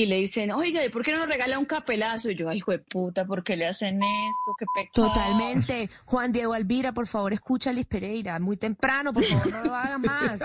y 0.00 0.06
le 0.06 0.14
dicen, 0.18 0.52
oiga, 0.52 0.84
¿y 0.84 0.90
por 0.90 1.02
qué 1.02 1.10
no 1.10 1.18
nos 1.18 1.26
regala 1.26 1.58
un 1.58 1.64
capelazo? 1.64 2.30
Y 2.30 2.36
yo, 2.36 2.48
ay, 2.48 2.58
hijo 2.58 2.70
de 2.70 2.78
puta, 2.78 3.24
¿por 3.24 3.42
qué 3.42 3.56
le 3.56 3.66
hacen 3.66 3.96
esto? 3.96 4.54
Qué 4.56 4.64
pecado. 4.72 5.08
Totalmente. 5.08 5.90
Juan 6.04 6.30
Diego 6.30 6.52
Alvira, 6.54 6.92
por 6.92 7.08
favor, 7.08 7.32
escucha 7.32 7.70
a 7.70 7.72
Liz 7.72 7.86
Pereira. 7.86 8.38
Muy 8.38 8.56
temprano, 8.56 9.12
por 9.12 9.24
favor, 9.24 9.50
no 9.50 9.64
lo 9.64 9.74
hagas 9.74 9.98
más. 9.98 10.40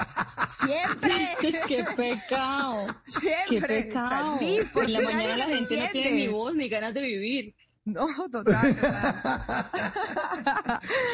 Siempre. 0.58 1.12
Qué 1.68 1.86
pecado. 1.96 2.88
Siempre. 3.06 3.84
Qué 3.84 3.90
pecado. 3.90 4.38
Liz, 4.42 4.70
¿por 4.74 4.86
en 4.86 4.94
la 4.94 5.02
mañana 5.02 5.38
la 5.38 5.46
gente 5.46 5.80
no 5.80 5.86
tiene 5.92 6.12
ni 6.14 6.28
voz 6.30 6.56
ni 6.56 6.68
ganas 6.68 6.96
de 6.96 7.02
vivir. 7.02 7.56
No, 7.86 8.08
total. 8.32 8.76
total. 8.76 9.70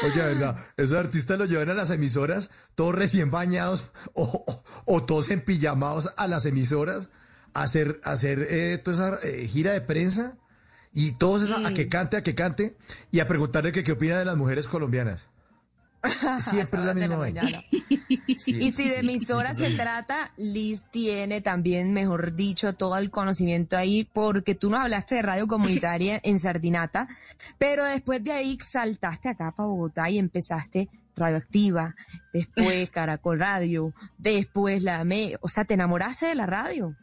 Oye, 0.06 0.22
¿verdad? 0.22 0.56
Esos 0.78 0.98
artistas 0.98 1.38
los 1.38 1.50
llevan 1.50 1.70
a 1.70 1.74
las 1.74 1.90
emisoras, 1.92 2.50
todos 2.76 2.96
recién 2.96 3.32
bañados 3.32 3.92
o, 4.14 4.24
o- 4.24 4.64
o 4.86 5.04
todos 5.04 5.30
empillamados 5.32 6.14
a 6.18 6.28
las 6.28 6.46
emisoras 6.46 7.10
hacer, 7.54 8.00
hacer 8.04 8.48
eh, 8.50 8.78
toda 8.78 9.18
esa 9.18 9.28
eh, 9.28 9.48
gira 9.48 9.74
de 9.74 9.82
prensa 9.82 10.38
y 10.94 11.14
todos 11.14 11.44
esa, 11.44 11.68
a 11.68 11.74
que 11.74 11.88
cante, 11.88 12.18
a 12.18 12.24
que 12.24 12.36
cante 12.36 12.76
y 13.12 13.20
a 13.20 13.28
preguntarle 13.28 13.72
que 13.72 13.84
qué 13.84 13.94
opina 13.94 14.18
de 14.18 14.26
las 14.26 14.38
mujeres 14.38 14.68
colombianas. 14.68 15.28
Siempre 16.40 16.80
es 16.80 16.86
la 16.86 16.94
misma 16.94 17.18
vaina. 17.18 17.44
Sí. 18.38 18.58
Y 18.58 18.72
si 18.72 18.88
de 18.88 19.00
emisora 19.00 19.54
se 19.54 19.72
trata, 19.72 20.32
Liz 20.38 20.86
tiene 20.92 21.42
también, 21.42 21.92
mejor 21.92 22.36
dicho, 22.36 22.74
todo 22.74 22.96
el 22.98 23.12
conocimiento 23.12 23.76
ahí, 23.76 24.08
porque 24.14 24.56
tú 24.56 24.70
nos 24.70 24.80
hablaste 24.80 25.16
de 25.16 25.24
radio 25.24 25.48
comunitaria 25.48 26.20
en 26.24 26.40
Sardinata, 26.40 27.10
pero 27.58 27.84
después 27.84 28.24
de 28.24 28.32
ahí 28.32 28.58
saltaste 28.62 29.30
acá 29.30 29.52
para 29.52 29.68
Bogotá 29.68 30.10
y 30.10 30.20
empezaste 30.20 30.88
Radioactiva, 31.20 31.96
después 32.34 32.90
Caracol 32.92 33.40
Radio, 33.40 33.94
después 34.18 34.84
la 34.84 35.04
ME, 35.04 35.38
o 35.42 35.50
sea, 35.50 35.66
te 35.66 35.74
enamoraste 35.74 36.28
de 36.28 36.36
la 36.36 36.46
radio. 36.46 36.96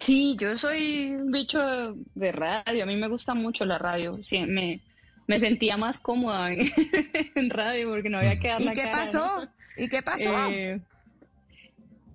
Sí, 0.00 0.36
yo 0.38 0.58
soy 0.58 1.10
un 1.14 1.30
bicho 1.30 1.94
de, 2.14 2.32
radio. 2.32 2.82
A 2.82 2.86
mí 2.86 2.96
me 2.96 3.08
gusta 3.08 3.34
mucho 3.34 3.64
la 3.64 3.78
radio. 3.78 4.12
Sí, 4.22 4.40
me, 4.40 4.80
me 5.26 5.40
sentía 5.40 5.76
más 5.76 5.98
cómoda 5.98 6.52
en, 6.52 6.68
en 7.34 7.50
radio 7.50 7.90
porque 7.90 8.10
no 8.10 8.18
había 8.18 8.38
que 8.38 8.48
dar 8.48 8.60
¿Y 8.60 8.64
la 8.64 8.72
qué 8.72 8.82
cara, 8.82 8.98
pasó? 8.98 9.40
¿no? 9.40 9.48
¿Y 9.76 9.88
qué 9.88 10.02
pasó? 10.02 10.50
Eh, 10.50 10.80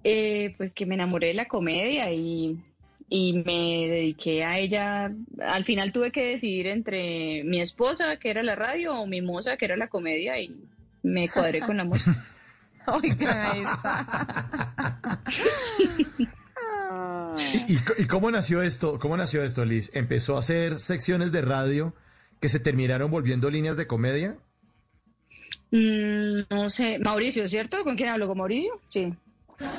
eh, 0.03 0.53
pues 0.57 0.73
que 0.73 0.85
me 0.85 0.95
enamoré 0.95 1.27
de 1.27 1.33
la 1.35 1.45
comedia 1.45 2.11
y, 2.11 2.57
y 3.09 3.33
me 3.33 3.87
dediqué 3.87 4.43
a 4.43 4.57
ella. 4.57 5.11
Al 5.45 5.63
final 5.65 5.91
tuve 5.91 6.11
que 6.11 6.25
decidir 6.25 6.67
entre 6.67 7.43
mi 7.43 7.61
esposa, 7.61 8.17
que 8.17 8.29
era 8.29 8.41
la 8.43 8.55
radio, 8.55 8.95
o 8.95 9.05
mi 9.05 9.21
moza, 9.21 9.57
que 9.57 9.65
era 9.65 9.77
la 9.77 9.87
comedia, 9.87 10.39
y 10.39 10.55
me 11.03 11.29
cuadré 11.29 11.59
con 11.59 11.77
la 11.77 11.83
moza. 11.83 12.11
Oigan 12.87 13.37
a 13.83 15.19
esta. 17.37 17.57
¿Y, 17.67 17.73
y 17.73 17.77
co- 17.77 17.93
y 17.97 18.05
cómo 18.05 18.31
nació 18.31 18.61
esto? 18.61 18.99
¿Cómo 18.99 19.17
nació 19.17 19.43
esto, 19.43 19.65
Liz? 19.65 19.91
¿Empezó 19.95 20.35
a 20.35 20.39
hacer 20.39 20.79
secciones 20.79 21.31
de 21.31 21.41
radio 21.41 21.93
que 22.39 22.49
se 22.49 22.59
terminaron 22.59 23.11
volviendo 23.11 23.49
líneas 23.49 23.77
de 23.77 23.87
comedia? 23.87 24.37
Mm, 25.71 26.41
no 26.49 26.69
sé, 26.69 26.99
Mauricio, 26.99 27.47
¿cierto? 27.47 27.83
¿Con 27.83 27.95
quién 27.95 28.09
hablo? 28.09 28.27
¿Con 28.27 28.37
Mauricio? 28.37 28.79
Sí. 28.89 29.13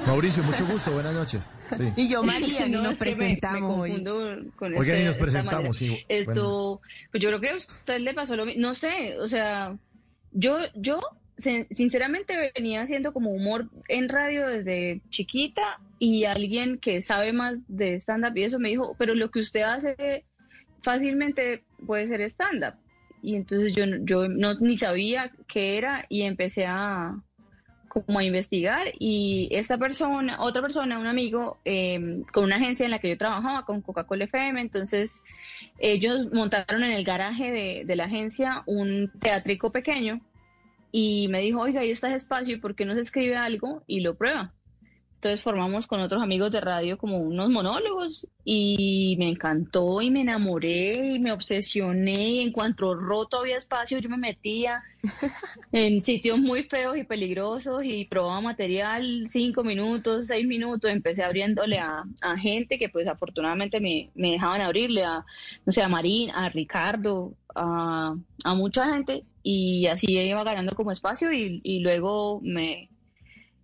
Mauricio, 0.06 0.42
mucho 0.44 0.64
gusto, 0.66 0.92
buenas 0.92 1.12
noches. 1.12 1.42
Sí. 1.76 1.92
Y 1.96 2.08
yo, 2.08 2.22
María, 2.22 2.66
ni 2.66 2.72
No, 2.72 2.82
nos 2.82 2.92
me- 2.92 2.96
presentamos 2.98 3.76
me, 3.76 3.82
hoy. 3.82 3.88
confundo 3.90 4.52
con 4.56 4.72
Oigan, 4.74 4.96
este- 4.96 5.02
y 5.02 5.06
nos 5.06 5.16
presentamos, 5.16 5.76
sí, 5.76 5.98
Esto, 6.08 6.80
pues 7.10 7.22
yo 7.22 7.28
creo 7.30 7.40
que 7.40 7.50
a 7.50 7.56
usted 7.56 7.98
le 7.98 8.14
pasó 8.14 8.36
lo 8.36 8.46
mismo. 8.46 8.62
No 8.62 8.74
sé, 8.74 9.16
o 9.18 9.28
sea, 9.28 9.76
yo, 10.32 10.58
yo 10.76 11.00
sinceramente 11.36 12.52
venía 12.54 12.82
haciendo 12.82 13.12
como 13.12 13.30
humor 13.30 13.68
en 13.88 14.08
radio 14.08 14.46
desde 14.46 15.00
chiquita 15.10 15.80
y 15.98 16.24
alguien 16.24 16.78
que 16.78 17.02
sabe 17.02 17.32
más 17.32 17.56
de 17.68 17.94
stand-up 17.98 18.36
y 18.36 18.44
eso 18.44 18.58
me 18.58 18.68
dijo, 18.68 18.94
pero 18.98 19.14
lo 19.14 19.30
que 19.30 19.40
usted 19.40 19.62
hace 19.62 20.24
fácilmente 20.82 21.64
puede 21.86 22.06
ser 22.08 22.20
stand-up. 22.22 22.74
Y 23.22 23.36
entonces 23.36 23.74
yo, 23.74 23.84
yo 24.02 24.28
no, 24.28 24.52
ni 24.60 24.76
sabía 24.76 25.32
qué 25.46 25.78
era 25.78 26.06
y 26.08 26.22
empecé 26.22 26.66
a 26.66 27.22
como 27.88 28.18
a 28.18 28.24
investigar 28.24 28.88
y 28.98 29.48
esta 29.52 29.76
persona, 29.76 30.40
otra 30.40 30.62
persona, 30.62 30.98
un 30.98 31.06
amigo 31.06 31.58
em, 31.66 32.24
con 32.32 32.44
una 32.44 32.56
agencia 32.56 32.84
en 32.84 32.90
la 32.90 32.98
que 32.98 33.10
yo 33.10 33.18
trabajaba, 33.18 33.66
con 33.66 33.82
Coca-Cola 33.82 34.24
FM, 34.24 34.62
entonces 34.62 35.20
ellos 35.78 36.32
montaron 36.32 36.82
en 36.84 36.92
el 36.92 37.04
garaje 37.04 37.50
de, 37.50 37.84
de 37.84 37.96
la 37.96 38.04
agencia 38.04 38.62
un 38.64 39.12
teatrico 39.20 39.72
pequeño 39.72 40.22
y 40.92 41.26
me 41.28 41.40
dijo, 41.40 41.60
oiga, 41.60 41.80
ahí 41.80 41.90
está 41.90 42.14
espacio, 42.14 42.60
¿por 42.60 42.74
qué 42.76 42.84
no 42.84 42.94
se 42.94 43.00
escribe 43.00 43.36
algo 43.36 43.82
y 43.86 44.00
lo 44.00 44.14
prueba? 44.14 44.52
Entonces 45.22 45.44
formamos 45.44 45.86
con 45.86 46.00
otros 46.00 46.20
amigos 46.20 46.50
de 46.50 46.60
radio 46.60 46.98
como 46.98 47.18
unos 47.18 47.48
monólogos 47.48 48.26
y 48.44 49.14
me 49.20 49.28
encantó 49.28 50.02
y 50.02 50.10
me 50.10 50.22
enamoré 50.22 51.14
y 51.14 51.20
me 51.20 51.30
obsesioné. 51.30 52.30
Y 52.30 52.40
en 52.40 52.50
cuanto 52.50 52.92
roto 52.92 53.38
había 53.38 53.56
espacio 53.56 54.00
yo 54.00 54.08
me 54.08 54.16
metía 54.16 54.82
en 55.70 56.02
sitios 56.02 56.40
muy 56.40 56.64
feos 56.64 56.96
y 56.98 57.04
peligrosos 57.04 57.84
y 57.84 58.04
probaba 58.06 58.40
material 58.40 59.26
cinco 59.28 59.62
minutos, 59.62 60.26
seis 60.26 60.44
minutos, 60.44 60.90
empecé 60.90 61.22
abriéndole 61.22 61.78
a, 61.78 62.02
a 62.20 62.36
gente 62.36 62.76
que 62.76 62.88
pues 62.88 63.06
afortunadamente 63.06 63.78
me, 63.78 64.10
me, 64.16 64.32
dejaban 64.32 64.60
abrirle 64.60 65.04
a, 65.04 65.24
no 65.64 65.70
sé, 65.70 65.82
a 65.82 65.88
Marín, 65.88 66.32
a 66.32 66.48
Ricardo, 66.48 67.36
a, 67.54 68.16
a 68.42 68.54
mucha 68.54 68.92
gente 68.92 69.24
y 69.42 69.86
así 69.86 70.12
iba 70.12 70.44
ganando 70.44 70.74
como 70.74 70.92
espacio 70.92 71.32
y, 71.32 71.60
y 71.64 71.80
luego 71.80 72.40
me 72.42 72.88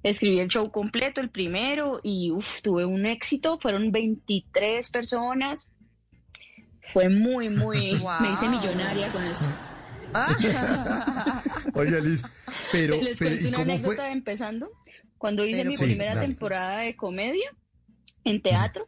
Escribí 0.02 0.38
el 0.38 0.48
show 0.48 0.70
completo, 0.70 1.20
el 1.20 1.28
primero, 1.28 2.00
y 2.02 2.30
uf, 2.30 2.62
tuve 2.62 2.84
un 2.84 3.04
éxito. 3.04 3.58
Fueron 3.58 3.90
23 3.90 4.90
personas. 4.90 5.68
Fue 6.92 7.08
muy, 7.08 7.48
muy. 7.48 7.92
Me 8.20 8.32
hice 8.32 8.48
millonaria 8.48 9.10
con 9.10 9.24
eso. 9.24 9.48
Oye, 11.74 12.00
Liz, 12.00 12.24
pero. 12.70 12.96
Les 13.02 13.18
pero, 13.18 13.48
una 13.48 13.58
anécdota 13.58 14.04
de 14.04 14.12
empezando. 14.12 14.70
Cuando 15.18 15.44
hice 15.44 15.64
mi 15.64 15.76
primera 15.76 16.20
temporada 16.20 16.78
de 16.78 16.94
comedia 16.94 17.52
en 18.22 18.40
teatro, 18.40 18.86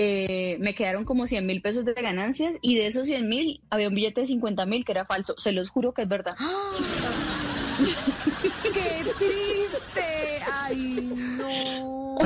eh, 0.00 0.58
me 0.60 0.76
quedaron 0.76 1.04
como 1.04 1.26
100 1.26 1.44
mil 1.44 1.60
pesos 1.60 1.84
de 1.84 1.92
ganancias 1.92 2.52
y 2.62 2.76
de 2.76 2.86
esos 2.86 3.08
100 3.08 3.28
mil 3.28 3.60
había 3.68 3.88
un 3.88 3.96
billete 3.96 4.20
de 4.20 4.26
50 4.26 4.64
mil 4.64 4.84
que 4.84 4.92
era 4.92 5.04
falso. 5.04 5.34
Se 5.38 5.50
los 5.50 5.70
juro 5.70 5.92
que 5.92 6.02
es 6.02 6.08
verdad. 6.08 6.36
¡Qué 8.62 9.04
triste! 9.18 10.40
¡Ay, 10.52 11.12
no! 11.36 12.18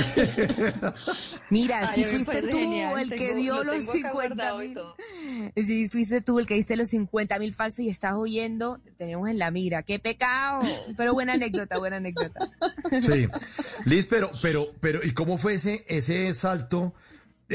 Mira, 1.49 1.95
si 1.95 2.05
fuiste 2.05 2.43
tú 2.43 2.59
el 2.99 3.09
que 3.09 3.35
dio 3.35 3.65
los 3.65 3.85
50 3.85 4.59
mil. 4.59 4.79
Si 5.57 5.89
fuiste 5.89 6.21
tú 6.21 6.39
el 6.39 6.47
que 6.47 6.55
diste 6.55 6.77
los 6.77 6.91
50 6.91 7.39
mil 7.39 7.55
falsos 7.55 7.81
y 7.81 7.89
estás 7.89 8.13
oyendo, 8.17 8.81
tenemos 8.99 9.31
en 9.31 9.39
la 9.39 9.51
mira. 9.51 9.83
¡Qué 9.83 9.99
pecado! 9.99 10.61
Pero 10.99 11.15
buena 11.15 11.33
anécdota, 11.33 11.79
buena 11.79 11.97
anécdota. 11.97 12.51
Sí. 13.01 13.29
Liz, 13.87 14.07
pero, 14.07 14.31
pero, 14.43 14.73
pero, 14.81 15.01
¿y 15.03 15.13
cómo 15.13 15.39
fue 15.39 15.55
ese, 15.55 15.87
ese 15.89 16.35
salto? 16.35 16.93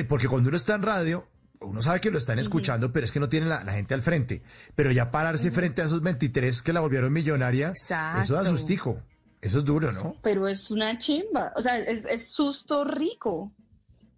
Porque 0.04 0.28
cuando 0.28 0.50
uno 0.50 0.58
está 0.58 0.76
en 0.76 0.84
radio, 0.84 1.28
uno 1.62 1.82
sabe 1.82 2.00
que 2.00 2.12
lo 2.12 2.18
están 2.18 2.40
escuchando, 2.40 2.92
pero 2.92 3.06
es 3.06 3.12
que 3.12 3.20
no 3.20 3.30
tiene 3.30 3.48
la, 3.48 3.64
la 3.64 3.74
gente 3.74 3.94
al 3.94 4.02
frente. 4.02 4.44
Pero 4.76 4.92
ya 4.92 5.12
pararse 5.12 5.52
frente 5.52 5.82
a 5.82 5.86
esos 5.86 6.02
23 6.02 6.62
que 6.62 6.74
la 6.74 6.82
volvieron 6.82 7.12
millonaria, 7.12 7.72
eso 7.72 8.34
da 8.34 8.44
sustijo. 8.44 9.02
Eso 9.42 9.60
es 9.60 9.66
duro, 9.66 9.92
¿no? 9.92 10.16
Pero 10.24 10.48
es 10.48 10.72
una 10.72 10.98
chimba. 10.98 11.54
O 11.56 11.62
sea, 11.62 11.78
es, 11.78 12.06
es 12.06 12.32
susto 12.32 12.84
rico. 12.84 13.52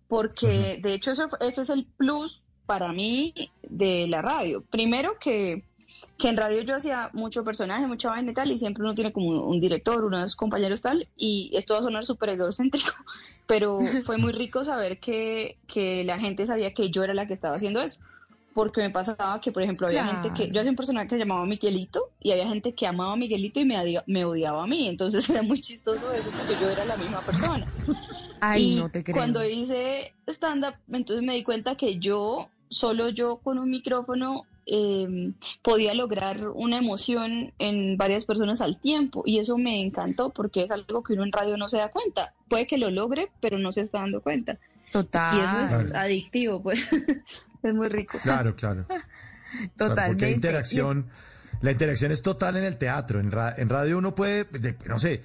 Porque 0.08 0.80
de 0.82 0.94
hecho 0.94 1.12
eso, 1.12 1.30
ese 1.40 1.62
es 1.62 1.70
el 1.70 1.86
plus 1.86 2.42
para 2.66 2.92
mí 2.92 3.34
de 3.62 4.08
la 4.08 4.22
radio. 4.22 4.62
Primero 4.62 5.20
que, 5.20 5.64
que 6.18 6.30
en 6.30 6.38
radio 6.38 6.62
yo 6.62 6.76
hacía 6.76 7.10
mucho 7.14 7.44
personaje, 7.44 7.88
mucha 7.88 8.10
vaina 8.10 8.32
y 8.32 8.34
tal, 8.34 8.52
y 8.52 8.58
siempre 8.58 8.84
uno 8.84 8.94
tiene 8.94 9.12
como 9.12 9.48
un, 9.48 9.60
director, 9.60 10.04
unos 10.04 10.36
compañeros 10.36 10.82
tal, 10.82 11.08
y 11.18 11.52
esto 11.54 11.74
va 11.74 11.80
a 11.80 11.84
sonar 11.84 12.06
súper 12.06 12.30
egocéntrico, 12.30 12.92
pero 13.48 13.80
fue 14.06 14.18
muy 14.18 14.32
rico 14.32 14.64
saber 14.64 15.00
que, 15.00 15.58
que 15.68 16.04
la 16.04 16.20
gente 16.20 16.46
sabía 16.46 16.74
que 16.74 16.90
yo 16.90 17.04
era 17.04 17.14
la 17.14 17.28
que 17.28 17.34
estaba 17.34 17.56
haciendo 17.56 17.82
eso 17.82 18.00
porque 18.60 18.82
me 18.82 18.90
pasaba 18.90 19.40
que, 19.40 19.54
por 19.54 19.64
ejemplo, 19.64 19.88
había 19.88 20.06
gente 20.06 20.34
que, 20.34 20.52
yo 20.52 20.60
hacía 20.60 20.72
un 20.72 20.76
personaje 20.76 21.08
que 21.08 21.16
se 21.16 21.20
llamaba 21.20 21.46
Miguelito 21.46 22.10
y 22.20 22.32
había 22.32 22.48
gente 22.48 22.74
que 22.74 22.88
amaba 22.88 23.14
a 23.14 23.16
Miguelito 23.16 23.60
y 23.60 23.66
me, 23.66 24.02
me 24.06 24.26
odiaba 24.26 24.64
a 24.64 24.68
mí, 24.68 24.88
entonces 24.88 25.30
era 25.30 25.42
muy 25.42 25.62
chistoso 25.62 26.12
eso 26.12 26.30
porque 26.30 26.56
yo 26.62 26.70
era 26.70 26.84
la 26.84 26.98
misma 26.98 27.22
persona. 27.22 27.66
Ay, 28.42 28.74
y 28.74 28.76
no 28.76 28.90
te 28.90 29.04
creo. 29.04 29.16
Cuando 29.16 29.46
hice 29.46 30.14
stand-up, 30.28 30.76
entonces 30.92 31.24
me 31.24 31.36
di 31.36 31.44
cuenta 31.44 31.76
que 31.76 32.00
yo, 32.00 32.50
solo 32.70 33.10
yo 33.10 33.38
con 33.38 33.60
un 33.60 33.70
micrófono, 33.70 34.46
eh, 34.72 35.32
podía 35.64 35.94
lograr 35.94 36.48
una 36.50 36.78
emoción 36.78 37.54
en 37.58 37.98
varias 37.98 38.26
personas 38.26 38.62
al 38.62 38.80
tiempo 38.80 39.24
y 39.26 39.40
eso 39.40 39.58
me 39.58 39.82
encantó 39.82 40.30
porque 40.30 40.64
es 40.64 40.72
algo 40.72 41.02
que 41.04 41.14
uno 41.14 41.24
en 41.24 41.32
radio 41.32 41.58
no 41.58 41.68
se 41.68 41.78
da 41.78 41.90
cuenta. 41.90 42.34
Puede 42.48 42.68
que 42.68 42.78
lo 42.78 42.92
logre, 42.92 43.30
pero 43.42 43.58
no 43.58 43.72
se 43.72 43.82
está 43.82 44.00
dando 44.00 44.22
cuenta. 44.22 44.58
Total. 44.92 45.38
Y 45.38 45.40
eso 45.68 45.80
es 45.82 45.94
adictivo, 45.94 46.62
pues. 46.62 46.88
es 47.64 47.74
muy 47.74 47.88
rico. 47.90 48.18
Claro, 48.24 48.56
claro. 48.56 48.86
Totalmente. 49.78 50.12
Porque 50.14 50.26
la 50.26 50.32
interacción, 50.32 51.08
la 51.62 51.72
interacción 51.72 52.12
es 52.12 52.22
total 52.22 52.58
en 52.58 52.64
el 52.66 52.78
teatro. 52.78 53.20
En, 53.20 53.32
ra- 53.32 53.56
en 53.58 53.70
radio 53.70 53.98
uno 53.98 54.14
puede, 54.16 54.44
de- 54.46 54.76
no 54.86 55.00
sé, 55.00 55.24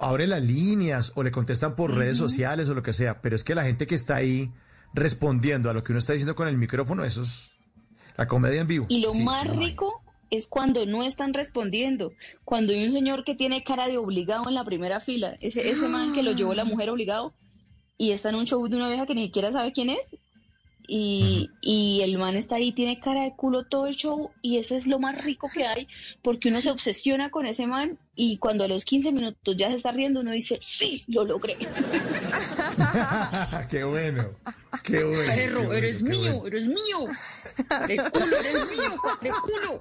abre 0.00 0.26
las 0.26 0.42
líneas 0.42 1.12
o 1.16 1.22
le 1.22 1.30
contestan 1.30 1.74
por 1.76 1.94
redes 1.94 2.16
sociales 2.18 2.68
o 2.68 2.74
lo 2.74 2.82
que 2.82 2.92
sea, 2.92 3.20
pero 3.20 3.34
es 3.36 3.44
que 3.44 3.54
la 3.54 3.64
gente 3.64 3.86
que 3.86 3.94
está 3.94 4.16
ahí 4.16 4.50
respondiendo 4.92 5.70
a 5.70 5.72
lo 5.72 5.82
que 5.82 5.92
uno 5.92 5.98
está 5.98 6.12
diciendo 6.12 6.36
con 6.36 6.46
el 6.48 6.56
micrófono, 6.56 7.04
eso 7.04 7.22
es 7.22 7.50
la 8.16 8.26
comedia 8.26 8.60
en 8.60 8.66
vivo. 8.66 8.86
Y 8.88 9.00
lo 9.00 9.12
Sí, 9.12 9.22
más 9.22 9.50
sí, 9.50 9.56
rico 9.56 10.02
es 10.30 10.48
cuando 10.48 10.86
no 10.86 11.02
están 11.02 11.34
respondiendo. 11.34 12.12
Cuando 12.44 12.72
hay 12.72 12.84
un 12.84 12.90
señor 12.90 13.24
que 13.24 13.34
tiene 13.34 13.62
cara 13.62 13.86
de 13.86 13.98
obligado 13.98 14.48
en 14.48 14.54
la 14.54 14.64
primera 14.64 15.00
fila, 15.00 15.36
ese, 15.40 15.68
ese 15.70 15.88
man 15.88 16.12
que 16.12 16.22
lo 16.22 16.32
llevó 16.32 16.54
la 16.54 16.64
mujer 16.64 16.90
obligado 16.90 17.34
y 17.96 18.10
está 18.12 18.30
en 18.30 18.36
un 18.36 18.46
show 18.46 18.66
de 18.68 18.76
una 18.76 18.88
vieja 18.88 19.06
que 19.06 19.14
ni 19.14 19.26
siquiera 19.26 19.52
sabe 19.52 19.72
quién 19.72 19.90
es. 19.90 20.16
Y, 20.86 21.48
y 21.62 22.02
el 22.02 22.18
man 22.18 22.36
está 22.36 22.56
ahí, 22.56 22.72
tiene 22.72 23.00
cara 23.00 23.24
de 23.24 23.34
culo 23.34 23.64
todo 23.64 23.86
el 23.86 23.96
show 23.96 24.32
y 24.42 24.58
eso 24.58 24.76
es 24.76 24.86
lo 24.86 24.98
más 24.98 25.24
rico 25.24 25.48
que 25.48 25.64
hay 25.66 25.88
porque 26.22 26.50
uno 26.50 26.60
se 26.60 26.70
obsesiona 26.70 27.30
con 27.30 27.46
ese 27.46 27.66
man 27.66 27.98
y 28.16 28.38
cuando 28.38 28.64
a 28.64 28.68
los 28.68 28.84
15 28.84 29.12
minutos 29.12 29.56
ya 29.56 29.68
se 29.70 29.76
está 29.76 29.92
riendo 29.92 30.20
uno 30.20 30.30
dice, 30.32 30.56
sí, 30.60 31.04
lo 31.08 31.24
logré. 31.24 31.56
qué 33.68 33.84
bueno, 33.84 34.24
qué 34.82 35.04
bueno. 35.04 35.22
qué 35.22 35.34
Perro, 35.36 35.58
bueno, 35.60 35.72
eres 35.74 36.02
qué 36.02 36.08
mío, 36.08 36.32
bueno. 36.40 36.46
eres 36.46 36.66
mío. 36.68 37.08
De 37.88 37.96
culo, 38.10 38.36
eres 38.38 38.70
mío, 38.70 38.94
culo. 39.42 39.80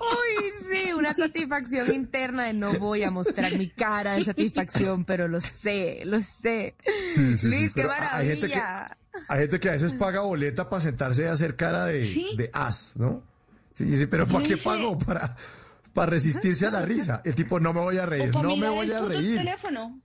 Uy, 0.00 0.52
sí, 0.58 0.92
una 0.92 1.14
satisfacción 1.14 1.92
interna 1.92 2.44
de 2.44 2.54
no 2.54 2.72
voy 2.74 3.02
a 3.02 3.10
mostrar 3.10 3.52
mi 3.58 3.68
cara 3.68 4.14
de 4.14 4.24
satisfacción, 4.24 5.04
pero 5.04 5.28
lo 5.28 5.40
sé, 5.40 6.02
lo 6.04 6.20
sé. 6.20 6.74
Sí, 7.14 7.36
sí, 7.36 7.38
sí, 7.38 7.48
Luis, 7.48 7.74
qué 7.74 7.82
pero 7.82 7.92
hay 8.12 8.28
gente 8.28 8.48
que- 8.48 8.56
maravilla. 8.56 8.96
Hay 9.28 9.38
gente 9.40 9.60
que 9.60 9.68
a 9.70 9.72
veces 9.72 9.94
paga 9.94 10.20
boleta 10.20 10.68
para 10.68 10.82
sentarse 10.82 11.22
y 11.22 11.26
hacer 11.26 11.56
cara 11.56 11.86
de, 11.86 12.00
de 12.36 12.50
as, 12.52 12.92
¿no? 12.96 13.22
Sí, 13.76 13.96
sí, 13.96 14.06
pero 14.06 14.26
¿para 14.26 14.42
qué 14.42 14.56
pagó? 14.56 14.98
Para, 14.98 15.36
para 15.92 16.10
resistirse 16.10 16.66
a 16.66 16.70
la 16.70 16.82
risa. 16.82 17.20
El 17.24 17.34
tipo, 17.34 17.60
no 17.60 17.74
me 17.74 17.80
voy 17.80 17.98
a 17.98 18.06
reír, 18.06 18.34
no 18.34 18.56
me 18.56 18.68
voy 18.70 18.90
a 18.90 19.02
reír. 19.02 19.36
teléfono. 19.36 20.00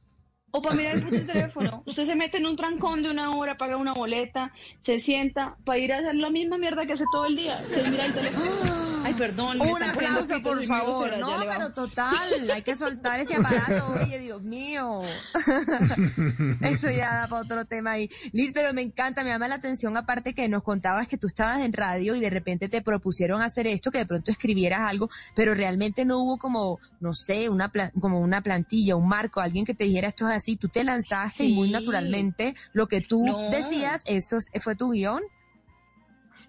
O 0.51 0.61
para 0.61 0.75
mirar 0.75 0.95
el 0.95 1.01
puto 1.01 1.25
teléfono. 1.25 1.83
Usted 1.85 2.05
se 2.05 2.15
mete 2.15 2.37
en 2.37 2.45
un 2.45 2.55
trancón 2.55 3.01
de 3.03 3.09
una 3.09 3.31
hora, 3.31 3.57
paga 3.57 3.77
una 3.77 3.93
boleta, 3.93 4.51
se 4.83 4.99
sienta 4.99 5.55
para 5.63 5.79
ir 5.79 5.93
a 5.93 5.99
hacer 5.99 6.15
la 6.15 6.29
misma 6.29 6.57
mierda 6.57 6.85
que 6.85 6.93
hace 6.93 7.05
todo 7.11 7.25
el 7.25 7.37
día, 7.37 7.57
que 7.73 7.89
mirar 7.89 8.07
el 8.07 8.13
teléfono. 8.13 8.45
Ay, 9.03 9.13
perdón. 9.15 9.57
me 9.57 9.71
Un 9.71 9.83
aplauso, 9.83 10.41
por 10.43 10.63
favor. 10.63 11.17
No, 11.17 11.37
pero 11.39 11.73
total, 11.73 12.51
hay 12.53 12.61
que 12.61 12.75
soltar 12.75 13.19
ese 13.19 13.35
aparato. 13.35 13.95
Oye, 13.99 14.19
Dios 14.19 14.43
mío. 14.43 15.01
Eso 16.61 16.89
ya 16.89 17.21
da 17.21 17.27
para 17.27 17.41
otro 17.41 17.65
tema 17.65 17.91
ahí. 17.91 18.09
Liz, 18.31 18.51
pero 18.53 18.73
me 18.73 18.81
encanta, 18.81 19.23
me 19.23 19.29
llama 19.29 19.47
la 19.47 19.55
atención, 19.55 19.97
aparte 19.97 20.33
que 20.33 20.47
nos 20.49 20.63
contabas 20.63 21.07
que 21.07 21.17
tú 21.17 21.27
estabas 21.27 21.61
en 21.61 21.73
radio 21.73 22.15
y 22.15 22.19
de 22.19 22.29
repente 22.29 22.69
te 22.69 22.81
propusieron 22.81 23.41
hacer 23.41 23.65
esto, 23.65 23.89
que 23.89 23.99
de 23.99 24.05
pronto 24.05 24.29
escribieras 24.31 24.81
algo, 24.81 25.09
pero 25.35 25.55
realmente 25.55 26.05
no 26.05 26.19
hubo 26.19 26.37
como, 26.37 26.79
no 26.99 27.13
sé, 27.13 27.49
una 27.49 27.71
como 27.99 28.19
una 28.19 28.41
plantilla, 28.41 28.95
un 28.95 29.07
marco, 29.07 29.39
alguien 29.39 29.65
que 29.65 29.73
te 29.73 29.85
dijera 29.85 30.09
esto 30.09 30.29
es 30.29 30.35
así. 30.41 30.57
Tú 30.57 30.67
te 30.69 30.83
lanzaste 30.83 31.45
y 31.45 31.53
muy 31.53 31.69
naturalmente 31.71 32.55
lo 32.73 32.87
que 32.87 33.01
tú 33.01 33.25
No. 33.25 33.49
decías, 33.51 34.03
eso 34.05 34.37
es- 34.37 34.49
fue 34.63 34.75
tu 34.75 34.91
guion. 34.91 35.21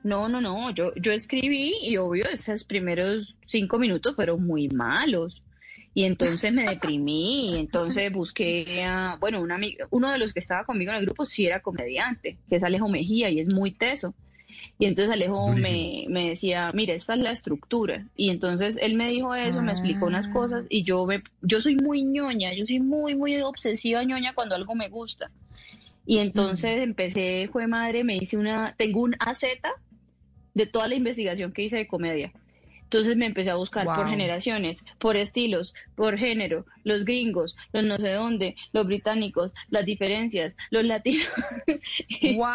No, 0.02 0.28
no, 0.28 0.40
no, 0.40 0.70
yo, 0.74 0.93
yo 0.97 1.12
escribí 1.12 1.74
y 1.82 1.97
obvio 1.97 2.24
esos 2.28 2.64
primeros 2.64 3.36
cinco 3.47 3.78
minutos 3.78 4.16
fueron 4.16 4.44
muy 4.44 4.69
malos. 4.69 5.43
Y 5.94 6.05
entonces 6.05 6.52
me 6.52 6.64
deprimí, 6.64 7.52
y 7.55 7.59
entonces 7.59 8.10
busqué 8.12 8.82
a, 8.82 9.16
bueno, 9.20 9.40
un 9.43 9.52
amigo, 9.52 9.86
uno 9.90 10.10
de 10.10 10.19
los 10.19 10.32
que 10.32 10.40
estaba 10.40 10.64
conmigo 10.64 10.90
en 10.90 10.98
el 10.98 11.05
grupo 11.05 11.27
sí 11.27 11.47
era 11.47 11.60
comediante, 11.60 12.39
que 12.48 12.56
es 12.56 12.62
Alejo 12.62 12.89
Mejía 12.89 13.28
y 13.28 13.40
es 13.40 13.52
muy 13.52 13.73
teso. 13.73 14.14
Y 14.82 14.86
entonces 14.86 15.14
Alejo 15.14 15.52
me, 15.52 16.06
me 16.09 16.30
decía, 16.30 16.72
mira, 16.74 16.92
esta 16.92 17.14
es 17.14 17.20
la 17.20 17.30
estructura. 17.30 18.04
Y 18.16 18.30
entonces 18.30 18.80
él 18.82 18.96
me 18.96 19.06
dijo 19.06 19.32
eso, 19.32 19.62
me 19.62 19.70
explicó 19.70 20.06
unas 20.06 20.26
cosas 20.26 20.66
y 20.68 20.82
yo 20.82 21.06
me, 21.06 21.22
yo 21.40 21.60
soy 21.60 21.76
muy 21.76 22.02
ñoña, 22.02 22.52
yo 22.52 22.66
soy 22.66 22.80
muy, 22.80 23.14
muy 23.14 23.40
obsesiva 23.42 24.02
ñoña 24.02 24.34
cuando 24.34 24.56
algo 24.56 24.74
me 24.74 24.88
gusta. 24.88 25.30
Y 26.04 26.18
entonces 26.18 26.82
empecé, 26.82 27.48
fue 27.52 27.68
madre, 27.68 28.02
me 28.02 28.16
hice 28.16 28.36
una, 28.36 28.74
tengo 28.76 29.02
un 29.02 29.14
AZ 29.20 29.44
de 30.52 30.66
toda 30.66 30.88
la 30.88 30.96
investigación 30.96 31.52
que 31.52 31.62
hice 31.62 31.76
de 31.76 31.86
comedia. 31.86 32.32
Entonces 32.93 33.16
me 33.16 33.24
empecé 33.24 33.48
a 33.51 33.55
buscar 33.55 33.86
por 33.86 34.06
generaciones, 34.06 34.85
por 34.98 35.16
estilos, 35.16 35.73
por 35.94 36.19
género, 36.19 36.66
los 36.85 37.06
gringos, 37.06 37.56
los 37.73 37.85
no 37.85 37.97
sé 37.97 38.10
dónde, 38.12 38.55
los 38.73 38.85
británicos, 38.86 39.51
las 39.70 39.86
diferencias, 39.86 40.52
los 40.70 40.85
latinos. 40.85 41.27
Y 42.20 42.36
Wow, 42.36 42.48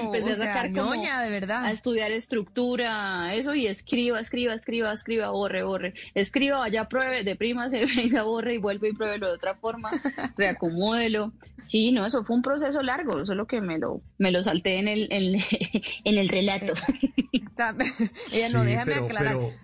empecé 0.00 0.30
o 0.30 0.32
a 0.32 0.34
sea, 0.36 0.46
sacar 0.46 0.72
como 0.72 0.94
ñoña, 0.96 1.22
de 1.22 1.30
verdad. 1.30 1.64
a 1.64 1.70
estudiar 1.70 2.10
estructura, 2.10 3.34
eso 3.36 3.54
y 3.54 3.66
escriba, 3.68 4.18
escriba, 4.20 4.52
escriba, 4.54 4.92
escriba, 4.92 5.30
borre, 5.30 5.62
borre. 5.62 5.94
Escriba, 6.14 6.58
vaya, 6.58 6.88
pruebe, 6.88 7.22
de 7.22 7.36
prima 7.36 7.70
se 7.70 7.86
venga, 7.96 8.24
borre 8.24 8.54
y 8.54 8.58
vuelve 8.58 8.88
y 8.88 8.92
pruébelo 8.94 9.28
de 9.28 9.34
otra 9.34 9.54
forma, 9.54 9.90
reacomódelo. 10.36 11.32
Sí, 11.60 11.92
no, 11.92 12.04
eso 12.04 12.24
fue 12.24 12.34
un 12.34 12.42
proceso 12.42 12.82
largo, 12.82 13.24
solo 13.26 13.46
que 13.46 13.60
me 13.60 13.78
lo, 13.78 14.00
me 14.18 14.32
lo 14.32 14.42
salté 14.42 14.78
en 14.80 14.88
el, 14.88 15.06
en, 15.12 15.36
en 16.04 16.18
el 16.18 16.28
relato. 16.28 16.72
Ella 18.32 18.48
no, 18.48 18.62
Sí, 18.62 18.66
déjame 18.66 18.92
pero- 18.94 19.04
aclarar. 19.04 19.36
pero 19.36 19.63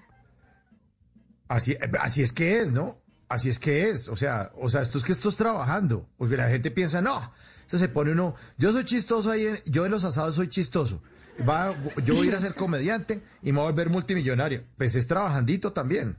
así, 1.50 1.76
así 2.00 2.22
es 2.22 2.32
que 2.32 2.60
es, 2.60 2.72
¿no? 2.72 2.98
Así 3.28 3.48
es 3.48 3.58
que 3.58 3.88
es. 3.90 4.08
O 4.08 4.16
sea, 4.16 4.50
o 4.56 4.68
sea, 4.68 4.80
esto 4.82 4.98
es 4.98 5.04
que 5.04 5.12
esto 5.12 5.28
es 5.28 5.36
trabajando. 5.36 6.08
Porque 6.16 6.36
la 6.36 6.48
gente 6.48 6.70
piensa, 6.70 7.00
no, 7.02 7.32
eso 7.66 7.78
se 7.78 7.88
pone 7.88 8.12
uno. 8.12 8.34
Yo 8.58 8.72
soy 8.72 8.84
chistoso 8.84 9.30
ahí, 9.30 9.46
en- 9.46 9.60
yo 9.66 9.84
en 9.84 9.92
los 9.92 10.04
asados 10.04 10.34
soy 10.36 10.48
chistoso. 10.48 11.02
Va, 11.48 11.74
yo 12.04 12.14
voy 12.14 12.26
a 12.26 12.30
ir 12.30 12.34
a 12.34 12.40
ser 12.40 12.54
comediante 12.54 13.22
y 13.42 13.52
me 13.52 13.58
voy 13.60 13.68
a 13.68 13.70
volver 13.70 13.88
multimillonario. 13.88 14.64
Pues 14.76 14.94
es 14.94 15.06
trabajandito 15.06 15.72
también. 15.72 16.16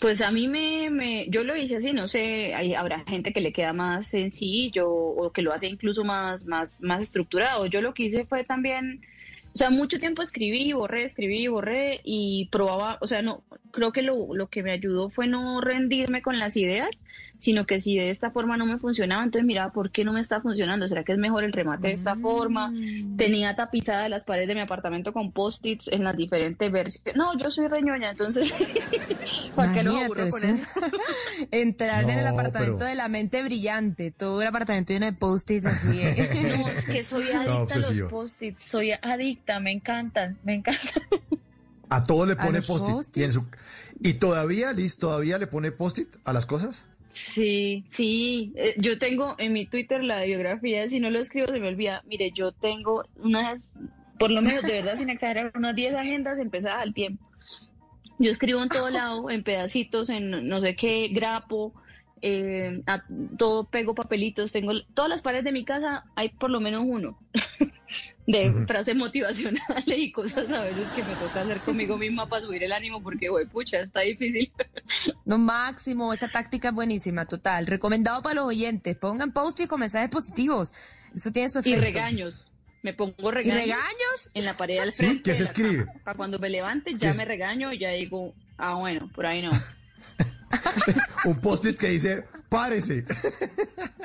Pues 0.00 0.20
a 0.20 0.30
mí 0.30 0.46
me, 0.48 0.90
me, 0.90 1.28
yo 1.28 1.42
lo 1.42 1.56
hice 1.56 1.76
así, 1.76 1.92
no 1.92 2.06
sé, 2.06 2.54
hay, 2.54 2.74
habrá 2.74 3.04
gente 3.04 3.32
que 3.32 3.40
le 3.40 3.52
queda 3.52 3.72
más 3.72 4.06
sencillo 4.06 4.88
o 4.90 5.32
que 5.32 5.42
lo 5.42 5.52
hace 5.52 5.66
incluso 5.66 6.04
más, 6.04 6.46
más, 6.46 6.80
más 6.82 7.00
estructurado. 7.00 7.66
Yo 7.66 7.80
lo 7.80 7.94
que 7.94 8.04
hice 8.04 8.24
fue 8.24 8.44
también, 8.44 9.00
o 9.58 9.62
sea, 9.66 9.70
mucho 9.70 9.98
tiempo 9.98 10.22
escribí, 10.22 10.72
borré, 10.72 11.04
escribí, 11.04 11.48
borré 11.48 12.00
y 12.04 12.46
probaba, 12.52 12.96
o 13.00 13.08
sea, 13.08 13.22
no, 13.22 13.42
creo 13.72 13.90
que 13.90 14.02
lo, 14.02 14.32
lo 14.32 14.46
que 14.46 14.62
me 14.62 14.70
ayudó 14.70 15.08
fue 15.08 15.26
no 15.26 15.60
rendirme 15.60 16.22
con 16.22 16.38
las 16.38 16.56
ideas, 16.56 16.90
sino 17.40 17.66
que 17.66 17.80
si 17.80 17.96
de 17.96 18.10
esta 18.10 18.30
forma 18.30 18.56
no 18.56 18.66
me 18.66 18.78
funcionaba, 18.78 19.22
entonces 19.22 19.46
miraba, 19.46 19.72
¿por 19.72 19.90
qué 19.90 20.04
no 20.04 20.12
me 20.12 20.20
está 20.20 20.40
funcionando? 20.40 20.88
¿Será 20.88 21.04
que 21.04 21.12
es 21.12 21.18
mejor 21.18 21.44
el 21.44 21.52
remate 21.52 21.88
de 21.88 21.94
esta 21.94 22.16
forma? 22.16 22.72
Tenía 23.16 23.54
tapizadas 23.54 24.10
las 24.10 24.24
paredes 24.24 24.48
de 24.48 24.54
mi 24.54 24.60
apartamento 24.60 25.12
con 25.12 25.32
post-its 25.32 25.88
en 25.88 26.04
las 26.04 26.16
diferentes 26.16 26.70
versiones. 26.70 27.16
No, 27.16 27.36
yo 27.38 27.50
soy 27.50 27.68
reñoña, 27.68 28.10
entonces, 28.10 28.52
¿para 29.54 29.72
qué 29.72 29.80
Imagínate, 29.80 30.04
aburro 30.04 30.30
con 30.30 30.44
eso. 30.44 30.62
Entrar 31.50 32.04
en 32.04 32.18
el 32.18 32.26
apartamento 32.26 32.78
pero- 32.78 32.88
de 32.88 32.94
la 32.94 33.08
mente 33.08 33.42
brillante, 33.42 34.10
todo 34.10 34.40
el 34.42 34.48
apartamento 34.48 34.92
lleno 34.92 35.06
de 35.06 35.12
post-its 35.12 35.66
así. 35.66 36.00
¿eh? 36.00 36.28
No, 36.58 36.68
es 36.68 36.86
que 36.86 37.04
soy 37.04 37.30
adicta 37.30 37.74
a 37.74 37.78
los 37.78 38.00
post-its, 38.10 38.64
soy 38.64 38.92
adicta, 39.00 39.47
me 39.60 39.72
encantan, 39.72 40.38
me 40.44 40.54
encantan. 40.54 41.02
A 41.90 42.04
todo 42.04 42.26
le 42.26 42.34
¿A 42.34 42.42
pone 42.44 42.60
post-it. 42.60 43.16
Y, 43.16 43.22
en 43.22 43.32
su- 43.32 43.48
y 44.02 44.12
todavía, 44.14 44.72
Liz, 44.74 44.98
todavía 44.98 45.38
le 45.38 45.46
pone 45.46 45.72
post-it 45.72 46.16
a 46.24 46.34
las 46.34 46.44
cosas. 46.44 46.84
Sí, 47.08 47.86
sí, 47.88 48.52
eh, 48.56 48.74
yo 48.76 48.98
tengo 48.98 49.34
en 49.38 49.54
mi 49.54 49.64
Twitter 49.64 50.04
la 50.04 50.22
biografía, 50.24 50.86
si 50.90 51.00
no 51.00 51.08
lo 51.08 51.18
escribo 51.18 51.46
se 51.46 51.58
me 51.58 51.68
olvida. 51.68 52.02
Mire, 52.06 52.30
yo 52.32 52.52
tengo 52.52 53.04
unas, 53.16 53.72
por 54.18 54.30
lo 54.30 54.42
menos 54.42 54.62
de 54.62 54.74
verdad 54.74 54.96
sin 54.96 55.08
exagerar, 55.08 55.50
unas 55.54 55.74
10 55.74 55.94
agendas 55.94 56.38
empezadas 56.38 56.82
al 56.82 56.92
tiempo. 56.92 57.24
Yo 58.18 58.30
escribo 58.30 58.62
en 58.62 58.68
todo 58.68 58.90
lado, 58.90 59.30
en 59.30 59.42
pedacitos, 59.42 60.10
en 60.10 60.46
no 60.46 60.60
sé 60.60 60.76
qué, 60.76 61.08
grapo, 61.08 61.72
eh, 62.20 62.82
a- 62.86 63.02
todo 63.38 63.64
pego 63.64 63.94
papelitos, 63.94 64.52
tengo 64.52 64.72
todas 64.92 65.08
las 65.08 65.22
paredes 65.22 65.44
de 65.44 65.52
mi 65.52 65.64
casa, 65.64 66.04
hay 66.16 66.28
por 66.28 66.50
lo 66.50 66.60
menos 66.60 66.82
uno 66.84 67.18
de 68.28 68.66
frases 68.66 68.94
motivacionales 68.94 69.98
y 69.98 70.12
cosas 70.12 70.50
a 70.50 70.62
veces 70.64 70.86
que 70.94 71.02
me 71.02 71.14
toca 71.14 71.40
hacer 71.40 71.60
conmigo 71.60 71.96
misma 71.96 72.28
para 72.28 72.44
subir 72.44 72.62
el 72.62 72.72
ánimo 72.72 73.02
porque, 73.02 73.30
güey, 73.30 73.46
pucha, 73.46 73.80
está 73.80 74.00
difícil. 74.00 74.52
No, 75.24 75.38
máximo, 75.38 76.12
esa 76.12 76.28
táctica 76.28 76.68
es 76.68 76.74
buenísima, 76.74 77.24
total. 77.24 77.66
Recomendado 77.66 78.20
para 78.22 78.34
los 78.34 78.44
oyentes. 78.44 78.96
Pongan 78.98 79.32
post-it 79.32 79.66
con 79.66 79.80
mensajes 79.80 80.10
positivos. 80.10 80.74
Eso 81.14 81.32
tiene 81.32 81.48
su 81.48 81.58
Y 81.60 81.72
efecto. 81.72 81.80
regaños. 81.80 82.34
Me 82.82 82.92
pongo 82.92 83.30
regaños. 83.30 83.62
regaños? 83.64 84.30
En 84.34 84.44
la 84.44 84.52
pared 84.54 84.78
al 84.78 84.92
Sí, 84.92 85.04
frente. 85.06 85.22
¿qué 85.22 85.34
se 85.34 85.44
la 85.44 85.48
escribe? 85.48 85.86
cama. 85.86 86.00
Para 86.04 86.16
cuando 86.18 86.38
me 86.38 86.50
levante 86.50 86.92
¿Qué 86.92 86.98
ya 86.98 87.14
me 87.14 87.24
regaño 87.24 87.72
y 87.72 87.78
ya 87.78 87.90
digo, 87.92 88.34
ah, 88.58 88.74
bueno, 88.74 89.10
por 89.14 89.24
ahí 89.24 89.40
no. 89.40 89.50
Un 91.24 91.36
post-it 91.40 91.78
que 91.78 91.88
dice, 91.88 92.24
párese. 92.50 93.06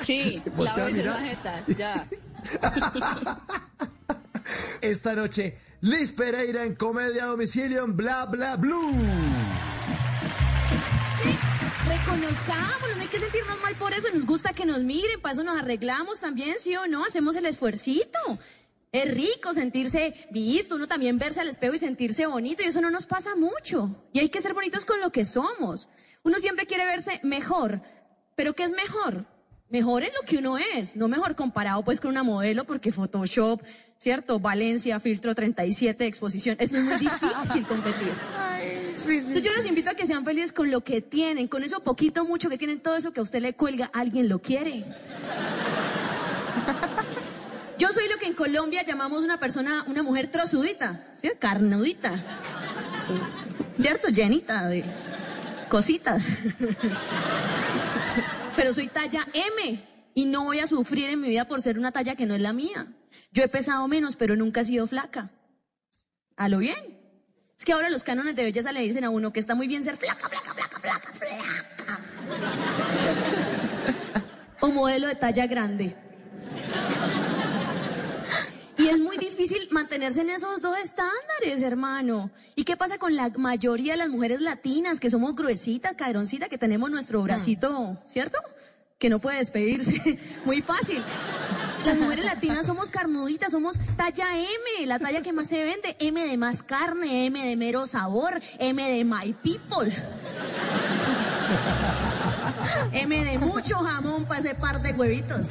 Sí, 0.02 0.42
Voltea 0.56 0.74
a 0.76 0.78
lávese 0.90 1.04
la 1.04 1.18
jeta, 1.18 1.64
ya. 1.78 2.08
Esta 4.82 5.14
noche, 5.16 5.58
Liz 5.82 6.14
Pereira 6.14 6.64
en 6.64 6.76
Comedia 6.76 7.24
a 7.24 7.28
Domicilio 7.28 7.84
en 7.84 7.96
Bla 7.96 8.26
Bla 8.26 8.56
Blue. 8.56 8.94
Reconozcámoslo, 11.88 12.96
no 12.96 13.02
hay 13.02 13.08
que 13.08 13.20
sentirnos 13.20 13.62
mal 13.62 13.76
por 13.76 13.94
eso, 13.94 14.08
nos 14.14 14.26
gusta 14.26 14.54
que 14.54 14.66
nos 14.66 14.82
miren, 14.84 15.22
para 15.22 15.34
eso 15.34 15.44
nos 15.44 15.60
arreglamos 15.60 16.20
también, 16.20 16.56
¿sí 16.60 16.76
o 16.76 16.88
no? 16.88 17.06
Hacemos 17.06 17.36
el 17.36 17.46
esfuercito. 17.46 18.20
Es 18.92 19.12
rico 19.12 19.54
sentirse 19.54 20.28
visto, 20.30 20.76
uno 20.76 20.88
también 20.88 21.18
verse 21.18 21.42
al 21.42 21.50
espejo 21.50 21.74
y 21.74 21.80
sentirse 21.80 22.28
bonito, 22.28 22.62
y 22.64 22.68
eso 22.68 22.80
no 22.80 22.92
nos 22.92 23.08
pasa 23.08 23.36
mucho. 23.36 24.08
Y 24.14 24.20
hay 24.20 24.30
que 24.30 24.40
ser 24.40 24.54
bonitos 24.54 24.86
con 24.86 25.02
lo 25.02 25.12
que 25.12 25.26
somos. 25.26 25.90
Uno 26.24 26.38
siempre 26.38 26.68
quiere 26.68 26.86
verse 26.86 27.20
mejor, 27.24 27.82
pero 28.36 28.54
¿qué 28.54 28.64
es 28.64 28.72
mejor? 28.72 29.26
Mejor 29.70 30.04
en 30.04 30.14
lo 30.14 30.22
que 30.22 30.38
uno 30.38 30.60
es, 30.60 30.96
no 30.96 31.08
mejor 31.08 31.36
comparado 31.36 31.84
pues 31.84 32.00
con 32.00 32.12
una 32.12 32.22
modelo, 32.22 32.66
porque 32.66 32.92
Photoshop, 32.92 33.62
¿cierto? 34.04 34.38
Valencia, 34.38 35.00
filtro 35.00 35.34
37 35.34 36.04
de 36.04 36.10
exposición, 36.10 36.58
eso 36.60 36.76
es 36.76 36.84
muy 36.84 36.98
difícil 36.98 37.66
competir. 37.66 38.12
Entonces 39.08 39.42
yo 39.42 39.54
los 39.56 39.66
invito 39.66 39.92
a 39.92 39.94
que 39.94 40.06
sean 40.06 40.26
felices 40.26 40.52
con 40.52 40.70
lo 40.70 40.84
que 40.84 41.02
tienen, 41.02 41.48
con 41.48 41.64
eso 41.64 41.82
poquito, 41.84 42.26
mucho 42.26 42.50
que 42.50 42.58
tienen, 42.58 42.82
todo 42.82 42.98
eso 42.98 43.14
que 43.14 43.22
a 43.22 43.24
usted 43.24 43.42
le 43.42 43.54
cuelga, 43.54 43.90
alguien 43.94 44.28
lo 44.28 44.42
quiere. 44.42 44.84
Yo 47.80 47.88
soy 47.90 48.10
lo 48.10 48.18
que 48.20 48.28
en 48.28 48.34
Colombia 48.34 48.84
llamamos 48.86 49.24
una 49.24 49.40
persona, 49.40 49.86
una 49.88 50.04
mujer 50.04 50.28
trozudita, 50.28 51.08
¿sí? 51.22 51.32
Carnudita. 51.40 52.12
¿Cierto? 53.80 54.10
Llenita 54.10 54.68
de 54.68 54.84
cositas. 55.70 56.28
Pero 58.56 58.74
soy 58.74 58.88
talla 58.88 59.28
M 59.34 59.93
y 60.14 60.26
no 60.26 60.44
voy 60.46 60.60
a 60.60 60.68
sufrir 60.68 61.10
en 61.10 61.22
mi 61.22 61.30
vida 61.30 61.48
por 61.48 61.62
ser 61.62 61.78
una 61.78 61.92
talla 61.92 62.16
que 62.16 62.26
no 62.26 62.36
es 62.36 62.42
la 62.42 62.54
mía. 62.54 62.94
Yo 63.32 63.44
he 63.44 63.48
pesado 63.48 63.88
menos, 63.88 64.16
pero 64.16 64.36
nunca 64.36 64.62
he 64.62 64.66
sido 64.66 64.88
flaca. 64.88 65.32
A 66.36 66.50
lo 66.50 66.60
bien. 66.60 67.00
Es 67.58 67.66
que 67.66 67.74
ahora 67.74 67.90
los 67.90 68.04
cánones 68.04 68.36
de 68.36 68.44
belleza 68.44 68.72
le 68.72 68.82
dicen 68.82 69.04
a 69.04 69.10
uno 69.10 69.32
que 69.32 69.40
está 69.40 69.56
muy 69.56 69.68
bien 69.68 69.84
ser 69.84 69.98
flaca, 69.98 70.28
flaca, 70.28 70.54
flaca, 70.54 70.80
flaca, 70.80 71.14
flaca. 71.14 71.44
O 74.62 74.70
modelo 74.70 75.08
de 75.08 75.16
talla 75.16 75.48
grande. 75.48 75.96
Y 78.78 78.88
es 78.88 79.00
muy 79.00 79.18
difícil 79.18 79.68
mantenerse 79.72 80.22
en 80.22 80.32
esos 80.32 80.62
dos 80.62 80.78
estándares, 80.78 81.62
hermano. 81.62 82.32
¿Y 82.56 82.64
qué 82.64 82.76
pasa 82.76 82.98
con 82.98 83.16
la 83.16 83.30
mayoría 83.30 83.94
de 83.94 83.98
las 83.98 84.10
mujeres 84.10 84.42
latinas 84.42 85.00
que 85.00 85.10
somos 85.10 85.36
gruesitas, 85.36 85.96
cadroncitas, 85.96 86.50
que 86.50 86.58
tenemos 86.58 86.90
nuestro 86.90 87.22
bracito, 87.22 88.02
¿cierto? 88.06 88.40
Que 89.04 89.10
no 89.10 89.20
puede 89.20 89.40
despedirse. 89.40 90.18
Muy 90.46 90.62
fácil. 90.62 91.04
Las 91.86 91.98
mujeres 91.98 92.24
latinas 92.24 92.66
somos 92.66 92.90
carnuditas, 92.90 93.52
somos 93.52 93.78
talla 93.98 94.28
M, 94.38 94.86
la 94.86 94.98
talla 94.98 95.22
que 95.22 95.34
más 95.34 95.48
se 95.48 95.62
vende. 95.62 95.98
M 96.00 96.26
de 96.26 96.38
más 96.38 96.64
carne, 96.64 97.26
M 97.26 97.46
de 97.46 97.58
mero 97.58 97.86
sabor, 97.86 98.42
M 98.60 98.82
de 98.82 99.04
my 99.04 99.36
people. 99.44 99.94
M 102.94 103.26
de 103.26 103.40
mucho 103.40 103.76
jamón 103.76 104.24
para 104.24 104.40
ese 104.40 104.56
par 104.56 104.82
de 104.82 104.94
huevitos. 104.94 105.50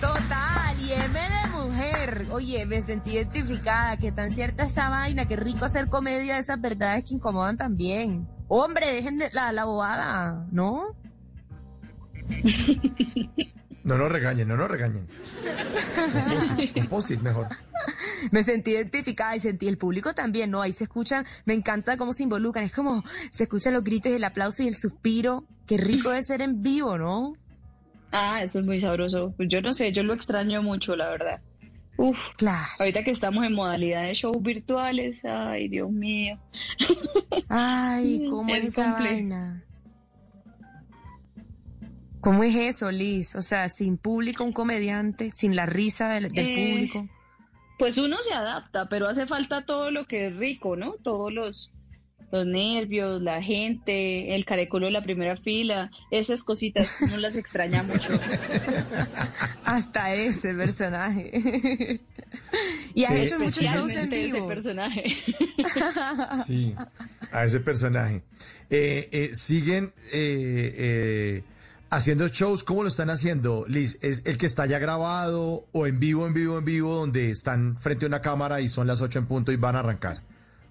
Total, 0.00 0.80
y 0.80 0.92
M 0.94 1.20
de 1.20 1.48
mujer. 1.52 2.26
Oye, 2.32 2.66
me 2.66 2.82
sentí 2.82 3.12
identificada, 3.12 3.96
que 3.98 4.10
tan 4.10 4.32
cierta 4.32 4.64
esa 4.64 4.88
vaina, 4.88 5.28
qué 5.28 5.36
rico 5.36 5.64
hacer 5.64 5.88
comedia 5.88 6.34
de 6.34 6.40
esas 6.40 6.60
verdades 6.60 7.04
que 7.04 7.14
incomodan 7.14 7.56
también. 7.56 8.34
Hombre, 8.56 8.86
dejen 8.86 9.18
de 9.18 9.30
la, 9.32 9.50
la 9.50 9.64
bobada, 9.64 10.46
¿no? 10.52 10.94
No 13.82 13.98
nos 13.98 14.10
regañen, 14.10 14.48
no 14.48 14.56
nos 14.56 14.70
regañen. 14.70 15.06
Un 16.76 16.86
post-it, 16.86 17.20
mejor. 17.20 17.48
Me 18.30 18.42
sentí 18.42 18.70
identificada 18.70 19.36
y 19.36 19.40
sentí 19.40 19.68
el 19.68 19.76
público 19.76 20.14
también, 20.14 20.50
¿no? 20.50 20.62
Ahí 20.62 20.72
se 20.72 20.84
escuchan, 20.84 21.26
me 21.44 21.52
encanta 21.52 21.98
cómo 21.98 22.14
se 22.14 22.22
involucran, 22.22 22.64
es 22.64 22.74
como 22.74 23.04
se 23.30 23.42
escuchan 23.42 23.74
los 23.74 23.84
gritos 23.84 24.10
y 24.10 24.14
el 24.14 24.24
aplauso 24.24 24.62
y 24.62 24.68
el 24.68 24.74
suspiro. 24.74 25.44
Qué 25.66 25.76
rico 25.76 26.12
de 26.12 26.22
ser 26.22 26.40
en 26.40 26.62
vivo, 26.62 26.96
¿no? 26.96 27.34
Ah, 28.10 28.40
eso 28.42 28.60
es 28.60 28.64
muy 28.64 28.80
sabroso. 28.80 29.34
Pues 29.36 29.50
yo 29.50 29.60
no 29.60 29.74
sé, 29.74 29.92
yo 29.92 30.02
lo 30.02 30.14
extraño 30.14 30.62
mucho, 30.62 30.96
la 30.96 31.10
verdad. 31.10 31.42
Uf, 31.96 32.18
claro. 32.36 32.66
Ahorita 32.78 33.04
que 33.04 33.10
estamos 33.12 33.44
en 33.44 33.54
modalidad 33.54 34.02
de 34.04 34.14
shows 34.14 34.42
virtuales, 34.42 35.24
ay, 35.24 35.68
Dios 35.68 35.90
mío. 35.90 36.38
Ay, 37.48 38.26
¿cómo 38.30 38.54
es, 38.54 38.62
Es 38.62 38.68
esa 38.68 38.92
vaina? 38.94 39.64
¿Cómo 42.20 42.42
es 42.42 42.56
eso, 42.56 42.90
Liz? 42.90 43.36
O 43.36 43.42
sea, 43.42 43.68
sin 43.68 43.98
público 43.98 44.44
un 44.44 44.52
comediante, 44.52 45.30
sin 45.34 45.54
la 45.54 45.66
risa 45.66 46.08
del, 46.08 46.30
del 46.30 46.46
Eh, 46.46 46.72
público. 46.72 47.08
Pues 47.78 47.98
uno 47.98 48.16
se 48.22 48.32
adapta, 48.32 48.88
pero 48.88 49.06
hace 49.06 49.26
falta 49.26 49.66
todo 49.66 49.90
lo 49.90 50.06
que 50.06 50.28
es 50.28 50.36
rico, 50.36 50.74
¿no? 50.74 50.94
Todos 51.02 51.32
los, 51.32 51.70
los 52.34 52.46
nervios, 52.46 53.22
la 53.22 53.40
gente, 53.40 54.34
el 54.34 54.44
careculo 54.44 54.86
de 54.86 54.92
la 54.92 55.02
primera 55.04 55.36
fila, 55.36 55.90
esas 56.10 56.42
cositas, 56.42 56.98
uno 57.00 57.16
las 57.18 57.36
extraña 57.36 57.84
mucho. 57.84 58.08
Hasta 59.64 60.14
ese 60.14 60.52
personaje. 60.54 61.30
y 62.94 63.04
has 63.04 63.12
Eh, 63.14 63.22
hecho 63.24 63.38
muchos 63.38 63.62
shows 63.62 63.96
en 63.96 64.12
ese 64.12 64.42
personaje. 64.42 65.04
Sí, 66.44 66.74
a 67.30 67.44
ese 67.44 67.60
personaje. 67.60 68.22
Eh, 68.68 69.08
eh, 69.12 69.30
siguen 69.34 69.92
eh, 70.12 70.74
eh, 70.76 71.42
haciendo 71.90 72.26
shows, 72.28 72.64
¿cómo 72.64 72.82
lo 72.82 72.88
están 72.88 73.10
haciendo, 73.10 73.64
Liz? 73.68 73.98
¿Es 74.02 74.22
el 74.26 74.38
que 74.38 74.46
está 74.46 74.66
ya 74.66 74.78
grabado 74.80 75.66
o 75.72 75.86
en 75.86 76.00
vivo, 76.00 76.26
en 76.26 76.34
vivo, 76.34 76.58
en 76.58 76.64
vivo, 76.64 76.94
donde 76.96 77.30
están 77.30 77.76
frente 77.80 78.06
a 78.06 78.08
una 78.08 78.20
cámara 78.20 78.60
y 78.60 78.68
son 78.68 78.86
las 78.88 79.00
8 79.00 79.20
en 79.20 79.26
punto 79.26 79.52
y 79.52 79.56
van 79.56 79.76
a 79.76 79.80
arrancar? 79.80 80.22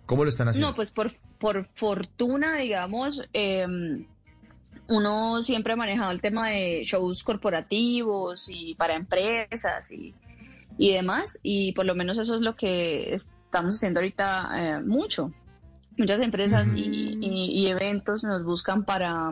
¿Cómo 0.06 0.24
lo 0.24 0.30
están 0.30 0.48
haciendo? 0.50 0.70
No, 0.70 0.76
pues 0.76 0.92
por, 0.92 1.12
por 1.40 1.68
fortuna, 1.74 2.58
digamos, 2.58 3.24
eh, 3.34 3.66
uno 4.88 5.42
siempre 5.44 5.74
ha 5.74 5.76
manejado 5.78 6.12
el 6.12 6.22
tema 6.22 6.50
de 6.50 6.84
shows 6.86 7.24
corporativos 7.24 8.48
y 8.50 8.76
para 8.76 8.96
empresas 8.96 9.92
y, 9.92 10.14
y 10.78 10.92
demás, 10.94 11.40
y 11.44 11.72
por 11.74 11.86
lo 11.86 11.96
menos 11.96 12.18
eso 12.18 12.36
es 12.36 12.42
lo 12.42 12.56
que 12.56 13.14
estamos 13.14 13.76
haciendo 13.76 14.00
ahorita 14.02 14.50
eh, 14.56 14.80
mucho. 14.82 15.32
Muchas 15.98 16.20
empresas 16.22 16.74
y, 16.76 17.18
y- 17.22 17.52
y 17.62 17.68
eventos 17.68 18.24
nos 18.24 18.44
buscan 18.44 18.84
para, 18.84 19.32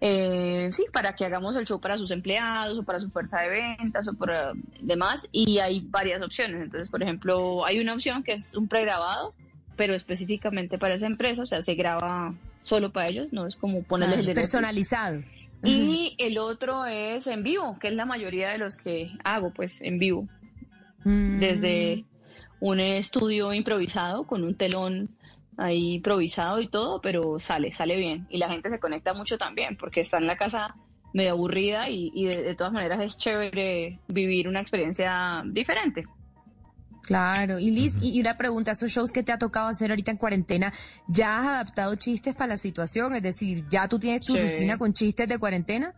eh, 0.00 0.68
sí, 0.72 0.84
para 0.92 1.14
que 1.14 1.24
hagamos 1.24 1.54
el 1.56 1.64
show 1.64 1.80
para 1.80 1.96
sus 1.96 2.10
empleados 2.10 2.76
o 2.78 2.82
para 2.82 2.98
su 3.00 3.08
fuerza 3.08 3.38
de 3.40 3.48
ventas 3.78 4.08
o 4.08 4.14
para 4.14 4.52
demás, 4.80 5.28
y 5.32 5.60
hay 5.60 5.80
varias 5.88 6.20
opciones. 6.22 6.60
Entonces, 6.60 6.88
por 6.88 7.02
ejemplo, 7.02 7.64
hay 7.64 7.78
una 7.78 7.94
opción 7.94 8.24
que 8.24 8.32
es 8.32 8.56
un 8.56 8.66
pregrabado, 8.68 9.32
pero 9.76 9.94
específicamente 9.94 10.78
para 10.78 10.94
esa 10.94 11.06
empresa, 11.06 11.42
o 11.42 11.46
sea, 11.46 11.60
se 11.60 11.74
graba 11.74 12.34
solo 12.62 12.90
para 12.90 13.10
ellos, 13.10 13.28
no 13.32 13.46
es 13.46 13.56
como 13.56 13.82
ponerles 13.82 14.18
Ah, 14.18 14.30
el 14.30 14.34
personalizado. 14.34 15.22
Y 15.62 16.14
el 16.18 16.38
otro 16.38 16.86
es 16.86 17.26
en 17.26 17.42
vivo, 17.42 17.78
que 17.80 17.88
es 17.88 17.94
la 17.94 18.04
mayoría 18.04 18.50
de 18.50 18.58
los 18.58 18.76
que 18.76 19.10
hago, 19.24 19.52
pues 19.52 19.82
en 19.82 19.98
vivo. 19.98 20.28
Mm. 21.04 21.38
Desde 21.38 22.04
un 22.60 22.80
estudio 22.80 23.52
improvisado 23.52 24.24
con 24.24 24.42
un 24.44 24.54
telón 24.54 25.10
ahí 25.56 25.94
improvisado 25.94 26.60
y 26.60 26.68
todo, 26.68 27.00
pero 27.00 27.38
sale, 27.38 27.72
sale 27.72 27.96
bien. 27.96 28.26
Y 28.30 28.38
la 28.38 28.48
gente 28.48 28.70
se 28.70 28.78
conecta 28.78 29.14
mucho 29.14 29.38
también, 29.38 29.76
porque 29.76 30.00
está 30.00 30.18
en 30.18 30.26
la 30.26 30.36
casa 30.36 30.74
medio 31.14 31.32
aburrida 31.32 31.88
y, 31.88 32.12
y 32.14 32.26
de, 32.26 32.42
de 32.42 32.54
todas 32.54 32.72
maneras 32.72 33.00
es 33.00 33.16
chévere 33.16 33.98
vivir 34.08 34.48
una 34.48 34.60
experiencia 34.60 35.42
diferente. 35.46 36.04
Claro, 37.06 37.58
y 37.58 37.70
Liz, 37.70 37.98
y 38.02 38.16
y 38.16 38.20
una 38.20 38.36
pregunta, 38.36 38.72
esos 38.72 38.90
shows 38.90 39.12
que 39.12 39.22
te 39.22 39.32
ha 39.32 39.38
tocado 39.38 39.68
hacer 39.68 39.90
ahorita 39.90 40.10
en 40.10 40.16
cuarentena, 40.16 40.72
¿ya 41.08 41.38
has 41.38 41.46
adaptado 41.46 41.94
chistes 41.94 42.34
para 42.34 42.48
la 42.48 42.56
situación? 42.56 43.14
Es 43.14 43.22
decir, 43.22 43.64
¿ya 43.70 43.86
tú 43.88 43.98
tienes 43.98 44.26
tu 44.26 44.34
Sí. 44.34 44.40
rutina 44.40 44.76
con 44.76 44.92
chistes 44.92 45.28
de 45.28 45.38
cuarentena? 45.38 45.94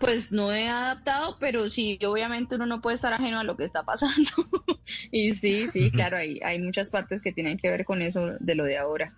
Pues 0.00 0.32
no 0.32 0.52
he 0.52 0.68
adaptado, 0.68 1.36
pero 1.40 1.70
sí, 1.70 1.98
obviamente 2.06 2.56
uno 2.56 2.66
no 2.66 2.80
puede 2.82 2.96
estar 2.96 3.14
ajeno 3.14 3.38
a 3.38 3.44
lo 3.44 3.56
que 3.56 3.64
está 3.64 3.84
pasando. 3.84 4.30
y 5.10 5.32
sí, 5.34 5.68
sí, 5.68 5.90
claro, 5.90 6.16
hay, 6.18 6.40
hay 6.44 6.60
muchas 6.60 6.90
partes 6.90 7.22
que 7.22 7.32
tienen 7.32 7.56
que 7.56 7.70
ver 7.70 7.84
con 7.86 8.02
eso 8.02 8.32
de 8.40 8.54
lo 8.54 8.64
de 8.64 8.76
ahora. 8.76 9.14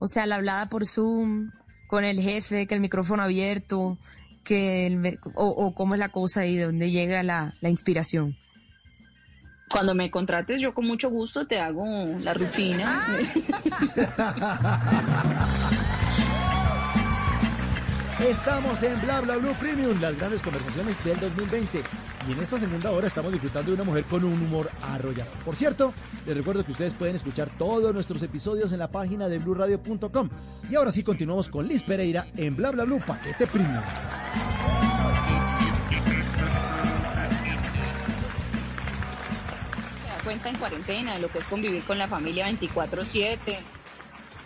O 0.00 0.06
sea, 0.08 0.26
la 0.26 0.36
hablada 0.36 0.68
por 0.68 0.86
Zoom, 0.86 1.50
con 1.86 2.04
el 2.04 2.20
jefe, 2.20 2.66
que 2.66 2.74
el 2.74 2.80
micrófono 2.80 3.22
abierto, 3.22 3.98
que 4.44 4.86
el 4.86 4.96
me- 4.96 5.18
o, 5.34 5.46
o 5.46 5.74
cómo 5.74 5.94
es 5.94 6.00
la 6.00 6.08
cosa 6.08 6.46
y 6.46 6.56
de 6.56 6.64
dónde 6.64 6.90
llega 6.90 7.22
la, 7.22 7.52
la 7.60 7.68
inspiración. 7.68 8.36
Cuando 9.70 9.94
me 9.94 10.10
contrates, 10.10 10.60
yo 10.60 10.74
con 10.74 10.86
mucho 10.86 11.10
gusto 11.10 11.46
te 11.46 11.58
hago 11.58 11.84
la 12.20 12.34
rutina. 12.34 13.02
Estamos 18.26 18.82
en 18.82 19.00
Bla 19.00 19.20
Bla 19.20 19.36
Blue 19.36 19.54
Premium, 19.60 20.00
las 20.00 20.16
grandes 20.16 20.42
conversaciones 20.42 21.02
del 21.04 21.20
2020. 21.20 21.82
Y 22.28 22.32
en 22.32 22.40
esta 22.40 22.58
segunda 22.58 22.90
hora 22.90 23.06
estamos 23.06 23.30
disfrutando 23.30 23.70
de 23.70 23.76
una 23.76 23.84
mujer 23.84 24.04
con 24.04 24.24
un 24.24 24.42
humor 24.42 24.68
arrollador. 24.82 25.32
Por 25.44 25.54
cierto, 25.54 25.94
les 26.26 26.36
recuerdo 26.36 26.64
que 26.64 26.72
ustedes 26.72 26.94
pueden 26.94 27.14
escuchar 27.14 27.48
todos 27.56 27.94
nuestros 27.94 28.20
episodios 28.22 28.72
en 28.72 28.80
la 28.80 28.90
página 28.90 29.28
de 29.28 29.38
bluradio.com. 29.38 30.30
Y 30.68 30.74
ahora 30.74 30.90
sí 30.90 31.04
continuamos 31.04 31.48
con 31.48 31.68
Liz 31.68 31.84
Pereira 31.84 32.26
en 32.36 32.56
Bla 32.56 32.72
Bla 32.72 32.84
Blue 32.84 33.00
Paquete 33.06 33.46
Premium. 33.46 33.82
Cuenta 40.28 40.50
en 40.50 40.56
cuarentena 40.56 41.14
de 41.14 41.20
lo 41.20 41.30
que 41.30 41.38
es 41.38 41.46
convivir 41.46 41.82
con 41.86 41.96
la 41.96 42.06
familia 42.06 42.46
24/7, 42.48 43.66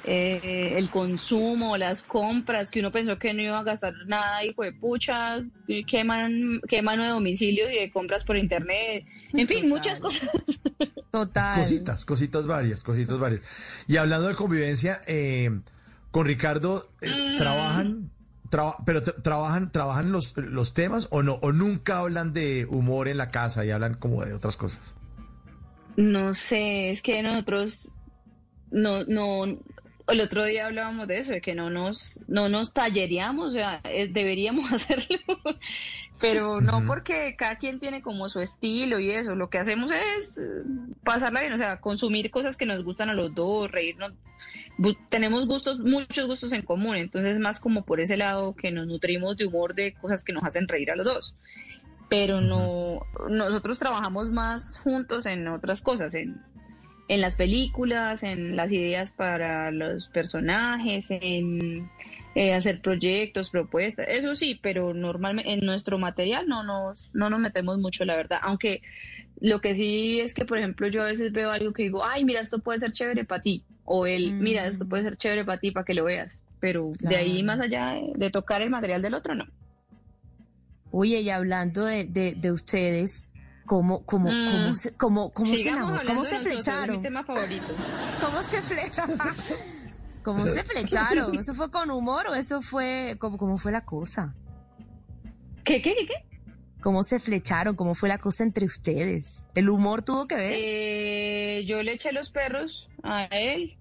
eh, 0.04 0.74
el 0.76 0.90
consumo, 0.90 1.76
las 1.76 2.04
compras, 2.04 2.70
que 2.70 2.78
uno 2.78 2.92
pensó 2.92 3.18
que 3.18 3.34
no 3.34 3.42
iba 3.42 3.58
a 3.58 3.64
gastar 3.64 3.92
nada 4.06 4.44
y 4.44 4.52
fue 4.54 4.70
pucha, 4.72 5.42
qué, 5.66 6.04
man, 6.04 6.60
qué 6.68 6.82
mano 6.82 7.02
de 7.02 7.08
domicilio 7.10 7.68
y 7.68 7.74
de 7.80 7.90
compras 7.90 8.22
por 8.22 8.36
internet, 8.36 9.04
en 9.32 9.48
fin, 9.48 9.68
muchas 9.68 9.98
cosas. 9.98 10.30
Total. 11.10 11.58
Cositas, 11.58 12.04
cositas 12.04 12.46
varias, 12.46 12.84
cositas 12.84 13.18
varias. 13.18 13.42
Y 13.88 13.96
hablando 13.96 14.28
de 14.28 14.36
convivencia, 14.36 15.00
eh, 15.08 15.50
con 16.12 16.26
Ricardo, 16.26 16.92
eh, 17.00 17.08
¿trabajan, 17.38 18.08
traba- 18.50 18.76
pero 18.86 19.02
tra- 19.02 19.20
trabajan, 19.20 19.72
trabajan 19.72 20.12
los, 20.12 20.36
los 20.36 20.74
temas 20.74 21.08
o 21.10 21.24
no? 21.24 21.34
¿O 21.42 21.50
nunca 21.50 21.98
hablan 21.98 22.32
de 22.32 22.66
humor 22.70 23.08
en 23.08 23.16
la 23.16 23.30
casa 23.30 23.64
y 23.66 23.70
hablan 23.72 23.94
como 23.94 24.24
de 24.24 24.32
otras 24.32 24.56
cosas? 24.56 24.94
No 25.96 26.34
sé, 26.34 26.90
es 26.90 27.02
que 27.02 27.22
nosotros 27.22 27.92
no, 28.70 29.04
no, 29.04 29.44
el 30.08 30.20
otro 30.20 30.44
día 30.44 30.66
hablábamos 30.66 31.06
de 31.06 31.18
eso, 31.18 31.32
de 31.32 31.40
que 31.40 31.54
no 31.54 31.70
nos, 31.70 32.22
no 32.26 32.48
nos 32.48 32.72
talleríamos, 32.72 33.48
o 33.48 33.50
sea, 33.52 33.80
eh, 33.84 34.08
deberíamos 34.08 34.72
hacerlo, 34.72 35.18
pero 36.20 36.60
no 36.60 36.84
porque 36.86 37.34
cada 37.36 37.56
quien 37.56 37.80
tiene 37.80 38.02
como 38.02 38.28
su 38.28 38.40
estilo 38.40 38.98
y 38.98 39.10
eso, 39.10 39.34
lo 39.36 39.50
que 39.50 39.58
hacemos 39.58 39.90
es 39.92 40.38
eh, 40.38 40.62
pasarla 41.04 41.40
bien, 41.40 41.52
o 41.52 41.58
sea, 41.58 41.80
consumir 41.80 42.30
cosas 42.30 42.56
que 42.56 42.66
nos 42.66 42.82
gustan 42.82 43.10
a 43.10 43.14
los 43.14 43.34
dos, 43.34 43.70
reírnos, 43.70 44.12
tenemos 45.10 45.46
gustos, 45.46 45.78
muchos 45.78 46.26
gustos 46.26 46.52
en 46.52 46.62
común, 46.62 46.96
entonces 46.96 47.38
más 47.38 47.60
como 47.60 47.84
por 47.84 48.00
ese 48.00 48.16
lado 48.16 48.54
que 48.54 48.70
nos 48.70 48.86
nutrimos 48.86 49.36
de 49.36 49.46
humor 49.46 49.74
de 49.74 49.94
cosas 49.94 50.24
que 50.24 50.32
nos 50.32 50.44
hacen 50.44 50.68
reír 50.68 50.90
a 50.90 50.96
los 50.96 51.06
dos 51.06 51.34
pero 52.08 52.40
no 52.40 53.06
nosotros 53.28 53.78
trabajamos 53.78 54.30
más 54.30 54.78
juntos 54.78 55.26
en 55.26 55.48
otras 55.48 55.82
cosas, 55.82 56.14
en, 56.14 56.40
en 57.08 57.20
las 57.20 57.36
películas, 57.36 58.22
en 58.22 58.56
las 58.56 58.70
ideas 58.72 59.12
para 59.12 59.70
los 59.70 60.08
personajes, 60.08 61.10
en 61.10 61.90
eh, 62.34 62.54
hacer 62.54 62.80
proyectos, 62.80 63.50
propuestas, 63.50 64.06
eso 64.08 64.34
sí, 64.34 64.58
pero 64.62 64.94
normalmente 64.94 65.52
en 65.52 65.60
nuestro 65.60 65.98
material 65.98 66.46
no 66.48 66.62
nos, 66.62 67.14
no 67.14 67.30
nos 67.30 67.40
metemos 67.40 67.78
mucho, 67.78 68.04
la 68.04 68.16
verdad, 68.16 68.38
aunque 68.42 68.82
lo 69.40 69.60
que 69.60 69.74
sí 69.74 70.20
es 70.20 70.34
que, 70.34 70.44
por 70.44 70.58
ejemplo, 70.58 70.88
yo 70.88 71.02
a 71.02 71.06
veces 71.06 71.32
veo 71.32 71.50
algo 71.50 71.72
que 71.72 71.84
digo, 71.84 72.04
ay, 72.04 72.24
mira, 72.24 72.40
esto 72.40 72.60
puede 72.60 72.80
ser 72.80 72.92
chévere 72.92 73.24
para 73.24 73.42
ti, 73.42 73.64
o 73.84 74.06
él, 74.06 74.32
mira, 74.34 74.66
esto 74.66 74.88
puede 74.88 75.02
ser 75.02 75.16
chévere 75.16 75.44
para 75.44 75.58
ti, 75.58 75.70
para 75.72 75.84
que 75.84 75.94
lo 75.94 76.04
veas, 76.04 76.38
pero 76.60 76.92
de 77.00 77.16
ahí 77.16 77.42
más 77.42 77.60
allá 77.60 77.94
de 78.14 78.30
tocar 78.30 78.62
el 78.62 78.70
material 78.70 79.02
del 79.02 79.14
otro, 79.14 79.34
no. 79.34 79.46
Oye, 80.92 81.20
y 81.22 81.30
hablando 81.30 81.84
de, 81.84 82.04
de, 82.04 82.34
de 82.34 82.52
ustedes, 82.52 83.28
¿cómo, 83.66 84.04
cómo, 84.04 84.30
Mm. 84.30 84.50
cómo, 84.50 84.74
se, 84.74 84.94
cómo, 84.94 85.30
cómo 85.32 85.50
se 85.50 85.56
Sigamos 85.56 85.82
enamor- 85.90 85.98
hablando 86.00 86.12
cómo 86.22 86.24
se 86.24 86.38
mi 86.38 86.44
flecharon? 86.54 87.02
tema 87.02 87.24
favorito. 87.24 87.66
¿Cómo 88.24 88.42
se 88.42 88.62
flecharon? 88.62 89.18
¿Cómo 90.22 90.46
se 90.46 90.62
flecharon? 90.64 91.34
¿Eso 91.38 91.54
fue 91.54 91.70
con 91.70 91.90
humor 91.90 92.26
o 92.28 92.34
eso 92.34 92.60
fue, 92.62 93.16
cómo, 93.18 93.38
cómo 93.38 93.58
fue 93.58 93.72
la 93.72 93.84
cosa? 93.84 94.34
¿Qué, 95.64 95.80
qué, 95.80 95.94
qué, 95.94 96.06
qué? 96.06 96.14
¿Cómo 96.82 97.02
se 97.04 97.20
flecharon? 97.20 97.74
¿Cómo 97.76 97.94
fue 97.94 98.08
la 98.08 98.18
cosa 98.18 98.42
entre 98.42 98.66
ustedes? 98.66 99.46
¿El 99.54 99.70
humor 99.70 100.02
tuvo 100.02 100.26
que 100.26 100.34
ver? 100.34 100.52
Eh, 100.56 101.64
yo 101.64 101.82
le 101.82 101.92
eché 101.94 102.12
los 102.12 102.30
perros 102.30 102.88
a 103.04 103.24
él 103.26 103.76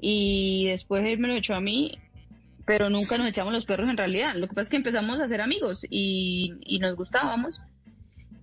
y 0.00 0.66
después 0.68 1.04
él 1.04 1.18
me 1.18 1.28
lo 1.28 1.34
echó 1.34 1.54
a 1.54 1.60
mí, 1.60 1.98
pero 2.66 2.90
nunca 2.90 3.16
nos 3.16 3.28
echamos 3.28 3.52
los 3.52 3.64
perros 3.64 3.88
en 3.88 3.96
realidad. 3.96 4.34
Lo 4.34 4.48
que 4.48 4.54
pasa 4.54 4.62
es 4.62 4.70
que 4.70 4.76
empezamos 4.76 5.20
a 5.20 5.28
ser 5.28 5.40
amigos 5.40 5.86
y, 5.88 6.54
y 6.60 6.78
nos 6.80 6.96
gustábamos 6.96 7.62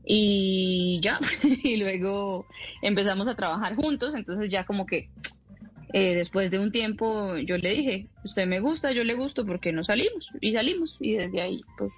y 0.05 0.99
ya, 1.01 1.19
y 1.63 1.77
luego 1.77 2.47
empezamos 2.81 3.27
a 3.27 3.35
trabajar 3.35 3.75
juntos, 3.75 4.15
entonces 4.15 4.49
ya 4.49 4.65
como 4.65 4.85
que 4.85 5.09
eh, 5.93 6.15
después 6.15 6.49
de 6.51 6.59
un 6.59 6.71
tiempo 6.71 7.37
yo 7.37 7.57
le 7.57 7.69
dije, 7.69 8.07
usted 8.23 8.47
me 8.47 8.59
gusta, 8.59 8.91
yo 8.91 9.03
le 9.03 9.13
gusto, 9.13 9.45
porque 9.45 9.71
no 9.71 9.83
salimos? 9.83 10.31
Y 10.41 10.53
salimos 10.53 10.97
y 10.99 11.15
desde 11.15 11.41
ahí 11.41 11.61
pues... 11.77 11.93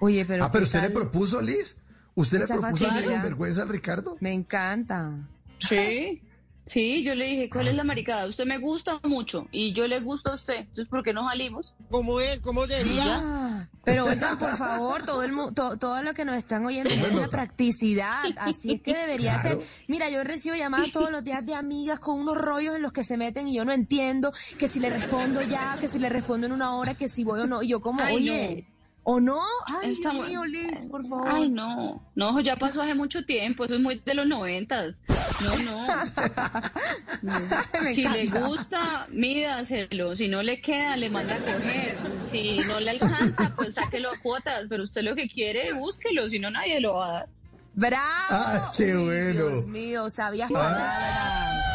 Oye, 0.00 0.24
pero 0.24 0.44
ah, 0.44 0.50
pero 0.50 0.62
¿qué 0.62 0.66
usted 0.66 0.80
le 0.80 0.90
tal 0.90 0.94
propuso, 0.94 1.40
Liz. 1.40 1.82
¿Usted 2.14 2.38
le 2.38 2.44
esa 2.44 2.58
propuso 2.58 2.86
así 2.86 2.94
facilidad? 2.94 3.14
sin 3.14 3.22
vergüenza 3.22 3.62
al 3.62 3.68
Ricardo? 3.68 4.16
Me 4.20 4.32
encanta. 4.32 5.28
Sí. 5.58 6.22
Sí, 6.66 7.02
yo 7.04 7.14
le 7.14 7.26
dije, 7.26 7.50
¿cuál 7.50 7.68
es 7.68 7.74
la 7.74 7.84
maricada? 7.84 8.26
Usted 8.26 8.46
me 8.46 8.56
gusta 8.58 8.98
mucho 9.02 9.46
y 9.52 9.74
yo 9.74 9.86
le 9.86 10.00
gusto 10.00 10.30
a 10.30 10.34
usted. 10.34 10.54
Entonces, 10.60 10.88
¿por 10.88 11.02
qué 11.02 11.12
no 11.12 11.28
salimos? 11.28 11.74
¿Cómo 11.90 12.20
es? 12.20 12.40
¿Cómo 12.40 12.66
sería? 12.66 13.20
Ah, 13.22 13.68
pero 13.84 14.06
oigan, 14.06 14.38
por 14.38 14.56
favor, 14.56 15.02
todo 15.04 15.22
el 15.24 15.32
mu- 15.32 15.52
to- 15.52 15.76
todo 15.78 16.02
lo 16.02 16.14
que 16.14 16.24
nos 16.24 16.36
están 16.36 16.64
oyendo 16.64 16.94
es 16.94 17.02
una 17.02 17.28
practicidad. 17.28 18.30
Así 18.36 18.72
es 18.72 18.80
que 18.80 18.94
debería 18.96 19.38
Claro. 19.40 19.60
ser. 19.60 19.68
Mira, 19.88 20.08
yo 20.08 20.24
recibo 20.24 20.54
llamadas 20.56 20.90
todos 20.90 21.10
los 21.10 21.22
días 21.22 21.44
de 21.44 21.54
amigas 21.54 22.00
con 22.00 22.18
unos 22.18 22.36
rollos 22.36 22.74
en 22.76 22.82
los 22.82 22.92
que 22.92 23.04
se 23.04 23.18
meten 23.18 23.46
y 23.48 23.56
yo 23.56 23.64
no 23.66 23.72
entiendo 23.72 24.32
que 24.58 24.66
si 24.68 24.80
le 24.80 24.88
respondo 24.88 25.42
ya, 25.42 25.76
que 25.78 25.88
si 25.88 25.98
le 25.98 26.08
respondo 26.08 26.46
en 26.46 26.52
una 26.52 26.76
hora, 26.76 26.94
que 26.94 27.08
si 27.10 27.24
voy 27.24 27.40
o 27.40 27.46
no. 27.46 27.62
Y 27.62 27.68
yo 27.68 27.80
como, 27.82 28.02
Ay, 28.04 28.14
oye, 28.14 28.73
¿o 29.04 29.20
no? 29.20 29.40
Ay, 29.82 29.92
Está 29.92 30.10
Dios 30.10 30.28
mío, 30.28 30.44
Liz, 30.44 30.86
por 30.90 31.06
favor. 31.06 31.28
Ay, 31.30 31.48
no. 31.48 32.02
No, 32.14 32.40
ya 32.40 32.56
pasó 32.56 32.82
hace 32.82 32.94
mucho 32.94 33.24
tiempo. 33.24 33.64
Eso 33.64 33.74
es 33.74 33.80
muy 33.80 34.00
de 34.00 34.14
los 34.14 34.26
noventas. 34.26 35.02
No, 35.42 35.56
no. 35.58 35.86
Si 37.94 38.06
le 38.08 38.26
gusta, 38.26 39.06
mídaselo. 39.10 40.16
Si 40.16 40.28
no 40.28 40.42
le 40.42 40.60
queda, 40.60 40.96
le 40.96 41.10
manda 41.10 41.36
a 41.36 41.38
coger. 41.38 41.96
Si 42.30 42.58
no 42.68 42.80
le 42.80 42.90
alcanza, 42.90 43.52
pues 43.56 43.74
sáquelo 43.74 44.10
a 44.10 44.18
cuotas. 44.18 44.66
Pero 44.68 44.84
usted 44.84 45.02
lo 45.02 45.14
que 45.14 45.28
quiere, 45.28 45.72
búsquelo. 45.74 46.28
Si 46.28 46.38
no, 46.38 46.50
nadie 46.50 46.80
lo 46.80 46.94
va 46.94 47.08
a 47.08 47.12
dar. 47.12 47.28
¡Bravo! 47.74 48.04
Ah, 48.30 48.72
qué 48.76 48.94
bueno. 48.94 49.32
Dios 49.32 49.66
mío, 49.66 50.10
sabias 50.10 50.50
Ah. 50.50 50.54
palabras. 50.54 51.73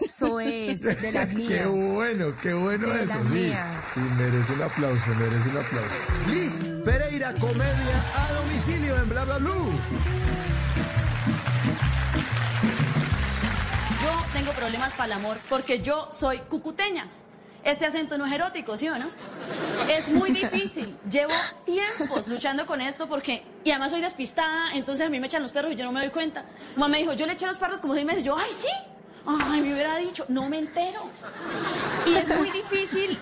Eso 0.00 0.40
es, 0.40 0.82
de 0.82 1.12
las 1.12 1.32
mías. 1.34 1.48
Qué 1.48 1.66
bueno, 1.66 2.32
qué 2.42 2.52
bueno 2.54 2.86
De 2.86 3.04
eso, 3.04 3.18
las 3.18 3.28
sí. 3.28 3.34
mías. 3.34 3.66
Sí, 3.94 4.00
merece 4.18 4.52
un 4.52 4.62
aplauso, 4.62 5.06
merece 5.14 5.48
un 5.48 5.56
aplauso. 5.58 5.96
Liz 6.30 6.60
Pereira, 6.84 7.34
comedia 7.34 8.04
a 8.16 8.32
domicilio 8.34 8.96
en 8.96 9.08
Bla 9.08 9.24
Bla 9.24 9.38
Blue. 9.38 9.70
Yo 14.02 14.24
tengo 14.32 14.52
problemas 14.52 14.92
para 14.94 15.06
el 15.06 15.12
amor 15.12 15.38
porque 15.48 15.80
yo 15.80 16.08
soy 16.12 16.38
cucuteña. 16.38 17.08
Este 17.62 17.84
acento 17.84 18.16
no 18.16 18.24
es 18.24 18.32
erótico, 18.32 18.74
¿sí 18.78 18.88
o 18.88 18.98
no? 18.98 19.10
Es 19.90 20.10
muy 20.10 20.30
difícil. 20.30 20.96
Llevo 21.10 21.34
tiempos 21.66 22.26
luchando 22.26 22.64
con 22.64 22.80
esto 22.80 23.06
porque... 23.06 23.44
Y 23.64 23.70
además 23.70 23.90
soy 23.90 24.00
despistada, 24.00 24.72
entonces 24.72 25.06
a 25.06 25.10
mí 25.10 25.20
me 25.20 25.26
echan 25.26 25.42
los 25.42 25.52
perros 25.52 25.72
y 25.72 25.76
yo 25.76 25.84
no 25.84 25.92
me 25.92 26.00
doy 26.00 26.08
cuenta. 26.08 26.46
Mamá 26.76 26.88
me 26.88 26.98
dijo, 26.98 27.12
yo 27.12 27.26
le 27.26 27.34
eché 27.34 27.46
los 27.46 27.58
perros 27.58 27.82
como 27.82 27.92
seis 27.92 28.06
meses. 28.06 28.24
Yo, 28.24 28.34
¡ay, 28.34 28.50
sí! 28.50 28.68
Ay, 29.26 29.60
me 29.60 29.74
hubiera 29.74 29.96
dicho, 29.96 30.24
no 30.28 30.48
me 30.48 30.58
entero. 30.58 31.00
Y 32.06 32.14
es 32.14 32.28
muy 32.28 32.50
difícil 32.50 33.18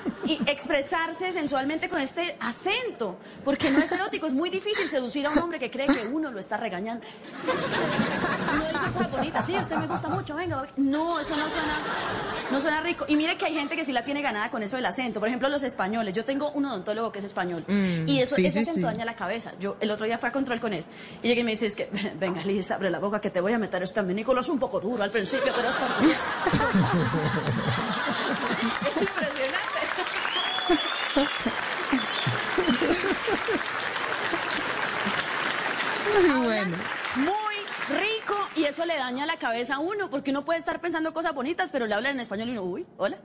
expresarse 0.47 1.33
sensualmente 1.33 1.89
con 1.89 2.01
este 2.01 2.37
acento, 2.41 3.19
porque 3.45 3.71
no 3.71 3.79
es 3.79 3.91
erótico, 3.91 4.27
es 4.27 4.33
muy 4.33 4.51
difícil 4.51 4.89
seducir 4.89 5.27
a 5.27 5.31
un 5.31 5.39
hombre 5.39 5.59
que 5.59 5.71
cree 5.71 5.87
que 5.87 6.07
uno 6.07 6.31
lo 6.31 6.39
está 6.39 6.57
regañando. 6.57 7.07
Uno 8.53 8.65
dice 8.65 8.93
cosas 8.93 9.11
bonitas, 9.11 9.47
sí, 9.47 9.55
usted 9.57 9.77
me 9.77 9.87
gusta 9.87 10.09
mucho, 10.09 10.35
venga. 10.35 10.67
No, 10.77 11.21
eso 11.21 11.37
no 11.37 11.49
suena, 11.49 11.79
no 12.51 12.61
suena 12.61 12.81
rico. 12.81 13.05
Y 13.09 13.17
mire 13.17 13.37
que 13.37 13.47
hay 13.47 13.55
gente 13.55 13.77
que 13.77 13.85
sí 13.85 13.93
la 13.93 14.05
tiene 14.05 14.23
ganada 14.23 14.51
con 14.51 14.63
eso 14.63 14.77
del 14.77 14.87
acento. 14.87 15.21
Por 15.21 15.29
ejemplo, 15.29 15.49
los 15.49 15.63
españoles. 15.63 16.15
Yo 16.15 16.25
tengo 16.25 16.51
un 16.53 16.65
odontólogo 16.65 17.13
que 17.13 17.19
es 17.19 17.25
español. 17.25 17.65
Mm, 17.67 18.09
y 18.09 18.21
eso, 18.21 18.37
sí, 18.37 18.47
ese 18.47 18.65
sí, 18.65 18.71
acento 18.71 18.89
sí. 18.89 18.95
daña 18.95 19.05
la 19.05 19.17
cabeza. 19.17 19.53
Yo 19.61 19.77
el 19.81 19.91
otro 19.91 20.07
día 20.07 20.19
fui 20.19 20.29
a 20.29 20.33
control 20.33 20.61
con 20.61 20.73
él. 20.73 20.85
Y 21.23 21.29
llegué 21.29 21.41
y 21.41 21.45
me 21.45 21.51
dice, 21.53 21.67
es 21.67 21.77
que, 21.77 21.89
venga, 22.19 22.43
Liz, 22.45 22.71
abre 22.71 22.91
la 22.91 22.99
boca 22.99 23.21
que 23.21 23.31
te 23.31 23.41
voy 23.41 23.53
a 23.53 23.59
meter 23.59 23.83
este 23.83 24.03
minículo. 24.03 24.41
Es 24.41 24.49
un 24.49 24.59
poco 24.59 24.81
duro 24.81 25.03
al 25.03 25.11
principio, 25.11 25.53
pero 25.55 25.69
es. 25.69 25.79
Es 28.87 29.03
impresionante. 29.03 29.79
Muy 36.27 36.45
bueno. 36.47 36.77
Muy 37.17 37.57
rico 37.99 38.37
y 38.55 38.65
eso 38.65 38.85
le 38.85 38.97
daña 38.97 39.27
la 39.27 39.37
cabeza 39.37 39.77
a 39.77 39.79
uno 39.79 40.11
porque 40.11 40.31
uno 40.31 40.45
puede 40.45 40.59
estar 40.59 40.81
pensando 40.81 41.13
cosas 41.13 41.35
bonitas 41.35 41.71
pero 41.71 41.87
le 41.87 41.95
hablan 41.95 42.13
en 42.15 42.21
español 42.21 42.49
y 42.49 42.53
uno, 42.53 42.63
uy, 42.63 42.87
hola. 42.97 43.19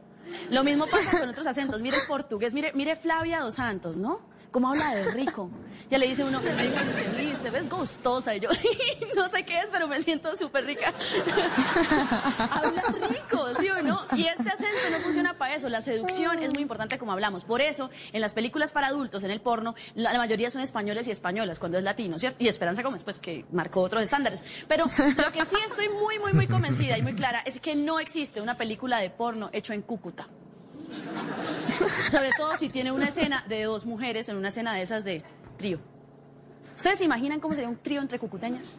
Lo 0.50 0.64
mismo 0.64 0.88
pasa 0.88 1.20
con 1.20 1.30
otros 1.30 1.46
acentos. 1.46 1.82
Mire 1.82 1.98
portugués, 2.08 2.54
mire, 2.54 2.72
mire 2.74 2.96
Flavia 2.96 3.42
dos 3.42 3.56
Santos, 3.56 3.98
¿no? 3.98 4.22
¿Cómo 4.54 4.70
habla 4.70 4.94
de 4.94 5.12
rico? 5.12 5.50
Ya 5.90 5.98
le 5.98 6.08
dice 6.08 6.24
uno, 6.24 6.40
te 6.40 7.50
ves 7.50 7.70
gustosa. 7.70 8.36
Y 8.36 8.40
yo, 8.40 8.50
no 9.16 9.30
sé 9.30 9.44
qué 9.46 9.58
es, 9.60 9.66
pero 9.72 9.88
me 9.88 10.02
siento 10.04 10.36
súper 10.36 10.64
rica. 10.66 10.94
habla 12.52 12.84
rico, 13.10 13.48
¿sí 13.60 13.68
o 13.70 13.82
no? 13.82 14.06
Y 14.16 14.28
este 14.28 14.48
acento 14.48 14.90
no 14.92 15.00
funciona 15.00 15.38
para 15.40 15.56
eso. 15.56 15.70
La 15.70 15.82
seducción 15.82 16.42
es 16.44 16.54
muy 16.54 16.62
importante 16.62 17.00
como 17.00 17.14
hablamos. 17.14 17.46
Por 17.46 17.62
eso, 17.62 17.90
en 18.12 18.22
las 18.22 18.34
películas 18.34 18.72
para 18.72 18.88
adultos, 18.88 19.24
en 19.24 19.32
el 19.32 19.42
porno, 19.42 19.74
la 19.96 20.16
mayoría 20.20 20.52
son 20.52 20.62
españoles 20.62 21.08
y 21.08 21.12
españolas, 21.12 21.58
cuando 21.58 21.80
es 21.80 21.84
latino, 21.84 22.20
¿cierto? 22.20 22.44
Y 22.44 22.48
Esperanza 22.48 22.84
Gómez, 22.84 23.04
pues 23.04 23.18
que 23.18 23.46
marcó 23.52 23.82
otros 23.82 24.04
estándares. 24.04 24.44
Pero 24.68 24.86
lo 24.86 25.32
que 25.32 25.46
sí 25.46 25.58
estoy 25.66 25.90
muy, 25.90 26.20
muy, 26.20 26.34
muy 26.34 26.46
convencida 26.46 26.96
y 26.96 27.02
muy 27.02 27.16
clara 27.16 27.42
es 27.44 27.60
que 27.60 27.74
no 27.74 28.00
existe 28.00 28.40
una 28.40 28.56
película 28.56 29.00
de 29.00 29.10
porno 29.10 29.50
hecho 29.52 29.74
en 29.74 29.82
Cúcuta. 29.82 30.28
Sobre 32.12 32.32
todo 32.38 32.56
si 32.58 32.70
tiene 32.70 32.92
una 32.92 33.08
escena 33.08 33.44
de 33.48 33.64
dos 33.64 33.86
mujeres 33.86 34.30
en 34.30 34.38
una 34.38 34.50
escena 34.50 34.74
de 34.74 34.82
esas 34.82 35.04
de 35.04 35.24
trío. 35.58 35.80
¿Ustedes 36.84 36.98
se 36.98 37.06
imaginan 37.06 37.40
cómo 37.40 37.54
sería 37.54 37.70
un 37.70 37.78
trío 37.78 38.02
entre 38.02 38.20
cucuteñas? 38.20 38.74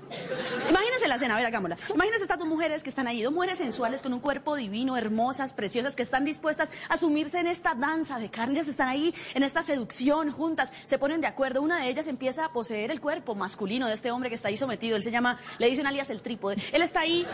Imagínense 0.69 1.09
la 1.09 1.15
escena, 1.15 1.33
a 1.33 1.39
ver, 1.39 1.47
hagámosla. 1.47 1.79
Imagínense 1.89 2.25
estas 2.25 2.39
dos 2.39 2.47
mujeres 2.47 2.83
que 2.83 2.91
están 2.91 3.07
ahí, 3.07 3.23
dos 3.23 3.33
mujeres 3.33 3.57
sensuales 3.57 4.03
con 4.03 4.13
un 4.13 4.21
cuerpo 4.21 4.57
divino, 4.57 4.99
hermosas, 4.99 5.55
preciosas, 5.55 5.97
que 5.97 6.03
están 6.03 6.23
dispuestas 6.23 6.71
a 6.91 6.99
sumirse 6.99 7.41
en 7.41 7.47
esta 7.47 7.75
danza 7.75 8.19
de 8.19 8.31
carne. 8.31 8.57
Ellas 8.57 8.69
están 8.69 8.89
ahí 8.89 9.15
en 9.33 9.43
esta 9.43 9.63
seducción 9.63 10.31
juntas, 10.31 10.71
se 10.85 10.99
ponen 10.99 11.23
de 11.23 11.29
acuerdo. 11.29 11.63
Una 11.63 11.81
de 11.81 11.89
ellas 11.89 12.07
empieza 12.07 12.45
a 12.45 12.53
poseer 12.53 12.91
el 12.91 13.01
cuerpo 13.01 13.35
masculino 13.35 13.89
de 13.89 13.95
este 13.95 14.11
hombre 14.11 14.29
que 14.29 14.35
está 14.35 14.49
ahí 14.49 14.59
sometido. 14.59 14.97
Él 14.97 15.03
se 15.03 15.11
llama, 15.11 15.41
le 15.57 15.71
dicen 15.71 15.87
alias 15.87 16.11
el 16.11 16.21
trípode. 16.21 16.59
Él 16.73 16.83
está 16.83 17.01
ahí 17.01 17.27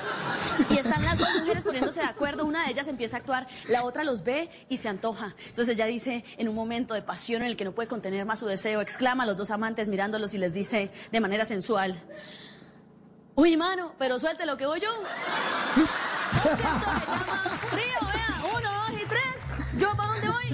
y 0.71 0.75
están 0.75 1.03
las 1.03 1.19
dos 1.19 1.35
mujeres 1.41 1.65
poniéndose 1.65 1.99
de 1.99 2.07
acuerdo. 2.07 2.47
Una 2.47 2.67
de 2.67 2.71
ellas 2.71 2.87
empieza 2.87 3.17
a 3.17 3.19
actuar, 3.19 3.49
la 3.67 3.83
otra 3.83 4.05
los 4.05 4.23
ve 4.23 4.49
y 4.69 4.77
se 4.77 4.89
antoja. 4.89 5.35
Entonces 5.49 5.77
ella 5.77 5.87
dice, 5.87 6.25
en 6.39 6.49
un 6.49 6.55
momento 6.55 6.95
de 6.95 7.03
pasión 7.03 7.43
en 7.43 7.49
el 7.49 7.57
que 7.57 7.65
no 7.65 7.73
puede 7.73 7.89
contener 7.89 8.25
más 8.25 8.39
su 8.39 8.47
deseo, 8.47 8.81
exclama 8.81 9.25
a 9.25 9.27
los 9.27 9.37
dos 9.37 9.51
amantes 9.51 9.89
mirándolos 9.89 10.33
y 10.33 10.39
les 10.39 10.53
dice 10.53 10.60
de 11.11 11.21
manera 11.21 11.45
sensual, 11.45 11.97
uy, 13.35 13.57
mano, 13.57 13.95
pero 13.99 14.19
suelte 14.19 14.45
lo 14.47 14.57
que 14.57 14.67
voy 14.67 14.81
yo. 14.81 14.89
Por 15.75 16.57
cierto, 16.57 16.91
me 16.91 17.09
llama 17.09 17.59
Río, 17.73 18.01
vea, 18.13 18.43
uno, 18.57 18.71
dos 18.73 19.03
y 19.03 19.07
tres. 19.07 19.37
¿Yo 19.79 19.91
para 19.97 20.09
dónde 20.11 20.29
voy? 20.29 20.47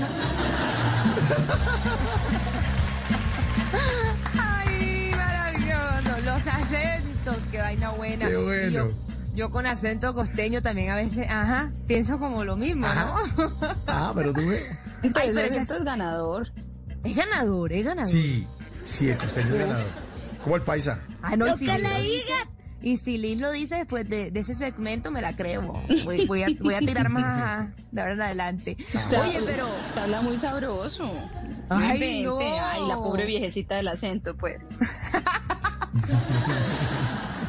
Ay, 4.38 5.10
maravilloso. 5.14 6.20
Los 6.24 6.46
acentos, 6.46 7.44
qué 7.50 7.58
vaina 7.58 7.90
buena. 7.90 8.28
Qué 8.28 8.36
bueno. 8.36 8.70
Yo, 8.70 8.90
yo 9.34 9.50
con 9.50 9.66
acento 9.66 10.14
costeño 10.14 10.62
también 10.62 10.90
a 10.90 10.96
veces, 10.96 11.26
ajá, 11.28 11.72
pienso 11.86 12.18
como 12.18 12.44
lo 12.44 12.56
mismo, 12.56 12.86
¿no? 12.86 13.16
Ah, 13.86 14.12
pero 14.14 14.32
tú 14.32 14.46
ves. 14.46 14.64
Ay, 15.02 15.30
pero 15.34 15.46
acento 15.46 15.74
es 15.74 15.84
ganador. 15.84 16.52
Es 17.04 17.16
ganador, 17.16 17.72
es 17.72 17.84
ganador. 17.84 18.10
Sí, 18.10 18.46
sí, 18.86 19.08
el 19.10 19.18
costeño 19.18 19.54
es 19.54 19.60
ganador. 19.60 19.86
Como 20.42 20.56
el 20.56 20.62
paisa. 20.62 21.02
Ah, 21.22 21.36
no, 21.36 21.46
y 21.46 21.50
Lo 21.50 21.56
si 21.56 21.66
que 21.66 21.72
Liz 21.72 21.82
le 21.82 21.88
lo 21.90 22.00
dice- 22.02 22.24
diga. 22.24 22.48
Y 22.82 22.96
si 22.98 23.18
Liz 23.18 23.40
lo 23.40 23.50
dice 23.50 23.74
después 23.76 24.08
de, 24.08 24.30
de 24.30 24.40
ese 24.40 24.54
segmento, 24.54 25.10
me 25.10 25.20
la 25.20 25.34
creo. 25.34 25.62
Voy, 26.04 26.24
voy 26.26 26.42
a, 26.44 26.48
voy 26.60 26.74
a 26.74 26.78
tirar 26.78 27.08
más 27.08 27.24
ajá, 27.24 27.72
de 27.90 28.00
ahora 28.00 28.12
en 28.12 28.22
adelante. 28.22 28.76
Usted, 28.78 29.20
Oye, 29.20 29.40
pero... 29.44 29.66
usted 29.84 30.02
habla 30.02 30.20
muy 30.22 30.38
sabroso. 30.38 31.10
Ay, 31.68 31.94
invente. 31.94 32.22
no. 32.24 32.38
Ay, 32.38 32.86
la 32.86 32.94
pobre 32.96 33.26
viejecita 33.26 33.76
del 33.76 33.88
acento, 33.88 34.36
pues. 34.36 34.56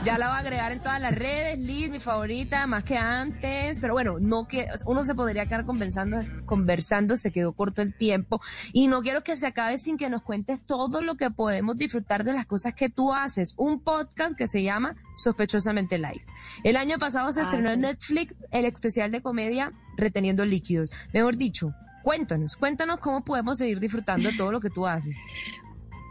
Ya 0.08 0.18
la 0.18 0.30
voy 0.30 0.38
a 0.38 0.40
agregar 0.40 0.72
en 0.72 0.80
todas 0.80 1.02
las 1.02 1.14
redes, 1.14 1.60
Liz, 1.60 1.90
mi 1.90 2.00
favorita, 2.00 2.66
más 2.66 2.86
que 2.86 2.98
antes. 2.98 3.78
Pero 3.82 3.92
bueno, 3.92 4.20
no 4.22 4.48
que 4.48 4.66
uno 4.86 5.04
se 5.04 5.14
podría 5.14 5.46
quedar 5.48 5.66
conversando, 5.66 6.20
conversando, 6.46 7.18
se 7.18 7.34
quedó 7.34 7.52
corto 7.52 7.82
el 7.82 7.94
tiempo. 7.94 8.40
Y 8.72 8.88
no 8.88 9.02
quiero 9.02 9.22
que 9.22 9.36
se 9.36 9.48
acabe 9.48 9.78
sin 9.78 9.98
que 9.98 10.10
nos 10.10 10.24
cuentes 10.24 10.66
todo 10.66 11.02
lo 11.02 11.16
que 11.16 11.30
podemos 11.30 11.76
disfrutar 11.76 12.24
de 12.24 12.32
las 12.32 12.46
cosas 12.46 12.74
que 12.74 12.88
tú 12.88 13.14
haces. 13.14 13.54
Un 13.58 13.82
podcast 13.82 14.38
que 14.38 14.48
se 14.48 14.64
llama 14.64 14.96
Sospechosamente 15.18 15.98
Light. 15.98 16.22
El 16.64 16.78
año 16.78 16.98
pasado 17.00 17.34
se 17.34 17.42
Ah, 17.42 17.44
estrenó 17.44 17.72
en. 17.72 17.82
Netflix 17.82 18.34
el 18.52 18.64
especial 18.64 19.12
de 19.12 19.22
comedia 19.22 19.74
Reteniendo 19.98 20.46
Líquidos. 20.46 20.90
Mejor 21.14 21.36
dicho, 21.36 21.74
cuéntanos, 22.06 22.56
cuéntanos 22.56 23.00
cómo 23.00 23.26
podemos 23.26 23.58
seguir 23.58 23.82
disfrutando 23.82 24.32
de 24.32 24.38
todo 24.38 24.54
lo 24.54 24.62
que 24.62 24.70
tú 24.70 24.88
haces. 24.88 25.18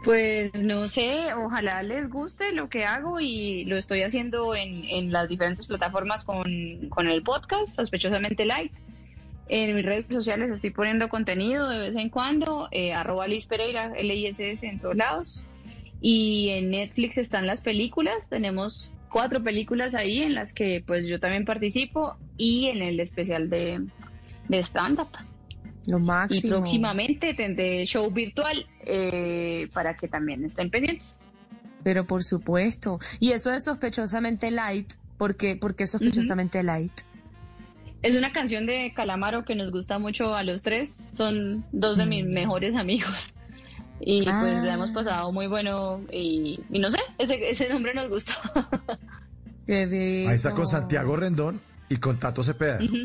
Pues 0.03 0.53
no 0.53 0.87
sé, 0.87 1.33
ojalá 1.33 1.83
les 1.83 2.09
guste 2.09 2.53
lo 2.53 2.69
que 2.69 2.85
hago 2.85 3.19
y 3.19 3.65
lo 3.65 3.77
estoy 3.77 4.03
haciendo 4.03 4.55
en, 4.55 4.85
en 4.85 5.11
las 5.11 5.27
diferentes 5.27 5.67
plataformas 5.67 6.23
con, 6.23 6.89
con 6.89 7.09
el 7.09 7.23
podcast, 7.23 7.75
sospechosamente 7.75 8.45
light. 8.45 8.71
En 9.49 9.75
mis 9.75 9.85
redes 9.85 10.05
sociales 10.09 10.49
estoy 10.51 10.71
poniendo 10.71 11.09
contenido 11.09 11.69
de 11.69 11.79
vez 11.79 11.95
en 11.95 12.09
cuando, 12.09 12.67
eh, 12.71 12.93
arroba 12.93 13.27
Liz 13.27 13.47
Pereira, 13.47 13.93
L-I-S-S 13.95 14.65
en 14.65 14.79
todos 14.79 14.95
lados. 14.95 15.43
Y 16.01 16.49
en 16.49 16.69
Netflix 16.71 17.17
están 17.17 17.47
las 17.47 17.61
películas, 17.61 18.29
tenemos 18.29 18.91
cuatro 19.09 19.41
películas 19.41 19.95
ahí 19.95 20.21
en 20.21 20.35
las 20.35 20.53
que 20.53 20.83
pues 20.85 21.07
yo 21.07 21.19
también 21.19 21.45
participo 21.45 22.17
y 22.37 22.67
en 22.67 22.81
el 22.81 22.99
especial 22.99 23.49
de, 23.49 23.85
de 24.47 24.59
stand-up. 24.59 25.09
Lo 25.87 25.97
Y 25.97 26.01
máximo. 26.01 26.57
próximamente 26.57 27.33
tendré 27.33 27.85
show 27.85 28.11
virtual 28.11 28.67
eh, 28.85 29.67
para 29.73 29.95
que 29.95 30.07
también 30.07 30.43
estén 30.45 30.69
pendientes. 30.69 31.21
Pero 31.83 32.05
por 32.05 32.23
supuesto. 32.23 32.99
Y 33.19 33.31
eso 33.31 33.51
es 33.53 33.63
sospechosamente 33.63 34.51
light. 34.51 34.93
¿Por 35.17 35.35
qué, 35.37 35.55
¿Por 35.55 35.75
qué 35.75 35.87
sospechosamente 35.87 36.61
light? 36.61 36.91
Es 38.03 38.15
una 38.17 38.31
canción 38.33 38.65
de 38.67 38.93
Calamaro 38.95 39.43
que 39.45 39.55
nos 39.55 39.71
gusta 39.71 39.97
mucho 39.97 40.35
a 40.35 40.43
los 40.43 40.61
tres. 40.61 40.93
Son 41.13 41.65
dos 41.71 41.97
de 41.97 42.05
mis 42.05 42.25
Mm. 42.25 42.33
mejores 42.33 42.75
amigos. 42.75 43.33
Y 43.99 44.23
pues 44.25 44.35
Ah. 44.35 44.61
la 44.63 44.73
hemos 44.75 44.91
pasado 44.91 45.31
muy 45.31 45.47
bueno 45.47 46.01
y, 46.11 46.59
y 46.69 46.77
no 46.79 46.91
sé, 46.91 46.99
ese, 47.17 47.49
ese 47.49 47.67
nombre 47.69 47.93
nos 47.95 48.09
gusta. 48.09 48.33
Ahí 49.67 50.27
está 50.27 50.51
con 50.51 50.67
Santiago 50.67 51.15
Rendón 51.15 51.59
y 51.89 51.97
con 51.97 52.19
Tato 52.19 52.43
Cepeda. 52.43 52.77
Ujú. 52.83 52.95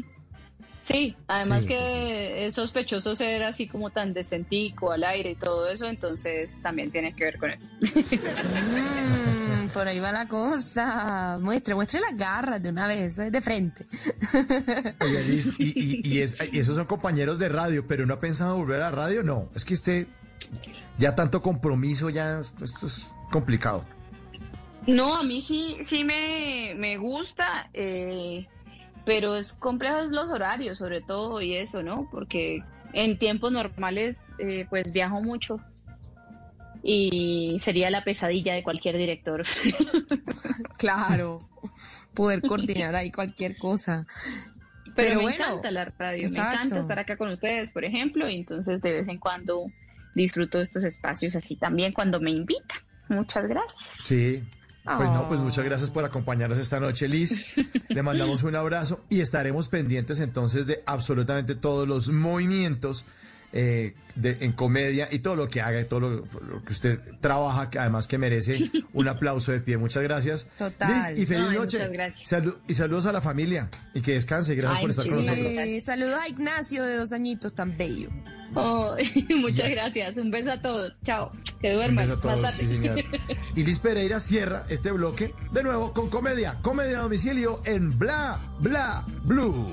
Sí, 0.85 1.17
además 1.29 1.63
Sí, 1.63 1.69
que 1.69 2.47
es 2.47 2.55
sospechoso 2.57 3.15
ser 3.15 3.45
así 3.45 3.69
como 3.69 3.91
tan 3.91 4.13
decentico 4.13 4.91
al 4.91 5.05
aire 5.05 5.31
y 5.31 5.35
todo 5.37 5.69
eso, 5.71 5.87
entonces 5.87 6.61
también 6.61 6.91
tiene 6.91 7.15
que 7.15 7.25
ver 7.25 7.39
con 7.39 7.51
eso. 7.51 7.67
Mm, 8.43 9.69
por 9.73 9.87
ahí 9.89 10.01
va 10.01 10.13
la 10.13 10.27
cosa. 10.27 11.39
Muestre, 11.41 11.75
muestre 11.75 12.01
las 12.01 12.17
garras 12.17 12.63
de 12.63 12.71
una 12.71 12.87
vez, 12.87 13.19
eh, 13.19 13.31
de 13.31 13.41
frente. 13.41 13.87
Oye, 15.01 15.25
Liz, 15.25 15.53
y, 15.59 15.65
y- 15.67 16.01
y 16.05 16.19
es- 16.23 16.37
y 16.53 16.59
esos 16.59 16.77
son 16.77 16.87
compañeros 16.87 17.39
de 17.39 17.49
radio, 17.49 17.87
pero 17.87 18.07
¿no 18.07 18.15
ha 18.15 18.21
pensado 18.21 18.57
volver 18.57 18.83
a 18.83 18.91
la 18.91 18.97
radio? 18.97 19.23
No, 19.23 19.49
es 19.55 19.65
que 19.65 19.75
usted 19.75 20.07
ya 20.99 21.15
tanto 21.15 21.43
compromiso, 21.43 22.11
ya 22.11 22.41
esto 22.41 22.87
es 22.87 23.09
complicado. 23.31 23.85
No, 24.87 25.17
a 25.17 25.23
mí 25.23 25.41
sí, 25.41 25.77
sí 25.85 26.03
me, 26.03 26.75
me 26.77 26.97
gusta, 26.97 27.71
eh, 27.73 28.49
pero 29.05 29.37
es 29.37 29.53
complejo 29.53 30.03
los 30.11 30.31
horarios, 30.31 30.79
sobre 30.79 31.01
todo, 31.01 31.41
y 31.41 31.55
eso, 31.55 31.83
¿no? 31.83 32.09
Porque 32.11 32.63
en 32.93 33.19
tiempos 33.19 33.53
normales, 33.53 34.19
eh, 34.39 34.67
pues 34.69 34.93
viajo 34.93 35.23
mucho 35.23 35.61
y 36.83 37.57
sería 37.61 37.91
la 37.91 38.03
pesadilla 38.03 38.55
de 38.55 38.63
cualquier 38.63 38.97
director. 38.97 39.45
Claro. 40.79 41.39
Poder 42.13 42.43
coordinar 42.43 42.97
ahí 42.97 43.13
cualquier 43.13 43.57
cosa. 43.57 44.05
Pero, 44.85 44.95
Pero 44.97 45.15
me 45.15 45.23
bueno, 45.23 45.45
encanta 45.45 45.71
la 45.71 45.85
radio, 45.85 46.27
exacto. 46.27 46.43
me 46.43 46.55
encanta 46.55 46.79
estar 46.81 46.99
acá 46.99 47.17
con 47.17 47.29
ustedes, 47.29 47.71
por 47.71 47.85
ejemplo, 47.85 48.29
y 48.29 48.35
entonces 48.35 48.83
de 48.83 48.93
vez 48.93 49.07
en 49.07 49.19
cuando 49.19 49.67
disfruto 50.17 50.59
de 50.59 50.65
estos 50.65 50.83
espacios 50.83 51.37
así 51.37 51.55
también 51.55 51.93
cuando 51.93 52.21
me 52.21 52.33
invitan. 52.33 52.79
Muchas 53.09 53.47
gracias. 53.47 54.05
Sí. 54.05 54.43
Pues 54.85 55.11
no, 55.11 55.29
pues 55.29 55.39
Oh. 55.41 55.45
muchas 55.45 55.65
gracias 55.65 55.91
por 55.91 56.05
acompañarnos 56.05 56.59
esta 56.59 56.81
noche, 56.81 57.07
Liz. 57.09 57.55
Le 57.89 58.03
mandamos 58.03 58.43
un 58.43 58.57
abrazo 58.57 59.05
y 59.09 59.21
estaremos 59.21 59.69
pendientes 59.69 60.19
entonces 60.21 60.67
de 60.67 60.83
absolutamente 60.87 61.55
todos 61.55 61.87
los 61.87 62.09
movimientos 62.09 63.05
eh, 63.55 63.95
de- 64.15 64.39
en 64.41 64.53
comedia 64.53 65.09
y 65.13 65.19
todo 65.19 65.37
lo 65.37 65.47
que 65.49 65.61
haga 65.61 65.79
y 65.81 65.85
todo 65.85 66.01
lo, 66.01 66.11
lo 66.49 66.65
que 66.65 66.73
usted 66.73 66.99
trabaja, 67.21 67.69
que 67.69 67.79
además 67.79 68.07
que 68.07 68.17
merece 68.17 68.71
un 68.95 69.09
aplauso 69.09 69.53
de 69.53 69.61
pie. 69.61 69.77
Muchas 69.77 70.03
gracias. 70.03 70.49
Total. 70.57 70.91
Liz, 71.11 71.19
y 71.19 71.27
feliz 71.27 71.47
noche. 71.49 71.77
muchas 71.79 71.93
gracias. 71.93 72.33
Salu- 72.33 72.57
y 72.67 72.75
saludos 72.75 73.05
a 73.07 73.13
la 73.13 73.21
familia 73.21 73.69
y 73.95 74.01
que 74.01 74.13
descanse. 74.15 74.55
Gracias 74.55 74.79
Ay, 74.79 74.83
por 74.83 74.91
estar 74.91 75.07
con 75.07 75.17
nosotros. 75.17 75.47
Sí, 75.67 75.81
saludos 75.83 76.19
a 76.21 76.29
Ignacio 76.29 76.83
de 76.85 76.97
dos 76.97 77.13
añitos 77.13 77.55
tan 77.55 77.77
bello. 77.77 78.09
Oh, 78.55 78.95
muchas 79.41 79.71
gracias, 79.71 80.17
un 80.19 80.31
beso 80.31 80.53
a 80.53 80.61
todos, 80.61 80.93
chao, 81.05 81.33
que 81.61 81.69
Un 81.71 81.75
duerman. 81.77 82.05
beso 82.07 82.19
a 82.19 82.21
todos, 82.21 82.41
Más 82.41 82.55
sí, 82.55 82.67
tarde. 82.67 82.75
señor. 82.75 83.05
Y 83.57 83.65
Liz 83.65 83.79
Pereira 83.79 84.21
cierra 84.21 84.65
este 84.69 84.91
bloque 84.93 85.35
de 85.53 85.63
nuevo 85.63 85.93
con 85.93 86.11
comedia. 86.11 86.59
Comedia 86.63 86.99
a 86.99 87.03
domicilio 87.03 87.63
en 87.65 87.99
Bla 87.99 88.39
Bla 88.61 89.05
Blue. 89.25 89.69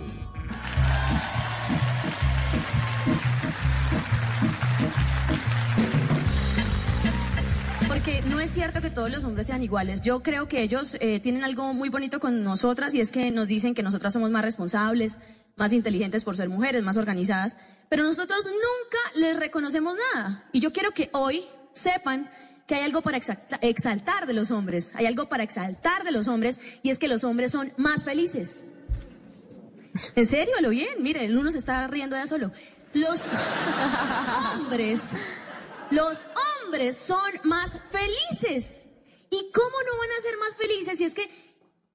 Porque 7.88 8.22
no 8.30 8.40
es 8.40 8.50
cierto 8.52 8.82
que 8.82 8.90
todos 8.92 9.12
los 9.12 9.24
hombres 9.24 9.48
sean 9.48 9.64
iguales. 9.64 10.02
Yo 10.04 10.22
creo 10.22 10.48
que 10.48 10.62
ellos 10.62 10.96
eh, 11.02 11.20
tienen 11.20 11.44
algo 11.44 11.74
muy 11.74 11.90
bonito 11.90 12.20
con 12.20 12.44
nosotras 12.44 12.94
y 12.94 13.02
es 13.02 13.12
que 13.12 13.32
nos 13.32 13.48
dicen 13.48 13.74
que 13.74 13.84
nosotras 13.84 14.14
somos 14.14 14.30
más 14.32 14.44
responsables, 14.44 15.18
más 15.60 15.74
inteligentes 15.74 16.24
por 16.24 16.36
ser 16.36 16.50
mujeres, 16.50 16.82
más 16.84 16.98
organizadas. 16.98 17.58
Pero 17.90 18.04
nosotros 18.04 18.46
nunca 18.46 19.00
les 19.20 19.38
reconocemos 19.38 19.96
nada. 20.16 20.48
Y 20.54 20.60
yo 20.60 20.72
quiero 20.74 20.92
que 20.92 21.10
hoy 21.14 21.44
sepan 21.74 22.32
que 22.68 22.76
hay 22.76 22.84
algo 22.84 23.02
para 23.02 23.18
exalta- 23.18 23.58
exaltar 23.62 24.26
de 24.28 24.34
los 24.34 24.52
hombres. 24.52 24.94
Hay 24.96 25.06
algo 25.08 25.28
para 25.28 25.44
exaltar 25.44 26.04
de 26.04 26.12
los 26.12 26.28
hombres 26.28 26.62
y 26.84 26.90
es 26.92 27.00
que 27.00 27.08
los 27.08 27.24
hombres 27.24 27.52
son 27.52 27.74
más 27.78 28.04
felices. 28.06 28.60
En 30.16 30.26
serio, 30.26 30.54
lo 30.62 30.70
bien. 30.70 31.02
Mire, 31.02 31.26
el 31.26 31.36
uno 31.38 31.52
se 31.52 31.58
está 31.58 31.88
riendo 31.88 32.16
ya 32.16 32.28
solo. 32.28 32.52
Los 32.94 33.28
hombres, 34.56 35.14
los 35.92 36.22
hombres 36.64 36.96
son 36.96 37.32
más 37.44 37.78
felices. 37.92 38.84
¿Y 39.32 39.52
cómo 39.52 39.70
no 39.86 39.98
van 40.00 40.10
a 40.18 40.22
ser 40.22 40.38
más 40.38 40.56
felices 40.56 40.98
si 40.98 41.04
es 41.04 41.14
que 41.16 41.49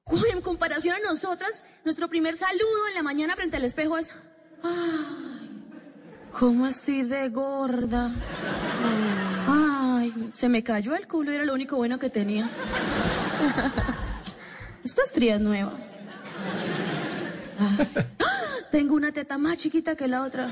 en 0.06 0.42
comparación 0.42 0.96
a 0.96 1.00
nosotras, 1.08 1.64
nuestro 1.84 2.08
primer 2.08 2.36
saludo 2.36 2.88
en 2.88 2.94
la 2.94 3.02
mañana 3.02 3.34
frente 3.34 3.56
al 3.56 3.64
espejo 3.64 3.96
es, 3.98 4.14
ay, 4.62 5.72
¿cómo 6.32 6.66
estoy 6.66 7.02
de 7.02 7.28
gorda? 7.30 8.12
Ay, 9.46 10.32
se 10.34 10.48
me 10.48 10.62
cayó 10.62 10.94
el 10.94 11.08
culo 11.08 11.32
y 11.32 11.36
era 11.36 11.44
lo 11.44 11.54
único 11.54 11.76
bueno 11.76 11.98
que 11.98 12.10
tenía. 12.10 12.48
Esta 14.84 15.02
estría 15.02 15.36
es 15.36 15.40
nueva. 15.40 15.72
Ay, 17.58 18.64
tengo 18.70 18.94
una 18.94 19.12
teta 19.12 19.38
más 19.38 19.58
chiquita 19.58 19.96
que 19.96 20.06
la 20.06 20.22
otra. 20.22 20.48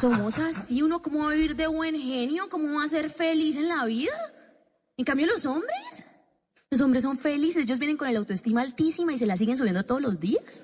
Somos 0.00 0.38
así, 0.38 0.82
uno 0.82 1.00
cómo 1.00 1.20
va 1.20 1.30
a 1.30 1.34
vivir 1.34 1.54
de 1.54 1.68
buen 1.68 1.94
genio, 1.94 2.48
cómo 2.50 2.78
va 2.78 2.84
a 2.84 2.88
ser 2.88 3.08
feliz 3.08 3.56
en 3.56 3.68
la 3.68 3.84
vida. 3.84 4.12
En 4.96 5.04
cambio 5.04 5.26
los 5.26 5.46
hombres, 5.46 6.06
los 6.72 6.80
hombres 6.80 7.02
son 7.02 7.18
felices, 7.18 7.64
ellos 7.64 7.78
vienen 7.78 7.98
con 7.98 8.08
el 8.08 8.16
autoestima 8.16 8.62
altísima 8.62 9.12
y 9.12 9.18
se 9.18 9.26
la 9.26 9.36
siguen 9.36 9.58
subiendo 9.58 9.84
todos 9.84 10.00
los 10.00 10.18
días. 10.18 10.62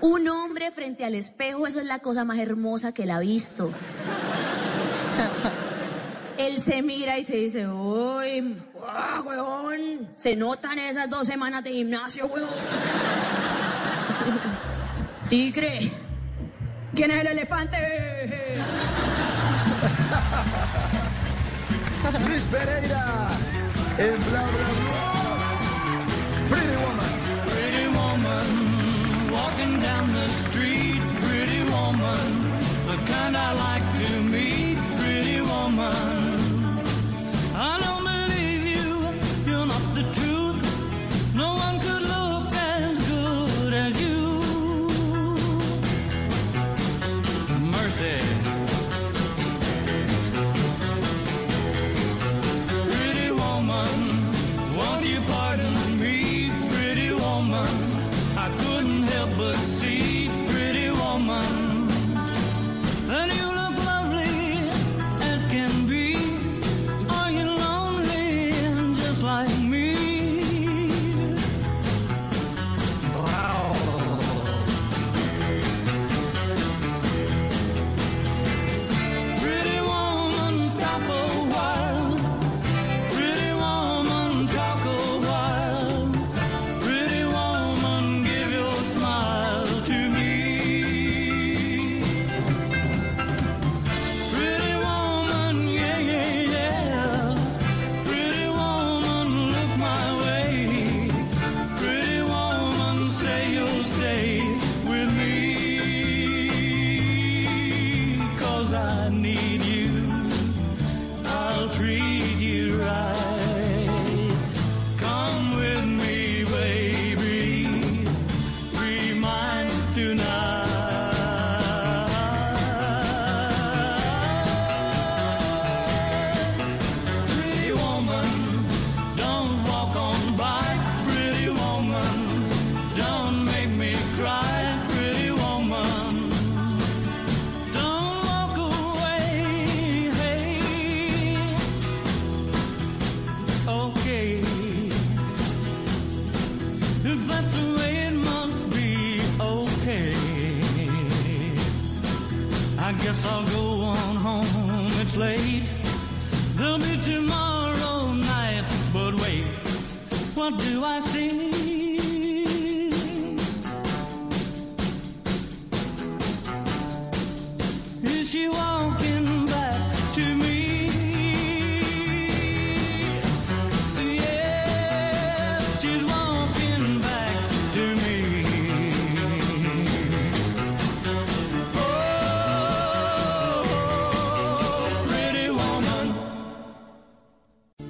Un 0.00 0.28
hombre 0.28 0.70
frente 0.70 1.04
al 1.04 1.16
espejo, 1.16 1.66
eso 1.66 1.80
es 1.80 1.86
la 1.86 1.98
cosa 1.98 2.24
más 2.24 2.38
hermosa 2.38 2.92
que 2.92 3.02
él 3.02 3.10
ha 3.10 3.18
visto. 3.18 3.72
Él 6.38 6.60
se 6.60 6.82
mira 6.82 7.18
y 7.18 7.24
se 7.24 7.34
dice, 7.34 7.66
uy, 7.66 8.58
ah, 8.86 9.20
huevón, 9.26 10.08
se 10.14 10.36
notan 10.36 10.78
esas 10.78 11.10
dos 11.10 11.26
semanas 11.26 11.64
de 11.64 11.72
gimnasio, 11.72 12.26
huevón. 12.26 12.50
Tigre, 15.28 15.90
¿quién 16.94 17.10
es 17.10 17.20
el 17.22 17.26
elefante? 17.26 17.76
Luis 22.24 22.42
Pereira 22.44 23.30
en 23.98 24.18
Bla 24.30 24.44
Bla 24.54 24.68
Bla. 24.80 25.48
Pretty 26.48 26.76
Woman. 26.76 27.28
Pretty 27.46 27.86
woman, 27.88 29.30
walking 29.32 29.80
down 29.80 30.12
the 30.12 30.28
street, 30.28 31.00
pretty 31.22 31.62
woman, 31.64 32.42
the 32.86 32.96
kind 33.12 33.36
I 33.36 33.52
like 33.52 34.06
to 34.06 34.20
meet, 34.20 34.78
pretty 34.98 35.40
woman. 35.40 36.17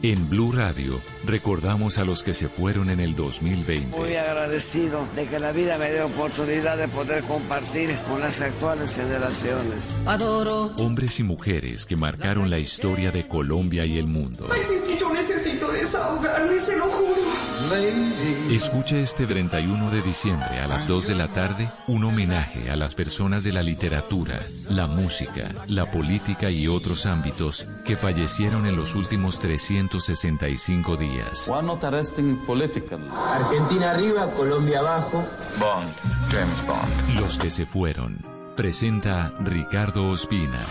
En 0.09 0.27
Blue 0.31 0.53
Radio 0.53 1.03
recordamos 1.27 1.99
a 1.99 2.05
los 2.07 2.23
que 2.23 2.33
se 2.33 2.49
fueron 2.49 2.89
en 2.89 2.99
el 2.99 3.15
2020. 3.15 3.95
Muy 3.95 4.17
agradecido 4.17 5.07
de 5.15 5.27
que 5.27 5.39
la 5.39 5.53
vida 5.53 5.77
me 5.77 5.91
dé 5.91 6.01
oportunidad 6.01 6.79
de 6.79 6.89
poder 6.89 7.23
compartir 7.25 7.95
con 8.09 8.19
las 8.19 8.41
actuales 8.41 8.95
generaciones. 8.95 9.95
Adoro. 10.07 10.73
Hombres 10.79 11.21
y 11.21 11.25
mujeres 11.25 11.85
que 11.85 11.99
marcaron 11.99 12.49
la 12.49 12.59
historia 12.59 13.11
de 13.11 13.29
Colombia 13.29 13.85
y 13.85 13.99
el 13.99 14.07
mundo. 14.07 14.49
Escucha 18.51 18.97
este 18.97 19.27
31 19.27 19.91
de 19.91 20.01
diciembre 20.01 20.59
a 20.61 20.67
las 20.67 20.87
2 20.87 21.07
de 21.07 21.15
la 21.15 21.29
tarde 21.29 21.69
un 21.87 22.05
homenaje 22.05 22.71
a 22.71 22.77
las 22.77 22.95
personas 22.95 23.45
de 23.45 23.53
la 23.53 23.63
literatura, 23.63 24.41
la 24.71 24.87
música, 24.87 25.51
la 25.67 25.91
política 25.91 26.51
y 26.51 26.67
otros 26.67 27.05
ámbitos 27.05 27.67
que 27.85 27.97
fallecieron 27.97 28.67
en 28.67 28.77
los 28.77 28.95
últimos 28.95 29.39
365 29.39 30.97
días. 30.97 31.47
Political. 32.47 33.01
Argentina 33.15 33.91
arriba, 33.91 34.31
Colombia 34.33 34.81
abajo. 34.81 35.25
Bond, 35.59 35.91
James 36.31 36.67
Bond. 36.67 37.21
Los 37.21 37.39
que 37.39 37.51
se 37.51 37.67
fueron. 37.67 38.25
Presenta 38.57 39.33
Ricardo 39.41 40.11
Ospina. 40.11 40.67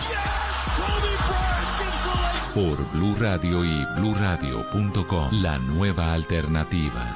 Por 2.58 2.92
Blue 2.92 3.16
Radio 3.20 3.64
y 3.64 3.86
bluradio.com. 4.00 5.44
La 5.44 5.60
nueva 5.60 6.12
alternativa. 6.12 7.16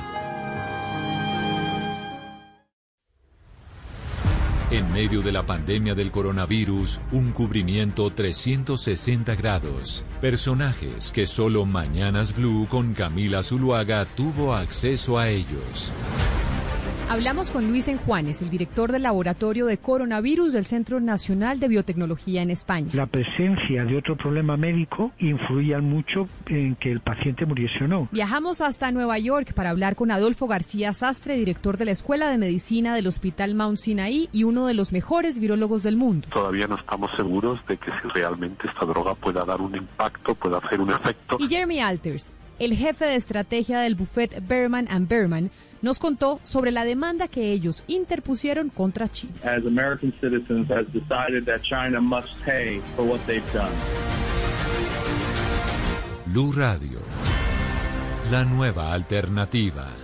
En 4.69 4.93
medio 4.93 5.23
de 5.23 5.31
la 5.31 5.43
pandemia 5.43 5.95
del 5.95 6.11
coronavirus, 6.11 7.01
un 7.11 7.31
cubrimiento 7.31 8.13
360 8.13 9.33
grados. 9.33 10.05
Personajes 10.21 11.11
que 11.11 11.25
solo 11.25 11.65
Mañanas 11.65 12.35
Blue 12.35 12.67
con 12.69 12.93
Camila 12.93 13.41
Zuluaga 13.41 14.05
tuvo 14.05 14.53
acceso 14.53 15.17
a 15.17 15.29
ellos. 15.29 15.91
Hablamos 17.11 17.51
con 17.51 17.67
Luis 17.67 17.89
Enjuanes, 17.89 18.41
el 18.41 18.49
director 18.49 18.89
del 18.89 19.03
Laboratorio 19.03 19.65
de 19.65 19.77
Coronavirus 19.77 20.53
del 20.53 20.65
Centro 20.65 21.01
Nacional 21.01 21.59
de 21.59 21.67
Biotecnología 21.67 22.41
en 22.41 22.49
España. 22.51 22.87
La 22.93 23.05
presencia 23.05 23.83
de 23.83 23.97
otro 23.97 24.15
problema 24.15 24.55
médico 24.55 25.11
influía 25.19 25.81
mucho 25.81 26.29
en 26.45 26.77
que 26.77 26.89
el 26.89 27.01
paciente 27.01 27.45
muriese 27.45 27.83
o 27.83 27.87
no. 27.89 28.07
Viajamos 28.13 28.61
hasta 28.61 28.93
Nueva 28.93 29.19
York 29.19 29.51
para 29.53 29.71
hablar 29.71 29.97
con 29.97 30.09
Adolfo 30.09 30.47
García 30.47 30.93
Sastre, 30.93 31.35
director 31.35 31.75
de 31.75 31.83
la 31.83 31.91
Escuela 31.91 32.29
de 32.29 32.37
Medicina 32.37 32.95
del 32.95 33.07
Hospital 33.07 33.55
Mount 33.55 33.77
Sinai 33.77 34.29
y 34.31 34.45
uno 34.45 34.65
de 34.65 34.73
los 34.73 34.93
mejores 34.93 35.37
virólogos 35.37 35.83
del 35.83 35.97
mundo. 35.97 36.29
Todavía 36.31 36.67
no 36.67 36.77
estamos 36.77 37.11
seguros 37.17 37.59
de 37.67 37.75
que 37.75 37.91
si 37.91 38.07
realmente 38.13 38.69
esta 38.69 38.85
droga 38.85 39.15
pueda 39.15 39.43
dar 39.43 39.59
un 39.59 39.75
impacto, 39.75 40.33
pueda 40.33 40.59
hacer 40.59 40.79
un 40.79 40.91
efecto. 40.91 41.35
Y 41.41 41.49
Jeremy 41.49 41.81
Alters, 41.81 42.31
el 42.57 42.73
jefe 42.73 43.03
de 43.03 43.15
estrategia 43.15 43.81
del 43.81 43.95
buffet 43.95 44.47
Berman 44.47 44.87
and 44.89 45.09
Berman, 45.09 45.51
nos 45.81 45.99
contó 45.99 46.39
sobre 46.43 46.71
la 46.71 46.85
demanda 46.85 47.27
que 47.27 47.51
ellos 47.51 47.83
interpusieron 47.87 48.69
contra 48.69 49.07
China. 49.07 49.33
as 49.43 49.65
American 49.65 50.13
citizens, 50.21 50.69
has 50.69 50.85
decided 50.93 51.45
that 51.45 51.61
China 51.63 51.99
must 51.99 52.29
pay 52.45 52.79
for 52.95 53.05
what 53.05 53.19
they've 53.25 53.53
done. 53.53 53.71
Blue 56.27 56.51
Radio. 56.53 56.99
La 58.31 58.45
nueva 58.45 58.93
alternativa. 58.93 60.00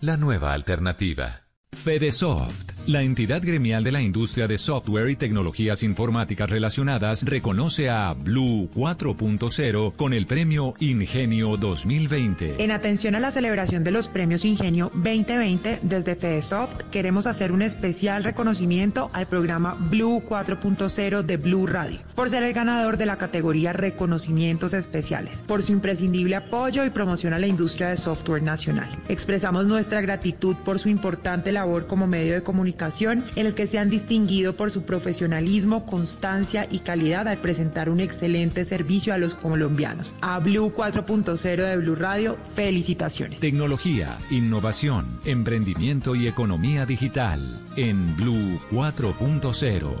La 0.00 0.16
nueva 0.16 0.52
alternativa. 0.52 1.42
Fedesoft, 1.70 2.72
la 2.88 3.02
entidad 3.02 3.42
gremial 3.42 3.84
de 3.84 3.92
la 3.92 4.00
industria 4.00 4.48
de 4.48 4.56
software 4.56 5.10
y 5.10 5.16
tecnologías 5.16 5.82
informáticas 5.82 6.48
relacionadas, 6.48 7.22
reconoce 7.22 7.90
a 7.90 8.14
Blue 8.14 8.70
4.0 8.74 9.94
con 9.94 10.14
el 10.14 10.24
premio 10.24 10.72
Ingenio 10.80 11.58
2020. 11.58 12.64
En 12.64 12.70
atención 12.70 13.14
a 13.14 13.20
la 13.20 13.30
celebración 13.30 13.84
de 13.84 13.90
los 13.90 14.08
premios 14.08 14.46
Ingenio 14.46 14.90
2020, 14.94 15.80
desde 15.82 16.16
FedeSoft 16.16 16.84
queremos 16.90 17.26
hacer 17.26 17.52
un 17.52 17.60
especial 17.60 18.24
reconocimiento 18.24 19.10
al 19.12 19.26
programa 19.26 19.76
Blue 19.90 20.22
4.0 20.26 21.22
de 21.24 21.36
Blue 21.36 21.66
Radio, 21.66 22.00
por 22.14 22.30
ser 22.30 22.42
el 22.42 22.54
ganador 22.54 22.96
de 22.96 23.04
la 23.04 23.18
categoría 23.18 23.74
Reconocimientos 23.74 24.72
Especiales, 24.72 25.44
por 25.46 25.62
su 25.62 25.72
imprescindible 25.72 26.36
apoyo 26.36 26.86
y 26.86 26.90
promoción 26.90 27.34
a 27.34 27.38
la 27.38 27.48
industria 27.48 27.90
de 27.90 27.98
software 27.98 28.42
nacional. 28.42 28.88
Expresamos 29.10 29.66
nuestra 29.66 30.00
gratitud 30.00 30.56
por 30.64 30.78
su 30.78 30.88
importante 30.88 31.52
labor 31.52 31.86
como 31.86 32.06
medio 32.06 32.32
de 32.32 32.42
comunicación 32.42 32.77
en 32.80 33.46
el 33.46 33.54
que 33.54 33.66
se 33.66 33.78
han 33.78 33.90
distinguido 33.90 34.56
por 34.56 34.70
su 34.70 34.82
profesionalismo, 34.82 35.84
constancia 35.84 36.66
y 36.70 36.78
calidad 36.78 37.26
al 37.26 37.38
presentar 37.38 37.90
un 37.90 37.98
excelente 37.98 38.64
servicio 38.64 39.12
a 39.12 39.18
los 39.18 39.34
colombianos. 39.34 40.14
A 40.20 40.38
Blue 40.38 40.72
4.0 40.74 41.56
de 41.56 41.76
Blue 41.76 41.96
Radio, 41.96 42.36
felicitaciones. 42.54 43.40
Tecnología, 43.40 44.18
innovación, 44.30 45.20
emprendimiento 45.24 46.14
y 46.14 46.28
economía 46.28 46.86
digital 46.86 47.40
en 47.76 48.16
Blue 48.16 48.60
4.0. 48.70 49.96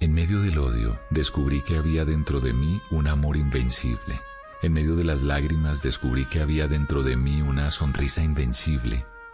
En 0.00 0.12
medio 0.12 0.40
del 0.42 0.58
odio, 0.58 0.98
descubrí 1.10 1.62
que 1.62 1.76
había 1.76 2.04
dentro 2.04 2.40
de 2.40 2.52
mí 2.52 2.80
un 2.90 3.08
amor 3.08 3.36
invencible. 3.36 4.20
En 4.62 4.72
medio 4.72 4.96
de 4.96 5.04
las 5.04 5.22
lágrimas, 5.22 5.82
descubrí 5.82 6.24
que 6.26 6.40
había 6.40 6.68
dentro 6.68 7.02
de 7.02 7.16
mí 7.16 7.42
una 7.42 7.70
sonrisa 7.70 8.22
invencible. 8.22 9.04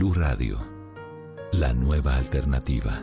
Blue 0.00 0.14
Radio, 0.14 0.58
la 1.52 1.74
nueva 1.74 2.16
alternativa. 2.16 3.02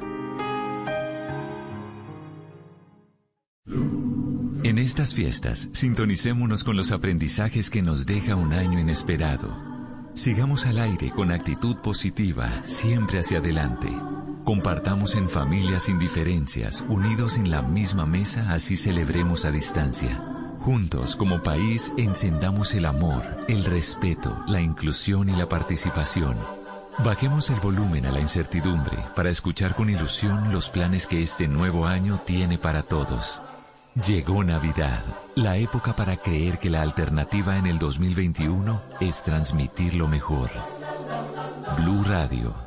En 4.64 4.80
estas 4.80 5.14
fiestas, 5.14 5.70
sintonicémonos 5.74 6.64
con 6.64 6.76
los 6.76 6.92
aprendizajes 6.92 7.70
que 7.70 7.84
nos 7.84 8.08
deja 8.08 8.36
un 8.36 8.52
año 8.52 8.80
inesperado. 8.80 9.56
Sigamos 10.16 10.66
al 10.66 10.80
aire 10.80 11.12
con 11.12 11.32
actitud 11.32 11.76
positiva, 11.84 12.50
siempre 12.66 13.20
hacia 13.20 13.38
adelante. 13.38 13.90
Compartamos 14.44 15.14
en 15.14 15.30
familias 15.30 15.84
sin 15.84 16.00
diferencias, 16.00 16.84
unidos 16.90 17.38
en 17.38 17.52
la 17.52 17.62
misma 17.62 18.08
mesa, 18.08 18.52
así 18.54 18.76
celebremos 18.76 19.46
a 19.46 19.52
distancia. 19.52 20.20
Juntos, 20.62 21.16
como 21.16 21.44
país, 21.44 21.94
encendamos 21.96 22.74
el 22.74 22.86
amor, 22.86 23.22
el 23.48 23.66
respeto, 23.66 24.36
la 24.48 24.62
inclusión 24.62 25.30
y 25.30 25.36
la 25.36 25.48
participación. 25.48 26.57
Bajemos 27.00 27.52
el 27.52 27.60
volumen 27.60 28.08
a 28.08 28.12
la 28.12 28.20
incertidumbre 28.20 28.98
para 29.16 29.30
escuchar 29.30 29.76
con 29.76 29.90
ilusión 29.90 30.52
los 30.52 30.70
planes 30.70 31.06
que 31.06 31.22
este 31.22 31.48
nuevo 31.48 31.86
año 31.86 32.20
tiene 32.26 32.58
para 32.58 32.82
todos. 32.82 33.42
Llegó 34.08 34.44
Navidad, 34.44 35.04
la 35.36 35.58
época 35.58 35.96
para 35.96 36.18
creer 36.18 36.58
que 36.58 36.72
la 36.72 36.82
alternativa 36.82 37.58
en 37.58 37.68
el 37.68 37.78
2021 37.78 38.82
es 39.00 39.24
transmitir 39.24 39.94
lo 39.94 40.08
mejor. 40.08 40.50
Blue 41.78 42.04
Radio. 42.04 42.67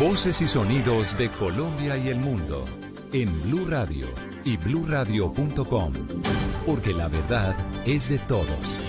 Voces 0.00 0.40
y 0.40 0.48
sonidos 0.48 1.18
de 1.18 1.28
Colombia 1.28 1.94
y 1.98 2.08
el 2.08 2.16
mundo 2.16 2.64
en 3.12 3.28
Blue 3.42 3.66
Radio 3.68 4.06
y 4.46 4.56
bluradio.com, 4.56 5.92
porque 6.64 6.94
la 6.94 7.08
verdad 7.08 7.54
es 7.84 8.08
de 8.08 8.18
todos. 8.20 8.80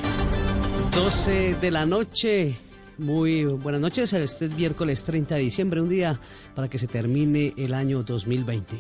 12 0.96 1.56
de 1.56 1.70
la 1.70 1.86
noche. 1.86 2.58
Muy 2.98 3.44
buenas 3.44 3.82
noches, 3.82 4.14
este 4.14 4.46
es 4.46 4.52
miércoles 4.52 5.04
30 5.04 5.36
de 5.36 5.42
diciembre, 5.42 5.82
un 5.82 5.90
día 5.90 6.18
para 6.56 6.70
que 6.70 6.80
se 6.80 6.88
termine 6.88 7.54
el 7.58 7.74
año 7.74 8.04
2020. 8.04 8.78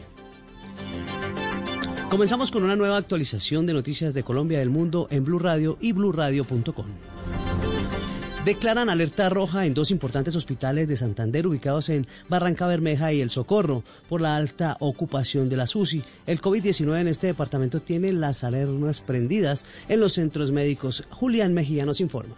Comenzamos 2.09 2.49
con 2.49 2.63
una 2.63 2.77
nueva 2.77 2.95
actualización 2.95 3.65
de 3.65 3.73
noticias 3.73 4.13
de 4.13 4.23
Colombia 4.23 4.55
y 4.55 4.59
del 4.59 4.69
mundo 4.69 5.09
en 5.11 5.25
Blue 5.25 5.39
Radio 5.39 5.77
y 5.81 5.91
bluradio.com. 5.91 7.10
Declaran 8.45 8.89
alerta 8.89 9.29
roja 9.29 9.67
en 9.67 9.75
dos 9.75 9.91
importantes 9.91 10.35
hospitales 10.35 10.87
de 10.87 10.97
Santander 10.97 11.45
ubicados 11.45 11.89
en 11.89 12.07
Barranca 12.27 12.65
Bermeja 12.65 13.13
y 13.13 13.21
El 13.21 13.29
Socorro 13.29 13.83
por 14.09 14.19
la 14.19 14.35
alta 14.35 14.77
ocupación 14.79 15.47
de 15.47 15.57
la 15.57 15.67
UCI. 15.71 16.01
El 16.25 16.41
COVID-19 16.41 17.01
en 17.01 17.07
este 17.07 17.27
departamento 17.27 17.83
tiene 17.83 18.11
las 18.11 18.43
alarmas 18.43 18.99
prendidas 18.99 19.67
en 19.89 19.99
los 19.99 20.13
centros 20.13 20.51
médicos. 20.51 21.03
Julián 21.11 21.53
Mejía 21.53 21.85
nos 21.85 22.01
informa. 22.01 22.35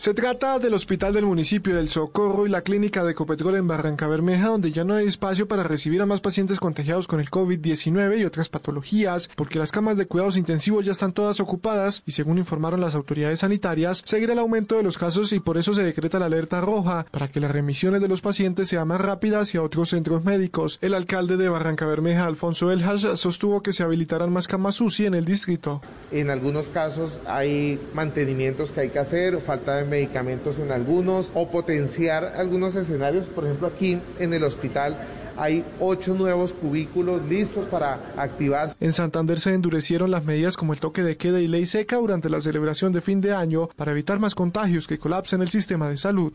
Se 0.00 0.14
trata 0.14 0.58
del 0.58 0.72
hospital 0.72 1.12
del 1.12 1.26
municipio 1.26 1.76
del 1.76 1.90
Socorro 1.90 2.46
y 2.46 2.48
la 2.48 2.62
clínica 2.62 3.04
de 3.04 3.10
Ecopetrol 3.10 3.56
en 3.56 3.68
Barranca 3.68 4.08
Bermeja, 4.08 4.48
donde 4.48 4.72
ya 4.72 4.82
no 4.82 4.94
hay 4.94 5.06
espacio 5.06 5.46
para 5.46 5.62
recibir 5.62 6.00
a 6.00 6.06
más 6.06 6.22
pacientes 6.22 6.58
contagiados 6.58 7.06
con 7.06 7.20
el 7.20 7.28
COVID-19 7.28 8.18
y 8.18 8.24
otras 8.24 8.48
patologías, 8.48 9.28
porque 9.36 9.58
las 9.58 9.72
camas 9.72 9.98
de 9.98 10.06
cuidados 10.06 10.38
intensivos 10.38 10.86
ya 10.86 10.92
están 10.92 11.12
todas 11.12 11.38
ocupadas 11.38 12.02
y 12.06 12.12
según 12.12 12.38
informaron 12.38 12.80
las 12.80 12.94
autoridades 12.94 13.40
sanitarias, 13.40 14.00
seguirá 14.06 14.32
el 14.32 14.38
aumento 14.38 14.78
de 14.78 14.84
los 14.84 14.96
casos 14.96 15.34
y 15.34 15.40
por 15.40 15.58
eso 15.58 15.74
se 15.74 15.82
decreta 15.82 16.18
la 16.18 16.24
alerta 16.24 16.62
roja, 16.62 17.04
para 17.10 17.28
que 17.28 17.40
las 17.40 17.52
remisiones 17.52 18.00
de 18.00 18.08
los 18.08 18.22
pacientes 18.22 18.68
sean 18.68 18.88
más 18.88 19.02
rápidas 19.02 19.42
hacia 19.42 19.62
otros 19.62 19.90
centros 19.90 20.24
médicos. 20.24 20.78
El 20.80 20.94
alcalde 20.94 21.36
de 21.36 21.50
Barranca 21.50 21.84
Bermeja, 21.84 22.24
Alfonso 22.24 22.72
Elhas, 22.72 23.02
sostuvo 23.16 23.62
que 23.62 23.74
se 23.74 23.82
habilitarán 23.82 24.32
más 24.32 24.48
camas 24.48 24.80
UCI 24.80 25.04
en 25.04 25.14
el 25.14 25.26
distrito. 25.26 25.82
En 26.10 26.30
algunos 26.30 26.70
casos 26.70 27.20
hay 27.26 27.78
mantenimientos 27.92 28.70
que 28.70 28.80
hay 28.80 28.88
que 28.88 28.98
hacer, 28.98 29.38
falta 29.42 29.76
de 29.76 29.89
medicamentos 29.90 30.58
en 30.58 30.72
algunos 30.72 31.30
o 31.34 31.50
potenciar 31.50 32.24
algunos 32.24 32.74
escenarios. 32.76 33.26
Por 33.26 33.44
ejemplo, 33.44 33.66
aquí 33.66 34.00
en 34.18 34.32
el 34.32 34.44
hospital 34.44 34.96
hay 35.36 35.64
ocho 35.78 36.14
nuevos 36.14 36.52
cubículos 36.52 37.24
listos 37.26 37.66
para 37.68 38.12
activarse. 38.16 38.76
En 38.80 38.92
Santander 38.92 39.40
se 39.40 39.54
endurecieron 39.54 40.10
las 40.10 40.24
medidas 40.24 40.56
como 40.56 40.72
el 40.72 40.80
toque 40.80 41.02
de 41.02 41.16
queda 41.16 41.40
y 41.40 41.48
ley 41.48 41.66
seca 41.66 41.96
durante 41.96 42.28
la 42.28 42.40
celebración 42.40 42.92
de 42.92 43.00
fin 43.00 43.20
de 43.20 43.34
año 43.34 43.68
para 43.76 43.92
evitar 43.92 44.18
más 44.18 44.34
contagios 44.34 44.86
que 44.86 44.98
colapsen 44.98 45.42
el 45.42 45.48
sistema 45.48 45.88
de 45.88 45.96
salud. 45.96 46.32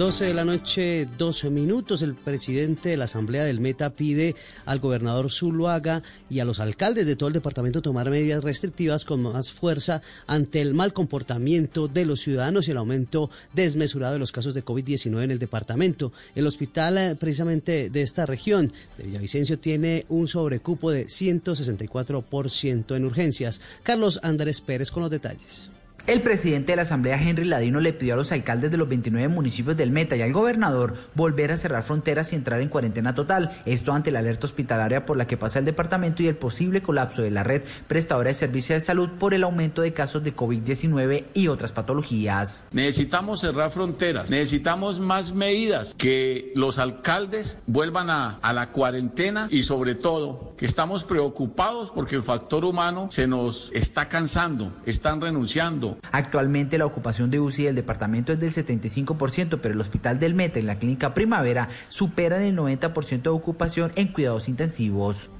12 0.00 0.24
de 0.24 0.32
la 0.32 0.46
noche, 0.46 1.06
12 1.18 1.50
minutos. 1.50 2.00
El 2.00 2.14
presidente 2.14 2.88
de 2.88 2.96
la 2.96 3.04
Asamblea 3.04 3.44
del 3.44 3.60
Meta 3.60 3.90
pide 3.90 4.34
al 4.64 4.78
gobernador 4.78 5.30
Zuluaga 5.30 6.02
y 6.30 6.38
a 6.40 6.46
los 6.46 6.58
alcaldes 6.58 7.06
de 7.06 7.16
todo 7.16 7.28
el 7.28 7.34
departamento 7.34 7.82
tomar 7.82 8.08
medidas 8.08 8.42
restrictivas 8.42 9.04
con 9.04 9.22
más 9.22 9.52
fuerza 9.52 10.00
ante 10.26 10.62
el 10.62 10.72
mal 10.72 10.94
comportamiento 10.94 11.86
de 11.86 12.06
los 12.06 12.20
ciudadanos 12.20 12.66
y 12.66 12.70
el 12.70 12.78
aumento 12.78 13.28
desmesurado 13.52 14.14
de 14.14 14.20
los 14.20 14.32
casos 14.32 14.54
de 14.54 14.64
COVID-19 14.64 15.22
en 15.22 15.32
el 15.32 15.38
departamento. 15.38 16.14
El 16.34 16.46
hospital, 16.46 16.96
eh, 16.96 17.16
precisamente 17.16 17.90
de 17.90 18.00
esta 18.00 18.24
región, 18.24 18.72
de 18.96 19.04
Villavicencio, 19.04 19.58
tiene 19.58 20.06
un 20.08 20.28
sobrecupo 20.28 20.90
de 20.90 21.08
164% 21.08 22.96
en 22.96 23.04
urgencias. 23.04 23.60
Carlos 23.82 24.18
Andrés 24.22 24.62
Pérez 24.62 24.90
con 24.90 25.02
los 25.02 25.10
detalles. 25.10 25.70
El 26.06 26.22
presidente 26.22 26.72
de 26.72 26.76
la 26.76 26.82
Asamblea, 26.82 27.20
Henry 27.22 27.44
Ladino, 27.44 27.78
le 27.78 27.92
pidió 27.92 28.14
a 28.14 28.16
los 28.16 28.32
alcaldes 28.32 28.70
de 28.70 28.76
los 28.76 28.88
29 28.88 29.28
municipios 29.28 29.76
del 29.76 29.90
Meta 29.90 30.16
y 30.16 30.22
al 30.22 30.32
gobernador 30.32 30.94
volver 31.14 31.52
a 31.52 31.56
cerrar 31.56 31.82
fronteras 31.82 32.32
y 32.32 32.36
entrar 32.36 32.60
en 32.60 32.68
cuarentena 32.68 33.14
total. 33.14 33.50
Esto 33.66 33.92
ante 33.92 34.10
la 34.10 34.20
alerta 34.20 34.46
hospitalaria 34.46 35.06
por 35.06 35.16
la 35.16 35.26
que 35.26 35.36
pasa 35.36 35.58
el 35.58 35.64
departamento 35.64 36.22
y 36.22 36.28
el 36.28 36.36
posible 36.36 36.82
colapso 36.82 37.22
de 37.22 37.30
la 37.30 37.44
red 37.44 37.62
prestadora 37.86 38.28
de 38.28 38.34
servicios 38.34 38.76
de 38.76 38.80
salud 38.80 39.10
por 39.18 39.34
el 39.34 39.44
aumento 39.44 39.82
de 39.82 39.92
casos 39.92 40.24
de 40.24 40.34
COVID-19 40.34 41.26
y 41.34 41.48
otras 41.48 41.72
patologías. 41.72 42.64
Necesitamos 42.72 43.40
cerrar 43.40 43.70
fronteras, 43.70 44.30
necesitamos 44.30 45.00
más 45.00 45.32
medidas, 45.32 45.94
que 45.94 46.52
los 46.54 46.78
alcaldes 46.78 47.58
vuelvan 47.66 48.10
a, 48.10 48.38
a 48.42 48.52
la 48.52 48.72
cuarentena 48.72 49.48
y 49.50 49.62
sobre 49.62 49.94
todo 49.94 50.54
que 50.56 50.66
estamos 50.66 51.04
preocupados 51.04 51.90
porque 51.90 52.16
el 52.16 52.22
factor 52.22 52.64
humano 52.64 53.08
se 53.10 53.26
nos 53.26 53.70
está 53.74 54.08
cansando, 54.08 54.72
están 54.86 55.20
renunciando. 55.20 55.89
Actualmente 56.12 56.78
la 56.78 56.86
ocupación 56.86 57.30
de 57.30 57.40
UCI 57.40 57.64
del 57.64 57.74
departamento 57.74 58.32
es 58.32 58.40
del 58.40 58.52
75%, 58.52 59.58
pero 59.60 59.74
el 59.74 59.80
hospital 59.80 60.18
del 60.18 60.34
Meta 60.34 60.58
y 60.58 60.62
la 60.62 60.78
clínica 60.78 61.14
Primavera 61.14 61.68
superan 61.88 62.42
el 62.42 62.56
90% 62.56 63.22
de 63.22 63.28
ocupación 63.30 63.92
en 63.96 64.08
cuidados 64.08 64.48
intensivos. 64.48 65.30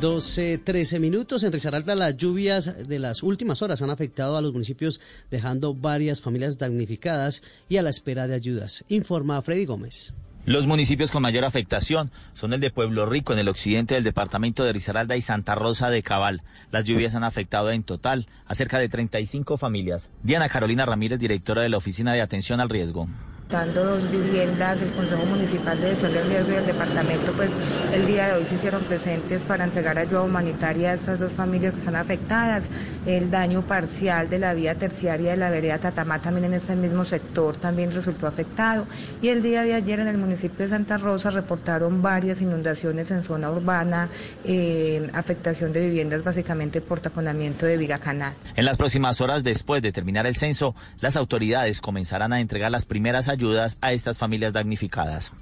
12, 0.00 0.58
13 0.64 0.98
minutos. 0.98 1.42
En 1.42 1.52
Risaralda 1.52 1.94
las 1.94 2.16
lluvias 2.16 2.88
de 2.88 2.98
las 2.98 3.22
últimas 3.22 3.60
horas 3.60 3.82
han 3.82 3.90
afectado 3.90 4.38
a 4.38 4.40
los 4.40 4.52
municipios, 4.52 4.98
dejando 5.30 5.74
varias 5.74 6.22
familias 6.22 6.56
damnificadas 6.56 7.42
y 7.68 7.76
a 7.76 7.82
la 7.82 7.90
espera 7.90 8.26
de 8.26 8.34
ayudas, 8.34 8.82
informa 8.88 9.42
Freddy 9.42 9.66
Gómez. 9.66 10.14
Los 10.46 10.66
municipios 10.66 11.10
con 11.10 11.22
mayor 11.22 11.44
afectación 11.44 12.10
son 12.32 12.54
el 12.54 12.60
de 12.60 12.70
Pueblo 12.70 13.04
Rico 13.04 13.34
en 13.34 13.38
el 13.38 13.48
occidente 13.48 13.94
del 13.94 14.04
departamento 14.04 14.64
de 14.64 14.72
Risaralda 14.72 15.14
y 15.16 15.20
Santa 15.20 15.54
Rosa 15.54 15.90
de 15.90 16.02
Cabal. 16.02 16.42
Las 16.72 16.84
lluvias 16.84 17.14
han 17.14 17.24
afectado 17.24 17.70
en 17.70 17.82
total 17.82 18.26
a 18.46 18.54
cerca 18.54 18.78
de 18.78 18.88
35 18.88 19.58
familias. 19.58 20.10
Diana 20.22 20.48
Carolina 20.48 20.86
Ramírez, 20.86 21.18
directora 21.18 21.60
de 21.60 21.68
la 21.68 21.76
Oficina 21.76 22.14
de 22.14 22.22
Atención 22.22 22.60
al 22.60 22.70
Riesgo 22.70 23.06
dando 23.50 23.84
dos 23.84 24.10
viviendas, 24.10 24.80
el 24.80 24.92
Consejo 24.92 25.26
Municipal 25.26 25.80
de 25.80 25.88
Gestión 25.88 26.12
del 26.12 26.28
Riesgo 26.28 26.52
y 26.52 26.54
el 26.54 26.66
Departamento, 26.66 27.32
pues 27.32 27.50
el 27.92 28.06
día 28.06 28.28
de 28.28 28.34
hoy 28.34 28.44
se 28.44 28.54
hicieron 28.54 28.84
presentes 28.84 29.42
para 29.42 29.64
entregar 29.64 29.98
ayuda 29.98 30.22
humanitaria 30.22 30.90
a 30.90 30.94
estas 30.94 31.18
dos 31.18 31.32
familias 31.32 31.72
que 31.72 31.80
están 31.80 31.96
afectadas. 31.96 32.68
El 33.06 33.30
daño 33.30 33.66
parcial 33.66 34.30
de 34.30 34.38
la 34.38 34.54
vía 34.54 34.76
terciaria 34.76 35.32
de 35.32 35.36
la 35.36 35.50
vereda 35.50 35.78
Tatamá 35.78 36.22
también 36.22 36.44
en 36.44 36.54
este 36.54 36.76
mismo 36.76 37.04
sector 37.04 37.56
también 37.56 37.90
resultó 37.92 38.28
afectado. 38.28 38.86
Y 39.20 39.28
el 39.28 39.42
día 39.42 39.62
de 39.62 39.74
ayer 39.74 39.98
en 39.98 40.08
el 40.08 40.18
municipio 40.18 40.64
de 40.64 40.68
Santa 40.68 40.96
Rosa 40.96 41.30
reportaron 41.30 42.02
varias 42.02 42.40
inundaciones 42.40 43.10
en 43.10 43.24
zona 43.24 43.50
urbana, 43.50 44.10
eh, 44.44 45.10
afectación 45.12 45.72
de 45.72 45.80
viviendas 45.80 46.22
básicamente 46.22 46.80
por 46.80 47.00
taponamiento 47.00 47.66
de 47.66 47.76
viga 47.76 47.98
canal. 47.98 48.34
En 48.54 48.64
las 48.64 48.76
próximas 48.76 49.20
horas 49.20 49.42
después 49.42 49.82
de 49.82 49.90
terminar 49.90 50.26
el 50.26 50.36
censo, 50.36 50.76
las 51.00 51.16
autoridades 51.16 51.80
comenzarán 51.80 52.32
a 52.32 52.40
entregar 52.40 52.70
las 52.70 52.84
primeras 52.84 53.28
ayudas 53.28 53.39
ayudas 53.40 53.78
a 53.80 53.94
estas 53.94 54.18
familias 54.18 54.52
damnificadas. 54.52 55.32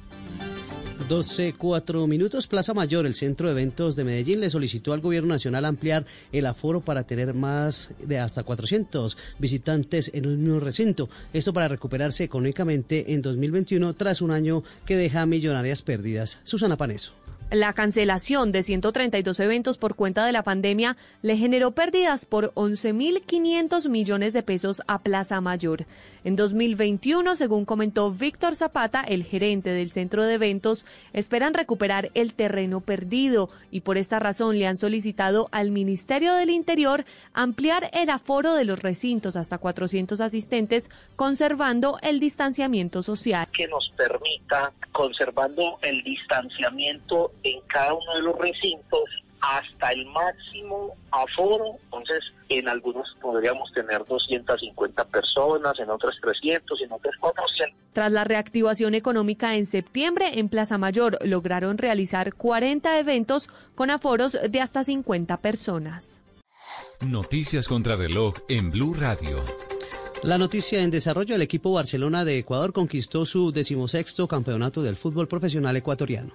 12, 1.09 1.55
4 1.55 2.07
minutos. 2.07 2.47
Plaza 2.47 2.75
Mayor, 2.75 3.07
el 3.07 3.15
centro 3.15 3.49
de 3.49 3.53
eventos 3.53 3.97
de 3.97 4.05
Medellín, 4.05 4.41
le 4.41 4.51
solicitó 4.51 4.93
al 4.93 5.01
gobierno 5.01 5.31
nacional 5.31 5.65
ampliar 5.65 6.05
el 6.33 6.47
aforo 6.47 6.81
para 6.81 7.05
tener 7.05 7.35
más 7.35 7.91
de 7.99 8.19
hasta 8.19 8.43
400 8.43 9.17
visitantes 9.39 10.11
en 10.13 10.27
un 10.27 10.43
mismo 10.43 10.61
recinto. 10.61 11.09
Esto 11.33 11.53
para 11.53 11.69
recuperarse 11.69 12.25
económicamente 12.25 13.15
en 13.15 13.23
2021 13.23 13.95
tras 13.95 14.21
un 14.21 14.31
año 14.31 14.63
que 14.85 14.97
deja 14.97 15.25
millonarias 15.25 15.83
pérdidas. 15.83 16.41
Susana 16.45 16.77
Paneso. 16.77 17.13
La 17.51 17.73
cancelación 17.73 18.53
de 18.53 18.63
132 18.63 19.41
eventos 19.41 19.79
por 19.79 19.95
cuenta 19.95 20.27
de 20.27 20.33
la 20.33 20.43
pandemia 20.43 20.99
le 21.23 21.39
generó 21.39 21.71
pérdidas 21.71 22.27
por 22.27 22.53
11.500 22.53 23.89
millones 23.89 24.35
de 24.35 24.43
pesos 24.43 24.83
a 24.87 24.99
Plaza 24.99 25.41
Mayor. 25.41 25.87
En 26.25 26.37
2021, 26.37 27.37
según 27.37 27.65
comentó 27.65 28.11
Víctor 28.11 28.55
Zapata, 28.55 29.01
el 29.01 29.25
gerente 29.25 29.71
del 29.71 29.91
centro 29.91 30.27
de 30.27 30.35
eventos, 30.35 30.85
esperan 31.15 31.55
recuperar 31.55 32.11
el 32.13 32.35
terreno 32.35 32.83
perdido 32.83 33.49
y 33.71 33.81
por 33.81 33.97
esta 33.97 34.19
razón 34.19 34.59
le 34.59 34.67
han 34.67 34.77
solicitado 34.77 35.49
al 35.51 35.71
Ministerio 35.71 36.35
del 36.35 36.51
Interior 36.51 37.07
ampliar 37.33 37.89
el 37.95 38.11
aforo 38.11 38.53
de 38.53 38.67
los 38.67 38.83
recintos 38.83 39.37
hasta 39.37 39.57
400 39.57 40.21
asistentes, 40.21 40.91
conservando 41.17 41.99
el 42.03 42.21
distanciamiento 42.21 43.03
social. 43.03 43.49
Que 43.55 43.69
nos 43.69 43.91
permita, 43.97 44.71
conservando 44.93 45.79
el 45.81 46.05
distanciamiento 46.05 47.33
en 47.43 47.61
cada 47.63 47.95
uno 47.95 48.15
de 48.15 48.23
los 48.23 48.39
recintos 48.39 49.05
hasta 49.41 49.93
el 49.93 50.05
máximo 50.07 50.97
aforo, 51.11 51.77
entonces 51.85 52.25
en 52.49 52.69
algunos 52.69 53.07
podríamos 53.21 53.71
tener 53.73 54.05
250 54.05 55.05
personas, 55.05 55.79
en 55.79 55.91
otros 55.91 56.17
300, 56.21 56.81
en 56.83 56.93
otros 56.93 57.15
400. 57.21 57.77
Tras 57.93 58.13
la 58.13 58.25
reactivación 58.25 58.95
económica 58.95 59.57
en 59.57 59.67
septiembre, 59.67 60.39
en 60.39 60.49
Plaza 60.49 60.79
Mayor 60.79 61.19
lograron 61.25 61.79
realizar 61.79 62.35
40 62.35 62.99
eventos 62.99 63.49
con 63.75 63.91
aforos 63.91 64.37
de 64.49 64.61
hasta 64.61 64.85
50 64.85 65.37
personas. 65.39 66.23
Noticias 67.01 67.69
contra 67.69 67.97
reloj 67.97 68.35
en 68.49 68.71
Blue 68.71 68.95
Radio. 68.95 69.39
La 70.23 70.37
noticia 70.37 70.83
en 70.83 70.91
desarrollo, 70.91 71.37
el 71.37 71.43
equipo 71.43 71.73
Barcelona 71.73 72.25
de 72.25 72.39
Ecuador 72.39 72.73
conquistó 72.73 73.25
su 73.25 73.53
decimosexto 73.53 74.27
campeonato 74.27 74.83
del 74.83 74.97
fútbol 74.97 75.29
profesional 75.29 75.77
ecuatoriano. 75.77 76.33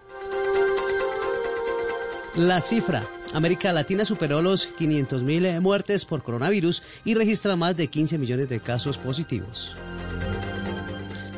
La 2.36 2.62
cifra. 2.62 3.08
América 3.32 3.72
Latina 3.72 4.06
superó 4.06 4.42
los 4.42 4.68
500.000 4.80 5.46
eh, 5.46 5.60
muertes 5.60 6.04
por 6.04 6.24
coronavirus 6.24 6.82
y 7.06 7.14
registra 7.14 7.56
más 7.56 7.78
de 7.78 7.88
15 7.88 8.18
millones 8.18 8.50
de 8.50 8.60
casos 8.60 8.98
positivos. 8.98 9.72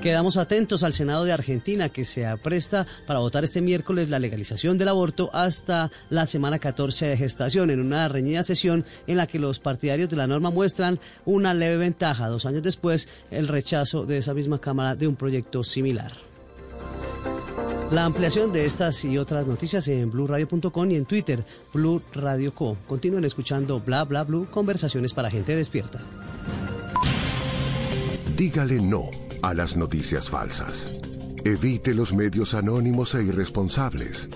Quedamos 0.01 0.37
atentos 0.37 0.83
al 0.83 0.93
Senado 0.93 1.25
de 1.25 1.33
Argentina 1.33 1.89
que 1.89 2.05
se 2.05 2.25
apresta 2.25 2.87
para 3.05 3.19
votar 3.19 3.43
este 3.43 3.59
miércoles 3.59 4.07
la 4.07 4.19
legalización 4.19 4.77
del 4.77 4.87
aborto 4.87 5.29
hasta 5.33 5.91
la 6.09 6.25
semana 6.25 6.59
14 6.59 7.07
de 7.07 7.17
gestación 7.17 7.71
en 7.71 7.81
una 7.81 8.07
reñida 8.07 8.43
sesión 8.43 8.85
en 9.05 9.17
la 9.17 9.27
que 9.27 9.39
los 9.39 9.59
partidarios 9.59 10.09
de 10.09 10.15
la 10.15 10.27
norma 10.27 10.49
muestran 10.49 11.01
una 11.25 11.53
leve 11.53 11.75
ventaja. 11.75 12.29
Dos 12.29 12.45
años 12.45 12.63
después, 12.63 13.09
el 13.31 13.49
rechazo 13.49 14.05
de 14.05 14.19
esa 14.19 14.33
misma 14.33 14.61
Cámara 14.61 14.95
de 14.95 15.07
un 15.07 15.17
proyecto 15.17 15.61
similar. 15.61 16.13
La 17.91 18.05
ampliación 18.05 18.51
de 18.51 18.65
estas 18.65 19.05
y 19.05 19.17
otras 19.17 19.47
noticias 19.47 19.87
en 19.87 20.09
blurradio.com 20.09 20.91
y 20.91 20.95
en 20.95 21.05
Twitter, 21.05 21.43
Blue 21.73 22.01
Radio 22.13 22.53
Co. 22.53 22.75
Continúen 22.87 23.23
escuchando 23.25 23.79
Bla 23.79 24.03
Bla 24.03 24.23
Blue, 24.23 24.47
conversaciones 24.49 25.13
para 25.13 25.29
gente 25.29 25.55
despierta. 25.55 25.99
Dígale 28.35 28.81
no 28.81 29.11
a 29.41 29.53
las 29.53 29.77
noticias 29.77 30.29
falsas. 30.29 30.99
Evite 31.45 31.93
los 31.93 32.11
medios 32.11 32.53
anónimos 32.53 33.13
e 33.15 33.23
irresponsables. 33.23 34.29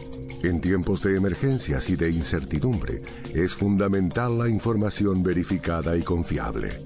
En 0.43 0.61
tiempos 0.61 1.03
de 1.03 1.17
emergencias 1.17 1.89
y 1.89 1.95
de 1.97 2.11
incertidumbre, 2.11 3.01
es 3.33 3.53
fundamental 3.53 4.37
la 4.37 4.47
información 4.47 5.21
verificada 5.21 5.97
y 5.97 6.01
confiable. 6.01 6.85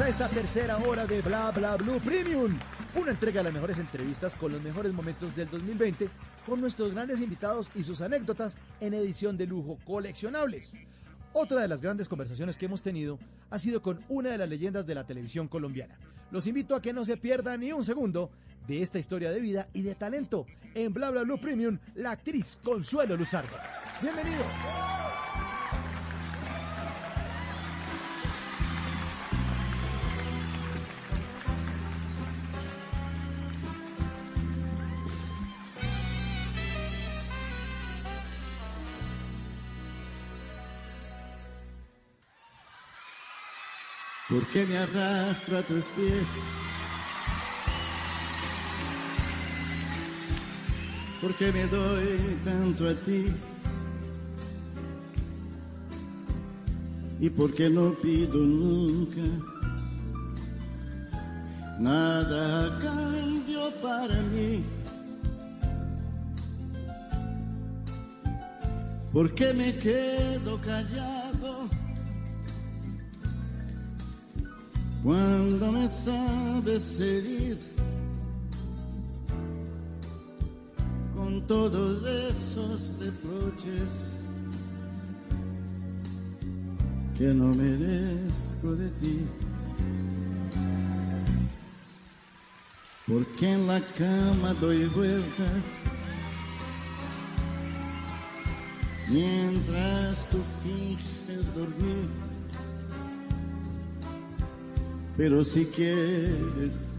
A 0.00 0.08
esta 0.08 0.28
tercera 0.28 0.76
hora 0.78 1.06
de 1.06 1.22
Bla 1.22 1.50
Bla 1.52 1.76
Blue 1.76 1.98
Premium. 2.00 2.58
Una 2.96 3.12
entrega 3.12 3.38
de 3.38 3.44
las 3.44 3.52
mejores 3.54 3.78
entrevistas 3.78 4.34
con 4.34 4.52
los 4.52 4.60
mejores 4.60 4.92
momentos 4.92 5.34
del 5.34 5.48
2020 5.48 6.10
con 6.44 6.60
nuestros 6.60 6.92
grandes 6.92 7.20
invitados 7.20 7.70
y 7.74 7.82
sus 7.82 8.02
anécdotas 8.02 8.58
en 8.80 8.92
edición 8.92 9.38
de 9.38 9.46
lujo 9.46 9.78
coleccionables. 9.86 10.74
Otra 11.32 11.62
de 11.62 11.68
las 11.68 11.80
grandes 11.80 12.08
conversaciones 12.08 12.58
que 12.58 12.66
hemos 12.66 12.82
tenido 12.82 13.18
ha 13.48 13.58
sido 13.58 13.80
con 13.80 14.04
una 14.08 14.30
de 14.30 14.38
las 14.38 14.48
leyendas 14.48 14.86
de 14.86 14.94
la 14.96 15.06
televisión 15.06 15.48
colombiana. 15.48 15.98
Los 16.30 16.46
invito 16.46 16.74
a 16.74 16.82
que 16.82 16.92
no 16.92 17.04
se 17.04 17.16
pierdan 17.16 17.60
ni 17.60 17.72
un 17.72 17.84
segundo 17.84 18.30
de 18.66 18.82
esta 18.82 18.98
historia 18.98 19.30
de 19.30 19.40
vida 19.40 19.68
y 19.72 19.80
de 19.80 19.94
talento 19.94 20.46
en 20.74 20.92
Bla 20.92 21.10
Bla 21.10 21.22
Blue 21.22 21.40
Premium, 21.40 21.78
la 21.94 22.10
actriz 22.10 22.58
Consuelo 22.62 23.16
Luzardo. 23.16 23.56
Bienvenido. 24.02 24.44
¿Por 44.28 44.44
qué 44.48 44.66
me 44.66 44.76
arrastro 44.76 45.58
a 45.58 45.62
tus 45.62 45.84
pies? 45.84 46.42
¿Por 51.20 51.32
qué 51.36 51.52
me 51.52 51.64
doy 51.68 52.36
tanto 52.44 52.88
a 52.88 52.94
ti? 52.94 53.32
¿Y 57.20 57.30
por 57.30 57.54
qué 57.54 57.70
no 57.70 57.92
pido 57.92 58.34
nunca 58.34 59.22
nada 61.78 62.80
cambio 62.80 63.72
para 63.80 64.20
mí? 64.22 64.64
¿Por 69.12 69.32
qué 69.36 69.54
me 69.54 69.72
quedo 69.76 70.60
callado? 70.62 71.85
Cuando 75.06 75.70
me 75.70 75.88
sabes 75.88 76.98
herir 76.98 77.56
con 81.14 81.46
todos 81.46 82.02
esos 82.02 82.90
reproches 82.98 84.14
que 87.16 87.32
no 87.32 87.54
merezco 87.54 88.74
de 88.74 88.88
ti. 89.00 89.20
Porque 93.06 93.52
en 93.52 93.68
la 93.68 93.80
cama 93.96 94.54
doy 94.54 94.86
vueltas 94.86 95.84
mientras 99.08 100.28
tú 100.30 100.38
finges 100.64 101.54
dormir 101.54 102.25
pero 105.16 105.44
si 105.44 105.64
quieres, 105.66 106.92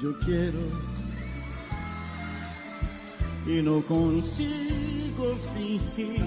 yo 0.00 0.18
quiero. 0.20 0.60
Y 3.46 3.62
no 3.62 3.82
consigo 3.82 5.36
fingir. 5.54 6.24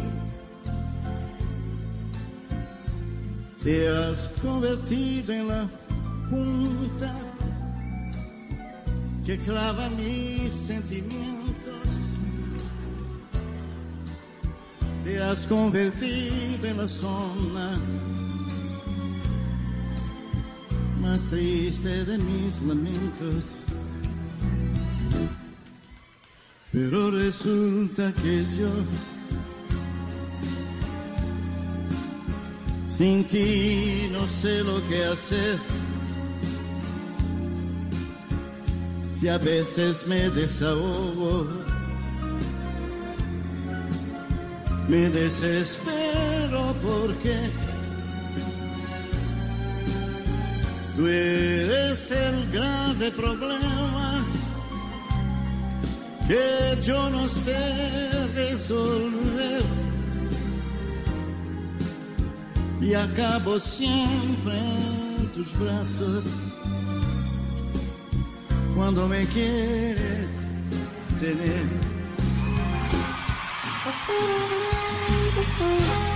Te 3.63 3.87
has 3.89 4.29
convertido 4.41 5.33
en 5.33 5.47
la 5.47 5.69
punta 6.29 7.13
que 9.25 9.37
clava 9.39 9.89
mis 9.89 10.51
sentimientos. 10.51 11.73
Te 15.03 15.21
has 15.21 15.47
convertido 15.47 16.67
en 16.67 16.77
la 16.77 16.87
zona 16.87 17.79
más 21.07 21.23
triste 21.29 22.05
de 22.05 22.17
mis 22.17 22.61
lamentos. 22.63 23.63
Pero 26.71 27.11
resulta 27.11 28.13
que 28.13 28.45
yo 28.59 28.71
sin 32.89 33.23
ti 33.25 34.09
no 34.11 34.27
sé 34.27 34.63
lo 34.63 34.77
que 34.87 35.03
hacer. 35.05 35.57
si 39.19 39.27
a 39.29 39.39
veces 39.39 40.05
me 40.07 40.29
desahogo. 40.29 41.47
Me 44.87 45.09
desespero 45.09 46.75
porque 46.83 47.35
tú 50.97 51.07
eres 51.07 52.09
el 52.09 52.51
grave 52.51 53.11
problema 53.11 54.25
que 56.27 56.81
yo 56.81 57.09
no 57.11 57.27
sé 57.27 57.55
resolver 58.33 59.63
y 62.81 62.93
acabo 62.95 63.59
siempre 63.59 64.57
en 65.19 65.27
tus 65.35 65.57
brazos 65.59 66.23
cuando 68.75 69.07
me 69.07 69.23
quieres 69.27 70.55
tener. 71.19 71.65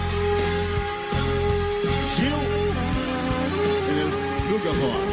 el 4.52 4.60
Flugelhorn. 4.60 5.11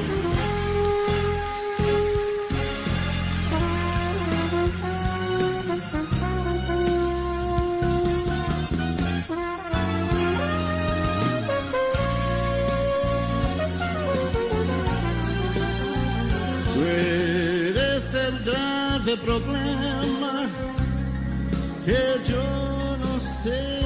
Tú 16.75 16.85
eres 16.85 18.15
el 18.15 18.39
grave 18.45 19.17
problema 19.19 20.49
que 21.85 22.31
yo 22.31 22.97
no 22.99 23.19
sé 23.21 23.78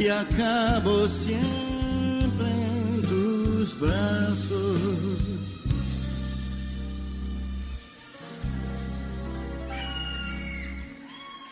y 0.00 0.08
acabo 0.08 1.06
siempre 1.08 2.48
en 2.48 3.02
tus 3.02 3.78
brazos. 3.78 4.78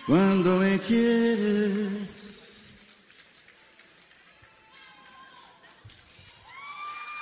Cuando 0.07 0.57
me 0.61 0.79
quieres 0.79 2.71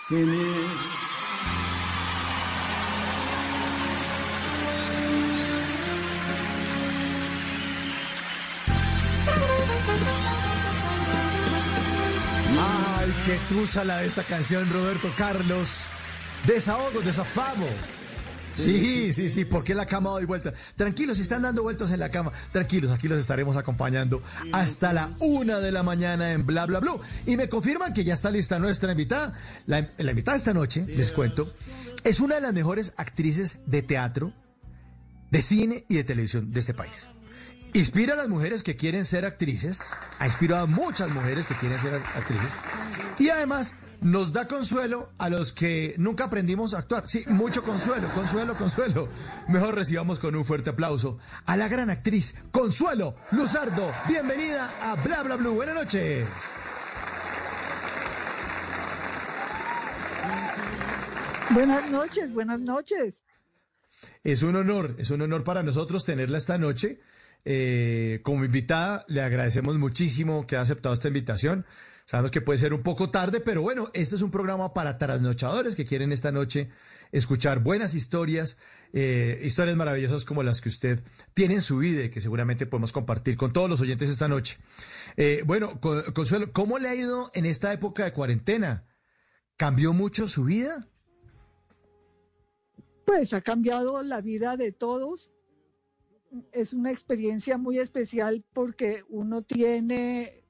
tener. 0.08 0.85
Qué 13.26 13.38
tusa 13.48 13.82
la 13.84 13.98
de 13.98 14.06
esta 14.06 14.22
canción, 14.22 14.70
Roberto 14.72 15.12
Carlos. 15.18 15.86
Desahogo, 16.46 17.00
desafamo. 17.00 17.66
Sí, 18.54 19.12
sí, 19.12 19.28
sí, 19.28 19.44
¿por 19.44 19.64
qué 19.64 19.74
la 19.74 19.84
cama 19.84 20.10
doy 20.10 20.26
vueltas? 20.26 20.54
Tranquilos, 20.76 21.16
si 21.16 21.22
están 21.24 21.42
dando 21.42 21.64
vueltas 21.64 21.90
en 21.90 21.98
la 21.98 22.08
cama, 22.08 22.30
tranquilos, 22.52 22.92
aquí 22.92 23.08
los 23.08 23.18
estaremos 23.18 23.56
acompañando 23.56 24.22
hasta 24.52 24.92
la 24.92 25.10
una 25.18 25.58
de 25.58 25.72
la 25.72 25.82
mañana 25.82 26.32
en 26.32 26.46
Bla 26.46 26.66
Bla 26.66 26.78
Blue. 26.78 27.00
Y 27.26 27.36
me 27.36 27.48
confirman 27.48 27.92
que 27.92 28.04
ya 28.04 28.14
está 28.14 28.30
lista 28.30 28.60
nuestra 28.60 28.92
invitada. 28.92 29.34
La, 29.66 29.88
la 29.98 30.10
invitada 30.12 30.36
esta 30.36 30.54
noche, 30.54 30.84
les 30.86 31.10
cuento, 31.10 31.52
es 32.04 32.20
una 32.20 32.36
de 32.36 32.42
las 32.42 32.54
mejores 32.54 32.94
actrices 32.96 33.58
de 33.66 33.82
teatro, 33.82 34.32
de 35.32 35.42
cine 35.42 35.84
y 35.88 35.96
de 35.96 36.04
televisión 36.04 36.52
de 36.52 36.60
este 36.60 36.74
país. 36.74 37.08
Inspira 37.76 38.14
a 38.14 38.16
las 38.16 38.30
mujeres 38.30 38.62
que 38.62 38.74
quieren 38.74 39.04
ser 39.04 39.26
actrices, 39.26 39.90
ha 40.18 40.24
inspirado 40.24 40.62
a 40.62 40.66
muchas 40.66 41.10
mujeres 41.10 41.44
que 41.44 41.54
quieren 41.56 41.78
ser 41.78 41.92
actrices, 41.92 42.54
y 43.18 43.28
además 43.28 43.74
nos 44.00 44.32
da 44.32 44.48
consuelo 44.48 45.10
a 45.18 45.28
los 45.28 45.52
que 45.52 45.94
nunca 45.98 46.24
aprendimos 46.24 46.72
a 46.72 46.78
actuar. 46.78 47.06
Sí, 47.06 47.24
mucho 47.26 47.62
consuelo, 47.62 48.08
consuelo, 48.14 48.54
consuelo. 48.56 49.10
Mejor 49.48 49.74
recibamos 49.74 50.18
con 50.18 50.34
un 50.34 50.46
fuerte 50.46 50.70
aplauso 50.70 51.18
a 51.44 51.54
la 51.58 51.68
gran 51.68 51.90
actriz 51.90 52.36
Consuelo 52.50 53.14
Luzardo. 53.32 53.92
Bienvenida 54.08 54.70
a 54.80 54.94
Bla 54.94 55.22
Bla 55.22 55.36
Blue. 55.36 55.52
Buenas 55.52 55.74
noches. 55.74 56.26
Buenas 61.50 61.90
noches, 61.90 62.32
buenas 62.32 62.60
noches. 62.60 63.22
Es 64.24 64.42
un 64.42 64.56
honor, 64.56 64.94
es 64.96 65.10
un 65.10 65.20
honor 65.20 65.44
para 65.44 65.62
nosotros 65.62 66.06
tenerla 66.06 66.38
esta 66.38 66.56
noche. 66.56 67.00
Eh, 67.48 68.20
como 68.24 68.44
invitada, 68.44 69.04
le 69.08 69.22
agradecemos 69.22 69.76
muchísimo 69.78 70.46
que 70.48 70.56
ha 70.56 70.62
aceptado 70.62 70.92
esta 70.94 71.06
invitación. 71.06 71.64
Sabemos 72.04 72.32
que 72.32 72.40
puede 72.40 72.58
ser 72.58 72.74
un 72.74 72.82
poco 72.82 73.10
tarde, 73.10 73.40
pero 73.40 73.62
bueno, 73.62 73.88
este 73.94 74.16
es 74.16 74.22
un 74.22 74.32
programa 74.32 74.74
para 74.74 74.98
trasnochadores 74.98 75.76
que 75.76 75.84
quieren 75.86 76.10
esta 76.12 76.32
noche 76.32 76.70
escuchar 77.12 77.60
buenas 77.60 77.94
historias, 77.94 78.58
eh, 78.92 79.40
historias 79.44 79.76
maravillosas 79.76 80.24
como 80.24 80.42
las 80.42 80.60
que 80.60 80.68
usted 80.68 81.00
tiene 81.34 81.54
en 81.54 81.62
su 81.62 81.78
vida 81.78 82.02
y 82.04 82.10
que 82.10 82.20
seguramente 82.20 82.66
podemos 82.66 82.92
compartir 82.92 83.36
con 83.36 83.52
todos 83.52 83.70
los 83.70 83.80
oyentes 83.80 84.10
esta 84.10 84.26
noche. 84.28 84.58
Eh, 85.16 85.42
bueno, 85.46 85.80
Con- 85.80 86.02
Consuelo, 86.12 86.52
¿cómo 86.52 86.78
le 86.80 86.88
ha 86.88 86.94
ido 86.96 87.30
en 87.32 87.46
esta 87.46 87.72
época 87.72 88.04
de 88.04 88.12
cuarentena? 88.12 88.86
¿Cambió 89.56 89.92
mucho 89.92 90.26
su 90.28 90.44
vida? 90.44 90.88
Pues 93.04 93.32
ha 93.34 93.40
cambiado 93.40 94.02
la 94.02 94.20
vida 94.20 94.56
de 94.56 94.72
todos. 94.72 95.32
Es 96.52 96.72
una 96.72 96.90
experiencia 96.90 97.58
muy 97.58 97.78
especial 97.78 98.44
porque 98.52 99.04
uno 99.08 99.42
tiene, 99.42 100.44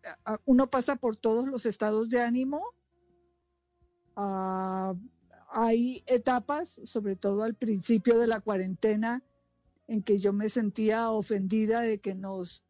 uno 0.44 0.68
pasa 0.70 0.96
por 0.96 1.16
todos 1.16 1.46
los 1.46 1.66
estados 1.66 2.08
de 2.08 2.20
ánimo. 2.20 2.62
Ah, 4.16 4.94
hay 5.48 6.02
etapas, 6.06 6.80
sobre 6.84 7.16
todo 7.16 7.42
al 7.42 7.54
principio 7.54 8.18
de 8.18 8.26
la 8.26 8.40
cuarentena, 8.40 9.22
en 9.88 10.02
que 10.02 10.18
yo 10.18 10.32
me 10.32 10.48
sentía 10.48 11.10
ofendida 11.10 11.80
de 11.80 11.98
que 11.98 12.14
nos, 12.14 12.62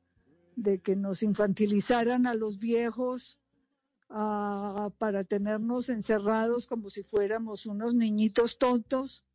de 0.55 0.81
que 0.81 0.97
nos 0.97 1.23
infantilizaran 1.23 2.27
a 2.27 2.35
los 2.35 2.59
viejos 2.59 3.41
ah, 4.09 4.91
para 4.99 5.25
tenernos 5.25 5.89
encerrados 5.89 6.67
como 6.67 6.89
si 6.89 7.03
fuéramos 7.03 7.67
unos 7.67 7.95
niñitos 7.95 8.59
tontos. 8.59 9.26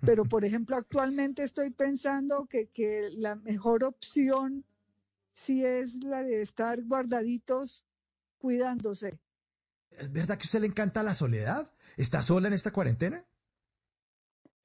Pero, 0.00 0.24
por 0.24 0.44
ejemplo, 0.44 0.76
actualmente 0.76 1.42
estoy 1.42 1.70
pensando 1.70 2.46
que, 2.46 2.68
que 2.68 3.10
la 3.10 3.34
mejor 3.34 3.84
opción 3.84 4.64
sí 5.34 5.64
es 5.64 6.02
la 6.02 6.22
de 6.22 6.42
estar 6.42 6.82
guardaditos 6.84 7.84
cuidándose. 8.38 9.18
¿Es 9.90 10.12
verdad 10.12 10.36
que 10.36 10.44
a 10.44 10.46
usted 10.46 10.60
le 10.60 10.66
encanta 10.66 11.02
la 11.02 11.14
soledad? 11.14 11.72
¿Está 11.96 12.22
sola 12.22 12.48
en 12.48 12.54
esta 12.54 12.72
cuarentena? 12.72 13.24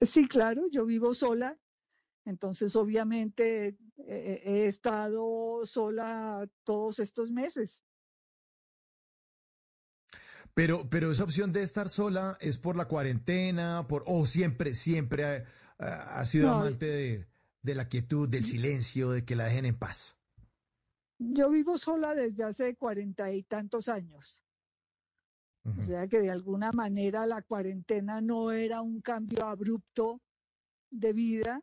Sí, 0.01 0.27
claro, 0.27 0.63
yo 0.71 0.85
vivo 0.85 1.13
sola, 1.13 1.57
entonces 2.25 2.75
obviamente 2.75 3.77
eh, 3.97 4.41
he 4.43 4.67
estado 4.67 5.65
sola 5.65 6.49
todos 6.63 6.99
estos 6.99 7.31
meses. 7.31 7.83
Pero, 10.53 10.89
pero 10.89 11.11
esa 11.11 11.23
opción 11.23 11.53
de 11.53 11.61
estar 11.61 11.87
sola 11.89 12.37
es 12.41 12.57
por 12.57 12.75
la 12.75 12.87
cuarentena, 12.87 13.85
por, 13.87 14.03
o 14.05 14.25
siempre, 14.25 14.73
siempre 14.73 15.25
ha, 15.25 15.45
ha- 15.79 16.19
ha 16.19 16.25
sido 16.25 16.47
No. 16.47 16.55
amante 16.55 16.85
de, 16.85 17.27
de 17.61 17.75
la 17.75 17.87
quietud, 17.87 18.27
del 18.27 18.43
silencio, 18.45 19.11
de 19.11 19.23
que 19.23 19.35
la 19.35 19.45
dejen 19.45 19.65
en 19.65 19.77
paz. 19.79 20.17
Yo 21.19 21.49
vivo 21.49 21.77
sola 21.77 22.15
desde 22.15 22.43
hace 22.43 22.75
cuarenta 22.75 23.31
y 23.31 23.43
tantos 23.43 23.87
años. 23.87 24.43
O 25.63 25.83
sea 25.83 26.07
que 26.07 26.19
de 26.19 26.31
alguna 26.31 26.71
manera 26.71 27.27
la 27.27 27.43
cuarentena 27.43 28.19
no 28.19 28.51
era 28.51 28.81
un 28.81 28.99
cambio 28.99 29.45
abrupto 29.45 30.19
de 30.89 31.13
vida, 31.13 31.61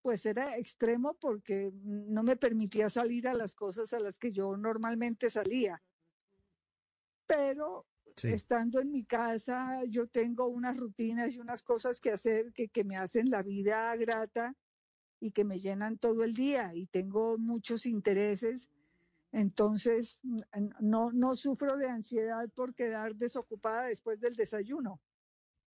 pues 0.00 0.24
era 0.26 0.56
extremo 0.56 1.14
porque 1.14 1.72
no 1.82 2.22
me 2.22 2.36
permitía 2.36 2.88
salir 2.88 3.26
a 3.26 3.34
las 3.34 3.56
cosas 3.56 3.92
a 3.92 3.98
las 3.98 4.20
que 4.20 4.30
yo 4.30 4.56
normalmente 4.56 5.28
salía. 5.28 5.82
Pero 7.26 7.84
Sí. 8.16 8.28
estando 8.28 8.80
en 8.80 8.90
mi 8.90 9.04
casa, 9.04 9.84
yo 9.88 10.06
tengo 10.06 10.46
unas 10.46 10.76
rutinas 10.76 11.34
y 11.34 11.38
unas 11.38 11.62
cosas 11.62 12.00
que 12.00 12.10
hacer 12.12 12.52
que, 12.52 12.68
que 12.68 12.82
me 12.84 12.96
hacen 12.96 13.30
la 13.30 13.42
vida 13.42 13.94
grata 13.96 14.54
y 15.20 15.32
que 15.32 15.44
me 15.44 15.58
llenan 15.58 15.98
todo 15.98 16.24
el 16.24 16.34
día 16.34 16.74
y 16.74 16.86
tengo 16.86 17.36
muchos 17.38 17.84
intereses. 17.86 18.70
Entonces, 19.32 20.20
no, 20.80 21.12
no 21.12 21.36
sufro 21.36 21.76
de 21.76 21.90
ansiedad 21.90 22.48
por 22.54 22.74
quedar 22.74 23.16
desocupada 23.16 23.86
después 23.86 24.18
del 24.20 24.34
desayuno. 24.34 25.00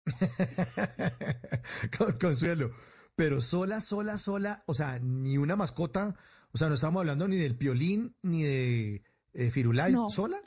Con- 1.98 2.19
Consuelo, 2.19 2.70
pero 3.16 3.40
sola, 3.40 3.81
sola, 3.81 4.16
sola, 4.19 4.62
o 4.66 4.74
sea, 4.74 4.98
ni 5.01 5.39
una 5.39 5.56
mascota, 5.56 6.15
o 6.52 6.59
sea, 6.59 6.69
no 6.69 6.74
estamos 6.74 7.01
hablando 7.01 7.27
ni 7.28 7.36
del 7.36 7.56
piolín, 7.56 8.15
ni 8.23 8.43
de 8.44 9.02
eh, 9.35 9.51
Firulais, 9.51 9.94
No. 9.94 10.09
¿sola? 10.10 10.39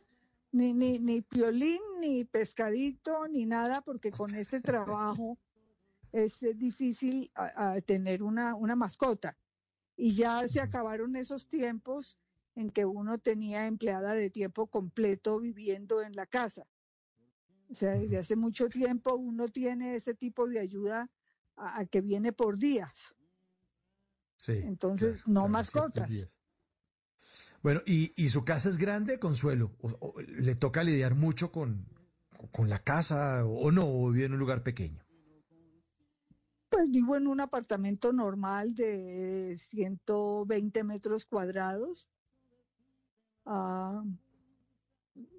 Ni, 0.51 0.73
ni, 0.73 0.99
ni 0.99 1.21
piolín, 1.21 1.79
ni 1.99 2.25
pescadito, 2.25 3.27
ni 3.27 3.45
nada, 3.45 3.81
porque 3.81 4.11
con 4.11 4.33
este 4.35 4.59
trabajo 4.61 5.37
es 6.11 6.43
eh, 6.43 6.53
difícil 6.53 7.31
a- 7.35 7.71
a 7.73 7.81
tener 7.81 8.21
una, 8.23 8.55
una 8.55 8.75
mascota. 8.75 9.37
Y 9.95 10.15
ya 10.15 10.47
se 10.47 10.59
acabaron 10.61 11.15
esos 11.15 11.47
tiempos 11.47 12.19
en 12.55 12.69
que 12.69 12.85
uno 12.85 13.17
tenía 13.19 13.67
empleada 13.67 14.13
de 14.13 14.29
tiempo 14.29 14.67
completo 14.67 15.39
viviendo 15.39 16.01
en 16.01 16.15
la 16.15 16.25
casa. 16.25 16.67
O 17.69 17.75
sea, 17.75 17.91
desde 17.91 18.17
hace 18.17 18.35
mucho 18.35 18.67
tiempo 18.67 19.15
uno 19.15 19.47
tiene 19.47 19.95
ese 19.95 20.13
tipo 20.13 20.47
de 20.47 20.59
ayuda 20.59 21.09
a, 21.55 21.79
a 21.79 21.85
que 21.85 22.01
viene 22.01 22.33
por 22.33 22.57
días. 22.57 23.15
Sí. 24.35 24.53
Entonces, 24.53 25.21
no 25.27 25.47
mascotas. 25.47 26.09
Bueno, 27.63 27.81
¿y, 27.85 28.13
y 28.15 28.29
su 28.29 28.43
casa 28.43 28.69
es 28.69 28.77
grande, 28.77 29.19
Consuelo? 29.19 29.71
¿O- 29.81 29.95
o 29.99 30.21
¿Le 30.21 30.55
toca 30.55 30.83
lidiar 30.83 31.15
mucho 31.15 31.51
con, 31.51 31.85
con 32.51 32.69
la 32.69 32.79
casa 32.79 33.45
o 33.45 33.71
no? 33.71 33.85
¿O 33.87 34.09
vive 34.11 34.25
en 34.25 34.33
un 34.33 34.39
lugar 34.39 34.63
pequeño? 34.63 35.03
Pues 36.69 36.89
vivo 36.89 37.15
en 37.15 37.27
un 37.27 37.39
apartamento 37.39 38.11
normal 38.13 38.73
de 38.73 39.55
120 39.59 40.83
metros 40.83 41.25
cuadrados. 41.27 42.07
Ah, 43.45 44.03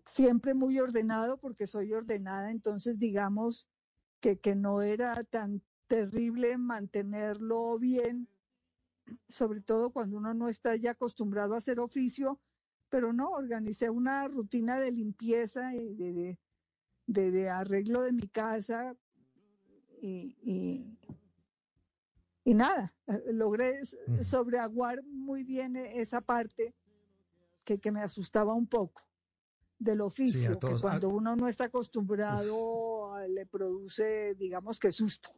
siempre 0.07 0.55
muy 0.55 0.79
ordenado 0.79 1.39
porque 1.39 1.67
soy 1.67 1.93
ordenada, 1.93 2.51
entonces 2.51 2.99
digamos 2.99 3.69
que, 4.21 4.39
que 4.39 4.55
no 4.55 4.83
era 4.83 5.25
tan 5.25 5.63
terrible 5.89 6.59
mantenerlo 6.59 7.79
bien, 7.79 8.29
sobre 9.29 9.61
todo 9.61 9.91
cuando 9.91 10.17
uno 10.19 10.35
no 10.35 10.49
está 10.49 10.77
ya 10.77 10.93
acostumbrado 10.93 11.55
a 11.55 11.59
hacer 11.59 11.81
oficio, 11.81 12.41
pero 12.89 13.13
no, 13.13 13.31
organicé 13.31 13.91
una 13.91 14.29
rutina 14.29 14.79
de 14.79 14.93
limpieza 14.93 15.75
y 15.75 15.95
de, 15.95 16.13
de, 16.13 16.39
de- 17.07 17.31
de 17.31 17.49
arreglo 17.51 18.03
de 18.03 18.13
mi 18.13 18.29
casa 18.29 18.95
y, 20.01 20.37
y, 20.43 20.99
y 22.45 22.55
nada, 22.55 22.93
logré 23.33 23.81
sobreaguar 24.23 25.03
muy 25.05 25.45
bien 25.45 25.77
e- 25.77 26.01
esa 26.01 26.21
parte 26.21 26.75
que, 27.65 27.79
que 27.79 27.93
me 27.93 28.03
asustaba 28.03 28.53
un 28.55 28.67
poco 28.67 29.03
del 29.79 30.01
oficio, 30.01 30.51
que 30.51 30.57
todos. 30.57 30.85
Ah. 30.85 30.89
cuando 30.91 31.09
uno 31.09 31.35
no 31.37 31.49
está 31.49 31.65
acostumbrado 31.65 33.13
le 33.29 33.47
produce, 33.47 34.35
digamos 34.37 34.79
que 34.79 34.91
susto. 34.93 35.31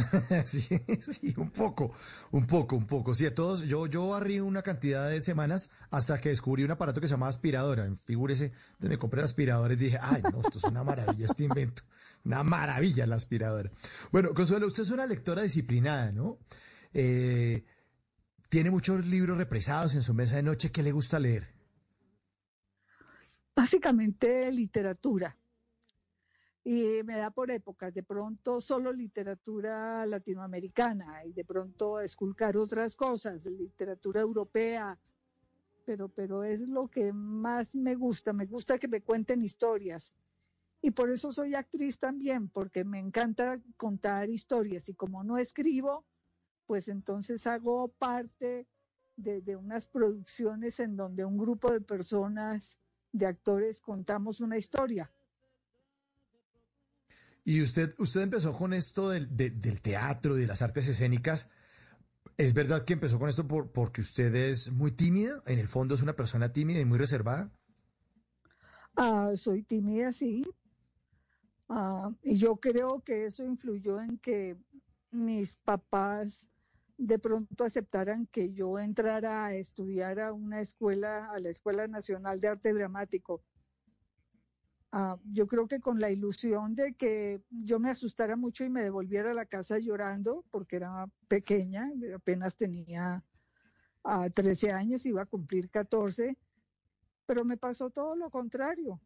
sí, 0.46 0.68
sí, 1.00 1.34
un 1.36 1.50
poco, 1.50 1.92
un 2.30 2.46
poco, 2.46 2.76
un 2.76 2.86
poco. 2.86 3.14
Sí, 3.14 3.26
a 3.26 3.34
todos, 3.34 3.62
yo, 3.62 3.86
yo 3.86 4.08
barrí 4.08 4.40
una 4.40 4.62
cantidad 4.62 5.08
de 5.08 5.20
semanas 5.20 5.70
hasta 5.90 6.18
que 6.18 6.30
descubrí 6.30 6.64
un 6.64 6.70
aparato 6.70 7.00
que 7.00 7.08
se 7.08 7.14
llama 7.14 7.28
aspiradora. 7.28 7.88
Figúrese, 8.04 8.52
me 8.78 8.98
compré 8.98 9.20
el 9.20 9.24
aspirador 9.24 9.72
y 9.72 9.76
dije, 9.76 9.98
ay, 10.00 10.22
no, 10.22 10.40
esto 10.40 10.58
es 10.58 10.64
una 10.64 10.84
maravilla 10.84 11.26
este 11.26 11.44
invento. 11.44 11.82
Una 12.24 12.42
maravilla 12.42 13.06
la 13.06 13.16
aspiradora. 13.16 13.70
Bueno, 14.12 14.34
Consuelo, 14.34 14.66
usted 14.66 14.82
es 14.82 14.90
una 14.90 15.06
lectora 15.06 15.42
disciplinada, 15.42 16.12
¿no? 16.12 16.38
Eh, 16.92 17.64
tiene 18.48 18.70
muchos 18.70 19.06
libros 19.06 19.38
represados 19.38 19.94
en 19.94 20.02
su 20.02 20.12
mesa 20.12 20.36
de 20.36 20.42
noche. 20.42 20.70
¿Qué 20.70 20.82
le 20.82 20.92
gusta 20.92 21.18
leer? 21.18 21.54
Básicamente 23.54 24.50
literatura. 24.52 25.36
Y 26.62 27.02
me 27.04 27.16
da 27.16 27.30
por 27.30 27.50
épocas, 27.50 27.94
de 27.94 28.02
pronto 28.02 28.60
solo 28.60 28.92
literatura 28.92 30.04
latinoamericana 30.04 31.24
y 31.24 31.32
de 31.32 31.44
pronto 31.44 32.00
esculcar 32.00 32.56
otras 32.58 32.96
cosas, 32.96 33.46
literatura 33.46 34.20
europea, 34.20 34.98
pero, 35.86 36.08
pero 36.10 36.44
es 36.44 36.60
lo 36.60 36.88
que 36.88 37.12
más 37.14 37.74
me 37.74 37.94
gusta, 37.94 38.34
me 38.34 38.44
gusta 38.44 38.78
que 38.78 38.88
me 38.88 39.00
cuenten 39.00 39.42
historias. 39.42 40.12
Y 40.82 40.90
por 40.92 41.10
eso 41.10 41.32
soy 41.32 41.54
actriz 41.54 41.98
también, 41.98 42.48
porque 42.48 42.84
me 42.84 42.98
encanta 42.98 43.60
contar 43.76 44.28
historias 44.28 44.88
y 44.88 44.94
como 44.94 45.24
no 45.24 45.38
escribo, 45.38 46.04
pues 46.66 46.88
entonces 46.88 47.46
hago 47.46 47.88
parte 47.88 48.66
de, 49.16 49.40
de 49.40 49.56
unas 49.56 49.86
producciones 49.86 50.78
en 50.78 50.96
donde 50.96 51.24
un 51.24 51.38
grupo 51.38 51.72
de 51.72 51.80
personas, 51.80 52.78
de 53.12 53.26
actores, 53.26 53.80
contamos 53.80 54.40
una 54.40 54.56
historia. 54.56 55.10
Y 57.50 57.62
usted, 57.62 57.96
usted 57.98 58.20
empezó 58.20 58.52
con 58.52 58.72
esto 58.72 59.08
del, 59.10 59.36
de- 59.36 59.50
del 59.50 59.80
teatro 59.82 60.38
y 60.38 60.42
de 60.42 60.46
las 60.46 60.62
artes 60.62 60.86
escénicas. 60.86 61.50
¿Es 62.36 62.54
verdad 62.54 62.84
que 62.84 62.92
empezó 62.92 63.18
con 63.18 63.28
esto 63.28 63.48
por, 63.48 63.72
porque 63.72 64.02
usted 64.02 64.32
es 64.36 64.70
muy 64.70 64.92
tímida? 64.92 65.42
En 65.46 65.58
el 65.58 65.66
fondo 65.66 65.96
es 65.96 66.02
una 66.02 66.14
persona 66.14 66.52
tímida 66.52 66.78
y 66.78 66.84
muy 66.84 66.96
reservada. 66.96 67.50
Ah, 68.94 69.32
soy 69.34 69.64
tímida, 69.64 70.12
sí. 70.12 70.44
Ah, 71.68 72.12
y 72.22 72.36
yo 72.38 72.54
creo 72.58 73.00
que 73.00 73.26
eso 73.26 73.44
influyó 73.44 74.00
en 74.00 74.18
que 74.18 74.56
mis 75.10 75.56
papás 75.56 76.46
de 76.98 77.18
pronto 77.18 77.64
aceptaran 77.64 78.28
que 78.28 78.52
yo 78.52 78.78
entrara 78.78 79.46
a 79.46 79.54
estudiar 79.56 80.20
a 80.20 80.32
una 80.32 80.60
escuela, 80.60 81.32
a 81.32 81.40
la 81.40 81.48
Escuela 81.48 81.88
Nacional 81.88 82.38
de 82.38 82.46
Arte 82.46 82.72
Dramático. 82.72 83.42
Ah, 84.92 85.16
yo 85.32 85.46
creo 85.46 85.68
que 85.68 85.78
con 85.78 86.00
la 86.00 86.10
ilusión 86.10 86.74
de 86.74 86.94
que 86.94 87.44
yo 87.50 87.78
me 87.78 87.90
asustara 87.90 88.34
mucho 88.34 88.64
y 88.64 88.70
me 88.70 88.82
devolviera 88.82 89.30
a 89.30 89.34
la 89.34 89.46
casa 89.46 89.78
llorando, 89.78 90.44
porque 90.50 90.76
era 90.76 91.06
pequeña, 91.28 91.92
apenas 92.14 92.56
tenía 92.56 93.22
ah, 94.02 94.28
13 94.30 94.72
años, 94.72 95.06
iba 95.06 95.22
a 95.22 95.26
cumplir 95.26 95.70
14, 95.70 96.36
pero 97.24 97.44
me 97.44 97.56
pasó 97.56 97.90
todo 97.90 98.16
lo 98.16 98.30
contrario. 98.30 99.00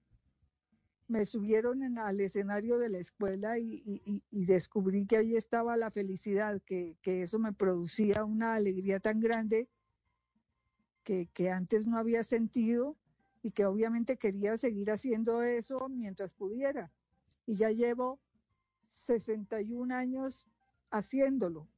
Me 1.07 1.27
subieron 1.27 1.99
al 1.99 2.19
escenario 2.19 2.79
de 2.79 2.89
la 2.89 2.99
escuela 2.99 3.59
y, 3.59 4.31
descubrí 4.31 5.07
que 5.07 5.19
ahí 5.19 5.37
estaba 5.37 5.77
la 5.77 5.91
felicidad, 5.91 6.63
que, 6.65 6.97
eso 7.05 7.39
me 7.39 7.53
producía 7.53 8.25
una 8.25 8.55
alegría 8.55 9.01
tan 9.01 9.21
grande 9.21 9.69
que 11.03 11.51
antes 11.51 11.87
no 11.87 11.99
había 11.99 12.23
sentido 12.23 12.97
y 13.45 13.51
que 13.51 13.67
obviamente 13.67 14.17
quería 14.17 14.57
seguir 14.57 14.91
haciendo 14.91 15.43
eso 15.43 15.91
mientras 15.91 16.33
pudiera. 16.33 16.91
Y 17.47 17.57
ya 17.57 17.71
llevo 17.71 18.19
61 18.93 19.95
años 19.95 20.49
haciéndolo. 20.91 21.69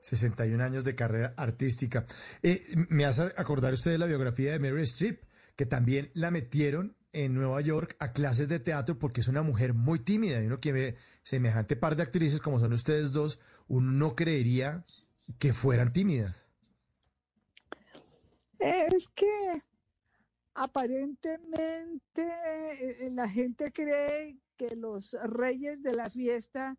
61 0.00 0.64
años 0.64 0.82
de 0.82 0.96
carrera 0.96 1.34
artística. 1.36 2.04
Eh, 2.42 2.66
me 2.88 3.04
hace 3.04 3.32
acordar 3.36 3.74
usted 3.74 3.92
de 3.92 3.98
la 3.98 4.06
biografía 4.06 4.50
de 4.50 4.58
Mary 4.58 4.82
Streep, 4.82 5.22
que 5.54 5.66
también 5.66 6.10
la 6.14 6.32
metieron 6.32 6.96
en 7.12 7.34
Nueva 7.34 7.60
York 7.60 7.94
a 8.00 8.12
clases 8.12 8.48
de 8.48 8.58
teatro 8.58 8.98
porque 8.98 9.20
es 9.20 9.28
una 9.28 9.42
mujer 9.42 9.72
muy 9.72 10.00
tímida. 10.00 10.42
Y 10.42 10.46
uno 10.46 10.58
que 10.58 10.72
ve 10.72 10.96
semejante 11.22 11.76
par 11.76 11.94
de 11.94 12.02
actrices 12.02 12.40
como 12.40 12.58
son 12.58 12.72
ustedes 12.72 13.12
dos, 13.12 13.38
uno 13.68 13.92
no 13.92 14.16
creería 14.16 14.84
que 15.38 15.52
fueran 15.52 15.92
tímidas. 15.92 16.48
Es 18.62 19.08
que 19.08 19.60
aparentemente 20.54 22.00
eh, 22.16 23.10
la 23.12 23.28
gente 23.28 23.72
cree 23.72 24.38
que 24.56 24.76
los 24.76 25.14
reyes 25.24 25.82
de 25.82 25.94
la 25.94 26.08
fiesta 26.10 26.78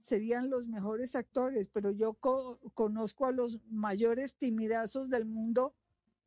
serían 0.00 0.50
los 0.50 0.66
mejores 0.68 1.14
actores, 1.16 1.70
pero 1.70 1.90
yo 1.90 2.14
co- 2.14 2.58
conozco 2.74 3.24
a 3.26 3.32
los 3.32 3.60
mayores 3.70 4.36
timidazos 4.36 5.08
del 5.08 5.24
mundo 5.24 5.74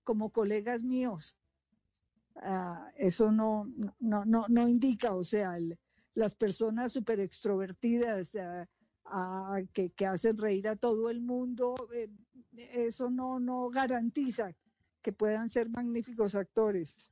como 0.03 0.31
colegas 0.31 0.83
míos. 0.83 1.37
Ah, 2.37 2.91
eso 2.97 3.31
no, 3.31 3.65
no, 3.99 4.25
no, 4.25 4.45
no 4.49 4.67
indica, 4.67 5.15
o 5.15 5.23
sea, 5.23 5.57
las 6.15 6.35
personas 6.35 6.93
súper 6.93 7.19
extrovertidas 7.19 8.35
ah, 8.35 8.67
ah, 9.05 9.61
que, 9.73 9.91
que 9.91 10.05
hacen 10.07 10.37
reír 10.37 10.67
a 10.67 10.75
todo 10.75 11.09
el 11.11 11.21
mundo, 11.21 11.75
eh, 11.93 12.09
eso 12.55 13.09
no, 13.11 13.39
no 13.39 13.69
garantiza 13.69 14.51
que 15.05 15.13
puedan 15.13 15.51
ser 15.51 15.69
magníficos 15.69 16.33
actores. 16.33 17.11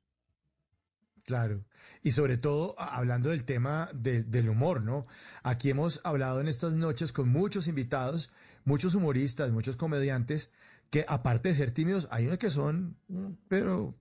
Claro. 1.25 1.63
Y 2.01 2.11
sobre 2.11 2.37
todo 2.37 2.75
hablando 2.79 3.29
del 3.29 3.43
tema 3.45 3.87
de- 3.93 4.23
del 4.23 4.49
humor, 4.49 4.83
¿no? 4.83 5.05
Aquí 5.43 5.69
hemos 5.69 6.01
hablado 6.03 6.41
en 6.41 6.47
estas 6.47 6.73
noches 6.73 7.13
con 7.13 7.29
muchos 7.29 7.67
invitados, 7.67 8.31
muchos 8.65 8.95
humoristas, 8.95 9.51
muchos 9.51 9.77
comediantes, 9.77 10.51
que 10.89 11.05
aparte 11.07 11.49
de 11.49 11.55
ser 11.55 11.71
tímidos, 11.71 12.07
hay 12.11 12.25
unos 12.25 12.39
que 12.39 12.49
son, 12.49 12.97
mm, 13.09 13.27
pero, 13.47 13.93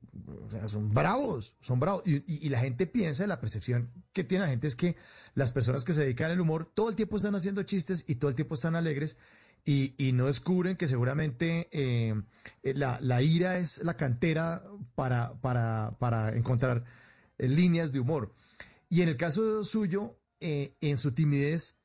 son 0.66 0.92
bravos, 0.92 1.54
son 1.60 1.78
bravos. 1.78 2.02
Y, 2.06 2.16
y- 2.16 2.46
y 2.46 2.48
la 2.48 2.60
gente 2.60 2.86
piensa, 2.86 3.26
la 3.26 3.40
percepción 3.40 3.90
que 4.14 4.24
tiene 4.24 4.44
la 4.44 4.50
gente 4.50 4.66
es 4.68 4.74
que 4.76 4.96
las 5.34 5.52
personas 5.52 5.84
que 5.84 5.92
se 5.92 6.00
dedican 6.02 6.30
al 6.30 6.40
humor 6.40 6.70
todo 6.74 6.88
el 6.88 6.96
tiempo 6.96 7.16
están 7.18 7.34
haciendo 7.34 7.62
chistes 7.62 8.04
y 8.08 8.14
todo 8.16 8.30
el 8.30 8.34
tiempo 8.36 8.54
están 8.54 8.74
alegres. 8.74 9.16
Y, 9.64 9.94
y 9.96 10.12
no 10.12 10.26
descubren 10.26 10.76
que 10.76 10.88
seguramente 10.88 11.68
eh, 11.70 12.14
eh, 12.64 12.74
la, 12.74 13.22
ira 13.22 13.58
es 13.58 13.82
la 13.84 13.96
cantera 13.96 14.64
para, 14.96 15.40
para, 15.40 15.96
para 16.00 16.34
encontrar 16.36 16.84
eh, 17.38 17.46
líneas 17.46 17.92
de 17.92 18.00
humor. 18.00 18.34
Y 18.88 19.02
en 19.02 19.08
el 19.08 19.16
caso 19.16 19.62
suyo, 19.62 20.18
eh, 20.40 20.76
en 20.80 20.98
su 20.98 21.12
timidez, 21.12 21.78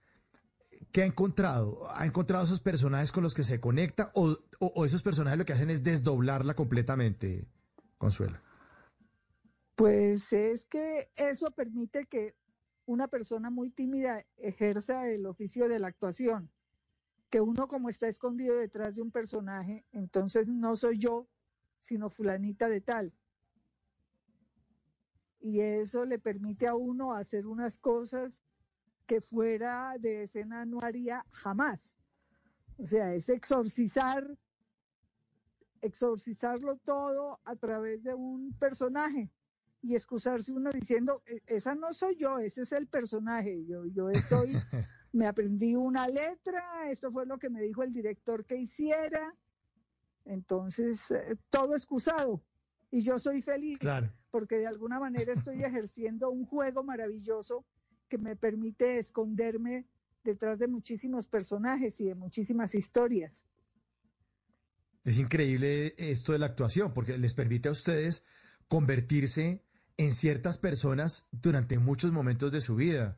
¿qué 0.91 1.03
ha 1.03 1.05
encontrado? 1.05 1.87
¿Ha 1.93 2.05
encontrado 2.07 2.45
esos 2.45 2.61
personajes 2.61 3.11
con 3.11 3.21
los 3.21 3.35
que 3.35 3.43
se 3.43 3.59
conecta 3.59 4.11
o, 4.15 4.35
o- 4.59 4.85
esos 4.85 5.03
personajes 5.03 5.37
lo 5.37 5.45
que 5.45 5.53
hacen 5.53 5.69
es 5.69 5.83
desdoblarla 5.83 6.55
completamente, 6.55 7.47
Consuelo? 7.99 8.39
Pues 9.75 10.33
es 10.33 10.65
que 10.65 11.11
eso 11.15 11.51
permite 11.51 12.07
que 12.07 12.33
una 12.87 13.07
persona 13.07 13.51
muy 13.51 13.69
tímida 13.69 14.25
ejerza 14.37 15.07
el 15.07 15.27
oficio 15.27 15.69
de 15.69 15.77
la 15.77 15.87
actuación, 15.89 16.49
que 17.29 17.41
uno 17.41 17.67
como 17.67 17.89
está 17.89 18.07
escondido 18.07 18.57
detrás 18.57 18.95
de 18.95 19.01
un 19.01 19.11
personaje, 19.11 19.85
entonces 19.91 20.47
no 20.47 20.75
soy 20.75 20.97
yo, 20.97 21.27
sino 21.79 22.09
fulanita 22.09 22.69
de 22.69 22.81
tal. 22.81 23.13
Y 25.39 25.59
eso 25.61 26.05
le 26.05 26.19
permite 26.19 26.67
a 26.67 26.75
uno 26.75 27.13
hacer 27.13 27.45
unas 27.45 27.77
cosas 27.77 28.43
que 29.05 29.21
fuera 29.21 29.95
de 29.99 30.23
escena 30.23 30.65
no 30.65 30.79
haría 30.81 31.25
jamás. 31.31 31.95
O 32.77 32.85
sea, 32.85 33.13
es 33.13 33.29
exorcizar, 33.29 34.37
exorcizarlo 35.81 36.77
todo 36.77 37.39
a 37.45 37.55
través 37.55 38.03
de 38.03 38.13
un 38.13 38.53
personaje 38.59 39.31
y 39.81 39.95
excusarse 39.95 40.51
uno 40.53 40.71
diciendo, 40.71 41.21
"E- 41.25 41.41
esa 41.47 41.75
no 41.75 41.93
soy 41.93 42.15
yo, 42.17 42.39
ese 42.39 42.63
es 42.63 42.71
el 42.71 42.87
personaje, 42.87 43.65
yo, 43.65 43.85
yo 43.85 44.09
estoy, 44.09 44.51
me 45.13 45.25
aprendí 45.25 45.75
una 45.75 46.07
letra, 46.07 46.89
esto 46.89 47.11
fue 47.11 47.25
lo 47.25 47.37
que 47.37 47.49
me 47.49 47.61
dijo 47.61 47.83
el 47.83 47.91
director 47.91 48.45
que 48.45 48.57
hiciera, 48.57 49.35
entonces 50.25 51.11
eh, 51.11 51.35
todo 51.49 51.75
excusado 51.75 52.41
y 52.91 53.01
yo 53.01 53.19
soy 53.19 53.41
feliz 53.41 53.79
Claro. 53.79 54.11
porque 54.31 54.57
de 54.57 54.67
alguna 54.67 54.99
manera 54.99 55.33
estoy 55.33 55.63
ejerciendo 55.63 56.29
un 56.29 56.45
juego 56.45 56.83
maravilloso 56.83 57.65
que 58.09 58.17
me 58.17 58.35
permite 58.35 58.99
esconderme 58.99 59.85
detrás 60.23 60.59
de 60.59 60.67
muchísimos 60.67 61.27
personajes 61.27 61.99
y 62.01 62.05
de 62.05 62.15
muchísimas 62.15 62.75
historias. 62.75 63.45
Es 65.03 65.19
increíble 65.19 65.93
esto 65.97 66.33
de 66.33 66.39
la 66.39 66.47
actuación, 66.47 66.93
porque 66.93 67.17
les 67.17 67.33
permite 67.33 67.69
a 67.69 67.71
ustedes 67.71 68.25
convertirse 68.67 69.63
en 69.95 70.13
ciertas 70.13 70.57
personas 70.57 71.27
durante 71.31 71.79
muchos 71.79 72.11
momentos 72.11 72.51
de 72.51 72.59
su 72.59 72.75
vida. 72.75 73.17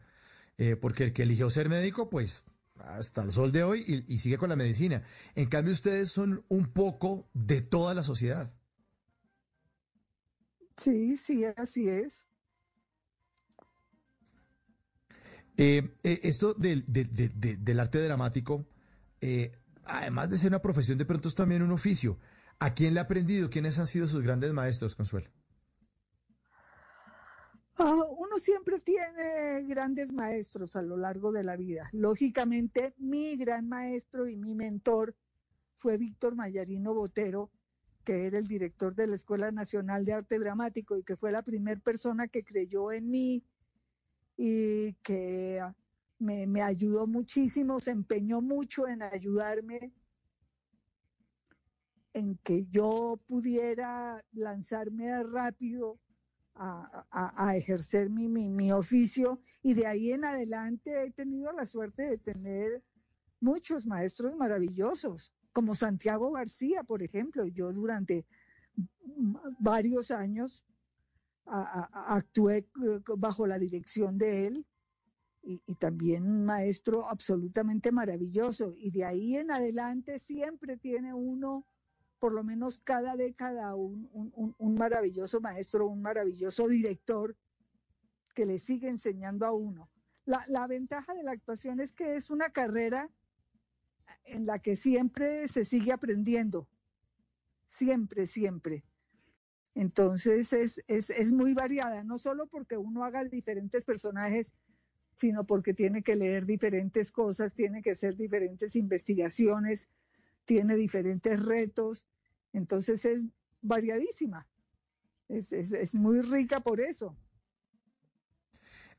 Eh, 0.60 0.76
porque 0.76 1.06
el 1.06 1.14
que 1.14 1.24
eligió 1.24 1.50
ser 1.50 1.70
médico, 1.70 2.10
pues 2.10 2.44
hasta 2.78 3.24
el 3.24 3.32
sol 3.32 3.52
de 3.52 3.64
hoy 3.64 3.84
y, 3.88 4.14
y 4.14 4.18
sigue 4.20 4.38
con 4.38 4.50
la 4.50 4.56
medicina. 4.58 5.04
En 5.36 5.48
cambio, 5.48 5.72
ustedes 5.74 6.12
son 6.12 6.46
un 6.50 6.68
poco 6.68 7.30
de 7.34 7.62
toda 7.62 7.94
la 7.96 8.04
sociedad. 8.04 8.54
Sí, 10.78 11.16
sí, 11.18 11.46
así 11.46 11.88
es. 11.90 12.28
Eh, 15.58 15.90
eh, 16.04 16.20
esto 16.24 16.54
del, 16.54 16.86
de- 16.88 17.06
de- 17.06 17.30
de- 17.30 17.58
del 17.58 17.80
arte 17.80 18.02
dramático, 18.02 18.66
eh, 19.22 19.52
además 19.86 20.30
de 20.30 20.38
ser 20.38 20.50
una 20.52 20.62
profesión, 20.62 20.98
de 20.98 21.06
pronto 21.06 21.28
es 21.30 21.36
también 21.36 21.62
un 21.64 21.72
oficio. 21.72 22.18
¿A 22.60 22.74
quién 22.74 22.94
le 22.94 23.00
ha 23.00 23.04
aprendido? 23.04 23.50
¿Quiénes 23.50 23.80
han 23.80 23.88
sido 23.88 24.08
sus 24.08 24.22
grandes 24.24 24.54
maestros, 24.54 24.96
Consuelo? 24.96 25.30
Ah, 27.82 28.04
uno 28.10 28.38
siempre 28.40 28.78
tiene 28.80 29.64
grandes 29.64 30.12
maestros 30.12 30.76
a 30.76 30.82
lo 30.82 30.98
largo 30.98 31.32
de 31.32 31.46
la 31.46 31.56
vida. 31.56 31.90
Lógicamente, 31.94 32.94
mi 32.98 33.38
gran 33.38 33.70
maestro 33.70 34.28
y 34.28 34.36
mi 34.36 34.54
mentor 34.54 35.16
fue 35.76 35.98
Víctor 35.98 36.36
Mayarino 36.36 36.94
Botero, 36.94 37.50
que 38.04 38.26
era 38.26 38.38
el 38.38 38.50
director 38.50 38.94
de 38.96 39.08
la 39.08 39.16
Escuela 39.16 39.50
Nacional 39.52 40.04
de 40.04 40.12
Arte 40.12 40.40
Dramático 40.40 40.98
y 40.98 41.04
que 41.04 41.16
fue 41.16 41.32
la 41.32 41.42
primera 41.42 41.80
persona 41.80 42.28
que 42.28 42.44
creyó 42.44 42.92
en 42.92 43.10
mí 43.10 43.46
y 44.36 44.94
que 44.96 45.62
me, 46.18 46.48
me 46.48 46.62
ayudó 46.62 47.08
muchísimo, 47.08 47.80
se 47.80 47.92
empeñó 47.92 48.42
mucho 48.42 48.90
en 48.90 49.04
ayudarme 49.04 49.94
en 52.14 52.36
que 52.44 52.66
yo 52.70 53.22
pudiera 53.26 54.22
lanzarme 54.34 55.24
rápido 55.24 55.98
a, 56.60 57.56
ejercer 57.56 58.10
mi, 58.10 58.28
mi, 58.28 58.50
mi 58.50 58.72
oficio 58.72 59.40
y 59.64 59.74
de 59.74 59.88
ahí 59.88 60.12
en 60.12 60.26
adelante 60.26 61.04
he 61.04 61.12
tenido 61.12 61.52
la 61.54 61.66
suerte 61.66 62.04
de 62.04 62.18
tener 62.18 62.84
muchos 63.40 63.86
maestros 63.86 64.36
maravillosos, 64.36 65.34
como 65.54 65.74
Santiago 65.74 66.32
García, 66.32 66.84
por 66.84 67.02
ejemplo. 67.02 67.46
Yo 67.48 67.72
durante 67.72 68.26
varios 69.60 70.12
años 70.12 70.66
actué 71.46 72.58
eh, 72.58 72.68
bajo 73.18 73.48
la 73.48 73.58
dirección 73.58 74.18
de 74.18 74.48
él 74.48 74.66
y, 75.42 75.62
y 75.66 75.76
también 75.76 76.28
un 76.28 76.46
maestro 76.46 77.10
absolutamente 77.10 77.92
maravilloso. 77.92 78.74
Y 78.78 78.92
de 78.92 79.06
ahí 79.06 79.36
en 79.38 79.52
adelante 79.52 80.20
siempre 80.20 80.78
tiene 80.78 81.14
uno, 81.14 81.66
por 82.20 82.34
lo 82.34 82.44
menos 82.44 82.80
cada 82.80 83.16
década, 83.16 83.76
un, 83.76 84.10
un- 84.14 84.56
un- 84.58 84.76
maravilloso 84.76 85.42
maestro, 85.42 85.88
un 85.88 86.02
maravilloso 86.02 86.68
director 86.68 87.38
que 88.36 88.46
le 88.46 88.60
sigue 88.60 88.90
enseñando 88.90 89.46
a 89.46 89.52
uno. 89.54 89.90
La, 90.26 90.44
la 90.48 90.68
ventaja 90.68 91.14
de 91.14 91.24
la 91.24 91.32
actuación 91.32 91.80
es 91.80 91.94
que 91.94 92.16
es 92.16 92.30
una 92.30 92.52
carrera 92.52 93.10
en 94.26 94.46
la 94.46 94.60
que 94.60 94.76
siempre 94.76 95.48
se 95.48 95.66
sigue 95.66 95.92
aprendiendo, 95.92 96.68
siempre, 97.68 98.26
siempre. 98.26 98.84
Entonces 99.76 100.52
es, 100.54 100.82
es, 100.88 101.10
es 101.10 101.32
muy 101.32 101.54
variada, 101.54 102.04
no 102.04 102.18
solo 102.18 102.48
porque 102.48 102.78
uno 102.78 103.04
haga 103.04 103.24
diferentes 103.24 103.86
personajes, 103.86 104.54
sino 105.16 105.46
porque 105.46 105.74
tiene 105.74 106.02
que 106.02 106.16
leer 106.16 106.46
diferentes 106.46 107.12
cosas, 107.12 107.54
tiene 107.54 107.82
que 107.82 107.92
hacer 107.92 108.16
diferentes 108.16 108.76
investigaciones, 108.76 109.90
tiene 110.50 110.76
diferentes 110.76 111.40
retos, 111.40 112.08
entonces 112.54 113.06
es 113.06 113.28
variadísima, 113.62 114.48
es, 115.28 115.54
es, 115.54 115.94
muy 115.94 116.24
rica 116.24 116.60
por 116.62 116.82
eso. 116.82 117.16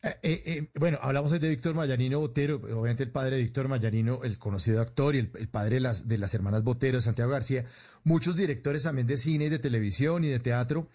Eh, 0.01 0.17
eh, 0.23 0.43
eh, 0.47 0.71
bueno, 0.79 1.01
hablamos 1.03 1.33
de 1.33 1.49
Víctor 1.49 1.75
Mayanino 1.75 2.21
Botero, 2.21 2.55
obviamente 2.55 3.03
el 3.03 3.11
padre 3.11 3.35
de 3.35 3.43
Víctor 3.43 3.67
Mayanino, 3.67 4.23
el 4.23 4.39
conocido 4.39 4.81
actor 4.81 5.17
y 5.17 5.19
el, 5.19 5.49
padre 5.49 5.75
de 5.75 5.81
las, 5.81 6.07
de 6.07 6.19
las 6.19 6.33
hermanas 6.35 6.63
Botero, 6.63 7.01
Santiago 7.01 7.33
García, 7.33 7.65
muchos 8.05 8.37
directores 8.37 8.85
también 8.85 9.09
de 9.09 9.17
cine 9.17 9.47
y 9.47 9.49
de 9.49 9.59
televisión 9.59 10.23
y 10.23 10.29
de 10.29 10.39
teatro. 10.39 10.87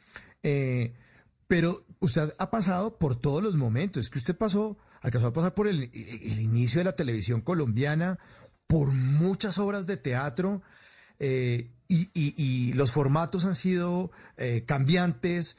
pero 1.48 1.86
usted 2.00 2.34
ha 2.38 2.50
pasado 2.50 2.98
por 2.98 3.20
todos 3.20 3.44
los 3.44 3.56
momentos, 3.56 4.10
que 4.10 4.20
usted 4.20 4.38
pasó, 4.38 4.78
alcanzó 5.02 5.28
a 5.28 5.34
pasar 5.34 5.54
por 5.54 5.68
el, 5.68 5.92
el 5.94 6.40
inicio 6.40 6.80
de 6.80 6.86
la 6.86 6.96
televisión 6.96 7.42
colombiana, 7.42 8.20
por 8.68 8.90
muchas 8.92 9.58
obras 9.58 9.86
de 9.88 9.98
teatro, 9.98 10.62
eh, 11.20 11.70
y, 11.88 12.10
y- 12.14 12.34
y 12.38 12.74
los 12.74 12.92
formatos 12.92 13.46
han 13.46 13.56
sido 13.56 14.12
eh, 14.38 14.64
cambiantes. 14.66 15.58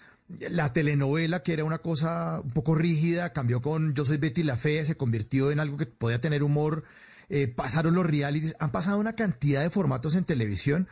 La 0.51 0.73
telenovela, 0.73 1.45
que 1.45 1.53
era 1.53 1.63
una 1.65 1.79
cosa 1.79 2.41
un 2.43 2.51
poco 2.51 2.75
rígida, 2.75 3.33
cambió 3.33 3.63
con 3.63 3.95
Yo 3.95 4.05
soy 4.05 4.17
Betty 4.17 4.43
la 4.43 4.57
Fea, 4.57 4.85
se 4.85 4.97
convirtió 4.97 5.53
en 5.53 5.61
algo 5.61 5.77
que 5.77 5.87
podía 5.87 6.21
tener 6.21 6.43
humor. 6.43 6.83
Eh, 7.29 7.47
pasaron 7.47 7.95
los 7.95 8.05
realities, 8.07 8.57
han 8.59 8.71
pasado 8.73 8.99
una 8.99 9.15
cantidad 9.15 9.63
de 9.63 9.71
formatos 9.71 10.15
en 10.17 10.25
televisión 10.25 10.89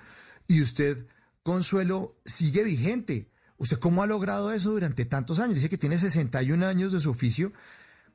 y 0.49 0.61
usted, 0.63 1.07
Consuelo, 1.43 2.15
sigue 2.25 2.63
vigente. 2.65 3.29
¿Usted 3.59 3.79
cómo 3.79 4.03
ha 4.03 4.07
logrado 4.07 4.53
eso 4.53 4.71
durante 4.71 5.05
tantos 5.05 5.39
años? 5.41 5.57
Dice 5.57 5.69
que 5.69 5.79
tiene 5.79 5.99
61 5.99 6.65
años 6.67 6.93
de 6.93 7.01
su 7.01 7.11
oficio. 7.11 7.53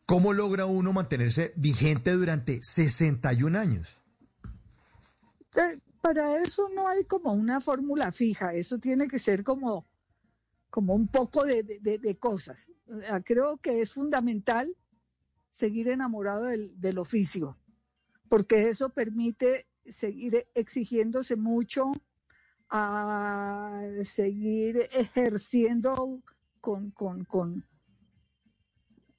¿Cómo 0.10 0.34
logra 0.34 0.66
uno 0.66 0.92
mantenerse 0.92 1.54
vigente 1.56 2.14
durante 2.14 2.64
61 2.64 3.60
años? 3.60 4.00
Eh, 5.56 5.80
Para 6.02 6.42
eso 6.42 6.68
no 6.74 6.88
hay 6.88 7.04
como 7.04 7.32
una 7.32 7.62
fórmula 7.62 8.12
fija, 8.12 8.56
eso 8.56 8.80
tiene 8.80 9.08
que 9.08 9.20
ser 9.20 9.44
como, 9.44 9.86
como 10.72 10.96
un 10.96 11.08
poco 11.10 11.46
de, 11.46 12.18
cosas. 12.20 12.72
Sea, 13.02 13.22
Creo 13.22 13.58
que 13.58 13.82
es 13.82 13.94
fundamental 13.94 14.76
seguir 15.52 15.90
enamorado 15.90 16.46
del, 16.46 16.72
del 16.82 16.98
oficio, 16.98 17.56
porque 18.30 18.68
eso 18.68 18.90
permite 18.90 19.68
seguir 19.86 20.48
exigiéndose 20.56 21.36
mucho, 21.36 21.92
a 22.72 23.80
seguir 24.02 24.90
ejerciendo 24.92 26.24
con, 26.62 26.90
con, 26.90 27.26
con, 27.26 27.64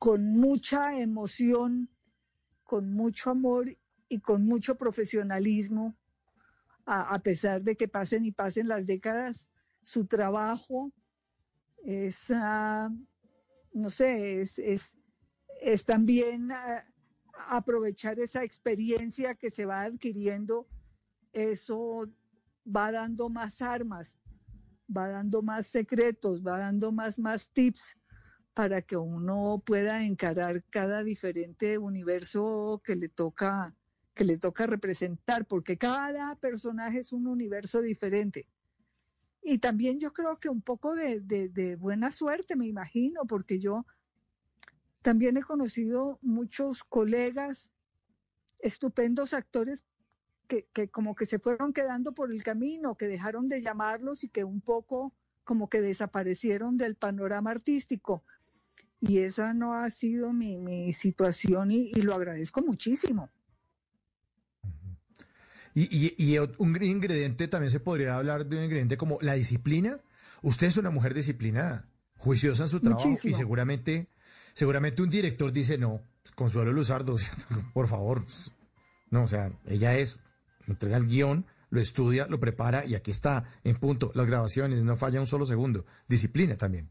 con 0.00 0.32
mucha 0.32 0.98
emoción, 0.98 1.90
con 2.64 2.90
mucho 2.90 3.30
amor 3.30 3.76
y 4.08 4.20
con 4.20 4.46
mucho 4.46 4.76
profesionalismo, 4.76 5.94
a, 6.86 7.18
pesar 7.18 7.62
de 7.62 7.76
que 7.76 7.86
pasen 7.86 8.24
y 8.24 8.32
pasen 8.32 8.66
las 8.66 8.86
décadas, 8.86 9.46
su 9.82 10.06
trabajo 10.06 10.90
es, 11.84 12.30
ah, 12.30 12.88
no 13.74 13.90
sé, 13.90 14.40
es, 14.40 15.84
también 15.84 16.50
ah, 16.50 16.82
aprovechar 17.48 18.18
esa 18.20 18.42
experiencia 18.42 19.34
que 19.34 19.50
se 19.50 19.66
va 19.66 19.82
adquiriendo, 19.82 20.66
eso 21.34 22.10
va 22.64 22.90
dando 22.90 23.28
más 23.28 23.60
armas, 23.60 24.18
va 24.88 25.08
dando 25.08 25.42
más 25.42 25.66
secretos, 25.66 26.42
va 26.44 26.58
dando 26.58 26.90
más, 26.90 27.18
más 27.18 27.50
tips 27.50 27.99
para 28.54 28.82
que 28.82 28.96
uno 28.96 29.62
pueda 29.64 30.04
encarar 30.04 30.64
cada 30.70 31.02
diferente 31.04 31.78
universo 31.78 32.82
que 32.84 32.96
le 32.96 33.08
toca 33.08 33.74
que 34.14 34.24
le 34.24 34.36
toca 34.36 34.66
representar, 34.66 35.46
porque 35.46 35.78
cada 35.78 36.34
personaje 36.36 36.98
es 36.98 37.12
un 37.12 37.26
universo 37.26 37.80
diferente. 37.80 38.46
y 39.42 39.58
también 39.58 39.98
yo 39.98 40.12
creo 40.12 40.36
que 40.36 40.50
un 40.50 40.60
poco 40.60 40.94
de, 40.94 41.20
de, 41.20 41.76
buena 41.76 42.10
suerte, 42.10 42.56
me 42.56 42.66
imagino, 42.66 43.24
porque 43.26 43.58
yo 43.58 43.86
también 45.00 45.38
he 45.38 45.42
conocido 45.42 46.18
muchos 46.20 46.84
colegas, 46.84 47.70
estupendos 48.58 49.32
actores 49.32 49.84
que, 50.46 50.68
que, 50.74 50.90
como 50.90 51.14
que 51.14 51.24
se 51.24 51.38
fueron 51.38 51.72
quedando 51.72 52.12
por 52.12 52.30
el 52.30 52.44
camino, 52.44 52.96
que 52.96 53.08
dejaron 53.08 53.48
de 53.48 53.62
llamarlos 53.62 54.24
y 54.24 54.28
que 54.28 54.44
un 54.44 54.60
poco 54.60 55.14
como 55.44 55.70
que 55.70 55.80
desaparecieron 55.80 56.76
del 56.76 56.96
panorama 56.96 57.52
artístico. 57.52 58.24
Y 59.00 59.18
esa 59.18 59.54
no 59.54 59.74
ha 59.74 59.88
sido 59.90 60.32
mi, 60.32 60.58
mi 60.58 60.92
situación 60.92 61.70
y, 61.70 61.90
y, 61.90 62.02
lo 62.02 62.14
agradezco 62.14 62.60
muchísimo. 62.60 63.30
Y, 65.74 65.82
y, 65.90 66.14
y, 66.18 66.38
un 66.38 66.82
ingrediente, 66.82 67.48
también 67.48 67.70
se 67.70 67.80
podría 67.80 68.16
hablar 68.16 68.46
de 68.46 68.58
un 68.58 68.64
ingrediente 68.64 68.96
como 68.96 69.18
la 69.22 69.34
disciplina. 69.34 70.00
Usted 70.42 70.66
es 70.66 70.76
una 70.76 70.90
mujer 70.90 71.14
disciplinada, 71.14 71.88
juiciosa 72.18 72.64
en 72.64 72.68
su 72.68 72.80
trabajo 72.80 73.08
Muchísimo. 73.08 73.34
y 73.34 73.38
seguramente, 73.38 74.08
seguramente 74.52 75.02
un 75.02 75.10
director 75.10 75.50
dice, 75.50 75.78
no, 75.78 76.02
Consuelo 76.34 76.72
Luzardo, 76.72 77.14
por 77.72 77.88
favor, 77.88 78.24
no, 79.10 79.24
o 79.24 79.28
sea, 79.28 79.52
ella 79.66 79.96
es, 79.96 80.18
entrega 80.66 80.96
el 80.96 81.06
guion, 81.06 81.46
lo 81.70 81.80
estudia, 81.80 82.26
lo 82.26 82.40
prepara 82.40 82.84
y 82.84 82.94
aquí 82.94 83.10
está, 83.10 83.44
en 83.64 83.76
punto, 83.76 84.10
las 84.14 84.26
grabaciones, 84.26 84.82
no 84.82 84.96
falla 84.96 85.20
un 85.20 85.26
solo 85.26 85.46
segundo. 85.46 85.86
Disciplina 86.08 86.56
también. 86.56 86.90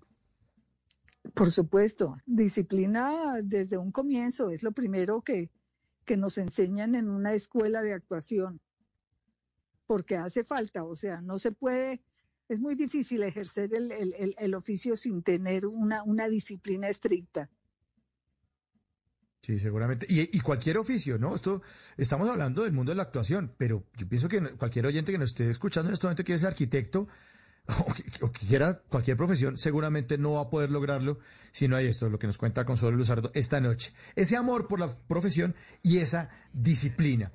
Por 1.34 1.52
supuesto, 1.52 2.18
disciplina 2.26 3.42
desde 3.44 3.78
un 3.78 3.92
comienzo 3.92 4.50
es 4.50 4.64
lo 4.64 4.72
primero 4.72 5.22
que, 5.22 5.50
que 6.06 6.18
nos 6.18 6.38
enseñan 6.38 6.96
en 6.96 7.10
una 7.10 7.34
escuela 7.34 7.82
de 7.82 7.94
actuación, 7.94 8.60
porque 9.86 10.16
hace 10.16 10.44
falta, 10.44 10.84
o 10.84 10.96
sea, 10.96 11.22
no 11.22 11.38
se 11.38 11.52
puede, 11.52 12.02
es 12.48 12.60
muy 12.60 12.76
difícil 12.76 13.24
ejercer 13.24 13.74
el, 13.74 13.92
el, 13.92 14.36
el 14.38 14.54
oficio 14.54 14.96
sin 14.96 15.24
tener 15.24 15.66
una, 15.66 16.04
una 16.04 16.28
disciplina 16.28 16.90
estricta. 16.90 17.50
Sí, 19.42 19.58
seguramente. 19.58 20.06
Y, 20.10 20.36
y, 20.36 20.42
cualquier 20.42 20.78
oficio, 20.78 21.18
¿no? 21.18 21.34
Esto, 21.34 21.62
estamos 21.96 22.30
hablando 22.30 22.64
del 22.64 22.74
mundo 22.74 22.92
de 22.92 22.98
la 22.98 23.04
actuación, 23.04 23.54
pero 23.58 23.86
yo 23.98 24.08
pienso 24.08 24.28
que 24.28 24.42
cualquier 24.58 24.86
oyente 24.86 25.12
que 25.12 25.18
nos 25.18 25.30
esté 25.30 25.50
escuchando 25.50 25.90
en 25.90 25.94
este 25.94 26.08
momento 26.08 26.24
quiere 26.26 26.40
ser 26.40 26.50
arquitecto 26.50 27.08
o 28.22 28.32
que, 28.32 28.48
quiera 28.48 28.82
cualquier 28.90 29.18
profesión, 29.18 29.58
seguramente 29.58 30.18
no 30.18 30.34
va 30.34 30.42
a 30.42 30.50
poder 30.50 30.72
lograrlo 30.72 31.20
si 31.52 31.68
no 31.68 31.76
hay 31.76 31.88
esto, 31.88 32.10
lo 32.10 32.20
que 32.20 32.28
nos 32.28 32.38
cuenta 32.38 32.66
Consuelo 32.66 32.98
Luzardo 32.98 33.32
esta 33.34 33.60
noche. 33.60 33.94
Ese 34.16 34.38
amor 34.38 34.68
por 34.68 34.80
la 34.80 34.90
profesión 35.08 35.56
y 35.84 35.98
esa 36.00 36.30
disciplina. 36.54 37.32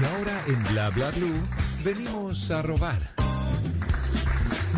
Y 0.00 0.04
ahora 0.04 0.42
en 0.48 0.62
Bla 0.72 0.90
Bla 0.90 1.10
Blue 1.10 1.40
venimos 1.84 2.50
a 2.50 2.62
robar. 2.62 3.14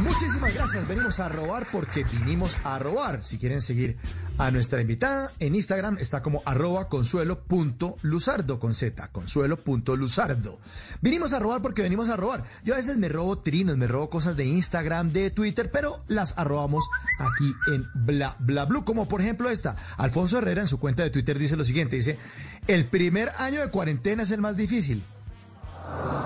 Muchísimas 0.03 0.55
gracias. 0.55 0.87
Venimos 0.87 1.21
a 1.21 1.29
robar 1.29 1.67
porque 1.73 2.05
vinimos 2.05 2.59
a 2.65 2.79
robar. 2.79 3.25
Si 3.25 3.39
quieren 3.39 3.61
seguir 3.61 3.97
a 4.39 4.51
nuestra 4.51 4.81
invitada 4.81 5.33
en 5.41 5.55
Instagram 5.55 5.99
está 5.99 6.23
como 6.23 6.43
arroba 6.45 6.89
consuelo.luzardo 6.89 8.61
con 8.61 8.75
Z, 8.75 9.09
consuelo.luzardo. 9.09 10.59
Vinimos 11.01 11.33
a 11.33 11.39
robar 11.39 11.63
porque 11.63 11.83
venimos 11.83 12.09
a 12.09 12.17
robar. 12.17 12.45
Yo 12.65 12.75
a 12.75 12.77
veces 12.77 12.99
me 12.99 13.09
robo 13.09 13.39
trinos, 13.39 13.77
me 13.77 13.87
robo 13.87 14.11
cosas 14.11 14.37
de 14.37 14.45
Instagram, 14.45 15.11
de 15.11 15.31
Twitter, 15.31 15.71
pero 15.71 15.99
las 16.09 16.37
arrobamos 16.39 16.85
aquí 17.19 17.53
en 17.75 17.87
Bla 17.95 18.37
Bla 18.39 18.65
Blue. 18.67 18.85
Como 18.85 19.09
por 19.09 19.21
ejemplo 19.21 19.49
esta. 19.49 19.77
Alfonso 19.97 20.39
Herrera 20.39 20.63
en 20.63 20.69
su 20.69 20.79
cuenta 20.79 21.03
de 21.03 21.11
Twitter 21.11 21.39
dice 21.39 21.57
lo 21.57 21.65
siguiente: 21.65 21.97
dice, 21.97 22.19
el 22.67 22.87
primer 22.87 23.31
año 23.39 23.61
de 23.61 23.71
cuarentena 23.71 24.23
es 24.23 24.31
el 24.31 24.41
más 24.41 24.57
difícil. 24.57 25.03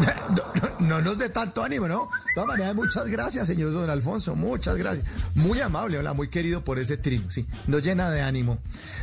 No, 0.30 0.70
no, 0.78 1.00
nos 1.00 1.18
dé 1.18 1.28
tanto 1.28 1.62
ánimo, 1.62 1.88
¿no? 1.88 2.08
De 2.28 2.34
todas 2.34 2.48
maneras, 2.48 2.74
muchas 2.74 3.06
gracias, 3.06 3.46
señor 3.46 3.72
don 3.72 3.90
Alfonso, 3.90 4.36
muchas 4.36 4.76
gracias. 4.76 5.06
Muy 5.34 5.60
amable, 5.60 5.98
hola, 5.98 6.12
muy 6.12 6.28
querido 6.28 6.64
por 6.64 6.78
ese 6.78 6.96
trino, 6.96 7.30
sí, 7.30 7.46
nos 7.66 7.82
llena 7.82 8.10
de 8.10 8.22
ánimo. 8.22 8.58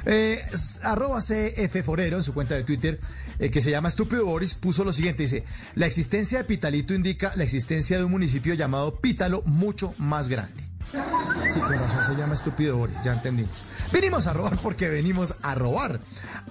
Eh, 0.05 0.41
arroba 0.83 1.19
CF 1.19 1.83
Forero 1.83 2.17
en 2.17 2.23
su 2.23 2.33
cuenta 2.33 2.55
de 2.55 2.63
Twitter, 2.63 2.99
eh, 3.39 3.49
que 3.49 3.61
se 3.61 3.71
llama 3.71 3.89
Estúpido 3.89 4.25
Boris, 4.25 4.53
puso 4.53 4.83
lo 4.83 4.93
siguiente, 4.93 5.23
dice, 5.23 5.43
la 5.75 5.85
existencia 5.85 6.39
de 6.39 6.43
Pitalito 6.45 6.93
indica 6.93 7.33
la 7.35 7.43
existencia 7.43 7.97
de 7.97 8.03
un 8.03 8.11
municipio 8.11 8.53
llamado 8.53 8.99
Pítalo 8.99 9.41
mucho 9.45 9.93
más 9.97 10.29
grande. 10.29 10.63
Sí, 11.51 11.59
con 11.59 11.73
razón 11.73 12.03
se 12.03 12.15
llama 12.15 12.33
Estúpido 12.33 12.77
Boris, 12.77 12.97
ya 13.03 13.13
entendimos. 13.13 13.65
Venimos 13.91 14.27
a 14.27 14.33
robar 14.33 14.57
porque 14.57 14.89
venimos 14.89 15.35
a 15.41 15.55
robar. 15.55 15.99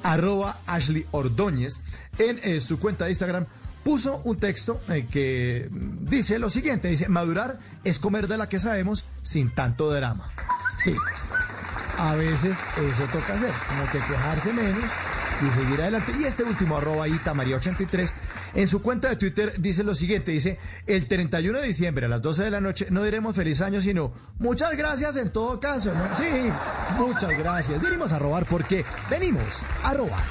Arroba 0.03 0.61
Ashley 0.67 1.07
Ordóñez 1.11 1.81
en 2.19 2.39
eh, 2.43 2.61
su 2.61 2.79
cuenta 2.79 3.05
de 3.05 3.13
Instagram 3.13 3.47
puso 3.87 4.21
un 4.25 4.37
texto 4.41 4.81
eh, 4.89 5.07
que 5.09 5.69
dice 5.71 6.41
lo 6.41 6.51
siguiente, 6.51 6.89
dice, 6.89 7.09
madurar 7.09 7.61
es 7.85 8.01
comer 8.01 8.27
de 8.27 8.37
la 8.37 8.49
que 8.49 8.59
sabemos 8.59 9.05
sin 9.23 9.55
tanto 9.55 9.93
drama. 9.93 10.29
Sí, 10.77 10.93
a 11.97 12.17
veces 12.17 12.59
eso 12.77 13.05
toca 13.13 13.35
hacer, 13.35 13.53
como 13.69 13.85
que 13.93 13.99
quejarse 13.99 14.53
menos 14.55 14.91
y 15.41 15.51
seguir 15.55 15.81
adelante. 15.81 16.11
Y 16.19 16.25
este 16.25 16.43
último, 16.43 16.77
arroba 16.77 17.07
María83, 17.07 18.13
en 18.55 18.67
su 18.67 18.83
cuenta 18.83 19.09
de 19.09 19.15
Twitter 19.15 19.53
dice 19.59 19.85
lo 19.85 19.95
siguiente, 19.95 20.33
dice, 20.33 20.59
el 20.89 21.07
31 21.07 21.61
de 21.61 21.67
diciembre 21.69 22.07
a 22.07 22.09
las 22.09 22.23
12 22.23 22.43
de 22.43 22.51
la 22.51 22.61
noche 22.61 22.89
no 22.91 23.05
diremos 23.05 23.37
feliz 23.37 23.61
año, 23.61 23.81
sino 23.81 24.13
muchas 24.41 24.77
gracias 24.77 25.17
en 25.17 25.31
todo 25.31 25.61
caso, 25.61 25.95
¿no? 25.95 26.09
Sí, 26.17 26.51
muchas 26.99 27.39
gracias. 27.39 27.81
Venimos 27.81 28.13
a 28.13 28.19
robar 28.19 28.47
porque 28.47 28.85
venimos 29.09 29.63
a 29.85 29.95
robar. 29.95 30.25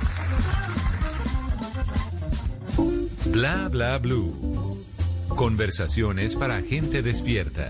Bla 3.26 3.68
bla 3.70 3.98
blue. 3.98 4.84
Conversaciones 5.30 6.36
para 6.36 6.62
gente 6.62 7.02
despierta. 7.02 7.70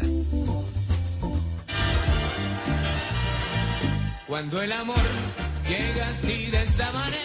Cuando 4.27 4.61
el 4.61 4.72
amor 4.72 4.98
llega 5.67 6.08
así 6.09 6.51
de 6.51 6.64
esta 6.64 6.92
manera, 6.92 7.24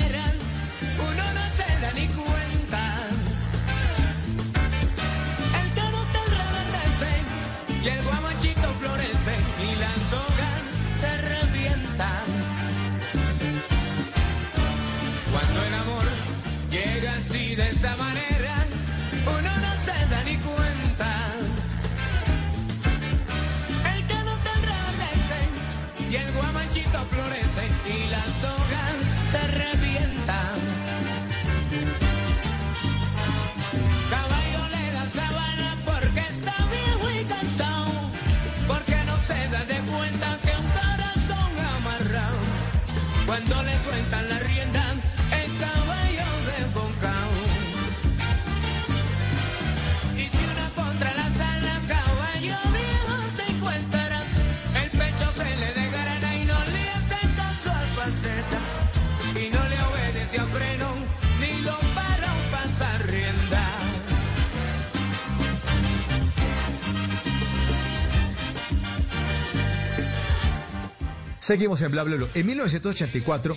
Seguimos 71.51 71.83
en 71.83 71.91
Bla 71.91 72.05
Bla. 72.05 72.29
En 72.35 72.47
1984, 72.47 73.57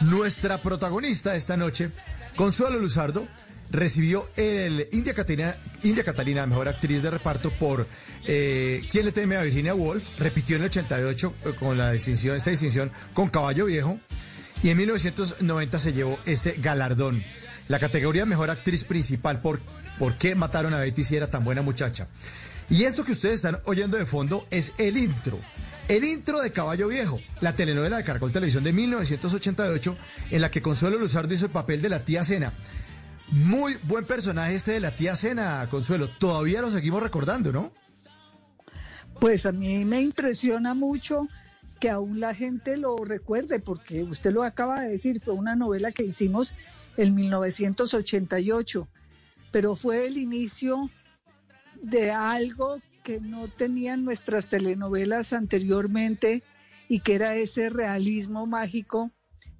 nuestra 0.00 0.58
protagonista 0.58 1.36
esta 1.36 1.56
noche, 1.56 1.90
Consuelo 2.34 2.80
Luzardo, 2.80 3.28
recibió 3.70 4.28
el 4.34 4.88
India 4.90 5.14
Catalina, 5.14 5.54
India 5.84 6.02
Catalina 6.02 6.48
Mejor 6.48 6.66
Actriz 6.66 7.00
de 7.00 7.12
Reparto 7.12 7.50
por 7.50 7.86
eh, 8.26 8.82
¿Quién 8.90 9.06
le 9.06 9.12
teme 9.12 9.36
a 9.36 9.42
Virginia 9.42 9.72
Woolf? 9.72 10.18
Repitió 10.18 10.56
en 10.56 10.62
el 10.62 10.66
88 10.66 11.34
eh, 11.44 11.52
con 11.60 11.78
la 11.78 11.92
distinción, 11.92 12.34
esta 12.34 12.50
distinción 12.50 12.90
con 13.14 13.28
Caballo 13.28 13.66
Viejo. 13.66 14.00
Y 14.64 14.70
en 14.70 14.78
1990 14.78 15.78
se 15.78 15.92
llevó 15.92 16.18
ese 16.26 16.56
galardón. 16.58 17.22
La 17.68 17.78
categoría 17.78 18.26
Mejor 18.26 18.50
Actriz 18.50 18.82
Principal 18.82 19.40
por 19.40 19.60
¿Por 19.96 20.18
qué 20.18 20.34
mataron 20.34 20.74
a 20.74 20.80
Betty 20.80 21.04
si 21.04 21.14
era 21.14 21.30
tan 21.30 21.44
buena 21.44 21.62
muchacha? 21.62 22.08
Y 22.68 22.82
esto 22.82 23.04
que 23.04 23.12
ustedes 23.12 23.36
están 23.36 23.60
oyendo 23.64 23.96
de 23.96 24.06
fondo 24.06 24.44
es 24.50 24.74
el 24.78 24.96
intro. 24.96 25.38
El 25.88 26.04
intro 26.04 26.42
de 26.42 26.52
Caballo 26.52 26.88
Viejo, 26.88 27.18
la 27.40 27.56
telenovela 27.56 27.96
de 27.96 28.04
Caracol 28.04 28.30
Televisión 28.30 28.62
de 28.62 28.74
1988, 28.74 29.96
en 30.30 30.42
la 30.42 30.50
que 30.50 30.60
Consuelo 30.60 30.98
Luzardo 30.98 31.32
hizo 31.32 31.46
el 31.46 31.50
papel 31.50 31.80
de 31.80 31.88
la 31.88 32.00
tía 32.00 32.24
Cena. 32.24 32.52
Muy 33.30 33.74
buen 33.84 34.04
personaje 34.04 34.54
este 34.54 34.72
de 34.72 34.80
la 34.80 34.90
tía 34.90 35.16
Cena, 35.16 35.66
Consuelo. 35.70 36.10
Todavía 36.10 36.60
lo 36.60 36.70
seguimos 36.70 37.02
recordando, 37.02 37.52
¿no? 37.52 37.72
Pues 39.18 39.46
a 39.46 39.52
mí 39.52 39.86
me 39.86 40.02
impresiona 40.02 40.74
mucho 40.74 41.26
que 41.80 41.88
aún 41.88 42.20
la 42.20 42.34
gente 42.34 42.76
lo 42.76 42.96
recuerde, 42.98 43.58
porque 43.58 44.02
usted 44.02 44.30
lo 44.30 44.42
acaba 44.42 44.82
de 44.82 44.90
decir, 44.90 45.22
fue 45.22 45.32
una 45.32 45.56
novela 45.56 45.90
que 45.92 46.04
hicimos 46.04 46.52
en 46.98 47.14
1988, 47.14 48.86
pero 49.50 49.74
fue 49.74 50.06
el 50.06 50.18
inicio 50.18 50.90
de 51.80 52.12
algo 52.12 52.78
que 53.08 53.20
no 53.22 53.48
tenían 53.48 54.04
nuestras 54.04 54.50
telenovelas 54.50 55.32
anteriormente 55.32 56.42
y 56.90 57.00
que 57.00 57.14
era 57.14 57.36
ese 57.36 57.70
realismo 57.70 58.46
mágico 58.46 59.10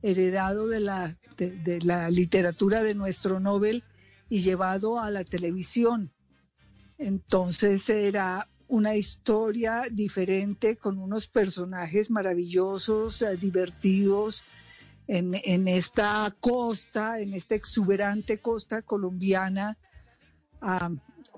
heredado 0.02 0.68
de 0.68 0.80
la, 0.80 1.16
de, 1.38 1.80
la 1.80 2.10
literatura 2.10 2.82
de 2.82 2.94
nuestro 2.94 3.40
Nobel 3.40 3.84
y 4.28 4.42
llevado 4.42 5.00
a 5.00 5.10
la 5.10 5.24
televisión. 5.24 6.12
Entonces 6.98 7.88
era 7.88 8.46
una 8.66 8.96
historia 8.96 9.84
diferente 9.90 10.76
con 10.76 10.98
unos 10.98 11.26
personajes 11.26 12.10
maravillosos, 12.10 13.22
eh, 13.22 13.38
divertidos 13.38 14.44
en, 15.06 15.34
en 15.42 15.68
esta 15.68 16.36
costa, 16.38 17.18
en 17.18 17.32
esta 17.32 17.54
exuberante 17.54 18.42
costa 18.42 18.82
colombiana. 18.82 19.78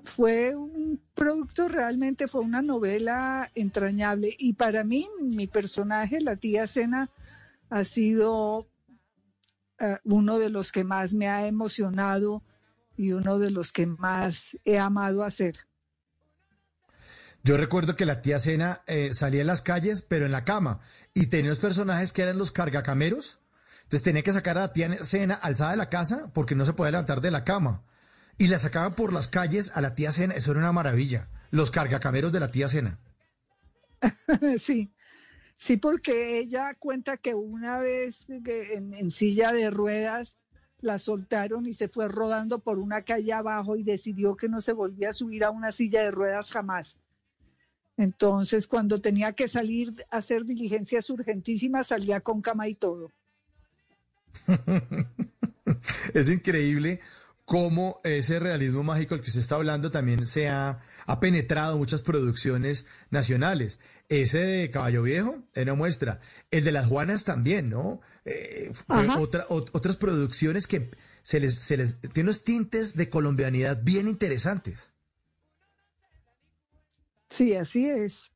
Fue 0.05 0.55
un 0.55 1.01
producto 1.15 1.69
realmente, 1.69 2.29
fue 2.29 2.41
una 2.41 2.63
novela 2.63 3.51
entrañable. 3.55 4.35
Y 4.39 4.55
para 4.55 4.85
mí, 4.85 5.09
mi 5.21 5.47
personaje, 5.47 6.21
la 6.21 6.37
tía 6.37 6.67
Cena, 6.67 7.11
ha 7.69 7.85
sido 7.85 8.69
eh, 9.79 9.99
uno 10.05 10.39
de 10.39 10.51
los 10.51 10.73
que 10.73 10.85
más 10.85 11.15
me 11.15 11.29
ha 11.29 11.47
emocionado 11.47 12.43
y 12.97 13.13
uno 13.13 13.39
de 13.39 13.51
los 13.51 13.73
que 13.73 13.87
más 13.87 14.57
he 14.65 14.79
amado 14.79 15.25
hacer. 15.25 15.57
Yo 17.43 17.57
recuerdo 17.57 17.97
que 17.97 18.05
la 18.05 18.21
tía 18.21 18.39
Cena 18.39 18.83
eh, 18.87 19.15
salía 19.15 19.41
en 19.41 19.47
las 19.47 19.63
calles, 19.63 20.03
pero 20.03 20.27
en 20.27 20.33
la 20.33 20.45
cama, 20.45 20.81
y 21.15 21.29
tenía 21.29 21.51
unos 21.51 21.61
personajes 21.61 22.13
que 22.13 22.23
eran 22.23 22.37
los 22.37 22.51
cargacameros. 22.51 23.41
Entonces 23.85 24.03
tenía 24.03 24.23
que 24.23 24.33
sacar 24.33 24.59
a 24.59 24.63
la 24.63 24.73
tía 24.73 25.03
Cena 25.03 25.35
alzada 25.35 25.71
de 25.73 25.77
la 25.79 25.89
casa 25.89 26.31
porque 26.35 26.55
no 26.55 26.67
se 26.67 26.75
podía 26.75 26.93
levantar 26.93 27.21
de 27.21 27.31
la 27.31 27.45
cama. 27.45 27.83
Y 28.41 28.49
la 28.49 28.59
sacaban 28.59 28.95
por 28.95 29.13
las 29.13 29.29
calles 29.29 29.77
a 29.77 29.83
la 29.83 29.95
tía 29.95 30.13
Cena. 30.13 30.33
Eso 30.33 30.53
era 30.53 30.61
una 30.61 30.73
maravilla. 30.73 31.29
Los 31.51 31.71
cargacameros 31.71 32.33
de 32.33 32.41
la 32.41 32.51
tía 32.51 32.69
Cena. 32.69 32.99
sí, 34.59 34.95
sí, 35.59 35.77
porque 35.77 36.39
ella 36.39 36.73
cuenta 36.79 37.19
que 37.19 37.35
una 37.35 37.81
vez 37.81 38.27
en, 38.31 38.95
en 38.95 39.11
silla 39.11 39.53
de 39.53 39.69
ruedas 39.69 40.39
la 40.81 40.99
soltaron 40.99 41.67
y 41.67 41.75
se 41.75 41.89
fue 41.89 42.09
rodando 42.09 42.61
por 42.61 42.79
una 42.79 43.03
calle 43.03 43.35
abajo 43.35 43.77
y 43.77 43.85
decidió 43.85 44.37
que 44.37 44.49
no 44.49 44.63
se 44.63 44.73
volvía 44.73 45.11
a 45.11 45.13
subir 45.13 45.45
a 45.45 45.51
una 45.51 45.71
silla 45.71 46.01
de 46.01 46.11
ruedas 46.11 46.51
jamás. 46.51 46.97
Entonces, 47.99 48.67
cuando 48.67 49.03
tenía 49.03 49.35
que 49.35 49.49
salir 49.49 49.93
a 50.11 50.17
hacer 50.17 50.47
diligencias 50.47 51.11
urgentísimas, 51.11 51.89
salía 51.89 52.23
con 52.23 52.41
cama 52.41 52.69
y 52.69 52.75
todo. 52.75 53.13
es 56.15 56.31
increíble 56.31 57.01
cómo 57.51 57.99
ese 58.05 58.39
realismo 58.39 58.85
mágico 58.85 59.17
del 59.17 59.25
que 59.25 59.31
usted 59.31 59.41
está 59.41 59.57
hablando 59.57 59.91
también 59.91 60.25
se 60.25 60.49
ha, 60.49 60.79
ha 61.05 61.19
penetrado 61.19 61.73
en 61.73 61.79
muchas 61.81 62.01
producciones 62.03 62.87
nacionales. 63.11 63.81
Ese 64.09 64.39
de 64.39 64.71
Caballo 64.71 65.03
Viejo 65.03 65.43
era 65.53 65.75
muestra. 65.75 66.21
El 66.53 66.63
de 66.63 66.71
las 66.71 66.87
Juanas 66.87 67.25
también, 67.25 67.69
¿no? 67.69 68.03
Eh, 68.25 68.71
otra, 69.19 69.47
otras 69.49 69.97
producciones 69.97 70.69
que 70.69 70.93
se 71.25 71.41
les, 71.41 71.57
se 71.57 71.77
les 71.77 72.01
tiene 72.01 72.29
unos 72.29 72.45
tintes 72.45 72.95
de 72.95 73.11
colombianidad 73.11 73.83
bien 73.83 74.07
interesantes. 74.07 74.93
Sí, 77.31 77.57
así 77.57 77.91
es. 77.91 78.31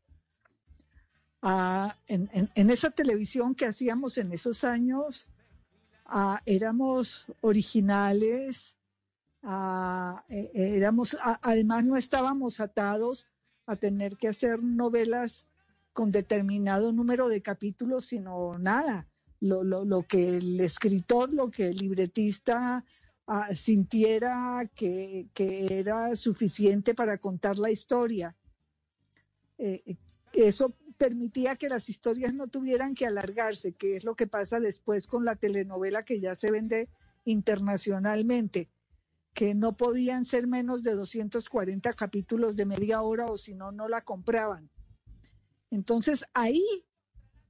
Ah, 1.40 1.96
en, 2.08 2.28
en- 2.32 2.50
en 2.56 2.70
esa 2.70 2.90
televisión 2.90 3.54
que 3.54 3.66
hacíamos 3.66 4.18
en 4.18 4.32
esos 4.32 4.64
años, 4.64 5.28
ah, 6.04 6.40
éramos 6.46 7.26
originales, 7.42 8.74
eh, 9.44 10.50
eh, 10.54 10.86
además 11.42 11.84
no 11.84 11.96
estábamos 11.96 12.60
atados 12.60 13.26
a 13.66 13.76
tener 13.76 14.16
que 14.16 14.28
hacer 14.28 14.62
novelas 14.62 15.46
con 15.92 16.10
determinado 16.10 16.92
número 16.92 17.28
de 17.28 17.42
capítulos, 17.42 18.06
sino 18.06 18.58
nada. 18.58 19.06
Lo, 19.40 19.62
lo, 19.62 19.84
lo 19.84 20.02
que 20.02 20.38
el 20.38 20.60
escritor, 20.60 21.32
lo 21.32 21.50
que 21.50 21.68
el 21.68 21.76
libretista 21.76 22.84
ah, 23.26 23.54
sintiera 23.54 24.70
que, 24.74 25.28
que 25.34 25.78
era 25.78 26.16
suficiente 26.16 26.94
para 26.94 27.18
contar 27.18 27.58
la 27.58 27.70
historia. 27.70 28.34
Eh, 29.58 29.96
eso 30.32 30.74
permitía 30.96 31.56
que 31.56 31.68
las 31.68 31.88
historias 31.88 32.34
no 32.34 32.48
tuvieran 32.48 32.94
que 32.94 33.06
alargarse, 33.06 33.72
que 33.72 33.96
es 33.96 34.04
lo 34.04 34.14
que 34.14 34.26
pasa 34.26 34.60
después 34.60 35.06
con 35.06 35.24
la 35.24 35.36
telenovela 35.36 36.04
que 36.04 36.20
ya 36.20 36.34
se 36.34 36.50
vende 36.50 36.88
internacionalmente, 37.24 38.68
que 39.34 39.54
no 39.54 39.76
podían 39.76 40.24
ser 40.24 40.46
menos 40.46 40.82
de 40.82 40.94
240 40.94 41.92
capítulos 41.92 42.54
de 42.54 42.66
media 42.66 43.02
hora 43.02 43.26
o 43.26 43.36
si 43.36 43.54
no, 43.54 43.72
no 43.72 43.88
la 43.88 44.02
compraban. 44.02 44.70
Entonces 45.70 46.24
ahí, 46.34 46.64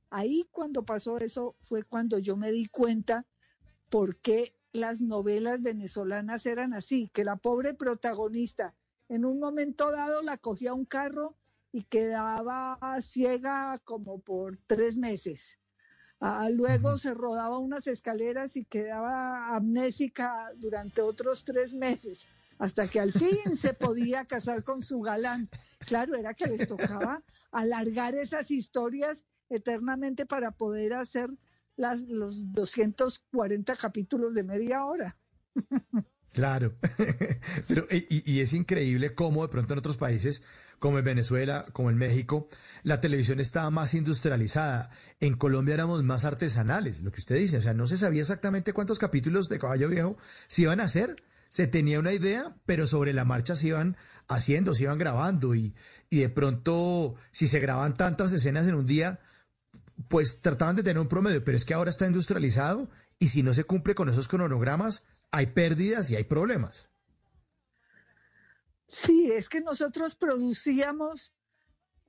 ahí 0.09 0.49
cuando 0.51 0.85
pasó 0.85 1.19
eso 1.19 1.57
fue 1.61 1.83
cuando 1.85 2.19
yo 2.19 2.37
me 2.37 2.51
di 2.53 2.67
cuenta 2.67 3.27
por 3.91 4.17
qué 4.17 4.55
las 4.73 5.03
novelas 5.03 5.63
venezolanas 5.63 6.47
eran 6.47 6.73
así, 6.73 7.11
que 7.13 7.23
la 7.23 7.37
pobre 7.37 7.75
protagonista 7.75 8.75
en 9.09 9.27
un 9.27 9.39
momento 9.39 9.93
dado 9.93 10.23
la 10.23 10.39
cogía 10.39 10.73
un 10.73 10.87
carro 10.87 11.37
y 11.71 11.83
quedaba 11.83 12.79
ciega 13.03 13.79
como 13.85 14.21
por 14.21 14.59
tres 14.67 14.97
meses. 14.97 15.59
Ah, 16.27 16.49
luego 16.49 16.97
se 16.97 17.13
rodaba 17.13 17.59
unas 17.59 17.87
escaleras 17.87 18.57
y 18.57 18.65
quedaba 18.65 19.55
amnésica 19.55 20.51
durante 20.57 21.03
otros 21.03 21.45
tres 21.45 21.75
meses, 21.75 22.25
hasta 22.59 22.89
que 22.89 22.99
al 22.99 23.13
fin 23.13 23.55
se 23.55 23.75
podía 23.75 24.25
casar 24.25 24.65
con 24.65 24.81
su 24.81 25.03
galán. 25.03 25.51
Claro, 25.81 26.17
era 26.17 26.33
que 26.33 26.47
les 26.47 26.67
tocaba 26.67 27.23
alargar 27.53 28.15
esas 28.15 28.51
historias 28.51 29.23
eternamente 29.51 30.25
para 30.25 30.53
poder 30.53 30.95
hacer 30.95 31.29
las, 31.77 32.01
los 32.05 32.55
240 32.55 33.77
capítulos 33.77 34.33
de 34.33 34.45
media 34.45 34.87
hora. 34.87 35.19
Claro, 36.33 36.75
pero 37.69 37.87
y, 37.91 38.33
y 38.33 38.41
es 38.41 38.55
increíble 38.55 39.15
cómo 39.15 39.43
de 39.43 39.49
pronto 39.51 39.75
en 39.75 39.79
otros 39.79 39.99
países, 39.99 40.43
como 40.79 40.99
en 40.99 41.05
Venezuela, 41.05 41.65
como 41.73 41.91
en 41.91 41.97
México, 41.97 42.49
la 42.83 43.01
televisión 43.01 43.41
estaba 43.41 43.71
más 43.71 43.95
industrializada. 43.95 44.91
En 45.21 45.35
Colombia 45.37 45.75
éramos 45.75 46.03
más 46.03 46.25
artesanales, 46.25 47.01
lo 47.01 47.11
que 47.13 47.21
usted 47.21 47.37
dice, 47.37 47.59
o 47.59 47.63
sea, 47.63 47.75
no 47.75 47.87
se 47.87 47.97
sabía 47.97 48.21
exactamente 48.21 48.73
cuántos 48.73 48.99
capítulos 48.99 49.49
de 49.49 49.59
Caballo 49.59 49.89
Viejo 49.89 50.17
se 50.47 50.63
iban 50.63 50.81
a 50.81 50.85
hacer. 50.85 51.17
Se 51.49 51.69
tenía 51.69 52.01
una 52.01 52.13
idea, 52.13 52.57
pero 52.67 52.85
sobre 52.87 53.13
la 53.13 53.25
marcha 53.25 53.55
se 53.55 53.69
iban 53.69 53.97
haciendo, 54.27 54.75
se 54.75 54.85
iban 54.85 54.99
grabando 54.99 55.55
y, 55.55 55.75
y 56.11 56.19
de 56.19 56.29
pronto, 56.29 57.15
si 57.31 57.47
se 57.47 57.61
graban 57.61 57.97
tantas 57.97 58.33
escenas 58.33 58.67
en 58.67 58.75
un 58.75 58.87
día, 58.87 59.21
pues 60.09 60.41
trataban 60.41 60.75
de 60.75 60.83
tener 60.83 60.99
un 60.99 61.09
promedio, 61.09 61.45
pero 61.45 61.57
es 61.57 61.65
que 61.65 61.75
ahora 61.75 61.91
está 61.91 62.07
industrializado 62.07 62.91
y 63.19 63.29
si 63.29 63.43
no 63.43 63.55
se 63.55 63.65
cumple 63.65 63.95
con 63.95 64.09
esos 64.09 64.29
cronogramas, 64.29 65.07
hay 65.31 65.47
pérdidas 65.47 66.11
y 66.11 66.17
hay 66.17 66.25
problemas. 66.25 66.91
Sí, 68.87 69.31
es 69.33 69.49
que 69.49 69.61
nosotros 69.61 70.15
producíamos 70.17 71.35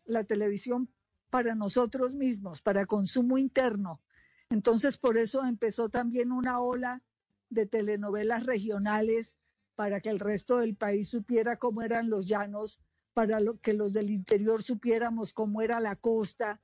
la 0.05 0.23
televisión 0.23 0.89
para 1.29 1.55
nosotros 1.55 2.15
mismos, 2.15 2.61
para 2.61 2.85
consumo 2.85 3.37
interno. 3.37 4.01
Entonces, 4.49 4.97
por 4.97 5.17
eso 5.17 5.43
empezó 5.45 5.89
también 5.89 6.31
una 6.31 6.59
ola 6.59 7.01
de 7.49 7.65
telenovelas 7.65 8.45
regionales 8.45 9.35
para 9.75 9.99
que 9.99 10.09
el 10.09 10.19
resto 10.19 10.57
del 10.57 10.75
país 10.75 11.09
supiera 11.09 11.57
cómo 11.57 11.81
eran 11.81 12.09
los 12.09 12.27
llanos, 12.27 12.79
para 13.13 13.39
que 13.61 13.73
los 13.73 13.91
del 13.93 14.09
interior 14.09 14.61
supiéramos 14.61 15.33
cómo 15.33 15.61
era 15.61 15.79
la 15.79 15.95
costa, 15.95 16.61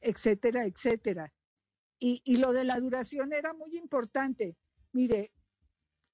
etcétera, 0.00 0.66
etcétera. 0.66 1.32
Y 1.98 2.36
lo 2.36 2.52
de 2.52 2.64
la 2.64 2.78
duración 2.78 3.32
era 3.32 3.54
muy 3.54 3.76
importante. 3.76 4.56
Mire, 4.92 5.32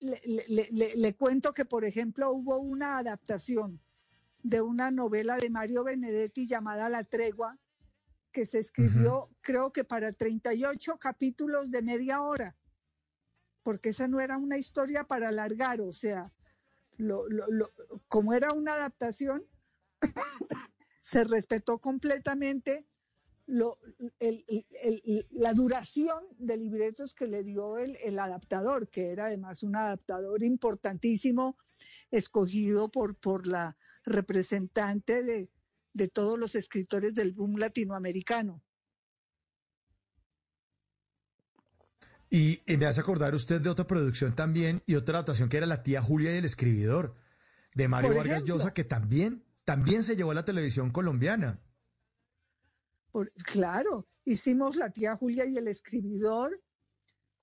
le, 0.02 0.20
le, 0.48 0.68
le, 0.70 0.94
le, 0.96 1.14
cuento 1.14 1.54
que, 1.54 1.64
por 1.64 1.84
ejemplo, 1.84 2.32
hubo 2.32 2.58
una 2.58 2.98
adaptación 2.98 3.80
de 4.42 4.60
una 4.60 4.90
novela 4.90 5.36
de 5.36 5.50
Mario 5.50 5.84
Benedetti 5.84 6.46
llamada 6.46 6.88
La 6.88 7.04
Tregua, 7.04 7.58
que 8.32 8.44
se 8.44 8.58
escribió, 8.58 9.18
uh 9.18 9.26
-huh. 9.26 9.36
creo 9.40 9.72
que 9.72 9.84
para 9.84 10.12
38 10.12 10.98
capítulos 10.98 11.70
de 11.70 11.82
media 11.82 12.22
hora, 12.22 12.56
porque 13.62 13.90
esa 13.90 14.08
no 14.08 14.20
era 14.20 14.38
una 14.38 14.58
historia 14.58 15.04
para 15.04 15.28
alargar, 15.28 15.80
o 15.80 15.92
sea, 15.92 16.32
lo, 16.96 17.28
lo, 17.28 17.46
lo, 17.48 17.72
como 18.08 18.32
era 18.34 18.52
una 18.52 18.74
adaptación, 18.74 19.44
se 21.00 21.24
respetó 21.24 21.78
completamente 21.78 22.86
lo, 23.52 23.78
el- 24.18 24.46
el- 24.48 25.02
el- 25.04 25.26
la 25.30 25.52
duración 25.52 26.24
de 26.38 26.56
libretos 26.56 27.14
que 27.14 27.26
le 27.26 27.42
dio 27.42 27.76
el, 27.76 27.96
el 28.02 28.18
adaptador, 28.18 28.88
que 28.88 29.10
era 29.10 29.26
además 29.26 29.62
un 29.62 29.76
adaptador 29.76 30.42
importantísimo, 30.42 31.58
escogido 32.10 32.90
por, 32.90 33.14
por 33.14 33.46
la 33.46 33.76
representante 34.04 35.22
de, 35.22 35.50
de 35.92 36.08
todos 36.08 36.38
los 36.38 36.54
escritores 36.54 37.14
del 37.14 37.32
boom 37.32 37.58
latinoamericano. 37.58 38.62
Y, 42.30 42.62
y 42.66 42.78
me 42.78 42.86
hace 42.86 43.02
acordar 43.02 43.34
usted 43.34 43.60
de 43.60 43.68
otra 43.68 43.86
producción 43.86 44.34
también 44.34 44.82
y 44.86 44.94
otra 44.94 45.16
adaptación 45.16 45.50
que 45.50 45.58
era 45.58 45.66
La 45.66 45.82
tía 45.82 46.00
Julia 46.00 46.32
y 46.34 46.38
el 46.38 46.46
escribidor, 46.46 47.16
de 47.74 47.86
Mario 47.88 48.14
Vargas. 48.14 48.44
Llosa, 48.44 48.72
que 48.72 48.84
también, 48.84 49.44
también 49.66 50.02
se 50.02 50.16
llevó 50.16 50.30
a 50.30 50.34
la 50.34 50.44
televisión 50.46 50.90
colombiana. 50.90 51.60
Claro, 53.44 54.06
hicimos 54.24 54.76
La 54.76 54.90
tía 54.90 55.16
Julia 55.16 55.44
y 55.44 55.58
el 55.58 55.68
escribidor 55.68 56.62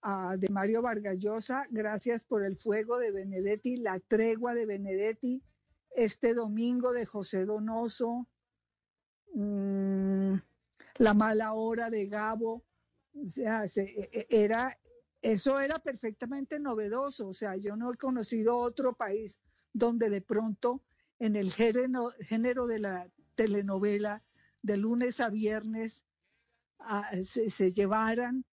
ah, 0.02 0.36
de 0.38 0.50
Mario 0.50 0.82
Vargas 0.82 1.18
Llosa, 1.20 1.66
gracias 1.70 2.26
por 2.26 2.44
el 2.44 2.58
fuego 2.58 2.98
de 2.98 3.12
Benedetti, 3.12 3.78
La 3.78 4.00
tregua 4.00 4.56
de 4.56 4.66
Benedetti, 4.66 5.44
este 5.92 6.34
domingo 6.34 6.92
de 6.92 7.06
José 7.06 7.46
Donoso, 7.46 8.28
mm, 9.36 10.34
La 10.98 11.14
mala 11.14 11.54
hora 11.54 11.90
de 11.90 12.08
Gabo, 12.08 12.66
o 13.14 13.30
sea, 13.30 13.68
se- 13.68 13.84
e- 13.84 14.10
e- 14.12 14.28
era, 14.44 14.78
eso 15.22 15.60
era 15.60 15.80
perfectamente 15.80 16.60
novedoso, 16.60 17.28
o 17.30 17.34
sea, 17.34 17.56
yo 17.58 17.76
no 17.76 17.94
he 17.94 17.98
conocido 17.98 18.58
otro 18.58 18.94
país 18.96 19.40
donde 19.74 20.10
de 20.10 20.22
pronto 20.22 20.84
en 21.20 21.36
el 21.36 21.52
género 21.54 22.66
de 22.68 22.80
la 22.80 23.12
telenovela 23.36 24.24
de 24.62 24.78
lunes 24.78 25.20
a 25.20 25.30
viernes 25.30 26.06
se, 27.24 27.50
se 27.50 27.74
llevaran 27.74 28.46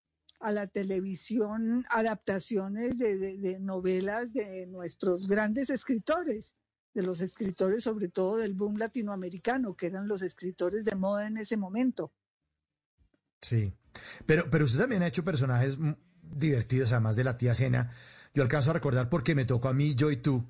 a 0.40 0.50
la 0.52 0.66
televisión 0.66 1.86
adaptaciones 1.88 2.98
de, 2.98 3.16
de- 3.16 3.58
novelas 3.60 4.32
de 4.32 4.66
nuestros 4.66 5.26
grandes 5.26 5.70
escritores, 5.70 6.54
de 6.92 7.02
los 7.02 7.20
escritores 7.20 7.84
sobre 7.84 8.08
todo 8.08 8.36
del 8.36 8.54
boom 8.54 8.76
latinoamericano, 8.76 9.74
que 9.74 9.86
eran 9.86 10.06
los 10.06 10.22
escritores 10.22 10.84
de 10.84 10.94
moda 10.96 11.26
en 11.26 11.38
ese 11.38 11.56
momento. 11.56 12.12
Sí. 13.40 13.72
Pero, 14.26 14.50
pero 14.50 14.64
usted 14.64 14.80
también 14.80 15.02
ha 15.02 15.06
hecho 15.06 15.24
personajes 15.24 15.78
divertidos, 16.22 16.92
además 16.92 17.16
de 17.16 17.24
la 17.24 17.38
tía 17.38 17.54
Cena. 17.54 17.90
Yo 18.34 18.42
alcanzo 18.42 18.70
a 18.70 18.74
recordar 18.74 19.08
porque 19.08 19.34
me 19.34 19.44
tocó 19.44 19.68
a 19.68 19.74
mí, 19.74 19.94
yo 19.94 20.10
y 20.10 20.16
tú, 20.16 20.48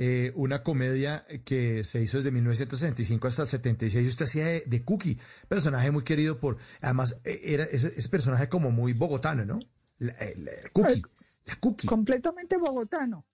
eh, 0.00 0.32
una 0.36 0.62
comedia 0.62 1.26
que 1.44 1.82
se 1.84 2.00
hizo 2.00 2.18
desde 2.18 2.30
1965 2.30 3.26
hasta 3.26 3.42
el 3.42 3.48
76. 3.48 4.04
y 4.04 4.08
Usted 4.08 4.24
hacía 4.26 4.46
de, 4.46 4.60
de 4.64 4.84
Cookie, 4.84 5.18
personaje 5.48 5.90
muy 5.90 6.04
querido 6.04 6.38
por. 6.38 6.56
Además, 6.80 7.20
eh, 7.24 7.40
era 7.42 7.64
ese, 7.64 7.88
ese 7.88 8.08
personaje 8.08 8.48
como 8.48 8.70
muy 8.70 8.92
bogotano, 8.92 9.44
¿no? 9.44 9.58
La, 9.98 10.12
eh, 10.12 10.34
la- 10.38 10.52
Cookie. 10.72 11.02
La 11.46 11.56
Cookie. 11.56 11.86
Completamente 11.88 12.56
bogotano. 12.56 13.26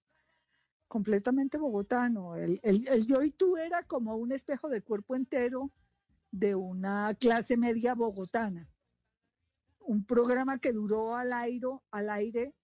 Completamente 0.88 1.58
bogotano. 1.58 2.36
El, 2.36 2.60
el, 2.62 2.86
el 2.88 3.06
yo 3.06 3.22
y 3.22 3.30
tú 3.30 3.56
era 3.56 3.82
como 3.82 4.16
un 4.16 4.32
espejo 4.32 4.68
de 4.68 4.80
cuerpo 4.80 5.16
entero 5.16 5.70
de 6.30 6.54
una 6.54 7.14
clase 7.20 7.56
media 7.56 7.94
bogotana. 7.94 8.68
Un 9.80 10.06
programa 10.06 10.58
que 10.58 10.72
duró 10.72 11.14
al 11.16 11.32
aire, 11.32 11.66
al 11.90 12.08
aire 12.10 12.54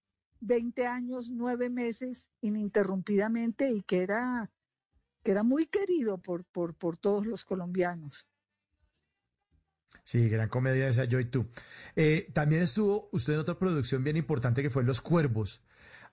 20 0.40 0.86
años, 0.86 1.30
9 1.30 1.70
meses 1.70 2.28
ininterrumpidamente 2.40 3.70
y 3.70 3.82
que 3.82 4.02
era, 4.02 4.50
que 5.22 5.30
era 5.30 5.42
muy 5.42 5.66
querido 5.66 6.18
por, 6.18 6.44
por, 6.44 6.74
por 6.74 6.96
todos 6.96 7.26
los 7.26 7.44
colombianos. 7.44 8.26
Sí, 10.02 10.28
gran 10.28 10.48
comedia 10.48 10.88
esa, 10.88 11.04
yo 11.04 11.20
y 11.20 11.26
tú. 11.26 11.46
Eh, 11.94 12.28
también 12.32 12.62
estuvo 12.62 13.08
usted 13.12 13.34
en 13.34 13.38
otra 13.40 13.58
producción 13.58 14.02
bien 14.02 14.16
importante 14.16 14.62
que 14.62 14.70
fue 14.70 14.82
Los 14.82 15.00
Cuervos. 15.00 15.62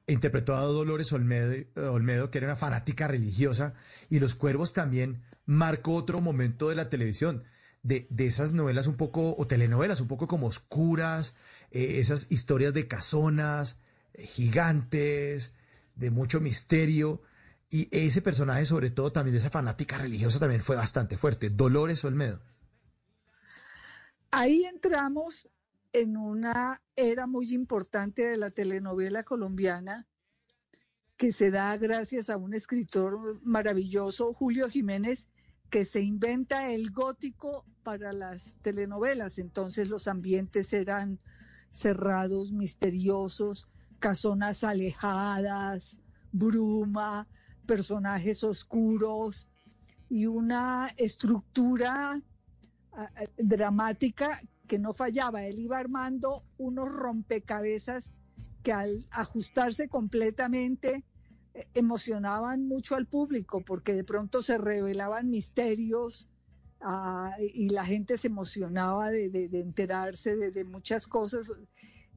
Interpretó 0.05 0.55
a 0.55 0.61
Dolores 0.61 1.11
Olmedo, 1.13 1.51
eh, 1.51 1.67
Olmedo, 1.75 2.29
que 2.29 2.37
era 2.37 2.47
una 2.47 2.55
fanática 2.55 3.07
religiosa, 3.07 3.73
y 4.09 4.19
Los 4.19 4.35
Cuervos 4.35 4.73
también 4.73 5.17
marcó 5.45 5.95
otro 5.95 6.21
momento 6.21 6.69
de 6.69 6.75
la 6.75 6.89
televisión, 6.89 7.43
de, 7.81 8.07
de 8.09 8.27
esas 8.27 8.53
novelas 8.53 8.87
un 8.87 8.97
poco, 8.97 9.35
o 9.37 9.47
telenovelas 9.47 9.99
un 9.99 10.07
poco 10.07 10.27
como 10.27 10.47
oscuras, 10.47 11.35
eh, 11.71 11.99
esas 11.99 12.27
historias 12.31 12.73
de 12.73 12.87
casonas, 12.87 13.79
gigantes, 14.17 15.53
de 15.95 16.11
mucho 16.11 16.41
misterio. 16.41 17.21
Y 17.69 17.89
ese 17.91 18.21
personaje, 18.21 18.65
sobre 18.65 18.89
todo 18.89 19.11
también 19.11 19.33
de 19.33 19.39
esa 19.39 19.49
fanática 19.49 19.97
religiosa, 19.97 20.39
también 20.39 20.61
fue 20.61 20.75
bastante 20.75 21.17
fuerte. 21.17 21.49
Dolores 21.49 22.03
Olmedo. 22.05 22.41
Ahí 24.31 24.63
entramos 24.65 25.49
en 25.93 26.17
una 26.17 26.81
era 26.95 27.27
muy 27.27 27.53
importante 27.53 28.23
de 28.23 28.37
la 28.37 28.51
telenovela 28.51 29.23
colombiana 29.23 30.07
que 31.17 31.31
se 31.31 31.49
da 31.49 31.75
gracias 31.77 32.29
a 32.29 32.37
un 32.37 32.53
escritor 32.53 33.41
maravilloso, 33.43 34.33
Julio 34.33 34.69
Jiménez, 34.69 35.27
que 35.69 35.83
se 35.83 36.01
inventa 36.01 36.71
el 36.71 36.91
gótico 36.91 37.65
para 37.83 38.13
las 38.13 38.53
telenovelas. 38.61 39.39
Entonces 39.39 39.89
los 39.89 40.07
ambientes 40.07 40.71
eran 40.73 41.19
cerrados, 41.71 42.51
misteriosos, 42.51 43.67
casonas 43.99 44.63
alejadas, 44.63 45.97
bruma, 46.31 47.27
personajes 47.65 48.43
oscuros 48.43 49.47
y 50.09 50.25
una 50.25 50.89
estructura 50.97 52.21
ah, 52.93 53.09
ah, 53.15 53.23
dramática 53.37 54.39
que 54.67 54.79
no 54.79 54.93
fallaba. 54.93 55.45
Él 55.45 55.59
iba 55.59 55.77
armando 55.77 56.43
unos 56.57 56.93
rompecabezas 56.93 58.09
que 58.63 58.71
al 58.71 59.05
ajustarse 59.11 59.87
completamente 59.87 61.03
eh, 61.53 61.67
emocionaban 61.73 62.67
mucho 62.67 62.95
al 62.95 63.05
público 63.05 63.61
porque 63.61 63.93
de 63.93 64.03
pronto 64.03 64.41
se 64.41 64.57
revelaban 64.57 65.29
misterios 65.29 66.27
ah, 66.81 67.31
y 67.53 67.69
la 67.69 67.85
gente 67.85 68.17
se 68.17 68.27
emocionaba 68.27 69.09
de, 69.09 69.49
enterarse 69.53 70.35
de 70.35 70.63
muchas 70.63 71.07
cosas. 71.07 71.51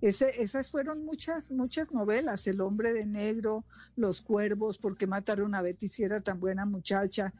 Ese- 0.01 0.43
esas 0.43 0.70
fueron 0.70 1.05
muchas, 1.05 1.51
muchas 1.51 1.93
novelas, 1.93 2.47
El 2.47 2.61
hombre 2.61 2.93
de 2.93 3.05
negro, 3.07 3.65
Los 3.97 4.23
cuervos, 4.23 4.79
¿por 4.79 4.97
qué 4.97 5.07
mataron 5.07 5.55
a 5.55 5.61
Betty 5.62 5.89
si 5.89 6.03
era 6.05 6.20
tan 6.20 6.41
buena 6.41 6.65
muchacha? 6.65 7.35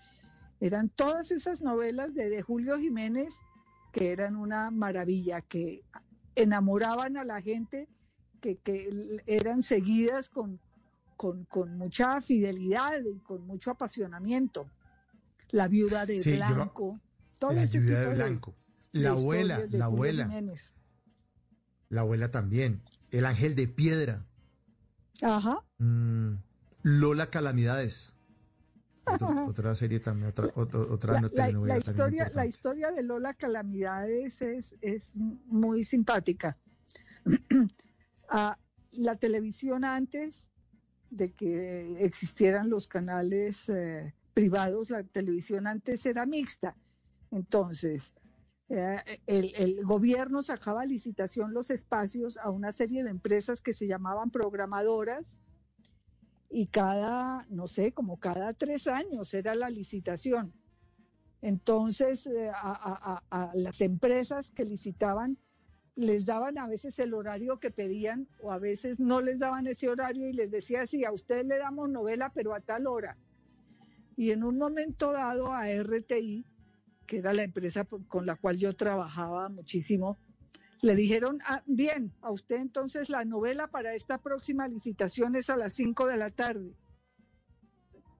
Eran 0.60 0.90
todas 0.90 1.30
esas 1.30 1.62
novelas 1.62 2.14
de, 2.14 2.28
de 2.28 2.42
Julio 2.42 2.76
Jiménez 2.78 3.34
que 3.92 4.12
eran 4.12 4.36
una 4.36 4.70
maravilla, 4.70 5.40
que 5.40 5.82
enamoraban 6.36 7.16
a 7.16 7.24
la 7.24 7.40
gente, 7.40 7.89
que, 8.40 8.56
que 8.56 9.20
eran 9.26 9.62
seguidas 9.62 10.28
con, 10.28 10.60
con, 11.16 11.44
con 11.47 11.76
mucha 11.76 12.20
fidelidad 12.20 13.00
y 13.05 13.18
con 13.20 13.47
mucho 13.47 13.70
apasionamiento. 13.72 14.70
La 15.50 15.66
viuda 15.66 16.06
de 16.06 16.20
Sí, 16.20 16.36
yo 16.36 16.47
me- 16.47 16.55
Blanco, 16.55 17.00
todo 17.39 17.52
La 17.52 17.64
ese 17.64 17.78
tipo 17.80 17.90
de 17.90 18.14
blanco. 18.14 18.55
La 18.92 19.10
abuela, 19.10 19.58
de 19.60 19.78
la 19.78 19.84
abuela. 19.86 20.24
Jiménez. 20.24 20.72
La 21.90 22.00
abuela 22.00 22.30
también. 22.30 22.80
El 23.10 23.26
ángel 23.26 23.54
de 23.54 23.68
piedra. 23.68 24.24
Ajá. 25.22 25.58
Mm, 25.78 26.34
Lola 26.84 27.26
Calamidades. 27.28 28.14
Otra, 29.04 29.28
otra 29.48 29.74
serie 29.74 29.98
también, 30.00 30.28
otra, 30.28 30.48
otra, 30.54 30.80
otra 30.80 31.14
La, 31.14 31.20
la- 31.20 31.28
historia, 31.28 31.44
la 31.66 31.76
importante. 32.24 32.48
historia 32.48 32.90
de 32.92 33.02
Lola 33.02 33.34
Calamidades 33.34 34.40
es, 34.40 34.76
es 34.80 35.16
muy 35.46 35.84
simpática. 35.84 36.56
Ah, 38.32 38.56
la 38.92 39.16
televisión 39.16 39.84
antes 39.84 40.46
de 41.10 41.32
que 41.32 41.96
existieran 42.04 42.70
los 42.70 42.86
canales 42.86 43.68
eh, 43.68 44.14
privados, 44.34 44.90
la 44.90 45.02
televisión 45.02 45.66
antes 45.66 46.06
era 46.06 46.26
mixta. 46.26 46.76
Entonces, 47.32 48.12
el, 48.70 49.52
el 49.57 49.84
gobierno 49.84 50.42
sacaba 50.42 50.82
a 50.82 50.86
licitación 50.86 51.52
los 51.52 51.70
espacios 51.70 52.39
a 52.39 52.50
una 52.50 52.73
serie 52.73 53.02
de 53.02 53.10
empresas 53.10 53.60
que 53.60 53.73
se 53.73 53.86
llamaban 53.86 54.31
programadoras 54.31 55.39
y 56.49 56.66
cada, 56.66 57.47
no 57.50 57.66
sé, 57.66 57.92
como 57.92 58.18
cada 58.18 58.55
tres 58.55 58.86
años 58.86 59.34
era 59.34 59.55
la 59.55 59.70
licitación. 59.70 60.52
Entonces, 61.42 62.26
eh, 62.26 62.50
a 62.52 63.52
las 63.55 63.81
empresas 63.81 64.50
que 64.50 64.65
licitaban 64.65 65.39
les 66.00 66.24
daban 66.24 66.57
a 66.58 66.66
veces 66.66 66.99
el 66.99 67.15
horario 67.15 67.58
que 67.58 67.70
pedían 67.70 68.26
o 68.42 68.52
a 68.52 68.58
veces 68.58 69.00
no 69.00 69.20
les 69.20 69.39
daban 69.39 69.66
ese 69.66 69.89
horario 69.89 70.28
y 70.28 70.32
les 70.32 70.50
decía, 70.50 70.86
sí, 70.86 71.05
a 71.05 71.12
usted 71.12 71.44
le 71.44 71.58
damos 71.58 71.90
novela, 71.90 72.32
pero 72.34 72.55
a 72.55 72.60
tal 72.60 72.86
hora. 72.86 73.18
Y 74.16 74.31
en 74.31 74.44
un 74.44 74.57
momento 74.57 75.12
dado 75.12 75.52
a 75.52 75.68
RTI, 75.68 76.47
que 77.10 77.18
era 77.18 77.32
la 77.32 77.42
empresa 77.42 77.84
con 78.06 78.24
la 78.24 78.36
cual 78.36 78.56
yo 78.56 78.76
trabajaba 78.76 79.48
muchísimo, 79.48 80.16
le 80.80 80.94
dijeron, 80.94 81.40
ah, 81.44 81.60
bien, 81.66 82.14
a 82.20 82.30
usted 82.30 82.55
entonces 82.55 83.10
la 83.10 83.24
novela 83.24 83.66
para 83.66 83.97
esta 83.97 84.18
próxima 84.18 84.68
licitación 84.68 85.34
es 85.34 85.50
a 85.50 85.56
las 85.56 85.74
5 85.74 86.06
de 86.06 86.16
la 86.16 86.30
tarde. 86.30 86.72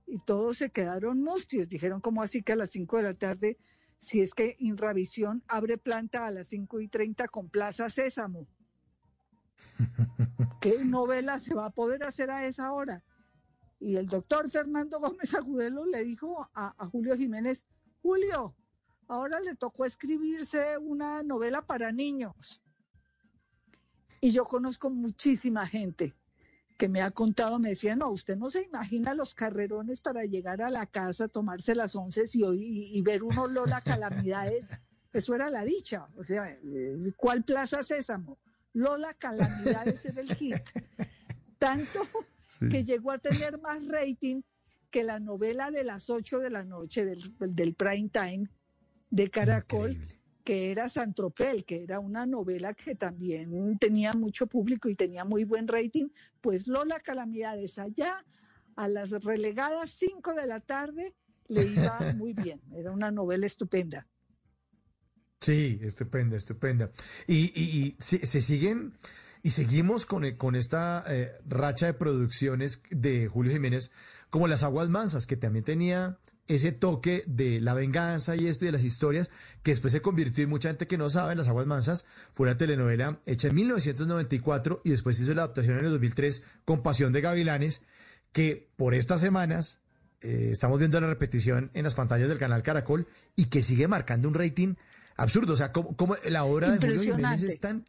Y 0.09 0.19
todos 0.25 0.59
se 0.59 0.71
quedaron 0.71 1.23
mustios, 1.23 1.69
dijeron, 1.69 2.01
¿cómo 2.01 2.21
así 2.21 2.43
que 2.43 2.55
a 2.55 2.57
las 2.57 2.71
5 2.71 2.97
de 2.97 3.03
la 3.05 3.15
tarde 3.15 3.59
si 3.97 4.23
es 4.23 4.35
que 4.35 4.57
Inravisión 4.59 5.45
abre 5.47 5.79
planta 5.79 6.27
a 6.27 6.33
las 6.33 6.49
5 6.49 6.81
y 6.81 6.89
30 6.89 7.29
con 7.29 7.49
Plaza 7.49 7.89
Sésamo. 7.89 8.49
¿Qué 10.61 10.85
novela 10.85 11.39
se 11.39 11.55
va 11.55 11.67
a 11.67 11.71
poder 11.71 12.03
hacer 12.03 12.33
a 12.33 12.45
esa 12.45 12.73
hora? 12.73 13.05
Y 13.79 13.95
el 13.97 14.09
doctor 14.09 14.51
Fernando 14.51 14.99
Gómez 14.99 15.33
Agudelo 15.35 15.87
le 15.87 16.03
dijo 16.03 16.49
a, 16.55 16.75
a 16.77 16.87
Julio 16.87 17.17
Jiménez, 17.17 17.65
Julio, 18.03 18.57
ahora 19.11 19.41
le 19.41 19.55
tocó 19.57 19.85
escribirse 19.85 20.79
una 20.79 21.23
novela 21.23 21.63
para 21.63 21.93
niños. 21.93 22.63
Y 24.21 24.33
yo 24.33 24.45
conozco 24.45 24.91
muchísima 24.91 25.67
gente 25.67 26.15
que 26.77 26.89
me 26.89 27.03
ha 27.03 27.11
contado, 27.11 27.59
me 27.59 27.71
decía, 27.71 27.97
no, 27.97 28.11
usted 28.11 28.37
no 28.37 28.49
se 28.51 28.63
imagina 28.63 29.15
los 29.15 29.35
carrerones 29.35 30.01
para 30.01 30.25
llegar 30.25 30.63
a 30.63 30.71
la 30.71 30.87
casa, 30.87 31.29
tomarse 31.29 31.75
las 31.75 31.95
once 31.97 32.25
y, 32.33 32.43
y, 32.45 32.99
y 32.99 33.03
ver 33.03 33.23
uno 33.23 33.47
Lola 33.47 33.81
Calamidades. 33.81 34.71
Eso 35.13 35.35
era 35.35 35.51
la 35.51 35.65
dicha. 35.65 36.07
O 36.17 36.25
sea, 36.25 36.49
eh, 36.51 37.13
¿cuál 37.17 37.43
Plaza 37.43 37.83
Sésamo? 37.83 38.39
Lola 38.73 39.13
Calamidades 39.15 40.05
era 40.07 40.21
el 40.21 40.35
hit. 40.37 40.57
Tanto 41.59 42.01
Sí. 42.47 42.69
que 42.69 42.83
llegó 42.83 43.13
a 43.13 43.19
tener 43.19 43.61
más 43.61 43.87
rating 43.87 44.43
que 44.91 45.05
la 45.05 45.21
novela 45.21 45.71
de 45.71 45.85
las 45.85 46.11
8 46.11 46.41
de 46.41 46.51
la 46.51 46.65
noche 46.65 47.05
del, 47.05 47.23
del 47.39 47.75
prime 47.75 48.09
time 48.09 48.51
de 49.11 49.31
Caracol, 49.31 49.97
que 50.45 50.71
era 50.71 50.89
Santropel, 50.89 51.65
que 51.65 51.83
era 51.83 52.01
una 52.01 52.27
novela 52.27 52.75
que 52.75 52.95
también 52.95 53.79
tenía 53.79 54.13
mucho 54.13 54.47
público 54.47 54.89
y 54.89 54.95
tenía 54.95 55.25
muy 55.25 55.45
buen 55.45 55.69
rating, 55.69 56.09
pues 56.41 56.67
Lola 56.67 57.01
Calamidades 57.01 57.79
allá 57.79 58.25
a 58.77 58.89
las 58.89 59.11
relegadas 59.11 59.91
5 59.91 60.35
de 60.35 60.47
la 60.47 60.61
tarde 60.61 61.15
le 61.49 61.67
iba 61.67 61.99
muy 62.17 62.33
bien, 62.33 62.61
era 62.75 62.93
una 62.93 63.11
novela 63.11 63.47
estupenda. 63.47 64.07
Sí, 65.41 65.79
estupenda, 65.83 66.37
estupenda. 66.37 66.91
Y, 67.27 67.53
y, 67.55 67.87
y 67.87 67.97
se, 67.99 68.25
se 68.27 68.41
siguen 68.41 68.93
y 69.43 69.51
seguimos 69.51 70.07
con, 70.07 70.25
eh, 70.25 70.37
con 70.37 70.55
esta 70.55 71.05
eh, 71.09 71.33
racha 71.47 71.87
de 71.87 71.95
producciones 71.95 72.83
de 72.91 73.27
Julio 73.27 73.53
Jiménez, 73.53 73.91
como 74.31 74.49
Las 74.49 74.63
Aguas 74.63 74.89
Mansas, 74.89 75.27
que 75.27 75.37
también 75.37 75.65
tenía 75.65 76.19
ese 76.47 76.73
toque 76.73 77.23
de 77.27 77.61
la 77.61 77.75
venganza 77.75 78.35
y 78.35 78.49
esto 78.49 78.65
y 78.65 78.69
de 78.69 78.73
las 78.73 78.85
historias, 78.85 79.31
que 79.63 79.71
después 79.71 79.93
se 79.93 80.03
convirtió 80.03 80.45
en 80.45 80.51
mucha 80.51 80.69
gente 80.71 80.87
que 80.87 80.99
no 80.99 81.09
sabe, 81.11 81.37
Las 81.37 81.49
Aguas 81.49 81.67
Mansas 81.67 82.07
fue 82.33 82.49
una 82.49 82.57
telenovela 82.57 83.21
hecha 83.27 83.49
en 83.49 83.55
1994 83.55 84.81
y 84.85 84.91
después 84.91 85.21
hizo 85.21 85.35
la 85.35 85.43
adaptación 85.43 85.79
en 85.79 85.85
el 85.85 85.93
2003 85.93 86.45
con 86.65 86.83
Pasión 86.83 87.13
de 87.13 87.21
Gavilanes, 87.21 87.83
que 88.33 88.69
por 88.77 88.95
estas 88.95 89.21
semanas 89.21 89.81
eh, 90.23 90.51
estamos 90.53 90.79
viendo 90.79 91.01
la 91.01 91.07
repetición 91.07 91.71
en 91.75 91.85
las 91.85 91.95
pantallas 91.95 92.29
del 92.29 92.39
canal 92.39 92.63
Caracol 92.63 93.07
y 93.37 93.47
que 93.47 93.63
sigue 93.63 93.89
marcando 93.89 94.29
un 94.29 94.35
rating 94.35 94.75
absurdo. 95.17 95.55
O 95.55 95.57
sea, 95.57 95.73
como, 95.73 95.97
como 95.97 96.17
la 96.29 96.45
obra 96.45 96.71
de 96.71 96.79
Julio 96.79 97.01
Jiménez 97.01 97.43
es 97.43 97.61
tan 97.61 97.87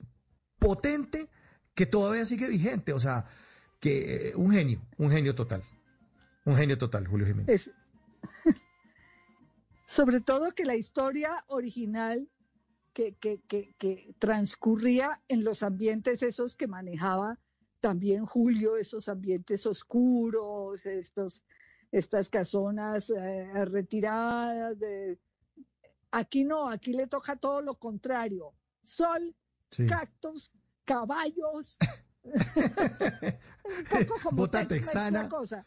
potente 0.60 1.28
que 1.74 1.86
todavía 1.86 2.26
sigue 2.26 2.48
vigente. 2.48 2.94
O 2.94 3.00
sea, 3.00 3.26
que 3.80 4.30
eh, 4.30 4.36
un 4.36 4.52
genio, 4.52 4.82
un 4.98 5.12
genio 5.12 5.36
total. 5.36 5.64
Un 6.52 6.58
genio 6.58 6.78
total, 6.78 7.08
Julio 7.08 7.26
Jiménez. 7.26 7.50
Es- 7.50 7.72
sobre 9.88 10.20
todo 10.22 10.52
que 10.52 10.66
la 10.66 10.76
historia 10.76 11.44
original 11.48 12.30
que, 12.94 13.14
que, 13.16 13.42
que, 13.48 13.74
que 13.78 14.14
transcurría 14.20 15.22
en 15.30 15.44
los 15.44 15.64
ambientes 15.64 16.22
esos 16.24 16.56
que 16.58 16.68
manejaba 16.68 17.40
también 17.80 18.26
Julio, 18.26 18.76
esos 18.76 19.08
ambientes 19.08 19.66
oscuros, 19.66 20.86
estos, 20.86 21.42
estas 21.92 22.30
casonas 22.30 23.10
eh, 23.10 23.66
retiradas. 23.66 24.78
De... 24.78 25.18
Aquí 26.12 26.44
no, 26.44 26.68
aquí 26.70 26.94
le 26.94 27.08
toca 27.08 27.38
todo 27.38 27.62
lo 27.62 27.76
contrario. 27.76 28.54
Sol, 28.84 29.34
Sí. 29.70 29.88
cactus, 29.88 30.52
caballos. 30.84 31.78
un 32.24 34.06
poco 34.08 34.20
como 34.22 34.38
Bota 34.38 34.68
texana. 34.68 35.30
cosa. 35.30 35.66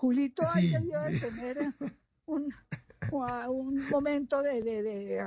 Julito 0.00 0.42
ahí 0.54 0.68
Sí, 0.68 0.72
debió 0.72 0.98
de 1.02 1.14
sí. 1.14 1.20
tener 1.20 1.58
un, 2.26 2.54
un 3.12 3.88
momento 3.90 4.40
de, 4.40 4.62
de, 4.62 4.82
de, 4.82 5.22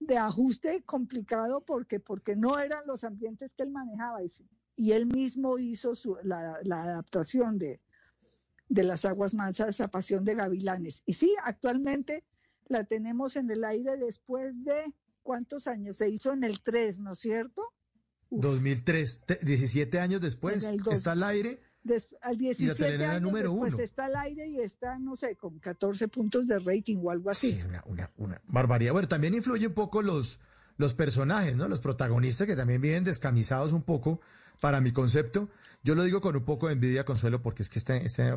de 0.00 0.16
ajuste 0.16 0.82
complicado 0.84 1.62
porque, 1.62 2.00
porque 2.00 2.34
no 2.34 2.58
eran 2.58 2.86
los 2.86 3.04
ambientes 3.04 3.50
que 3.54 3.64
él 3.64 3.70
manejaba 3.70 4.22
y, 4.22 4.28
y 4.76 4.92
él 4.92 5.04
mismo 5.06 5.58
hizo 5.58 5.94
su- 5.94 6.16
la, 6.22 6.58
la 6.62 6.82
adaptación 6.84 7.58
de, 7.58 7.80
de 8.70 8.82
las 8.82 9.04
aguas 9.04 9.34
mansas 9.34 9.78
a 9.82 9.88
Pasión 9.88 10.24
de 10.24 10.36
Gavilanes. 10.36 11.02
Y 11.04 11.12
sí, 11.12 11.34
actualmente 11.44 12.24
la 12.66 12.84
tenemos 12.84 13.36
en 13.36 13.50
el 13.50 13.62
aire 13.64 13.98
después 13.98 14.64
de 14.64 14.94
cuántos 15.22 15.66
años, 15.66 15.98
se 15.98 16.08
hizo 16.08 16.32
en 16.32 16.44
el 16.44 16.62
3, 16.62 16.98
¿no 17.00 17.12
es 17.12 17.18
cierto? 17.18 17.62
2003, 18.30 19.22
te- 19.26 19.38
17 19.42 20.00
años 20.00 20.20
después, 20.22 20.64
está 20.90 21.12
al 21.12 21.22
aire. 21.24 21.60
Des- 21.88 22.08
al 22.22 22.36
17 22.36 22.74
telenovela 22.76 23.10
años 23.12 23.22
número 23.22 23.50
después 23.50 23.74
uno. 23.74 23.82
está 23.82 24.04
al 24.04 24.16
aire 24.16 24.46
y 24.46 24.60
está, 24.60 24.98
no 24.98 25.16
sé, 25.16 25.34
con 25.36 25.58
14 25.58 26.06
puntos 26.08 26.46
de 26.46 26.58
rating 26.60 26.98
o 27.02 27.10
algo 27.10 27.30
así. 27.30 27.60
Una 28.16 28.40
barbaridad. 28.46 28.92
Bueno, 28.92 29.08
también 29.08 29.34
influye 29.34 29.66
un 29.66 29.74
poco 29.74 30.02
los, 30.02 30.38
los 30.76 30.94
personajes, 30.94 31.56
¿no? 31.56 31.66
Los 31.68 31.80
protagonistas 31.80 32.46
que 32.46 32.54
también 32.54 32.80
viven 32.80 33.02
descamisados 33.04 33.72
un 33.72 33.82
poco, 33.82 34.20
para 34.60 34.80
mi 34.80 34.92
concepto. 34.92 35.48
Yo 35.84 35.94
lo 35.94 36.02
digo 36.02 36.20
con 36.20 36.34
un 36.36 36.44
poco 36.44 36.66
de 36.66 36.72
envidia, 36.74 37.04
Consuelo, 37.04 37.40
porque 37.42 37.62
es 37.62 37.70
que 37.70 37.78
este, 37.78 38.04
este- 38.04 38.36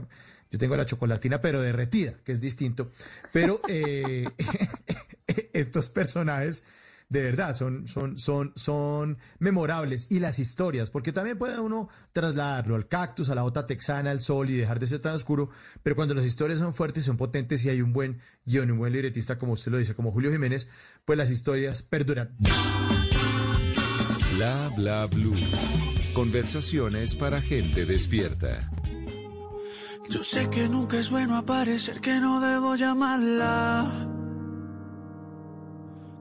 yo 0.51 0.57
tengo 0.59 0.75
la 0.75 0.85
chocolatina, 0.85 1.41
pero 1.41 1.61
derretida, 1.61 2.13
que 2.23 2.31
es 2.31 2.39
distinto. 2.41 2.91
Pero 3.33 3.59
eh, 3.67 4.25
estos 5.53 5.89
personajes, 5.89 6.63
de 7.11 7.21
verdad, 7.21 7.57
son, 7.57 7.89
son, 7.89 8.17
son, 8.17 8.53
son 8.55 9.17
memorables. 9.37 10.07
Y 10.09 10.19
las 10.19 10.39
historias, 10.39 10.89
porque 10.89 11.11
también 11.11 11.37
puede 11.37 11.59
uno 11.59 11.89
trasladarlo 12.13 12.77
al 12.77 12.87
cactus, 12.87 13.29
a 13.29 13.35
la 13.35 13.41
bota 13.41 13.67
texana, 13.67 14.11
al 14.11 14.21
sol 14.21 14.49
y 14.49 14.55
dejar 14.55 14.79
de 14.79 14.87
ser 14.87 14.99
tan 14.99 15.13
oscuro. 15.13 15.49
Pero 15.83 15.97
cuando 15.97 16.13
las 16.13 16.23
historias 16.23 16.59
son 16.59 16.73
fuertes 16.73 17.03
y 17.03 17.07
son 17.07 17.17
potentes 17.17 17.65
y 17.65 17.69
hay 17.69 17.81
un 17.81 17.91
buen 17.91 18.21
guion, 18.45 18.71
un 18.71 18.77
buen 18.77 18.93
libretista, 18.93 19.37
como 19.37 19.53
usted 19.53 19.73
lo 19.73 19.77
dice, 19.77 19.93
como 19.93 20.13
Julio 20.13 20.31
Jiménez, 20.31 20.69
pues 21.03 21.17
las 21.17 21.31
historias 21.31 21.81
perduran. 21.81 22.33
Bla 24.37 24.71
bla 24.77 25.05
blue. 25.07 25.35
Conversaciones 26.13 27.17
para 27.17 27.41
gente 27.41 27.85
despierta. 27.85 28.71
Yo 30.09 30.23
sé 30.23 30.49
que 30.49 30.69
nunca 30.69 30.97
es 30.97 31.09
bueno 31.09 31.35
aparecer, 31.35 31.99
que 31.99 32.21
no 32.21 32.39
debo 32.39 32.77
llamarla. 32.77 34.20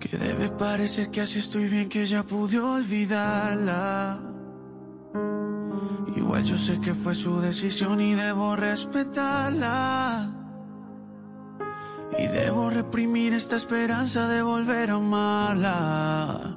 Que 0.00 0.16
debe 0.16 0.48
parecer 0.48 1.10
que 1.10 1.20
así 1.20 1.40
estoy 1.40 1.68
bien, 1.68 1.88
que 1.90 2.06
ya 2.06 2.22
pude 2.22 2.58
olvidarla. 2.58 4.18
Igual 6.16 6.42
yo 6.42 6.56
sé 6.56 6.80
que 6.80 6.94
fue 6.94 7.14
su 7.14 7.38
decisión 7.40 8.00
y 8.00 8.14
debo 8.14 8.56
respetarla. 8.56 10.32
Y 12.18 12.26
debo 12.28 12.70
reprimir 12.70 13.34
esta 13.34 13.56
esperanza 13.56 14.26
de 14.26 14.40
volver 14.42 14.90
a 14.90 14.94
amarla. 14.94 16.56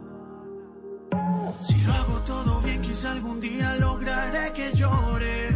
Si 1.63 1.81
lo 1.81 1.93
hago 1.93 2.23
todo 2.23 2.61
bien, 2.61 2.81
quizá 2.81 3.11
algún 3.11 3.41
día 3.41 3.75
lograré 3.75 4.53
que 4.53 4.71
llore. 4.71 5.49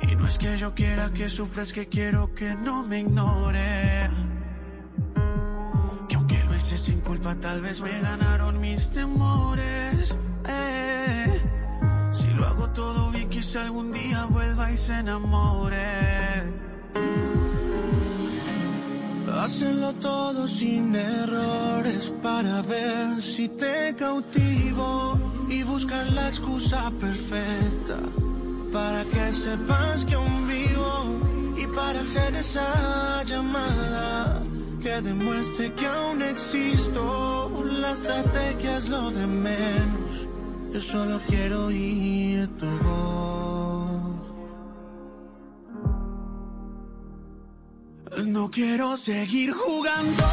Y 0.00 0.16
no 0.16 0.26
es 0.26 0.38
que 0.38 0.56
yo 0.56 0.74
quiera 0.74 1.10
que 1.10 1.28
sufras, 1.28 1.74
que 1.74 1.88
quiero 1.88 2.34
que 2.34 2.54
no 2.54 2.82
me 2.84 3.00
ignore. 3.00 4.27
Hice 6.68 6.76
sin 6.76 7.00
culpa, 7.00 7.34
tal 7.36 7.62
vez 7.62 7.80
me 7.80 7.98
ganaron 7.98 8.60
mis 8.60 8.90
temores. 8.90 10.14
Eh, 10.46 11.40
Si 12.12 12.26
lo 12.26 12.44
hago 12.44 12.68
todo 12.74 13.10
bien, 13.10 13.30
quizá 13.30 13.62
algún 13.62 13.90
día 13.90 14.26
vuelva 14.26 14.70
y 14.70 14.76
se 14.76 14.98
enamore. 14.98 16.42
Hacerlo 19.32 19.94
todo 19.94 20.46
sin 20.46 20.94
errores 20.94 22.12
para 22.22 22.60
ver 22.60 23.22
si 23.22 23.48
te 23.48 23.96
cautivo 23.96 25.18
y 25.48 25.62
buscar 25.62 26.06
la 26.12 26.28
excusa 26.28 26.90
perfecta 27.00 27.98
para 28.70 29.04
que 29.06 29.32
sepas 29.32 30.04
que 30.04 30.16
aún 30.16 30.46
vivo 30.46 31.16
y 31.56 31.66
para 31.68 31.98
hacer 32.02 32.34
esa 32.34 33.24
llamada 33.24 34.42
que 34.88 35.02
demuestre 35.02 35.72
que 35.74 35.86
aún 35.86 36.22
existo. 36.22 37.02
La 37.82 37.92
estrategia 37.92 38.78
es 38.78 38.88
lo 38.88 39.10
de 39.10 39.26
menos. 39.26 40.28
Yo 40.72 40.80
solo 40.80 41.20
quiero 41.28 41.66
oír 41.66 42.48
tu 42.58 42.70
voz. 42.86 44.18
No 48.26 48.50
quiero 48.50 48.96
seguir 48.96 49.52
jugando. 49.52 50.24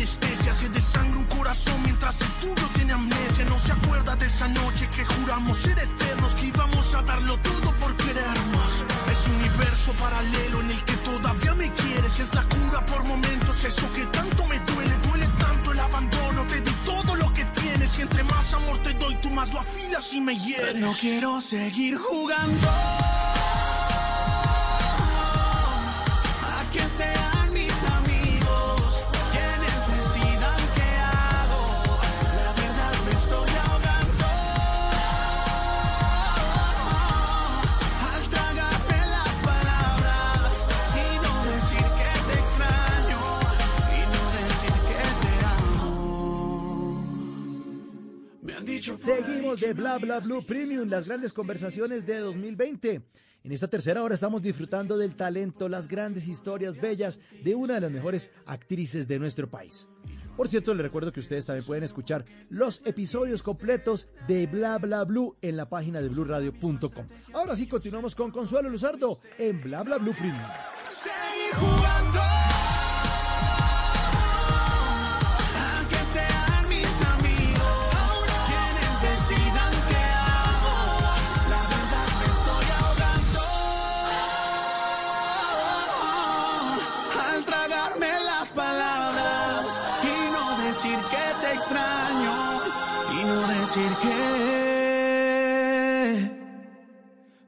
Anestesia. 0.00 0.52
Se 0.54 0.68
desangra 0.68 1.18
un 1.18 1.24
corazón 1.24 1.74
mientras 1.84 2.20
el 2.20 2.28
tuyo 2.40 2.68
tiene 2.74 2.92
amnesia. 2.92 3.44
No 3.46 3.58
se 3.58 3.72
acuerda 3.72 4.16
de 4.16 4.26
esa 4.26 4.48
noche 4.48 4.88
que 4.94 5.04
juramos 5.04 5.58
ser 5.58 5.78
eternos, 5.78 6.34
que 6.34 6.46
íbamos 6.46 6.94
a 6.94 7.02
darlo 7.02 7.38
todo 7.40 7.72
por 7.78 7.96
querernos. 7.96 8.84
Es 9.10 9.26
un 9.26 9.34
universo 9.36 9.92
paralelo 9.94 10.60
en 10.60 10.70
el 10.70 10.84
que 10.84 10.94
todavía 10.94 11.54
me 11.54 11.72
quieres. 11.72 12.20
Es 12.20 12.34
la 12.34 12.42
cura 12.44 12.84
por 12.86 13.04
momentos, 13.04 13.64
eso 13.64 13.92
que 13.92 14.04
tanto 14.06 14.46
me 14.46 14.58
duele. 14.60 14.96
Duele 15.08 15.28
tanto 15.38 15.72
el 15.72 15.80
abandono, 15.80 16.46
te 16.46 16.60
di 16.60 16.72
todo 16.84 17.14
lo 17.16 17.32
que 17.32 17.44
tienes. 17.44 17.98
Y 17.98 18.02
entre 18.02 18.22
más 18.24 18.54
amor 18.54 18.78
te 18.82 18.94
doy, 18.94 19.14
tú 19.16 19.30
más 19.30 19.52
lo 19.52 19.60
afilas 19.60 20.12
y 20.12 20.20
me 20.20 20.36
hieres. 20.36 20.76
No 20.76 20.94
quiero 20.98 21.40
seguir 21.40 21.98
jugando. 21.98 22.68
Seguimos 49.00 49.58
de 49.58 49.72
Bla 49.72 49.96
Bla 49.96 50.20
Blue 50.20 50.44
Premium, 50.44 50.86
las 50.90 51.08
grandes 51.08 51.32
conversaciones 51.32 52.04
de 52.04 52.18
2020. 52.18 53.00
En 53.42 53.50
esta 53.50 53.66
tercera 53.66 54.02
hora 54.02 54.14
estamos 54.14 54.42
disfrutando 54.42 54.98
del 54.98 55.16
talento, 55.16 55.70
las 55.70 55.88
grandes 55.88 56.28
historias 56.28 56.78
bellas 56.78 57.18
de 57.42 57.54
una 57.54 57.76
de 57.76 57.80
las 57.80 57.90
mejores 57.90 58.30
actrices 58.44 59.08
de 59.08 59.18
nuestro 59.18 59.48
país. 59.48 59.88
Por 60.36 60.48
cierto, 60.48 60.74
les 60.74 60.82
recuerdo 60.82 61.12
que 61.12 61.20
ustedes 61.20 61.46
también 61.46 61.64
pueden 61.64 61.82
escuchar 61.82 62.26
los 62.50 62.82
episodios 62.84 63.42
completos 63.42 64.06
de 64.28 64.46
Bla 64.46 64.76
Bla 64.76 65.04
Blue 65.04 65.34
en 65.40 65.56
la 65.56 65.66
página 65.66 66.02
de 66.02 66.10
bluradio.com. 66.10 67.06
Ahora 67.32 67.56
sí, 67.56 67.66
continuamos 67.66 68.14
con 68.14 68.30
Consuelo 68.30 68.68
Luzardo 68.68 69.18
en 69.38 69.62
Bla 69.62 69.82
Bla 69.82 69.96
Blue 69.96 70.12
Premium. 70.12 70.44
seguir 71.02 71.54
jugando. 71.54 72.39
Decir 93.70 93.90
que 94.02 94.10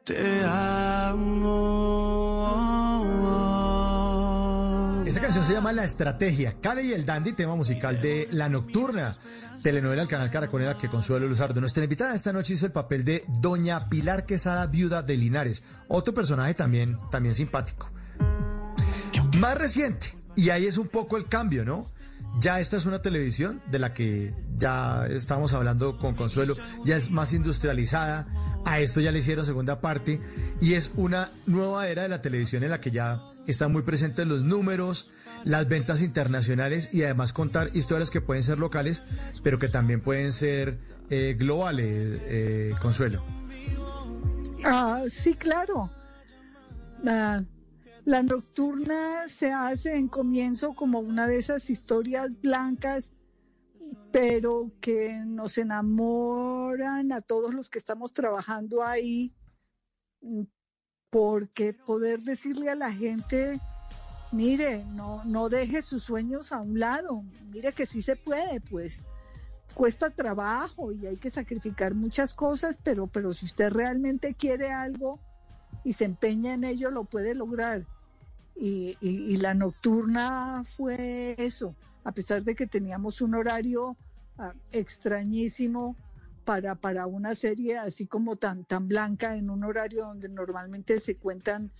te 0.04 0.44
amo. 0.44 1.42
Esta 5.04 5.20
canción 5.20 5.44
se 5.44 5.52
llama 5.52 5.72
La 5.72 5.82
Estrategia, 5.84 6.54
Cale 6.60 6.84
y 6.84 6.92
el 6.92 7.04
Dandy, 7.04 7.32
tema 7.32 7.56
musical 7.56 8.00
de 8.00 8.28
La 8.30 8.48
Nocturna, 8.48 9.16
telenovela 9.62 10.02
del 10.02 10.08
canal 10.08 10.30
Caracol 10.30 10.60
en 10.62 10.68
la 10.68 10.78
que 10.78 10.88
Consuelo 10.88 11.26
Luzardo. 11.26 11.60
Nuestra 11.60 11.82
invitada 11.82 12.14
esta 12.14 12.32
noche 12.32 12.54
hizo 12.54 12.66
el 12.66 12.72
papel 12.72 13.04
de 13.04 13.24
Doña 13.40 13.88
Pilar 13.88 14.24
Quesada, 14.24 14.66
viuda 14.66 15.02
de 15.02 15.16
Linares. 15.16 15.64
Otro 15.88 16.14
personaje 16.14 16.54
también, 16.54 16.98
también 17.10 17.34
simpático. 17.34 17.90
Más 19.40 19.58
reciente, 19.58 20.16
y 20.36 20.50
ahí 20.50 20.66
es 20.66 20.78
un 20.78 20.86
poco 20.86 21.16
el 21.16 21.26
cambio, 21.26 21.64
¿no? 21.64 21.84
Ya 22.40 22.60
esta 22.60 22.76
es 22.76 22.86
una 22.86 23.02
televisión 23.02 23.62
de 23.70 23.78
la 23.78 23.92
que 23.92 24.34
ya 24.56 25.06
estamos 25.06 25.52
hablando 25.52 25.96
con 25.96 26.14
Consuelo, 26.14 26.54
ya 26.84 26.96
es 26.96 27.10
más 27.10 27.32
industrializada, 27.32 28.26
a 28.64 28.80
esto 28.80 29.00
ya 29.00 29.12
le 29.12 29.18
hicieron 29.18 29.44
segunda 29.44 29.80
parte, 29.80 30.20
y 30.60 30.74
es 30.74 30.92
una 30.96 31.30
nueva 31.46 31.88
era 31.88 32.02
de 32.02 32.08
la 32.08 32.22
televisión 32.22 32.62
en 32.64 32.70
la 32.70 32.80
que 32.80 32.90
ya 32.90 33.20
están 33.46 33.72
muy 33.72 33.82
presentes 33.82 34.26
los 34.26 34.42
números, 34.42 35.10
las 35.44 35.68
ventas 35.68 36.00
internacionales 36.02 36.90
y 36.92 37.02
además 37.02 37.32
contar 37.32 37.68
historias 37.74 38.10
que 38.10 38.20
pueden 38.20 38.42
ser 38.42 38.58
locales, 38.58 39.02
pero 39.42 39.58
que 39.58 39.68
también 39.68 40.00
pueden 40.00 40.32
ser 40.32 40.78
eh, 41.10 41.36
globales, 41.38 42.20
eh, 42.24 42.74
Consuelo. 42.80 43.24
Ah, 44.64 45.02
sí, 45.08 45.34
claro. 45.34 45.90
La, 47.02 47.44
la 48.04 48.22
nocturna 48.22 49.28
se 49.28 49.52
hace 49.52 49.96
en 49.96 50.08
comienzo 50.08 50.74
como 50.74 50.98
una 51.00 51.26
de 51.26 51.38
esas 51.38 51.70
historias 51.70 52.40
blancas, 52.40 53.12
pero 54.10 54.72
que 54.80 55.20
nos 55.24 55.58
enamoran 55.58 57.12
a 57.12 57.20
todos 57.20 57.54
los 57.54 57.70
que 57.70 57.78
estamos 57.78 58.12
trabajando 58.12 58.82
ahí, 58.82 59.32
porque 61.10 61.74
poder 61.74 62.22
decirle 62.22 62.70
a 62.70 62.74
la 62.74 62.90
gente, 62.90 63.60
mire, 64.32 64.84
no, 64.84 65.24
no 65.24 65.48
deje 65.48 65.82
sus 65.82 66.04
sueños 66.04 66.52
a 66.52 66.60
un 66.60 66.80
lado, 66.80 67.22
mire 67.50 67.72
que 67.72 67.86
sí 67.86 68.02
se 68.02 68.16
puede, 68.16 68.60
pues 68.60 69.04
cuesta 69.74 70.10
trabajo 70.10 70.92
y 70.92 71.06
hay 71.06 71.16
que 71.16 71.30
sacrificar 71.30 71.94
muchas 71.94 72.34
cosas, 72.34 72.78
pero, 72.82 73.06
pero 73.06 73.32
si 73.32 73.46
usted 73.46 73.70
realmente 73.70 74.34
quiere 74.34 74.70
algo 74.70 75.20
y 75.84 75.92
se 75.92 76.04
empeña 76.04 76.54
en 76.54 76.64
ello, 76.64 76.90
lo 76.90 77.04
puede 77.04 77.34
lograr. 77.34 77.86
Y, 78.54 78.96
y- 79.00 79.36
la 79.36 79.54
nocturna 79.54 80.62
fue 80.64 81.34
eso, 81.38 81.74
a 82.04 82.12
pesar 82.12 82.44
de 82.44 82.54
que 82.54 82.66
teníamos 82.66 83.20
un 83.20 83.34
horario 83.34 83.96
ah, 84.38 84.52
extrañísimo 84.70 85.96
para, 86.44 86.74
para 86.74 87.06
una 87.06 87.34
serie 87.34 87.78
así 87.78 88.06
como 88.06 88.36
tan, 88.36 88.64
tan 88.64 88.88
blanca, 88.88 89.36
en 89.36 89.48
un 89.50 89.64
horario 89.64 90.04
donde 90.04 90.28
normalmente 90.28 91.00
se 91.00 91.16
cuentan 91.16 91.70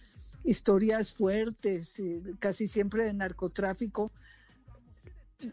historias 0.45 1.13
fuertes, 1.13 1.99
eh, 2.01 2.21
casi 2.41 2.67
siempre 2.67 3.05
de 3.05 3.13
narcotráfico, 3.13 4.11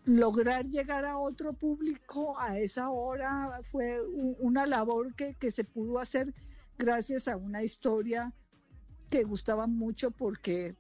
lograr 0.06 0.66
llegar 0.66 1.06
a 1.06 1.18
otro 1.18 1.54
público 1.54 2.40
a 2.40 2.60
esa 2.60 2.90
hora 2.90 3.60
fue 3.64 4.00
una 4.40 4.66
labor 4.66 5.14
que, 5.16 5.34
que 5.36 5.52
se 5.52 5.64
pudo 5.64 6.00
hacer 6.00 6.34
gracias 6.80 7.28
a 7.28 7.38
una 7.38 7.62
historia 7.62 8.34
que 9.10 9.24
gustaba 9.24 9.68
mucho 9.68 10.12
porque, 10.12 10.76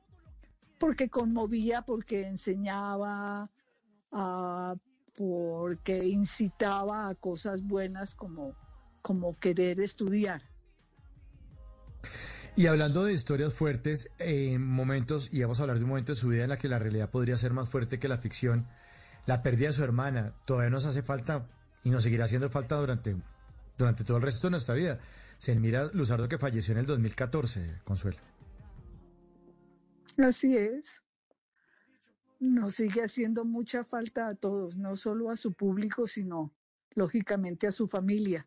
porque 0.80 1.10
conmovía, 1.10 1.82
porque 1.84 2.26
enseñaba, 2.26 3.52
ah, 4.12 4.76
porque 5.16 6.06
incitaba 6.06 7.10
a 7.10 7.16
cosas 7.16 7.62
buenas 7.62 8.16
como, 8.16 8.56
como 9.02 9.38
querer 9.38 9.82
estudiar. 9.82 10.42
Y 12.56 12.68
hablando 12.68 13.04
de 13.04 13.14
historias 13.14 13.54
fuertes, 13.54 14.10
en 14.18 14.66
momentos, 14.66 15.34
y 15.34 15.42
vamos 15.42 15.60
a 15.60 15.64
hablar 15.64 15.78
de 15.78 15.84
un 15.84 15.90
momento 15.90 16.14
de 16.14 16.16
su 16.18 16.30
vida 16.30 16.44
en 16.44 16.50
la 16.50 16.58
que 16.58 16.70
la 16.70 16.80
realidad 16.80 17.10
podría 17.10 17.38
ser 17.38 17.54
más 17.54 17.70
fuerte 17.70 18.00
que 18.00 18.08
la 18.08 18.18
ficción, 18.18 18.68
la 19.26 19.44
pérdida 19.44 19.68
de 19.68 19.74
su 19.74 19.84
hermana 19.84 20.34
todavía 20.46 20.70
nos 20.70 20.86
hace 20.86 21.04
falta 21.04 21.48
y 21.84 21.90
nos 21.90 22.04
seguirá 22.04 22.26
haciendo 22.26 22.50
falta 22.50 22.78
durante, 22.78 23.16
durante 23.78 24.04
todo 24.04 24.18
el 24.18 24.24
resto 24.24 24.48
de 24.48 24.52
nuestra 24.52 24.76
vida. 24.76 25.00
Se 25.40 25.56
mira 25.56 25.90
Luzardo 25.94 26.28
que 26.28 26.38
falleció 26.38 26.74
en 26.74 26.80
el 26.80 26.86
2014, 26.86 27.80
Consuelo. 27.86 28.20
Así 30.18 30.56
es. 30.56 31.02
Nos 32.42 32.76
sigue 32.76 33.02
haciendo 33.04 33.46
mucha 33.46 33.86
falta 33.86 34.28
a 34.28 34.36
todos, 34.36 34.78
no 34.78 34.98
solo 34.98 35.32
a 35.32 35.38
su 35.38 35.54
público, 35.54 36.06
sino 36.08 36.54
lógicamente 36.92 37.68
a 37.68 37.72
su 37.72 37.88
familia. 37.88 38.46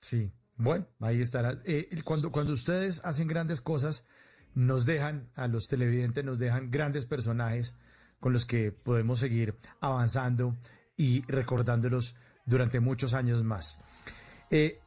Sí, 0.00 0.32
bueno, 0.56 0.88
ahí 0.98 1.20
estará. 1.20 1.54
Eh, 1.64 1.88
cuando, 2.04 2.32
cuando 2.32 2.52
ustedes 2.52 3.04
hacen 3.04 3.28
grandes 3.28 3.60
cosas, 3.60 4.04
nos 4.54 4.86
dejan, 4.86 5.30
a 5.36 5.46
los 5.46 5.68
televidentes, 5.68 6.24
nos 6.24 6.40
dejan 6.40 6.72
grandes 6.72 7.06
personajes 7.06 7.76
con 8.18 8.32
los 8.32 8.44
que 8.44 8.72
podemos 8.72 9.20
seguir 9.20 9.56
avanzando 9.80 10.56
y 10.96 11.22
recordándolos 11.28 12.16
durante 12.46 12.80
muchos 12.80 13.12
años 13.12 13.44
más. 13.44 13.80
Eh, 14.50 14.80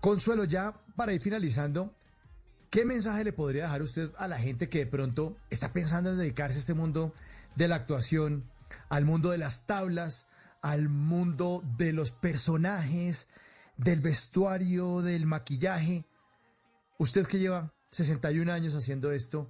Consuelo, 0.00 0.44
ya 0.44 0.74
para 0.96 1.12
ir 1.12 1.20
finalizando, 1.20 1.94
¿qué 2.70 2.84
mensaje 2.84 3.22
le 3.22 3.32
podría 3.32 3.64
dejar 3.64 3.82
usted 3.82 4.10
a 4.18 4.26
la 4.26 4.36
gente 4.36 4.68
que 4.68 4.78
de 4.78 4.86
pronto 4.86 5.36
está 5.48 5.72
pensando 5.72 6.10
en 6.10 6.18
dedicarse 6.18 6.58
a 6.58 6.60
este 6.60 6.74
mundo 6.74 7.14
de 7.54 7.68
la 7.68 7.76
actuación, 7.76 8.50
al 8.88 9.04
mundo 9.04 9.30
de 9.30 9.38
las 9.38 9.64
tablas, 9.64 10.26
al 10.60 10.88
mundo 10.88 11.62
de 11.78 11.92
los 11.92 12.10
personajes, 12.10 13.28
del 13.76 14.00
vestuario, 14.00 15.02
del 15.02 15.24
maquillaje? 15.24 16.04
Usted 16.98 17.24
que 17.26 17.38
lleva 17.38 17.72
61 17.90 18.52
años 18.52 18.74
haciendo 18.74 19.12
esto, 19.12 19.48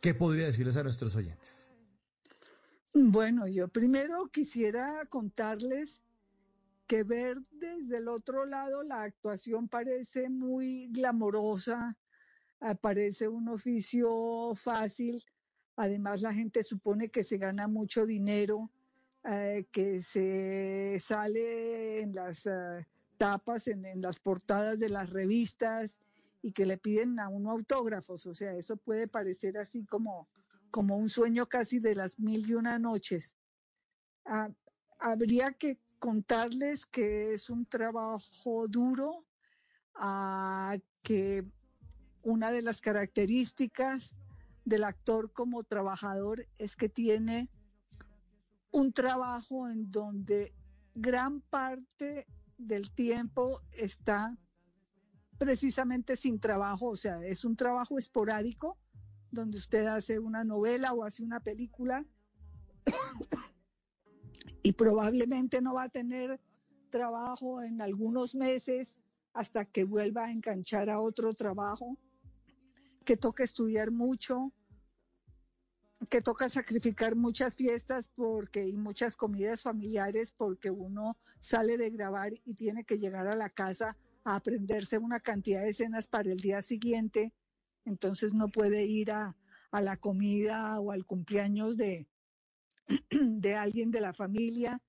¿qué 0.00 0.14
podría 0.14 0.46
decirles 0.46 0.76
a 0.76 0.84
nuestros 0.84 1.16
oyentes? 1.16 1.68
Bueno, 2.94 3.48
yo 3.48 3.66
primero 3.66 4.26
quisiera 4.26 5.04
contarles 5.08 6.00
que 6.90 7.04
ver 7.04 7.36
desde 7.52 7.98
el 7.98 8.08
otro 8.08 8.46
lado 8.46 8.82
la 8.82 9.02
actuación 9.04 9.68
parece 9.68 10.28
muy 10.28 10.88
glamorosa, 10.90 11.96
ah, 12.60 12.74
parece 12.74 13.28
un 13.28 13.48
oficio 13.48 14.52
fácil, 14.56 15.24
Además, 15.80 16.20
la 16.20 16.34
gente 16.34 16.62
supone 16.62 17.08
que 17.08 17.24
se 17.24 17.38
gana 17.38 17.66
mucho 17.66 18.04
dinero, 18.04 18.70
eh, 19.24 19.64
que 19.72 20.02
se 20.02 20.98
sale 21.00 22.02
en 22.02 22.14
las 22.14 22.44
eh, 22.44 22.86
tapas, 23.16 23.66
en, 23.66 23.86
en 23.86 24.02
las 24.02 24.20
portadas 24.20 24.78
de 24.78 24.90
las 24.90 25.08
revistas 25.08 26.02
y 26.42 26.52
que 26.52 26.66
le 26.66 26.76
piden 26.76 27.18
a 27.18 27.30
uno 27.30 27.50
autógrafos. 27.50 28.26
O 28.26 28.34
sea, 28.34 28.52
eso 28.52 28.76
puede 28.76 29.08
parecer 29.08 29.56
así 29.56 29.86
como, 29.86 30.28
como 30.70 30.98
un 30.98 31.08
sueño 31.08 31.46
casi 31.46 31.78
de 31.78 31.94
las 31.94 32.20
mil 32.20 32.46
y 32.46 32.52
una 32.52 32.78
noches. 32.78 33.34
Ah, 34.26 34.50
habría 34.98 35.52
que 35.52 35.78
contarles 36.00 36.86
que 36.86 37.34
es 37.34 37.50
un 37.50 37.66
trabajo 37.66 38.66
duro, 38.66 39.24
ah, 39.94 40.76
que 41.02 41.44
una 42.22 42.50
de 42.50 42.62
las 42.62 42.80
características 42.80 44.16
del 44.64 44.84
actor 44.84 45.32
como 45.32 45.62
trabajador 45.62 46.46
es 46.58 46.74
que 46.74 46.88
tiene 46.88 47.48
un 48.72 48.92
trabajo 48.92 49.68
en 49.68 49.90
donde 49.90 50.52
gran 50.94 51.40
parte 51.42 52.26
del 52.56 52.90
tiempo 52.90 53.60
está 53.72 54.36
precisamente 55.38 56.16
sin 56.16 56.40
trabajo, 56.40 56.88
o 56.88 56.96
sea, 56.96 57.20
es 57.22 57.44
un 57.44 57.56
trabajo 57.56 57.98
esporádico 57.98 58.78
donde 59.30 59.58
usted 59.58 59.86
hace 59.86 60.18
una 60.18 60.44
novela 60.44 60.92
o 60.92 61.04
hace 61.04 61.22
una 61.22 61.40
película 61.40 62.04
y 64.62 64.72
probablemente 64.72 65.60
no 65.60 65.74
va 65.74 65.84
a 65.84 65.88
tener 65.88 66.40
trabajo 66.90 67.62
en 67.62 67.80
algunos 67.80 68.34
meses 68.34 68.98
hasta 69.32 69.64
que 69.64 69.84
vuelva 69.84 70.26
a 70.26 70.32
enganchar 70.32 70.90
a 70.90 71.00
otro 71.00 71.34
trabajo, 71.34 71.96
que 73.04 73.16
toca 73.16 73.44
estudiar 73.44 73.90
mucho, 73.90 74.52
que 76.08 76.20
toca 76.20 76.48
sacrificar 76.48 77.14
muchas 77.14 77.56
fiestas 77.56 78.08
porque 78.08 78.66
y 78.66 78.76
muchas 78.76 79.16
comidas 79.16 79.62
familiares 79.62 80.34
porque 80.36 80.70
uno 80.70 81.16
sale 81.38 81.76
de 81.76 81.90
grabar 81.90 82.32
y 82.44 82.54
tiene 82.54 82.84
que 82.84 82.98
llegar 82.98 83.28
a 83.28 83.36
la 83.36 83.50
casa 83.50 83.96
a 84.24 84.36
aprenderse 84.36 84.98
una 84.98 85.20
cantidad 85.20 85.62
de 85.62 85.70
escenas 85.70 86.08
para 86.08 86.30
el 86.30 86.38
día 86.38 86.62
siguiente, 86.62 87.32
entonces 87.84 88.34
no 88.34 88.48
puede 88.48 88.84
ir 88.84 89.12
a, 89.12 89.36
a 89.70 89.80
la 89.80 89.96
comida 89.96 90.78
o 90.80 90.90
al 90.90 91.06
cumpleaños 91.06 91.76
de, 91.76 92.06
de 93.10 93.54
alguien 93.54 93.90
de 93.90 94.00
la 94.00 94.12
familia, 94.12 94.80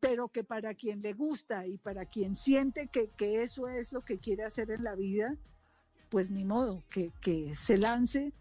pero 0.00 0.28
que 0.28 0.44
para 0.44 0.74
quien 0.74 1.00
le 1.02 1.12
gusta 1.12 1.66
y 1.66 1.78
para 1.78 2.06
quien 2.06 2.36
siente 2.36 2.88
que, 2.88 3.08
que 3.16 3.42
eso 3.42 3.68
es 3.68 3.92
lo 3.92 4.02
que 4.02 4.18
quiere 4.18 4.44
hacer 4.44 4.70
en 4.70 4.84
la 4.84 4.94
vida, 4.94 5.36
pues 6.10 6.30
ni 6.30 6.44
modo, 6.44 6.84
que, 6.90 7.10
que 7.20 7.56
se 7.56 7.78
lance, 7.78 8.32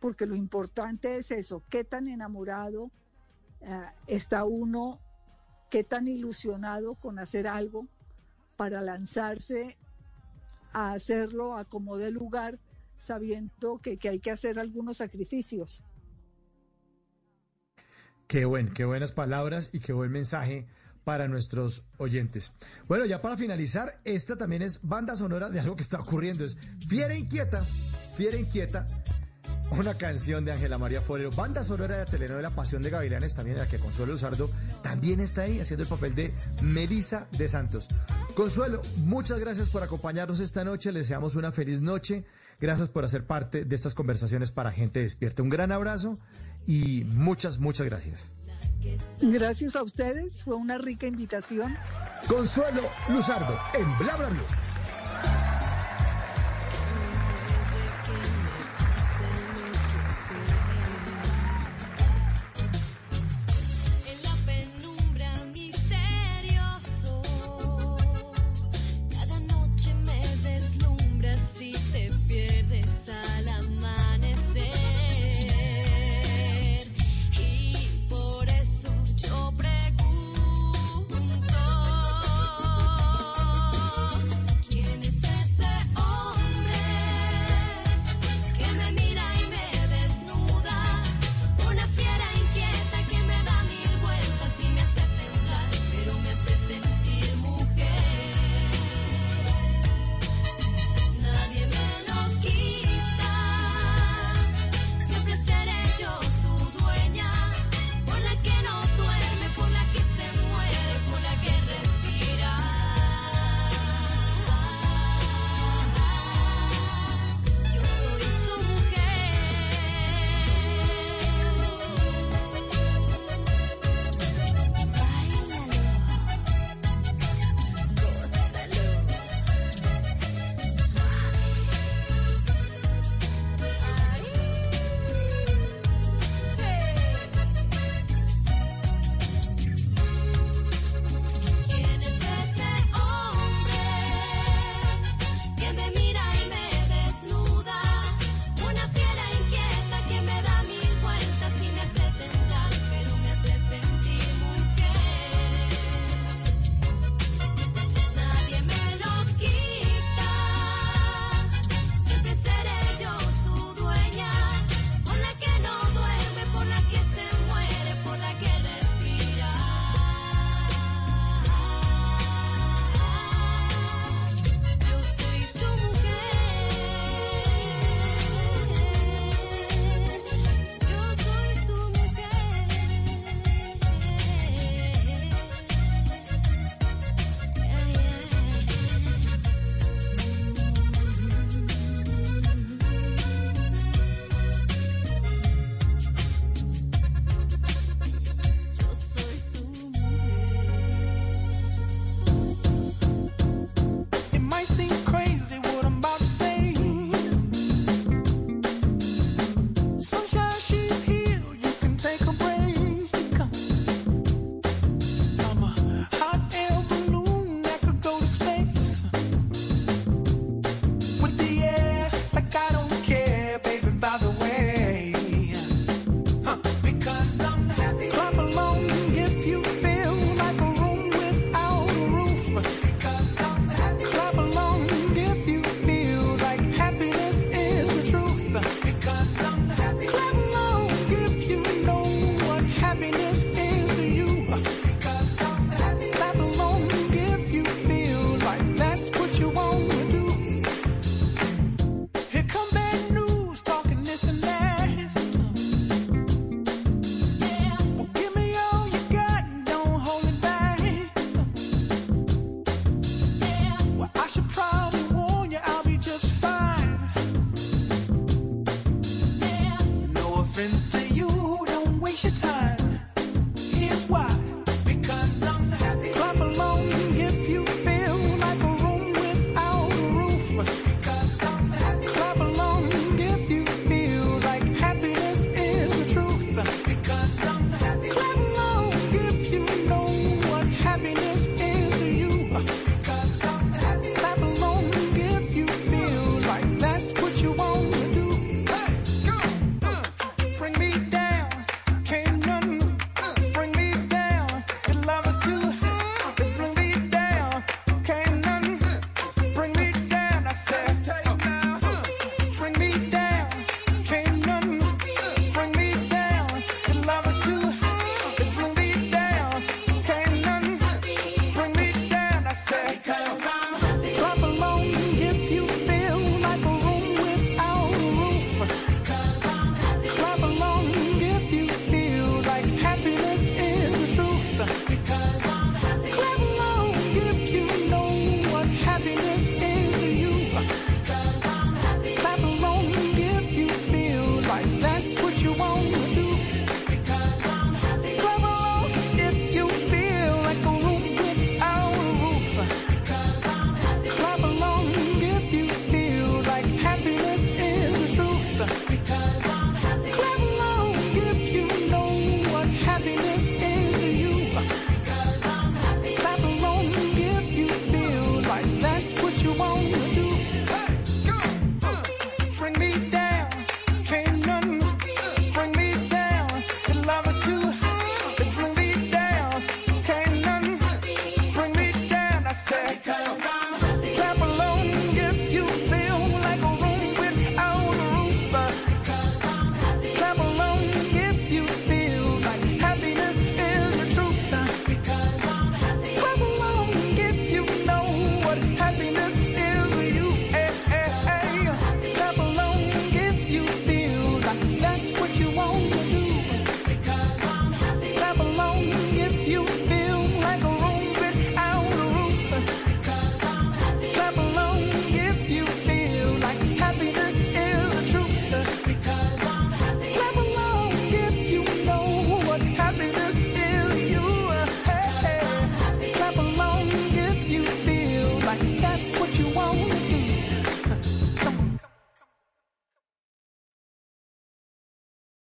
porque 0.00 0.26
lo 0.26 0.34
importante 0.34 1.16
es 1.16 1.30
eso, 1.30 1.62
qué 1.68 1.84
tan 1.84 2.08
enamorado 2.08 2.90
eh, 3.60 3.84
está 4.06 4.44
uno, 4.44 4.98
qué 5.68 5.84
tan 5.84 6.08
ilusionado 6.08 6.94
con 6.94 7.18
hacer 7.18 7.46
algo 7.46 7.86
para 8.56 8.80
lanzarse 8.80 9.76
a 10.72 10.92
hacerlo 10.92 11.56
a 11.56 11.64
como 11.64 11.96
de 11.98 12.10
lugar, 12.10 12.58
sabiendo 12.96 13.78
que, 13.78 13.96
que 13.96 14.08
hay 14.08 14.20
que 14.20 14.30
hacer 14.30 14.58
algunos 14.58 14.98
sacrificios. 14.98 15.84
Qué 18.30 18.44
buen, 18.44 18.68
qué 18.68 18.84
buenas 18.84 19.10
palabras 19.10 19.70
y 19.72 19.80
qué 19.80 19.92
buen 19.92 20.12
mensaje 20.12 20.68
para 21.02 21.26
nuestros 21.26 21.82
oyentes. 21.96 22.52
Bueno, 22.86 23.04
ya 23.04 23.20
para 23.20 23.36
finalizar, 23.36 23.98
esta 24.04 24.36
también 24.36 24.62
es 24.62 24.82
banda 24.84 25.16
sonora 25.16 25.50
de 25.50 25.58
algo 25.58 25.74
que 25.74 25.82
está 25.82 25.98
ocurriendo. 25.98 26.44
Es 26.44 26.56
Fiera 26.86 27.16
Inquieta, 27.16 27.64
Fiera 28.16 28.38
Inquieta, 28.38 28.86
una 29.72 29.98
canción 29.98 30.44
de 30.44 30.52
Ángela 30.52 30.78
María 30.78 31.00
Forero, 31.00 31.32
banda 31.32 31.64
sonora 31.64 31.96
de 31.96 32.04
la 32.04 32.08
telenovela 32.08 32.50
Pasión 32.50 32.82
de 32.82 32.90
Gavilanes, 32.90 33.34
también 33.34 33.56
la 33.56 33.66
que 33.66 33.80
Consuelo 33.80 34.12
Luzardo 34.12 34.48
también 34.80 35.18
está 35.18 35.42
ahí 35.42 35.58
haciendo 35.58 35.82
el 35.82 35.88
papel 35.88 36.14
de 36.14 36.32
Melisa 36.62 37.26
de 37.36 37.48
Santos. 37.48 37.88
Consuelo, 38.36 38.80
muchas 38.98 39.40
gracias 39.40 39.70
por 39.70 39.82
acompañarnos 39.82 40.38
esta 40.38 40.62
noche, 40.62 40.92
les 40.92 41.06
deseamos 41.06 41.34
una 41.34 41.50
feliz 41.50 41.80
noche, 41.80 42.24
gracias 42.60 42.88
por 42.90 43.04
hacer 43.04 43.26
parte 43.26 43.64
de 43.64 43.74
estas 43.74 43.94
conversaciones 43.94 44.52
para 44.52 44.70
gente 44.70 45.00
despierta. 45.00 45.42
Un 45.42 45.50
gran 45.50 45.72
abrazo 45.72 46.16
y 46.66 47.04
muchas, 47.04 47.58
muchas 47.58 47.86
gracias. 47.86 48.32
Gracias 49.20 49.76
a 49.76 49.82
ustedes, 49.82 50.42
fue 50.42 50.56
una 50.56 50.78
rica 50.78 51.06
invitación. 51.06 51.76
Consuelo 52.26 52.82
Luzardo 53.08 53.58
en 53.74 53.98
Bla 53.98 54.16
Bla 54.16 54.28
Blue. 54.28 54.69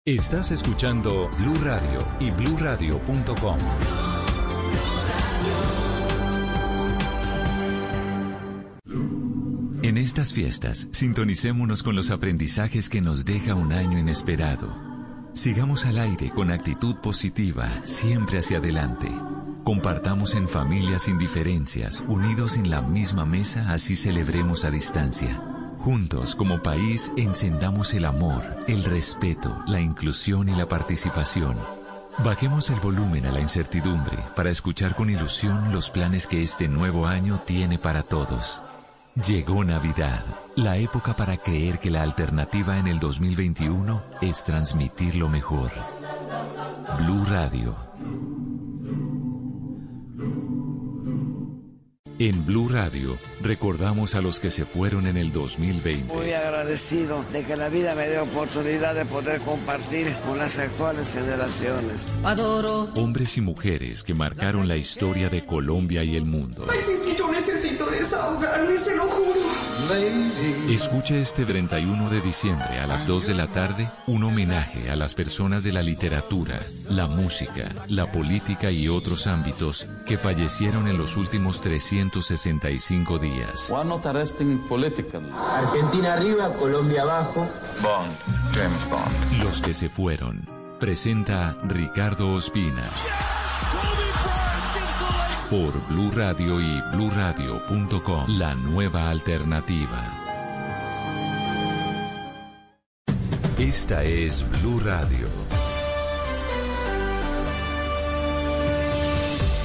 Estás 0.08 0.52
escuchando 0.52 1.28
Blue 1.36 1.58
Radio 1.62 2.02
y 2.18 2.30
bluradio.com. 2.30 3.58
En 9.82 9.98
estas 9.98 10.32
fiestas, 10.32 10.88
sintonicémonos 10.92 11.82
con 11.82 11.94
los 11.94 12.10
aprendizajes 12.10 12.88
que 12.88 13.02
nos 13.02 13.26
deja 13.26 13.54
un 13.54 13.70
año 13.74 13.98
inesperado. 13.98 14.74
Sigamos 15.34 15.84
al 15.84 15.98
aire 15.98 16.30
con 16.30 16.50
actitud 16.50 16.96
positiva, 17.02 17.68
siempre 17.84 18.38
hacia 18.38 18.56
adelante. 18.56 19.08
Compartamos 19.62 20.34
en 20.34 20.48
familias 20.48 21.02
sin 21.02 21.18
diferencias, 21.18 22.02
unidos 22.08 22.56
en 22.56 22.70
la 22.70 22.80
misma 22.80 23.26
mesa, 23.26 23.70
así 23.74 23.94
celebremos 23.94 24.64
a 24.64 24.70
distancia. 24.70 25.57
Juntos, 25.78 26.34
como 26.34 26.62
país, 26.62 27.12
encendamos 27.16 27.94
el 27.94 28.04
amor, 28.04 28.42
el 28.66 28.84
respeto, 28.84 29.56
la 29.66 29.80
inclusión 29.80 30.48
y 30.48 30.54
la 30.54 30.66
participación. 30.66 31.56
Bajemos 32.24 32.68
el 32.70 32.80
volumen 32.80 33.26
a 33.26 33.32
la 33.32 33.40
incertidumbre 33.40 34.18
para 34.34 34.50
escuchar 34.50 34.96
con 34.96 35.08
ilusión 35.08 35.72
los 35.72 35.88
planes 35.88 36.26
que 36.26 36.42
este 36.42 36.68
nuevo 36.68 37.06
año 37.06 37.40
tiene 37.46 37.78
para 37.78 38.02
todos. 38.02 38.60
Llegó 39.26 39.64
Navidad, 39.64 40.24
la 40.56 40.76
época 40.76 41.14
para 41.14 41.36
creer 41.36 41.78
que 41.78 41.90
la 41.90 42.02
alternativa 42.02 42.78
en 42.78 42.88
el 42.88 42.98
2021 42.98 44.02
es 44.20 44.44
transmitir 44.44 45.14
lo 45.14 45.28
mejor. 45.28 45.70
Blue 46.98 47.24
Radio. 47.24 47.87
En 52.20 52.44
Blue 52.44 52.68
Radio 52.68 53.16
recordamos 53.40 54.16
a 54.16 54.20
los 54.20 54.40
que 54.40 54.50
se 54.50 54.64
fueron 54.64 55.06
en 55.06 55.16
el 55.16 55.30
2020. 55.30 56.12
Muy 56.12 56.32
agradecido 56.32 57.24
de 57.30 57.44
que 57.44 57.54
la 57.54 57.68
vida 57.68 57.94
me 57.94 58.08
dé 58.08 58.18
oportunidad 58.18 58.96
de 58.96 59.04
poder 59.04 59.40
compartir 59.42 60.16
con 60.26 60.36
las 60.36 60.58
actuales 60.58 61.12
generaciones. 61.12 62.12
Adoro. 62.24 62.88
Hombres 62.96 63.36
y 63.36 63.40
mujeres 63.40 64.02
que 64.02 64.14
marcaron 64.14 64.66
la 64.66 64.76
historia 64.76 65.28
de 65.28 65.46
Colombia 65.46 66.02
y 66.02 66.16
el 66.16 66.26
mundo. 66.26 66.64
Pues 66.66 66.88
es 66.88 67.02
que 67.02 67.14
yo 67.14 67.30
necesito 67.30 67.86
desahogarme, 67.86 68.76
se 68.76 68.96
lo 68.96 69.04
juro. 69.04 69.27
Escuche 70.68 71.20
este 71.20 71.46
31 71.46 72.10
de 72.10 72.20
diciembre 72.20 72.78
a 72.78 72.86
las 72.86 73.06
2 73.06 73.26
de 73.26 73.34
la 73.34 73.46
tarde 73.46 73.88
un 74.06 74.22
homenaje 74.24 74.90
a 74.90 74.96
las 74.96 75.14
personas 75.14 75.64
de 75.64 75.72
la 75.72 75.82
literatura, 75.82 76.60
la 76.90 77.06
música, 77.06 77.70
la 77.88 78.10
política 78.12 78.70
y 78.70 78.88
otros 78.88 79.26
ámbitos 79.26 79.86
que 80.04 80.18
fallecieron 80.18 80.88
en 80.88 80.98
los 80.98 81.16
últimos 81.16 81.60
365 81.62 83.18
días. 83.18 83.70
Political. 84.68 85.32
Argentina 85.32 86.14
arriba, 86.14 86.52
Colombia 86.54 87.02
abajo. 87.02 87.46
Bond, 87.82 88.12
James 88.54 88.90
Bond. 88.90 89.42
Los 89.42 89.62
que 89.62 89.72
se 89.72 89.88
fueron. 89.88 90.46
Presenta 90.78 91.56
Ricardo 91.64 92.34
Ospina. 92.34 92.90
Por 95.50 95.72
Blue 95.88 96.10
Radio 96.14 96.60
y 96.60 96.82
bluradio.com. 96.92 98.38
La 98.38 98.54
nueva 98.54 99.08
alternativa. 99.08 100.14
Esta 103.58 104.04
es 104.04 104.44
Blue 104.60 104.78
Radio. 104.80 105.26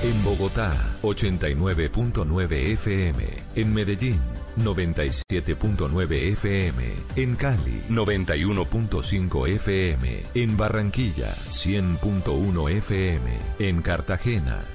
En 0.04 0.24
Bogotá, 0.24 0.74
89.9 1.02 2.52
FM. 2.74 3.26
En 3.56 3.74
Medellín, 3.74 4.22
97.9 4.58 6.14
FM. 6.32 6.84
En 7.18 7.36
Cali, 7.36 7.82
91.5 7.90 9.48
FM. 9.50 10.24
En 10.34 10.56
Barranquilla, 10.56 11.36
100.1 11.50 12.70
FM. 12.72 13.38
En 13.60 13.82
Cartagena, 13.82 14.64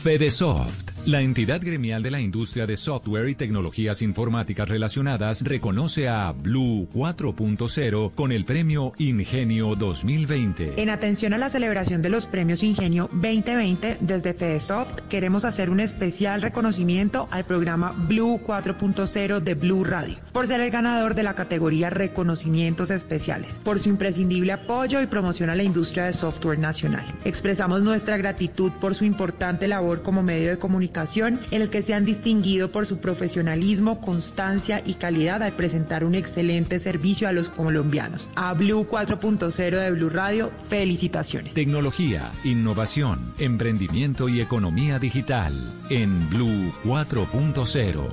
Fedesoft, 0.00 0.94
la 1.06 1.22
entidad 1.22 1.62
gremial 1.62 2.02
de 2.02 2.10
la 2.10 2.20
industria 2.20 2.66
de 2.66 2.76
software 2.76 3.30
y 3.30 3.34
tecnologías 3.34 4.02
informáticas 4.02 4.68
relacionadas, 4.68 5.40
reconoce 5.42 6.08
a 6.08 6.32
Blue 6.32 6.88
4.0 6.92 8.12
con 8.14 8.32
el 8.32 8.44
premio 8.44 8.92
Ingenio 8.98 9.74
2020. 9.76 10.80
En 10.80 10.90
atención 10.90 11.32
a 11.32 11.38
la 11.38 11.48
celebración 11.48 12.02
de 12.02 12.10
los 12.10 12.26
premios 12.26 12.62
Ingenio 12.62 13.08
2020, 13.12 13.96
desde 14.00 14.34
Fedesoft 14.34 15.00
queremos 15.08 15.46
hacer 15.46 15.70
un 15.70 15.80
especial 15.80 16.42
reconocimiento 16.42 17.28
al 17.30 17.44
programa 17.44 17.92
Blue 18.06 18.38
4.0 18.46 19.40
de 19.40 19.54
Blue 19.54 19.84
Radio, 19.84 20.18
por 20.32 20.46
ser 20.46 20.60
el 20.60 20.70
ganador 20.70 21.14
de 21.14 21.22
la 21.22 21.34
categoría 21.34 21.88
Reconocimientos 21.88 22.90
Especiales, 22.90 23.58
por 23.64 23.80
su 23.80 23.88
imprescindible 23.88 24.52
apoyo 24.52 25.00
y 25.00 25.06
promoción 25.06 25.48
a 25.48 25.54
la 25.54 25.62
industria 25.62 26.04
de 26.04 26.12
software 26.12 26.58
nacional. 26.58 27.06
Expresamos 27.24 27.82
nuestra 27.82 28.18
gratitud 28.18 28.70
por 28.80 28.94
su 28.94 29.06
importante 29.06 29.66
labor 29.66 30.02
como 30.02 30.22
medio 30.22 30.50
de 30.50 30.58
comunicación 30.58 30.89
en 30.94 31.62
el 31.62 31.70
que 31.70 31.82
se 31.82 31.94
han 31.94 32.04
distinguido 32.04 32.72
por 32.72 32.84
su 32.84 32.98
profesionalismo, 32.98 34.00
constancia 34.00 34.82
y 34.84 34.94
calidad 34.94 35.42
al 35.42 35.52
presentar 35.52 36.04
un 36.04 36.14
excelente 36.14 36.78
servicio 36.78 37.28
a 37.28 37.32
los 37.32 37.48
colombianos. 37.50 38.28
A 38.34 38.52
Blue 38.54 38.86
4.0 38.88 39.54
de 39.54 39.90
Blue 39.92 40.10
Radio, 40.10 40.50
felicitaciones. 40.68 41.54
Tecnología, 41.54 42.32
innovación, 42.44 43.32
emprendimiento 43.38 44.28
y 44.28 44.40
economía 44.40 44.98
digital 44.98 45.54
en 45.90 46.28
Blue 46.28 46.72
4.0. 46.84 48.08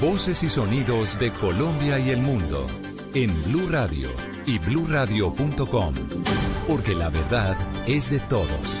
Voces 0.00 0.42
y 0.42 0.48
sonidos 0.48 1.18
de 1.18 1.30
Colombia 1.30 1.98
y 1.98 2.10
el 2.10 2.20
mundo 2.20 2.66
en 3.16 3.32
Blue 3.44 3.66
Radio 3.70 4.10
y 4.44 4.58
bluradio.com, 4.58 5.94
porque 6.68 6.94
la 6.94 7.08
verdad 7.08 7.56
es 7.86 8.10
de 8.10 8.20
todos. 8.20 8.80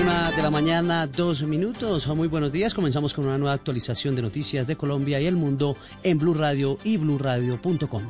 Una 0.00 0.30
de 0.30 0.42
la 0.42 0.50
mañana, 0.50 1.08
dos 1.08 1.42
minutos. 1.42 2.06
Muy 2.06 2.28
buenos 2.28 2.52
días. 2.52 2.72
Comenzamos 2.72 3.14
con 3.14 3.26
una 3.26 3.36
nueva 3.36 3.54
actualización 3.54 4.14
de 4.14 4.22
noticias 4.22 4.68
de 4.68 4.76
Colombia 4.76 5.20
y 5.20 5.26
el 5.26 5.34
mundo 5.34 5.76
en 6.04 6.18
Blue 6.18 6.34
Radio 6.34 6.78
y 6.84 6.98
bluradio.com. 6.98 8.04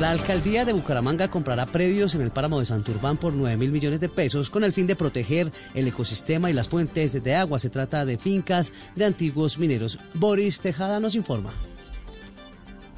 La 0.00 0.12
alcaldía 0.12 0.64
de 0.64 0.72
Bucaramanga 0.72 1.28
comprará 1.28 1.66
predios 1.66 2.14
en 2.14 2.22
el 2.22 2.30
páramo 2.30 2.58
de 2.58 2.64
Santurbán 2.64 3.18
por 3.18 3.34
9 3.34 3.58
mil 3.58 3.70
millones 3.70 4.00
de 4.00 4.08
pesos 4.08 4.48
con 4.48 4.64
el 4.64 4.72
fin 4.72 4.86
de 4.86 4.96
proteger 4.96 5.52
el 5.74 5.88
ecosistema 5.88 6.48
y 6.48 6.54
las 6.54 6.70
fuentes 6.70 7.22
de 7.22 7.34
agua. 7.34 7.58
Se 7.58 7.68
trata 7.68 8.06
de 8.06 8.16
fincas 8.16 8.72
de 8.96 9.04
antiguos 9.04 9.58
mineros. 9.58 9.98
Boris 10.14 10.62
Tejada 10.62 10.98
nos 10.98 11.14
informa. 11.14 11.52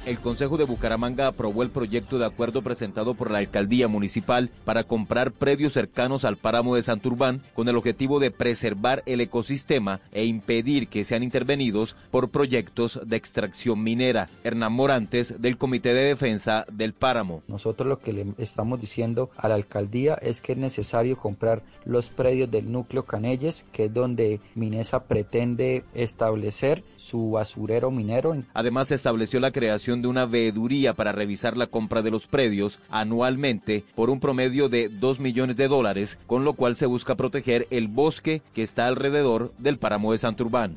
El 0.05 0.19
Consejo 0.19 0.57
de 0.57 0.65
Bucaramanga 0.65 1.27
aprobó 1.27 1.63
el 1.63 1.71
proyecto 1.71 2.19
de 2.19 2.25
acuerdo 2.25 2.61
presentado 2.61 3.15
por 3.15 3.31
la 3.31 3.39
alcaldía 3.39 3.87
municipal 3.87 4.49
para 4.63 4.83
comprar 4.83 5.31
predios 5.31 5.73
cercanos 5.73 6.25
al 6.25 6.37
páramo 6.37 6.75
de 6.75 6.83
Santurbán 6.83 7.41
con 7.53 7.67
el 7.67 7.75
objetivo 7.75 8.19
de 8.19 8.29
preservar 8.29 9.01
el 9.07 9.21
ecosistema 9.21 10.01
e 10.11 10.25
impedir 10.25 10.87
que 10.87 11.05
sean 11.05 11.23
intervenidos 11.23 11.95
por 12.11 12.29
proyectos 12.29 12.99
de 13.03 13.15
extracción 13.15 13.81
minera. 13.81 14.29
Hernán 14.43 14.73
Morantes, 14.73 15.41
del 15.41 15.57
Comité 15.57 15.93
de 15.93 16.05
Defensa 16.05 16.65
del 16.71 16.93
Páramo. 16.93 17.41
Nosotros 17.47 17.87
lo 17.87 17.99
que 17.99 18.13
le 18.13 18.27
estamos 18.37 18.79
diciendo 18.79 19.31
a 19.37 19.47
la 19.47 19.55
alcaldía 19.55 20.15
es 20.21 20.41
que 20.41 20.51
es 20.51 20.57
necesario 20.57 21.17
comprar 21.17 21.63
los 21.83 22.09
predios 22.09 22.51
del 22.51 22.71
núcleo 22.71 23.05
Canelles, 23.05 23.67
que 23.71 23.85
es 23.85 23.93
donde 23.93 24.39
Minesa 24.53 25.03
pretende 25.05 25.83
establecer 25.93 26.83
su 27.05 27.31
basurero 27.31 27.91
minero. 27.91 28.35
Además, 28.53 28.87
se 28.87 28.95
estableció 28.95 29.39
la 29.39 29.51
creación 29.51 30.01
de 30.01 30.07
una 30.07 30.25
veeduría 30.25 30.93
para 30.93 31.11
revisar 31.11 31.55
la 31.55 31.67
compra 31.67 32.01
de 32.01 32.11
los 32.11 32.27
predios 32.27 32.79
anualmente 32.89 33.83
por 33.95 34.09
un 34.09 34.19
promedio 34.19 34.69
de 34.69 34.89
2 34.89 35.19
millones 35.19 35.55
de 35.55 35.67
dólares, 35.67 36.17
con 36.25 36.43
lo 36.43 36.53
cual 36.53 36.75
se 36.75 36.87
busca 36.87 37.15
proteger 37.15 37.67
el 37.69 37.87
bosque 37.87 38.41
que 38.53 38.63
está 38.63 38.87
alrededor 38.87 39.53
del 39.57 39.77
páramo 39.77 40.11
de 40.11 40.17
Santurbán. 40.17 40.75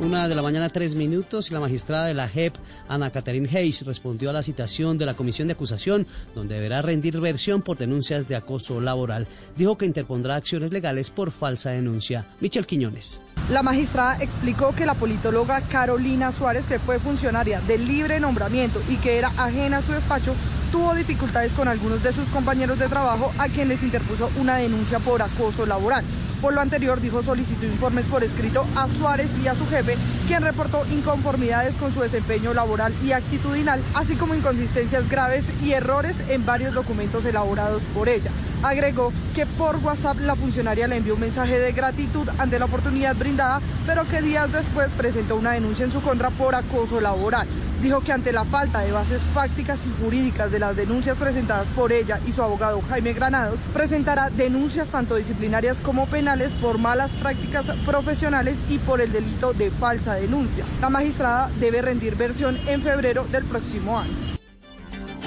Una 0.00 0.26
de 0.26 0.34
la 0.34 0.42
mañana, 0.42 0.70
tres 0.70 0.94
minutos, 0.94 1.50
y 1.50 1.54
la 1.54 1.60
magistrada 1.60 2.06
de 2.06 2.14
la 2.14 2.26
JEP, 2.26 2.54
Ana 2.88 3.10
Catherine 3.10 3.48
Hayes, 3.48 3.84
respondió 3.84 4.30
a 4.30 4.32
la 4.32 4.42
citación 4.42 4.98
de 4.98 5.06
la 5.06 5.14
comisión 5.14 5.46
de 5.46 5.54
acusación, 5.54 6.06
donde 6.34 6.56
deberá 6.56 6.82
rendir 6.82 7.20
versión 7.20 7.62
por 7.62 7.76
denuncias 7.78 8.26
de 8.26 8.34
acoso 8.34 8.80
laboral. 8.80 9.28
Dijo 9.56 9.76
que 9.78 9.86
interpondrá 9.86 10.36
acciones 10.36 10.72
legales 10.72 11.10
por 11.10 11.30
falsa 11.30 11.70
denuncia. 11.70 12.26
Michel 12.40 12.66
Quiñones. 12.66 13.20
La 13.52 13.62
magistrada 13.62 14.16
explicó 14.20 14.74
que 14.74 14.86
la 14.86 14.94
politóloga 14.94 15.60
Carolina 15.60 16.32
Suárez, 16.32 16.64
que 16.64 16.78
fue 16.78 16.98
funcionaria 16.98 17.60
de 17.60 17.76
libre 17.76 18.18
nombramiento 18.18 18.80
y 18.88 18.96
que 18.96 19.18
era 19.18 19.30
ajena 19.36 19.78
a 19.78 19.82
su 19.82 19.92
despacho, 19.92 20.34
tuvo 20.70 20.94
dificultades 20.94 21.52
con 21.52 21.68
algunos 21.68 22.02
de 22.02 22.14
sus 22.14 22.28
compañeros 22.30 22.78
de 22.78 22.88
trabajo 22.88 23.30
a 23.36 23.48
quien 23.48 23.68
les 23.68 23.82
interpuso 23.82 24.30
una 24.40 24.56
denuncia 24.56 25.00
por 25.00 25.20
acoso 25.20 25.66
laboral. 25.66 26.02
Por 26.40 26.54
lo 26.54 26.62
anterior, 26.62 27.00
dijo 27.00 27.22
solicitó 27.22 27.66
informes 27.66 28.06
por 28.06 28.24
escrito 28.24 28.66
a 28.74 28.88
Suárez 28.88 29.28
y 29.44 29.48
a 29.48 29.54
su 29.54 29.68
jefe, 29.68 29.98
quien 30.26 30.42
reportó 30.42 30.86
inconformidades 30.90 31.76
con 31.76 31.92
su 31.92 32.00
desempeño 32.00 32.54
laboral 32.54 32.94
y 33.04 33.12
actitudinal, 33.12 33.82
así 33.94 34.16
como 34.16 34.34
inconsistencias 34.34 35.10
graves 35.10 35.44
y 35.62 35.72
errores 35.72 36.14
en 36.30 36.46
varios 36.46 36.72
documentos 36.72 37.26
elaborados 37.26 37.82
por 37.94 38.08
ella. 38.08 38.30
Agregó 38.62 39.12
que 39.34 39.44
por 39.44 39.76
WhatsApp 39.76 40.20
la 40.20 40.36
funcionaria 40.36 40.86
le 40.86 40.96
envió 40.96 41.14
un 41.14 41.20
mensaje 41.20 41.58
de 41.58 41.72
gratitud 41.72 42.28
ante 42.38 42.60
la 42.60 42.66
oportunidad 42.66 43.16
brindada, 43.16 43.60
pero 43.86 44.06
que 44.06 44.22
días 44.22 44.52
después 44.52 44.88
presentó 44.96 45.36
una 45.36 45.52
denuncia 45.52 45.84
en 45.84 45.92
su 45.92 46.00
contra 46.00 46.30
por 46.30 46.54
acoso 46.54 47.00
laboral. 47.00 47.48
Dijo 47.82 48.00
que 48.02 48.12
ante 48.12 48.32
la 48.32 48.44
falta 48.44 48.78
de 48.80 48.92
bases 48.92 49.20
fácticas 49.34 49.80
y 49.84 50.02
jurídicas 50.02 50.52
de 50.52 50.60
las 50.60 50.76
denuncias 50.76 51.16
presentadas 51.16 51.66
por 51.74 51.90
ella 51.90 52.20
y 52.24 52.30
su 52.30 52.40
abogado 52.40 52.80
Jaime 52.88 53.12
Granados, 53.12 53.58
presentará 53.72 54.30
denuncias 54.30 54.88
tanto 54.88 55.16
disciplinarias 55.16 55.80
como 55.80 56.06
penales 56.06 56.52
por 56.52 56.78
malas 56.78 57.10
prácticas 57.14 57.66
profesionales 57.84 58.56
y 58.68 58.78
por 58.78 59.00
el 59.00 59.10
delito 59.10 59.52
de 59.52 59.72
falsa 59.72 60.14
denuncia. 60.14 60.64
La 60.80 60.90
magistrada 60.90 61.50
debe 61.58 61.82
rendir 61.82 62.14
versión 62.14 62.56
en 62.68 62.82
febrero 62.82 63.26
del 63.32 63.44
próximo 63.44 63.98
año. 63.98 64.21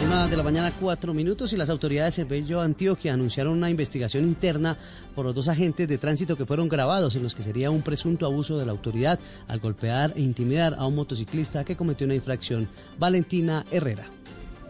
Una 0.03 0.27
de 0.27 0.35
la 0.35 0.43
mañana, 0.43 0.73
cuatro 0.79 1.13
minutos, 1.13 1.53
y 1.53 1.57
las 1.57 1.69
autoridades 1.69 2.17
de 2.17 2.25
Bello 2.25 2.59
Antioquia 2.59 3.13
anunciaron 3.13 3.53
una 3.53 3.69
investigación 3.69 4.25
interna 4.25 4.77
por 5.15 5.25
los 5.25 5.33
dos 5.33 5.47
agentes 5.47 5.87
de 5.87 5.97
tránsito 5.97 6.35
que 6.35 6.45
fueron 6.45 6.67
grabados 6.67 7.15
en 7.15 7.23
los 7.23 7.33
que 7.33 7.43
sería 7.43 7.71
un 7.71 7.81
presunto 7.81 8.25
abuso 8.25 8.57
de 8.57 8.65
la 8.65 8.73
autoridad 8.73 9.19
al 9.47 9.59
golpear 9.59 10.13
e 10.15 10.21
intimidar 10.21 10.75
a 10.77 10.85
un 10.85 10.95
motociclista 10.95 11.63
que 11.63 11.77
cometió 11.77 12.05
una 12.05 12.15
infracción. 12.15 12.67
Valentina 12.99 13.63
Herrera. 13.71 14.05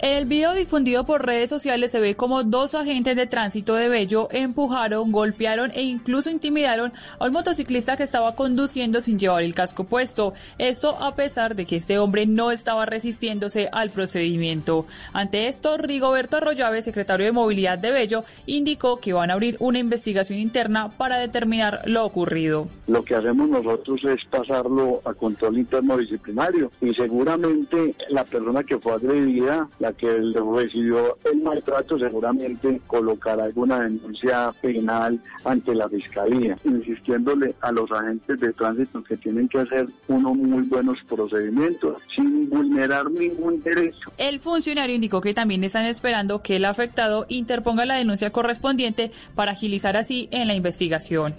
El 0.05 0.27
video 0.27 0.53
difundido 0.53 1.03
por 1.03 1.25
redes 1.25 1.49
sociales 1.49 1.89
se 1.89 1.99
ve 1.99 2.13
como 2.13 2.43
dos 2.43 2.75
agentes 2.75 3.15
de 3.15 3.25
tránsito 3.25 3.73
de 3.73 3.89
Bello 3.89 4.27
empujaron, 4.29 5.11
golpearon 5.11 5.71
e 5.73 5.81
incluso 5.81 6.29
intimidaron 6.29 6.93
a 7.17 7.25
un 7.25 7.33
motociclista 7.33 7.97
que 7.97 8.03
estaba 8.03 8.35
conduciendo 8.35 9.01
sin 9.01 9.17
llevar 9.17 9.41
el 9.41 9.55
casco 9.55 9.85
puesto. 9.85 10.33
Esto 10.59 10.95
a 11.03 11.15
pesar 11.15 11.55
de 11.55 11.65
que 11.65 11.77
este 11.77 11.97
hombre 11.97 12.27
no 12.27 12.51
estaba 12.51 12.85
resistiéndose 12.85 13.67
al 13.71 13.89
procedimiento. 13.89 14.85
Ante 15.11 15.47
esto, 15.47 15.75
Rigoberto 15.75 16.37
Arroyave, 16.37 16.83
secretario 16.83 17.25
de 17.25 17.31
Movilidad 17.31 17.79
de 17.79 17.89
Bello, 17.89 18.25
indicó 18.45 18.97
que 18.97 19.13
van 19.13 19.31
a 19.31 19.33
abrir 19.33 19.57
una 19.59 19.79
investigación 19.79 20.37
interna 20.37 20.89
para 20.95 21.17
determinar 21.17 21.81
lo 21.85 22.05
ocurrido. 22.05 22.67
Lo 22.85 23.03
que 23.03 23.15
hacemos 23.15 23.49
nosotros 23.49 23.99
es 24.03 24.23
pasarlo 24.29 25.01
a 25.03 25.15
control 25.15 25.57
interno 25.57 25.97
disciplinario 25.97 26.71
y 26.79 26.93
seguramente 26.93 27.95
la 28.09 28.23
persona 28.23 28.63
que 28.63 28.77
fue 28.77 28.93
agredida 28.93 29.67
la 29.79 29.94
que 29.97 30.07
recibió 30.55 31.17
el 31.25 31.41
maltrato 31.41 31.97
seguramente 31.97 32.81
colocará 32.87 33.45
alguna 33.45 33.81
denuncia 33.81 34.51
penal 34.61 35.19
ante 35.43 35.75
la 35.75 35.89
fiscalía, 35.89 36.57
insistiéndole 36.63 37.55
a 37.61 37.71
los 37.71 37.91
agentes 37.91 38.39
de 38.39 38.53
tránsito 38.53 39.03
que 39.03 39.17
tienen 39.17 39.47
que 39.47 39.59
hacer 39.59 39.87
unos 40.07 40.35
muy 40.35 40.63
buenos 40.63 40.97
procedimientos 41.07 42.01
sin 42.15 42.49
vulnerar 42.49 43.09
ningún 43.11 43.61
derecho. 43.61 44.11
El 44.17 44.39
funcionario 44.39 44.95
indicó 44.95 45.21
que 45.21 45.33
también 45.33 45.63
están 45.63 45.85
esperando 45.85 46.41
que 46.41 46.57
el 46.57 46.65
afectado 46.65 47.25
interponga 47.29 47.85
la 47.85 47.95
denuncia 47.95 48.31
correspondiente 48.31 49.11
para 49.35 49.51
agilizar 49.51 49.97
así 49.97 50.27
en 50.31 50.47
la 50.47 50.55
investigación. 50.55 51.33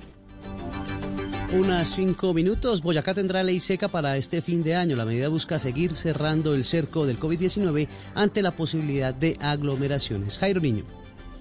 Unas 1.57 1.89
cinco 1.89 2.35
minutos. 2.35 2.83
Boyacá 2.83 3.15
tendrá 3.15 3.43
ley 3.43 3.60
seca 3.60 3.89
para 3.89 4.18
este 4.18 4.43
fin 4.43 4.62
de 4.62 4.75
año. 4.75 4.94
La 4.94 5.07
medida 5.07 5.28
busca 5.28 5.59
seguir 5.59 5.94
cerrando 5.94 6.55
el 6.55 6.65
cerco 6.65 7.07
del 7.07 7.18
COVID-19 7.18 7.89
ante 8.15 8.43
la 8.43 8.51
posibilidad 8.51 9.15
de 9.15 9.39
aglomeraciones. 9.41 10.36
Jairo 10.36 10.60
Niño. 10.60 10.85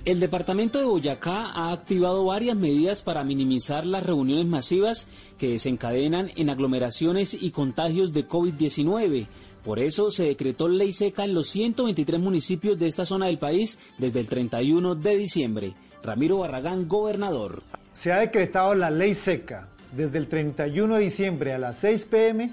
El 0.06 0.22
departamento 0.22 0.80
de 0.80 0.85
Boyacá 0.85 1.52
ha 1.52 1.74
activado 1.74 2.24
varias 2.24 2.56
medidas 2.56 3.02
para 3.02 3.26
minimizar 3.26 3.85
las 3.85 4.03
reuniones 4.03 4.45
masivas 4.45 5.08
que 5.38 5.50
desencadenan 5.50 6.32
en 6.38 6.50
aglomeraciones 6.50 7.34
y 7.34 7.52
contagios 7.52 8.14
de 8.14 8.26
COVID-19. 8.26 9.27
Por 9.66 9.80
eso 9.80 10.11
se 10.11 10.24
decretó 10.24 10.69
ley 10.69 10.94
seca 10.94 11.26
en 11.26 11.34
los 11.34 11.50
123 11.50 12.22
municipios 12.22 12.80
de 12.80 12.88
esta 12.88 13.06
zona 13.06 13.26
del 13.26 13.38
país 13.38 13.80
desde 13.98 14.22
el 14.22 14.30
31 14.30 14.95
de 14.95 15.18
diciembre. 15.18 15.74
Ramiro 16.02 16.38
Barragán, 16.38 16.88
gobernador. 16.88 17.64
Se 17.94 18.14
ha 18.14 18.19
decretado 18.19 18.76
la 18.76 18.90
ley 18.90 19.14
seca 19.14 19.75
desde 19.96 20.18
el 20.18 20.28
31 20.28 20.96
de 20.96 21.04
diciembre 21.04 21.54
a 21.54 21.58
las 21.58 21.78
6 21.80 22.06
pm 22.06 22.52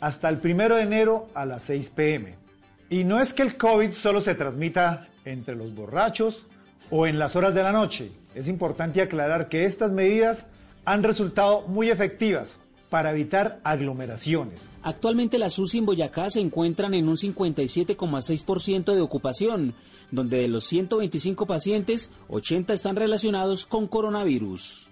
hasta 0.00 0.28
el 0.28 0.40
1 0.42 0.76
de 0.76 0.82
enero 0.82 1.28
a 1.34 1.46
las 1.46 1.62
6 1.64 1.90
pm. 1.90 2.34
Y 2.90 3.04
no 3.04 3.20
es 3.20 3.32
que 3.32 3.42
el 3.42 3.56
COVID 3.56 3.92
solo 3.92 4.20
se 4.20 4.34
transmita 4.34 5.06
entre 5.24 5.54
los 5.54 5.74
borrachos 5.74 6.44
o 6.90 7.06
en 7.06 7.18
las 7.18 7.36
horas 7.36 7.54
de 7.54 7.62
la 7.62 7.72
noche. 7.72 8.10
Es 8.34 8.48
importante 8.48 9.00
aclarar 9.00 9.48
que 9.48 9.64
estas 9.64 9.92
medidas 9.92 10.46
han 10.84 11.02
resultado 11.02 11.62
muy 11.68 11.90
efectivas 11.90 12.58
para 12.90 13.12
evitar 13.12 13.60
aglomeraciones. 13.64 14.60
Actualmente 14.82 15.38
las 15.38 15.58
UCI 15.58 15.78
en 15.78 15.86
Boyacá 15.86 16.28
se 16.28 16.40
encuentran 16.40 16.92
en 16.92 17.08
un 17.08 17.16
57,6% 17.16 18.94
de 18.94 19.00
ocupación, 19.00 19.74
donde 20.10 20.40
de 20.40 20.48
los 20.48 20.64
125 20.64 21.46
pacientes, 21.46 22.10
80 22.28 22.74
están 22.74 22.96
relacionados 22.96 23.64
con 23.64 23.86
coronavirus. 23.86 24.91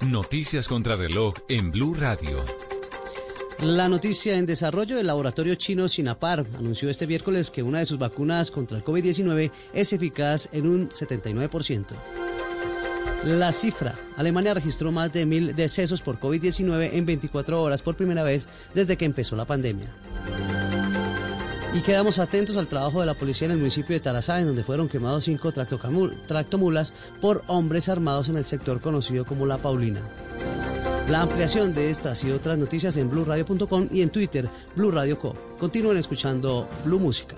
Noticias 0.00 0.66
contra 0.66 0.96
reloj 0.96 1.34
en 1.48 1.70
Blue 1.70 1.94
Radio. 1.94 2.44
La 3.60 3.88
noticia 3.88 4.38
en 4.38 4.46
desarrollo 4.46 4.96
del 4.96 5.06
laboratorio 5.06 5.54
chino 5.56 5.88
Sinapar 5.88 6.46
anunció 6.58 6.88
este 6.88 7.06
miércoles 7.06 7.50
que 7.50 7.62
una 7.62 7.80
de 7.80 7.86
sus 7.86 7.98
vacunas 7.98 8.50
contra 8.50 8.78
el 8.78 8.84
COVID-19 8.84 9.50
es 9.74 9.92
eficaz 9.92 10.48
en 10.52 10.66
un 10.66 10.88
79%. 10.88 11.84
La 13.24 13.52
cifra, 13.52 13.94
Alemania 14.16 14.54
registró 14.54 14.90
más 14.92 15.12
de 15.12 15.26
mil 15.26 15.54
decesos 15.54 16.00
por 16.00 16.18
COVID-19 16.18 16.90
en 16.94 17.04
24 17.04 17.62
horas 17.62 17.82
por 17.82 17.96
primera 17.96 18.22
vez 18.22 18.48
desde 18.72 18.96
que 18.96 19.04
empezó 19.04 19.36
la 19.36 19.44
pandemia. 19.44 19.90
Y 21.72 21.82
quedamos 21.82 22.18
atentos 22.18 22.56
al 22.56 22.66
trabajo 22.66 23.00
de 23.00 23.06
la 23.06 23.14
policía 23.14 23.46
en 23.46 23.52
el 23.52 23.58
municipio 23.58 23.94
de 23.94 24.00
Tarazá, 24.00 24.40
en 24.40 24.46
donde 24.46 24.64
fueron 24.64 24.88
quemados 24.88 25.24
cinco 25.24 25.52
tractomulas 25.52 26.92
por 27.20 27.44
hombres 27.46 27.88
armados 27.88 28.28
en 28.28 28.36
el 28.36 28.46
sector 28.46 28.80
conocido 28.80 29.24
como 29.24 29.46
La 29.46 29.58
Paulina. 29.58 30.00
La 31.08 31.22
ampliación 31.22 31.72
de 31.72 31.90
estas 31.90 32.24
y 32.24 32.32
otras 32.32 32.58
noticias 32.58 32.96
en 32.96 33.08
blurradio.com 33.08 33.88
y 33.92 34.02
en 34.02 34.10
Twitter, 34.10 34.48
Blue 34.74 34.90
Radio 34.90 35.18
Co. 35.18 35.34
Continúen 35.58 35.96
escuchando 35.96 36.68
Blue 36.84 36.98
Música. 36.98 37.36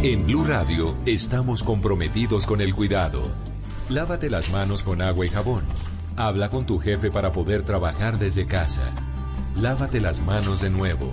En 0.00 0.26
Blue 0.26 0.44
Radio 0.44 0.94
estamos 1.04 1.62
comprometidos 1.64 2.46
con 2.46 2.60
el 2.60 2.74
cuidado. 2.74 3.22
Lávate 3.88 4.30
las 4.30 4.50
manos 4.50 4.84
con 4.84 5.02
agua 5.02 5.26
y 5.26 5.28
jabón. 5.28 5.64
Habla 6.16 6.50
con 6.50 6.66
tu 6.66 6.78
jefe 6.78 7.10
para 7.10 7.32
poder 7.32 7.64
trabajar 7.64 8.18
desde 8.18 8.46
casa. 8.46 8.92
Lávate 9.60 10.00
las 10.00 10.20
manos 10.20 10.60
de 10.60 10.70
nuevo. 10.70 11.12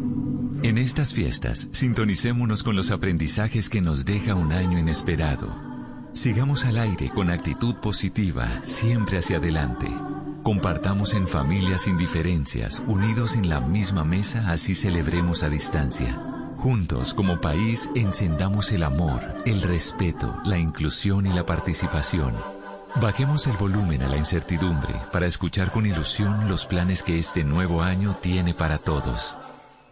En 0.63 0.77
estas 0.77 1.11
fiestas, 1.11 1.67
sintonicémonos 1.71 2.61
con 2.61 2.75
los 2.75 2.91
aprendizajes 2.91 3.67
que 3.67 3.81
nos 3.81 4.05
deja 4.05 4.35
un 4.35 4.51
año 4.51 4.77
inesperado. 4.77 5.51
Sigamos 6.13 6.65
al 6.65 6.77
aire 6.77 7.09
con 7.09 7.31
actitud 7.31 7.73
positiva, 7.75 8.47
siempre 8.63 9.17
hacia 9.17 9.37
adelante. 9.37 9.87
Compartamos 10.43 11.15
en 11.15 11.27
familias 11.27 11.81
sin 11.81 11.97
diferencias, 11.97 12.83
unidos 12.85 13.35
en 13.35 13.49
la 13.49 13.59
misma 13.59 14.05
mesa, 14.05 14.51
así 14.51 14.75
celebremos 14.75 15.41
a 15.41 15.49
distancia. 15.49 16.21
Juntos, 16.57 17.15
como 17.15 17.41
país, 17.41 17.89
encendamos 17.95 18.71
el 18.71 18.83
amor, 18.83 19.19
el 19.47 19.63
respeto, 19.63 20.39
la 20.45 20.59
inclusión 20.59 21.25
y 21.25 21.33
la 21.33 21.43
participación. 21.43 22.35
Bajemos 23.01 23.47
el 23.47 23.57
volumen 23.57 24.03
a 24.03 24.09
la 24.09 24.17
incertidumbre 24.17 24.93
para 25.11 25.25
escuchar 25.25 25.71
con 25.71 25.87
ilusión 25.87 26.47
los 26.47 26.67
planes 26.67 27.01
que 27.01 27.17
este 27.17 27.43
nuevo 27.43 27.81
año 27.81 28.15
tiene 28.21 28.53
para 28.53 28.77
todos. 28.77 29.37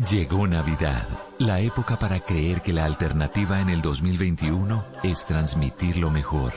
Llegó 0.07 0.47
Navidad, 0.47 1.09
la 1.39 1.59
época 1.59 1.99
para 1.99 2.21
creer 2.21 2.61
que 2.61 2.71
la 2.71 2.85
alternativa 2.85 3.59
en 3.59 3.69
el 3.69 3.81
2021 3.81 4.85
es 5.03 5.25
transmitir 5.25 5.97
lo 5.97 6.09
mejor. 6.09 6.53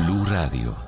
Blue 0.00 0.24
Radio. 0.24 0.87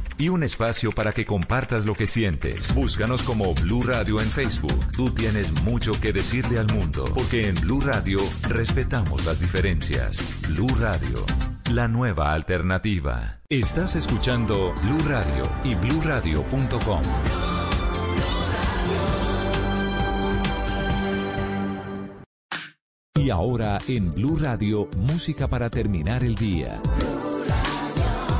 Y 0.21 0.29
un 0.29 0.43
espacio 0.43 0.91
para 0.91 1.13
que 1.13 1.25
compartas 1.25 1.83
lo 1.87 1.95
que 1.95 2.05
sientes. 2.05 2.75
Búscanos 2.75 3.23
como 3.23 3.55
Blue 3.55 3.81
Radio 3.81 4.21
en 4.21 4.29
Facebook. 4.29 4.91
Tú 4.91 5.09
tienes 5.09 5.51
mucho 5.63 5.93
que 5.99 6.13
decirle 6.13 6.59
al 6.59 6.71
mundo, 6.71 7.05
porque 7.15 7.47
en 7.47 7.55
Blue 7.55 7.81
Radio 7.81 8.19
respetamos 8.47 9.25
las 9.25 9.39
diferencias. 9.39 10.21
Blue 10.47 10.67
Radio, 10.79 11.25
la 11.71 11.87
nueva 11.87 12.33
alternativa. 12.33 13.39
Estás 13.49 13.95
escuchando 13.95 14.75
Blue 14.83 15.01
Radio 15.09 15.49
y 15.63 15.73
bluradio.com. 15.73 17.01
Y 23.15 23.31
ahora 23.31 23.79
en 23.87 24.11
Blue 24.11 24.37
Radio, 24.39 24.87
música 24.97 25.47
para 25.47 25.71
terminar 25.71 26.23
el 26.23 26.35
día. 26.35 26.79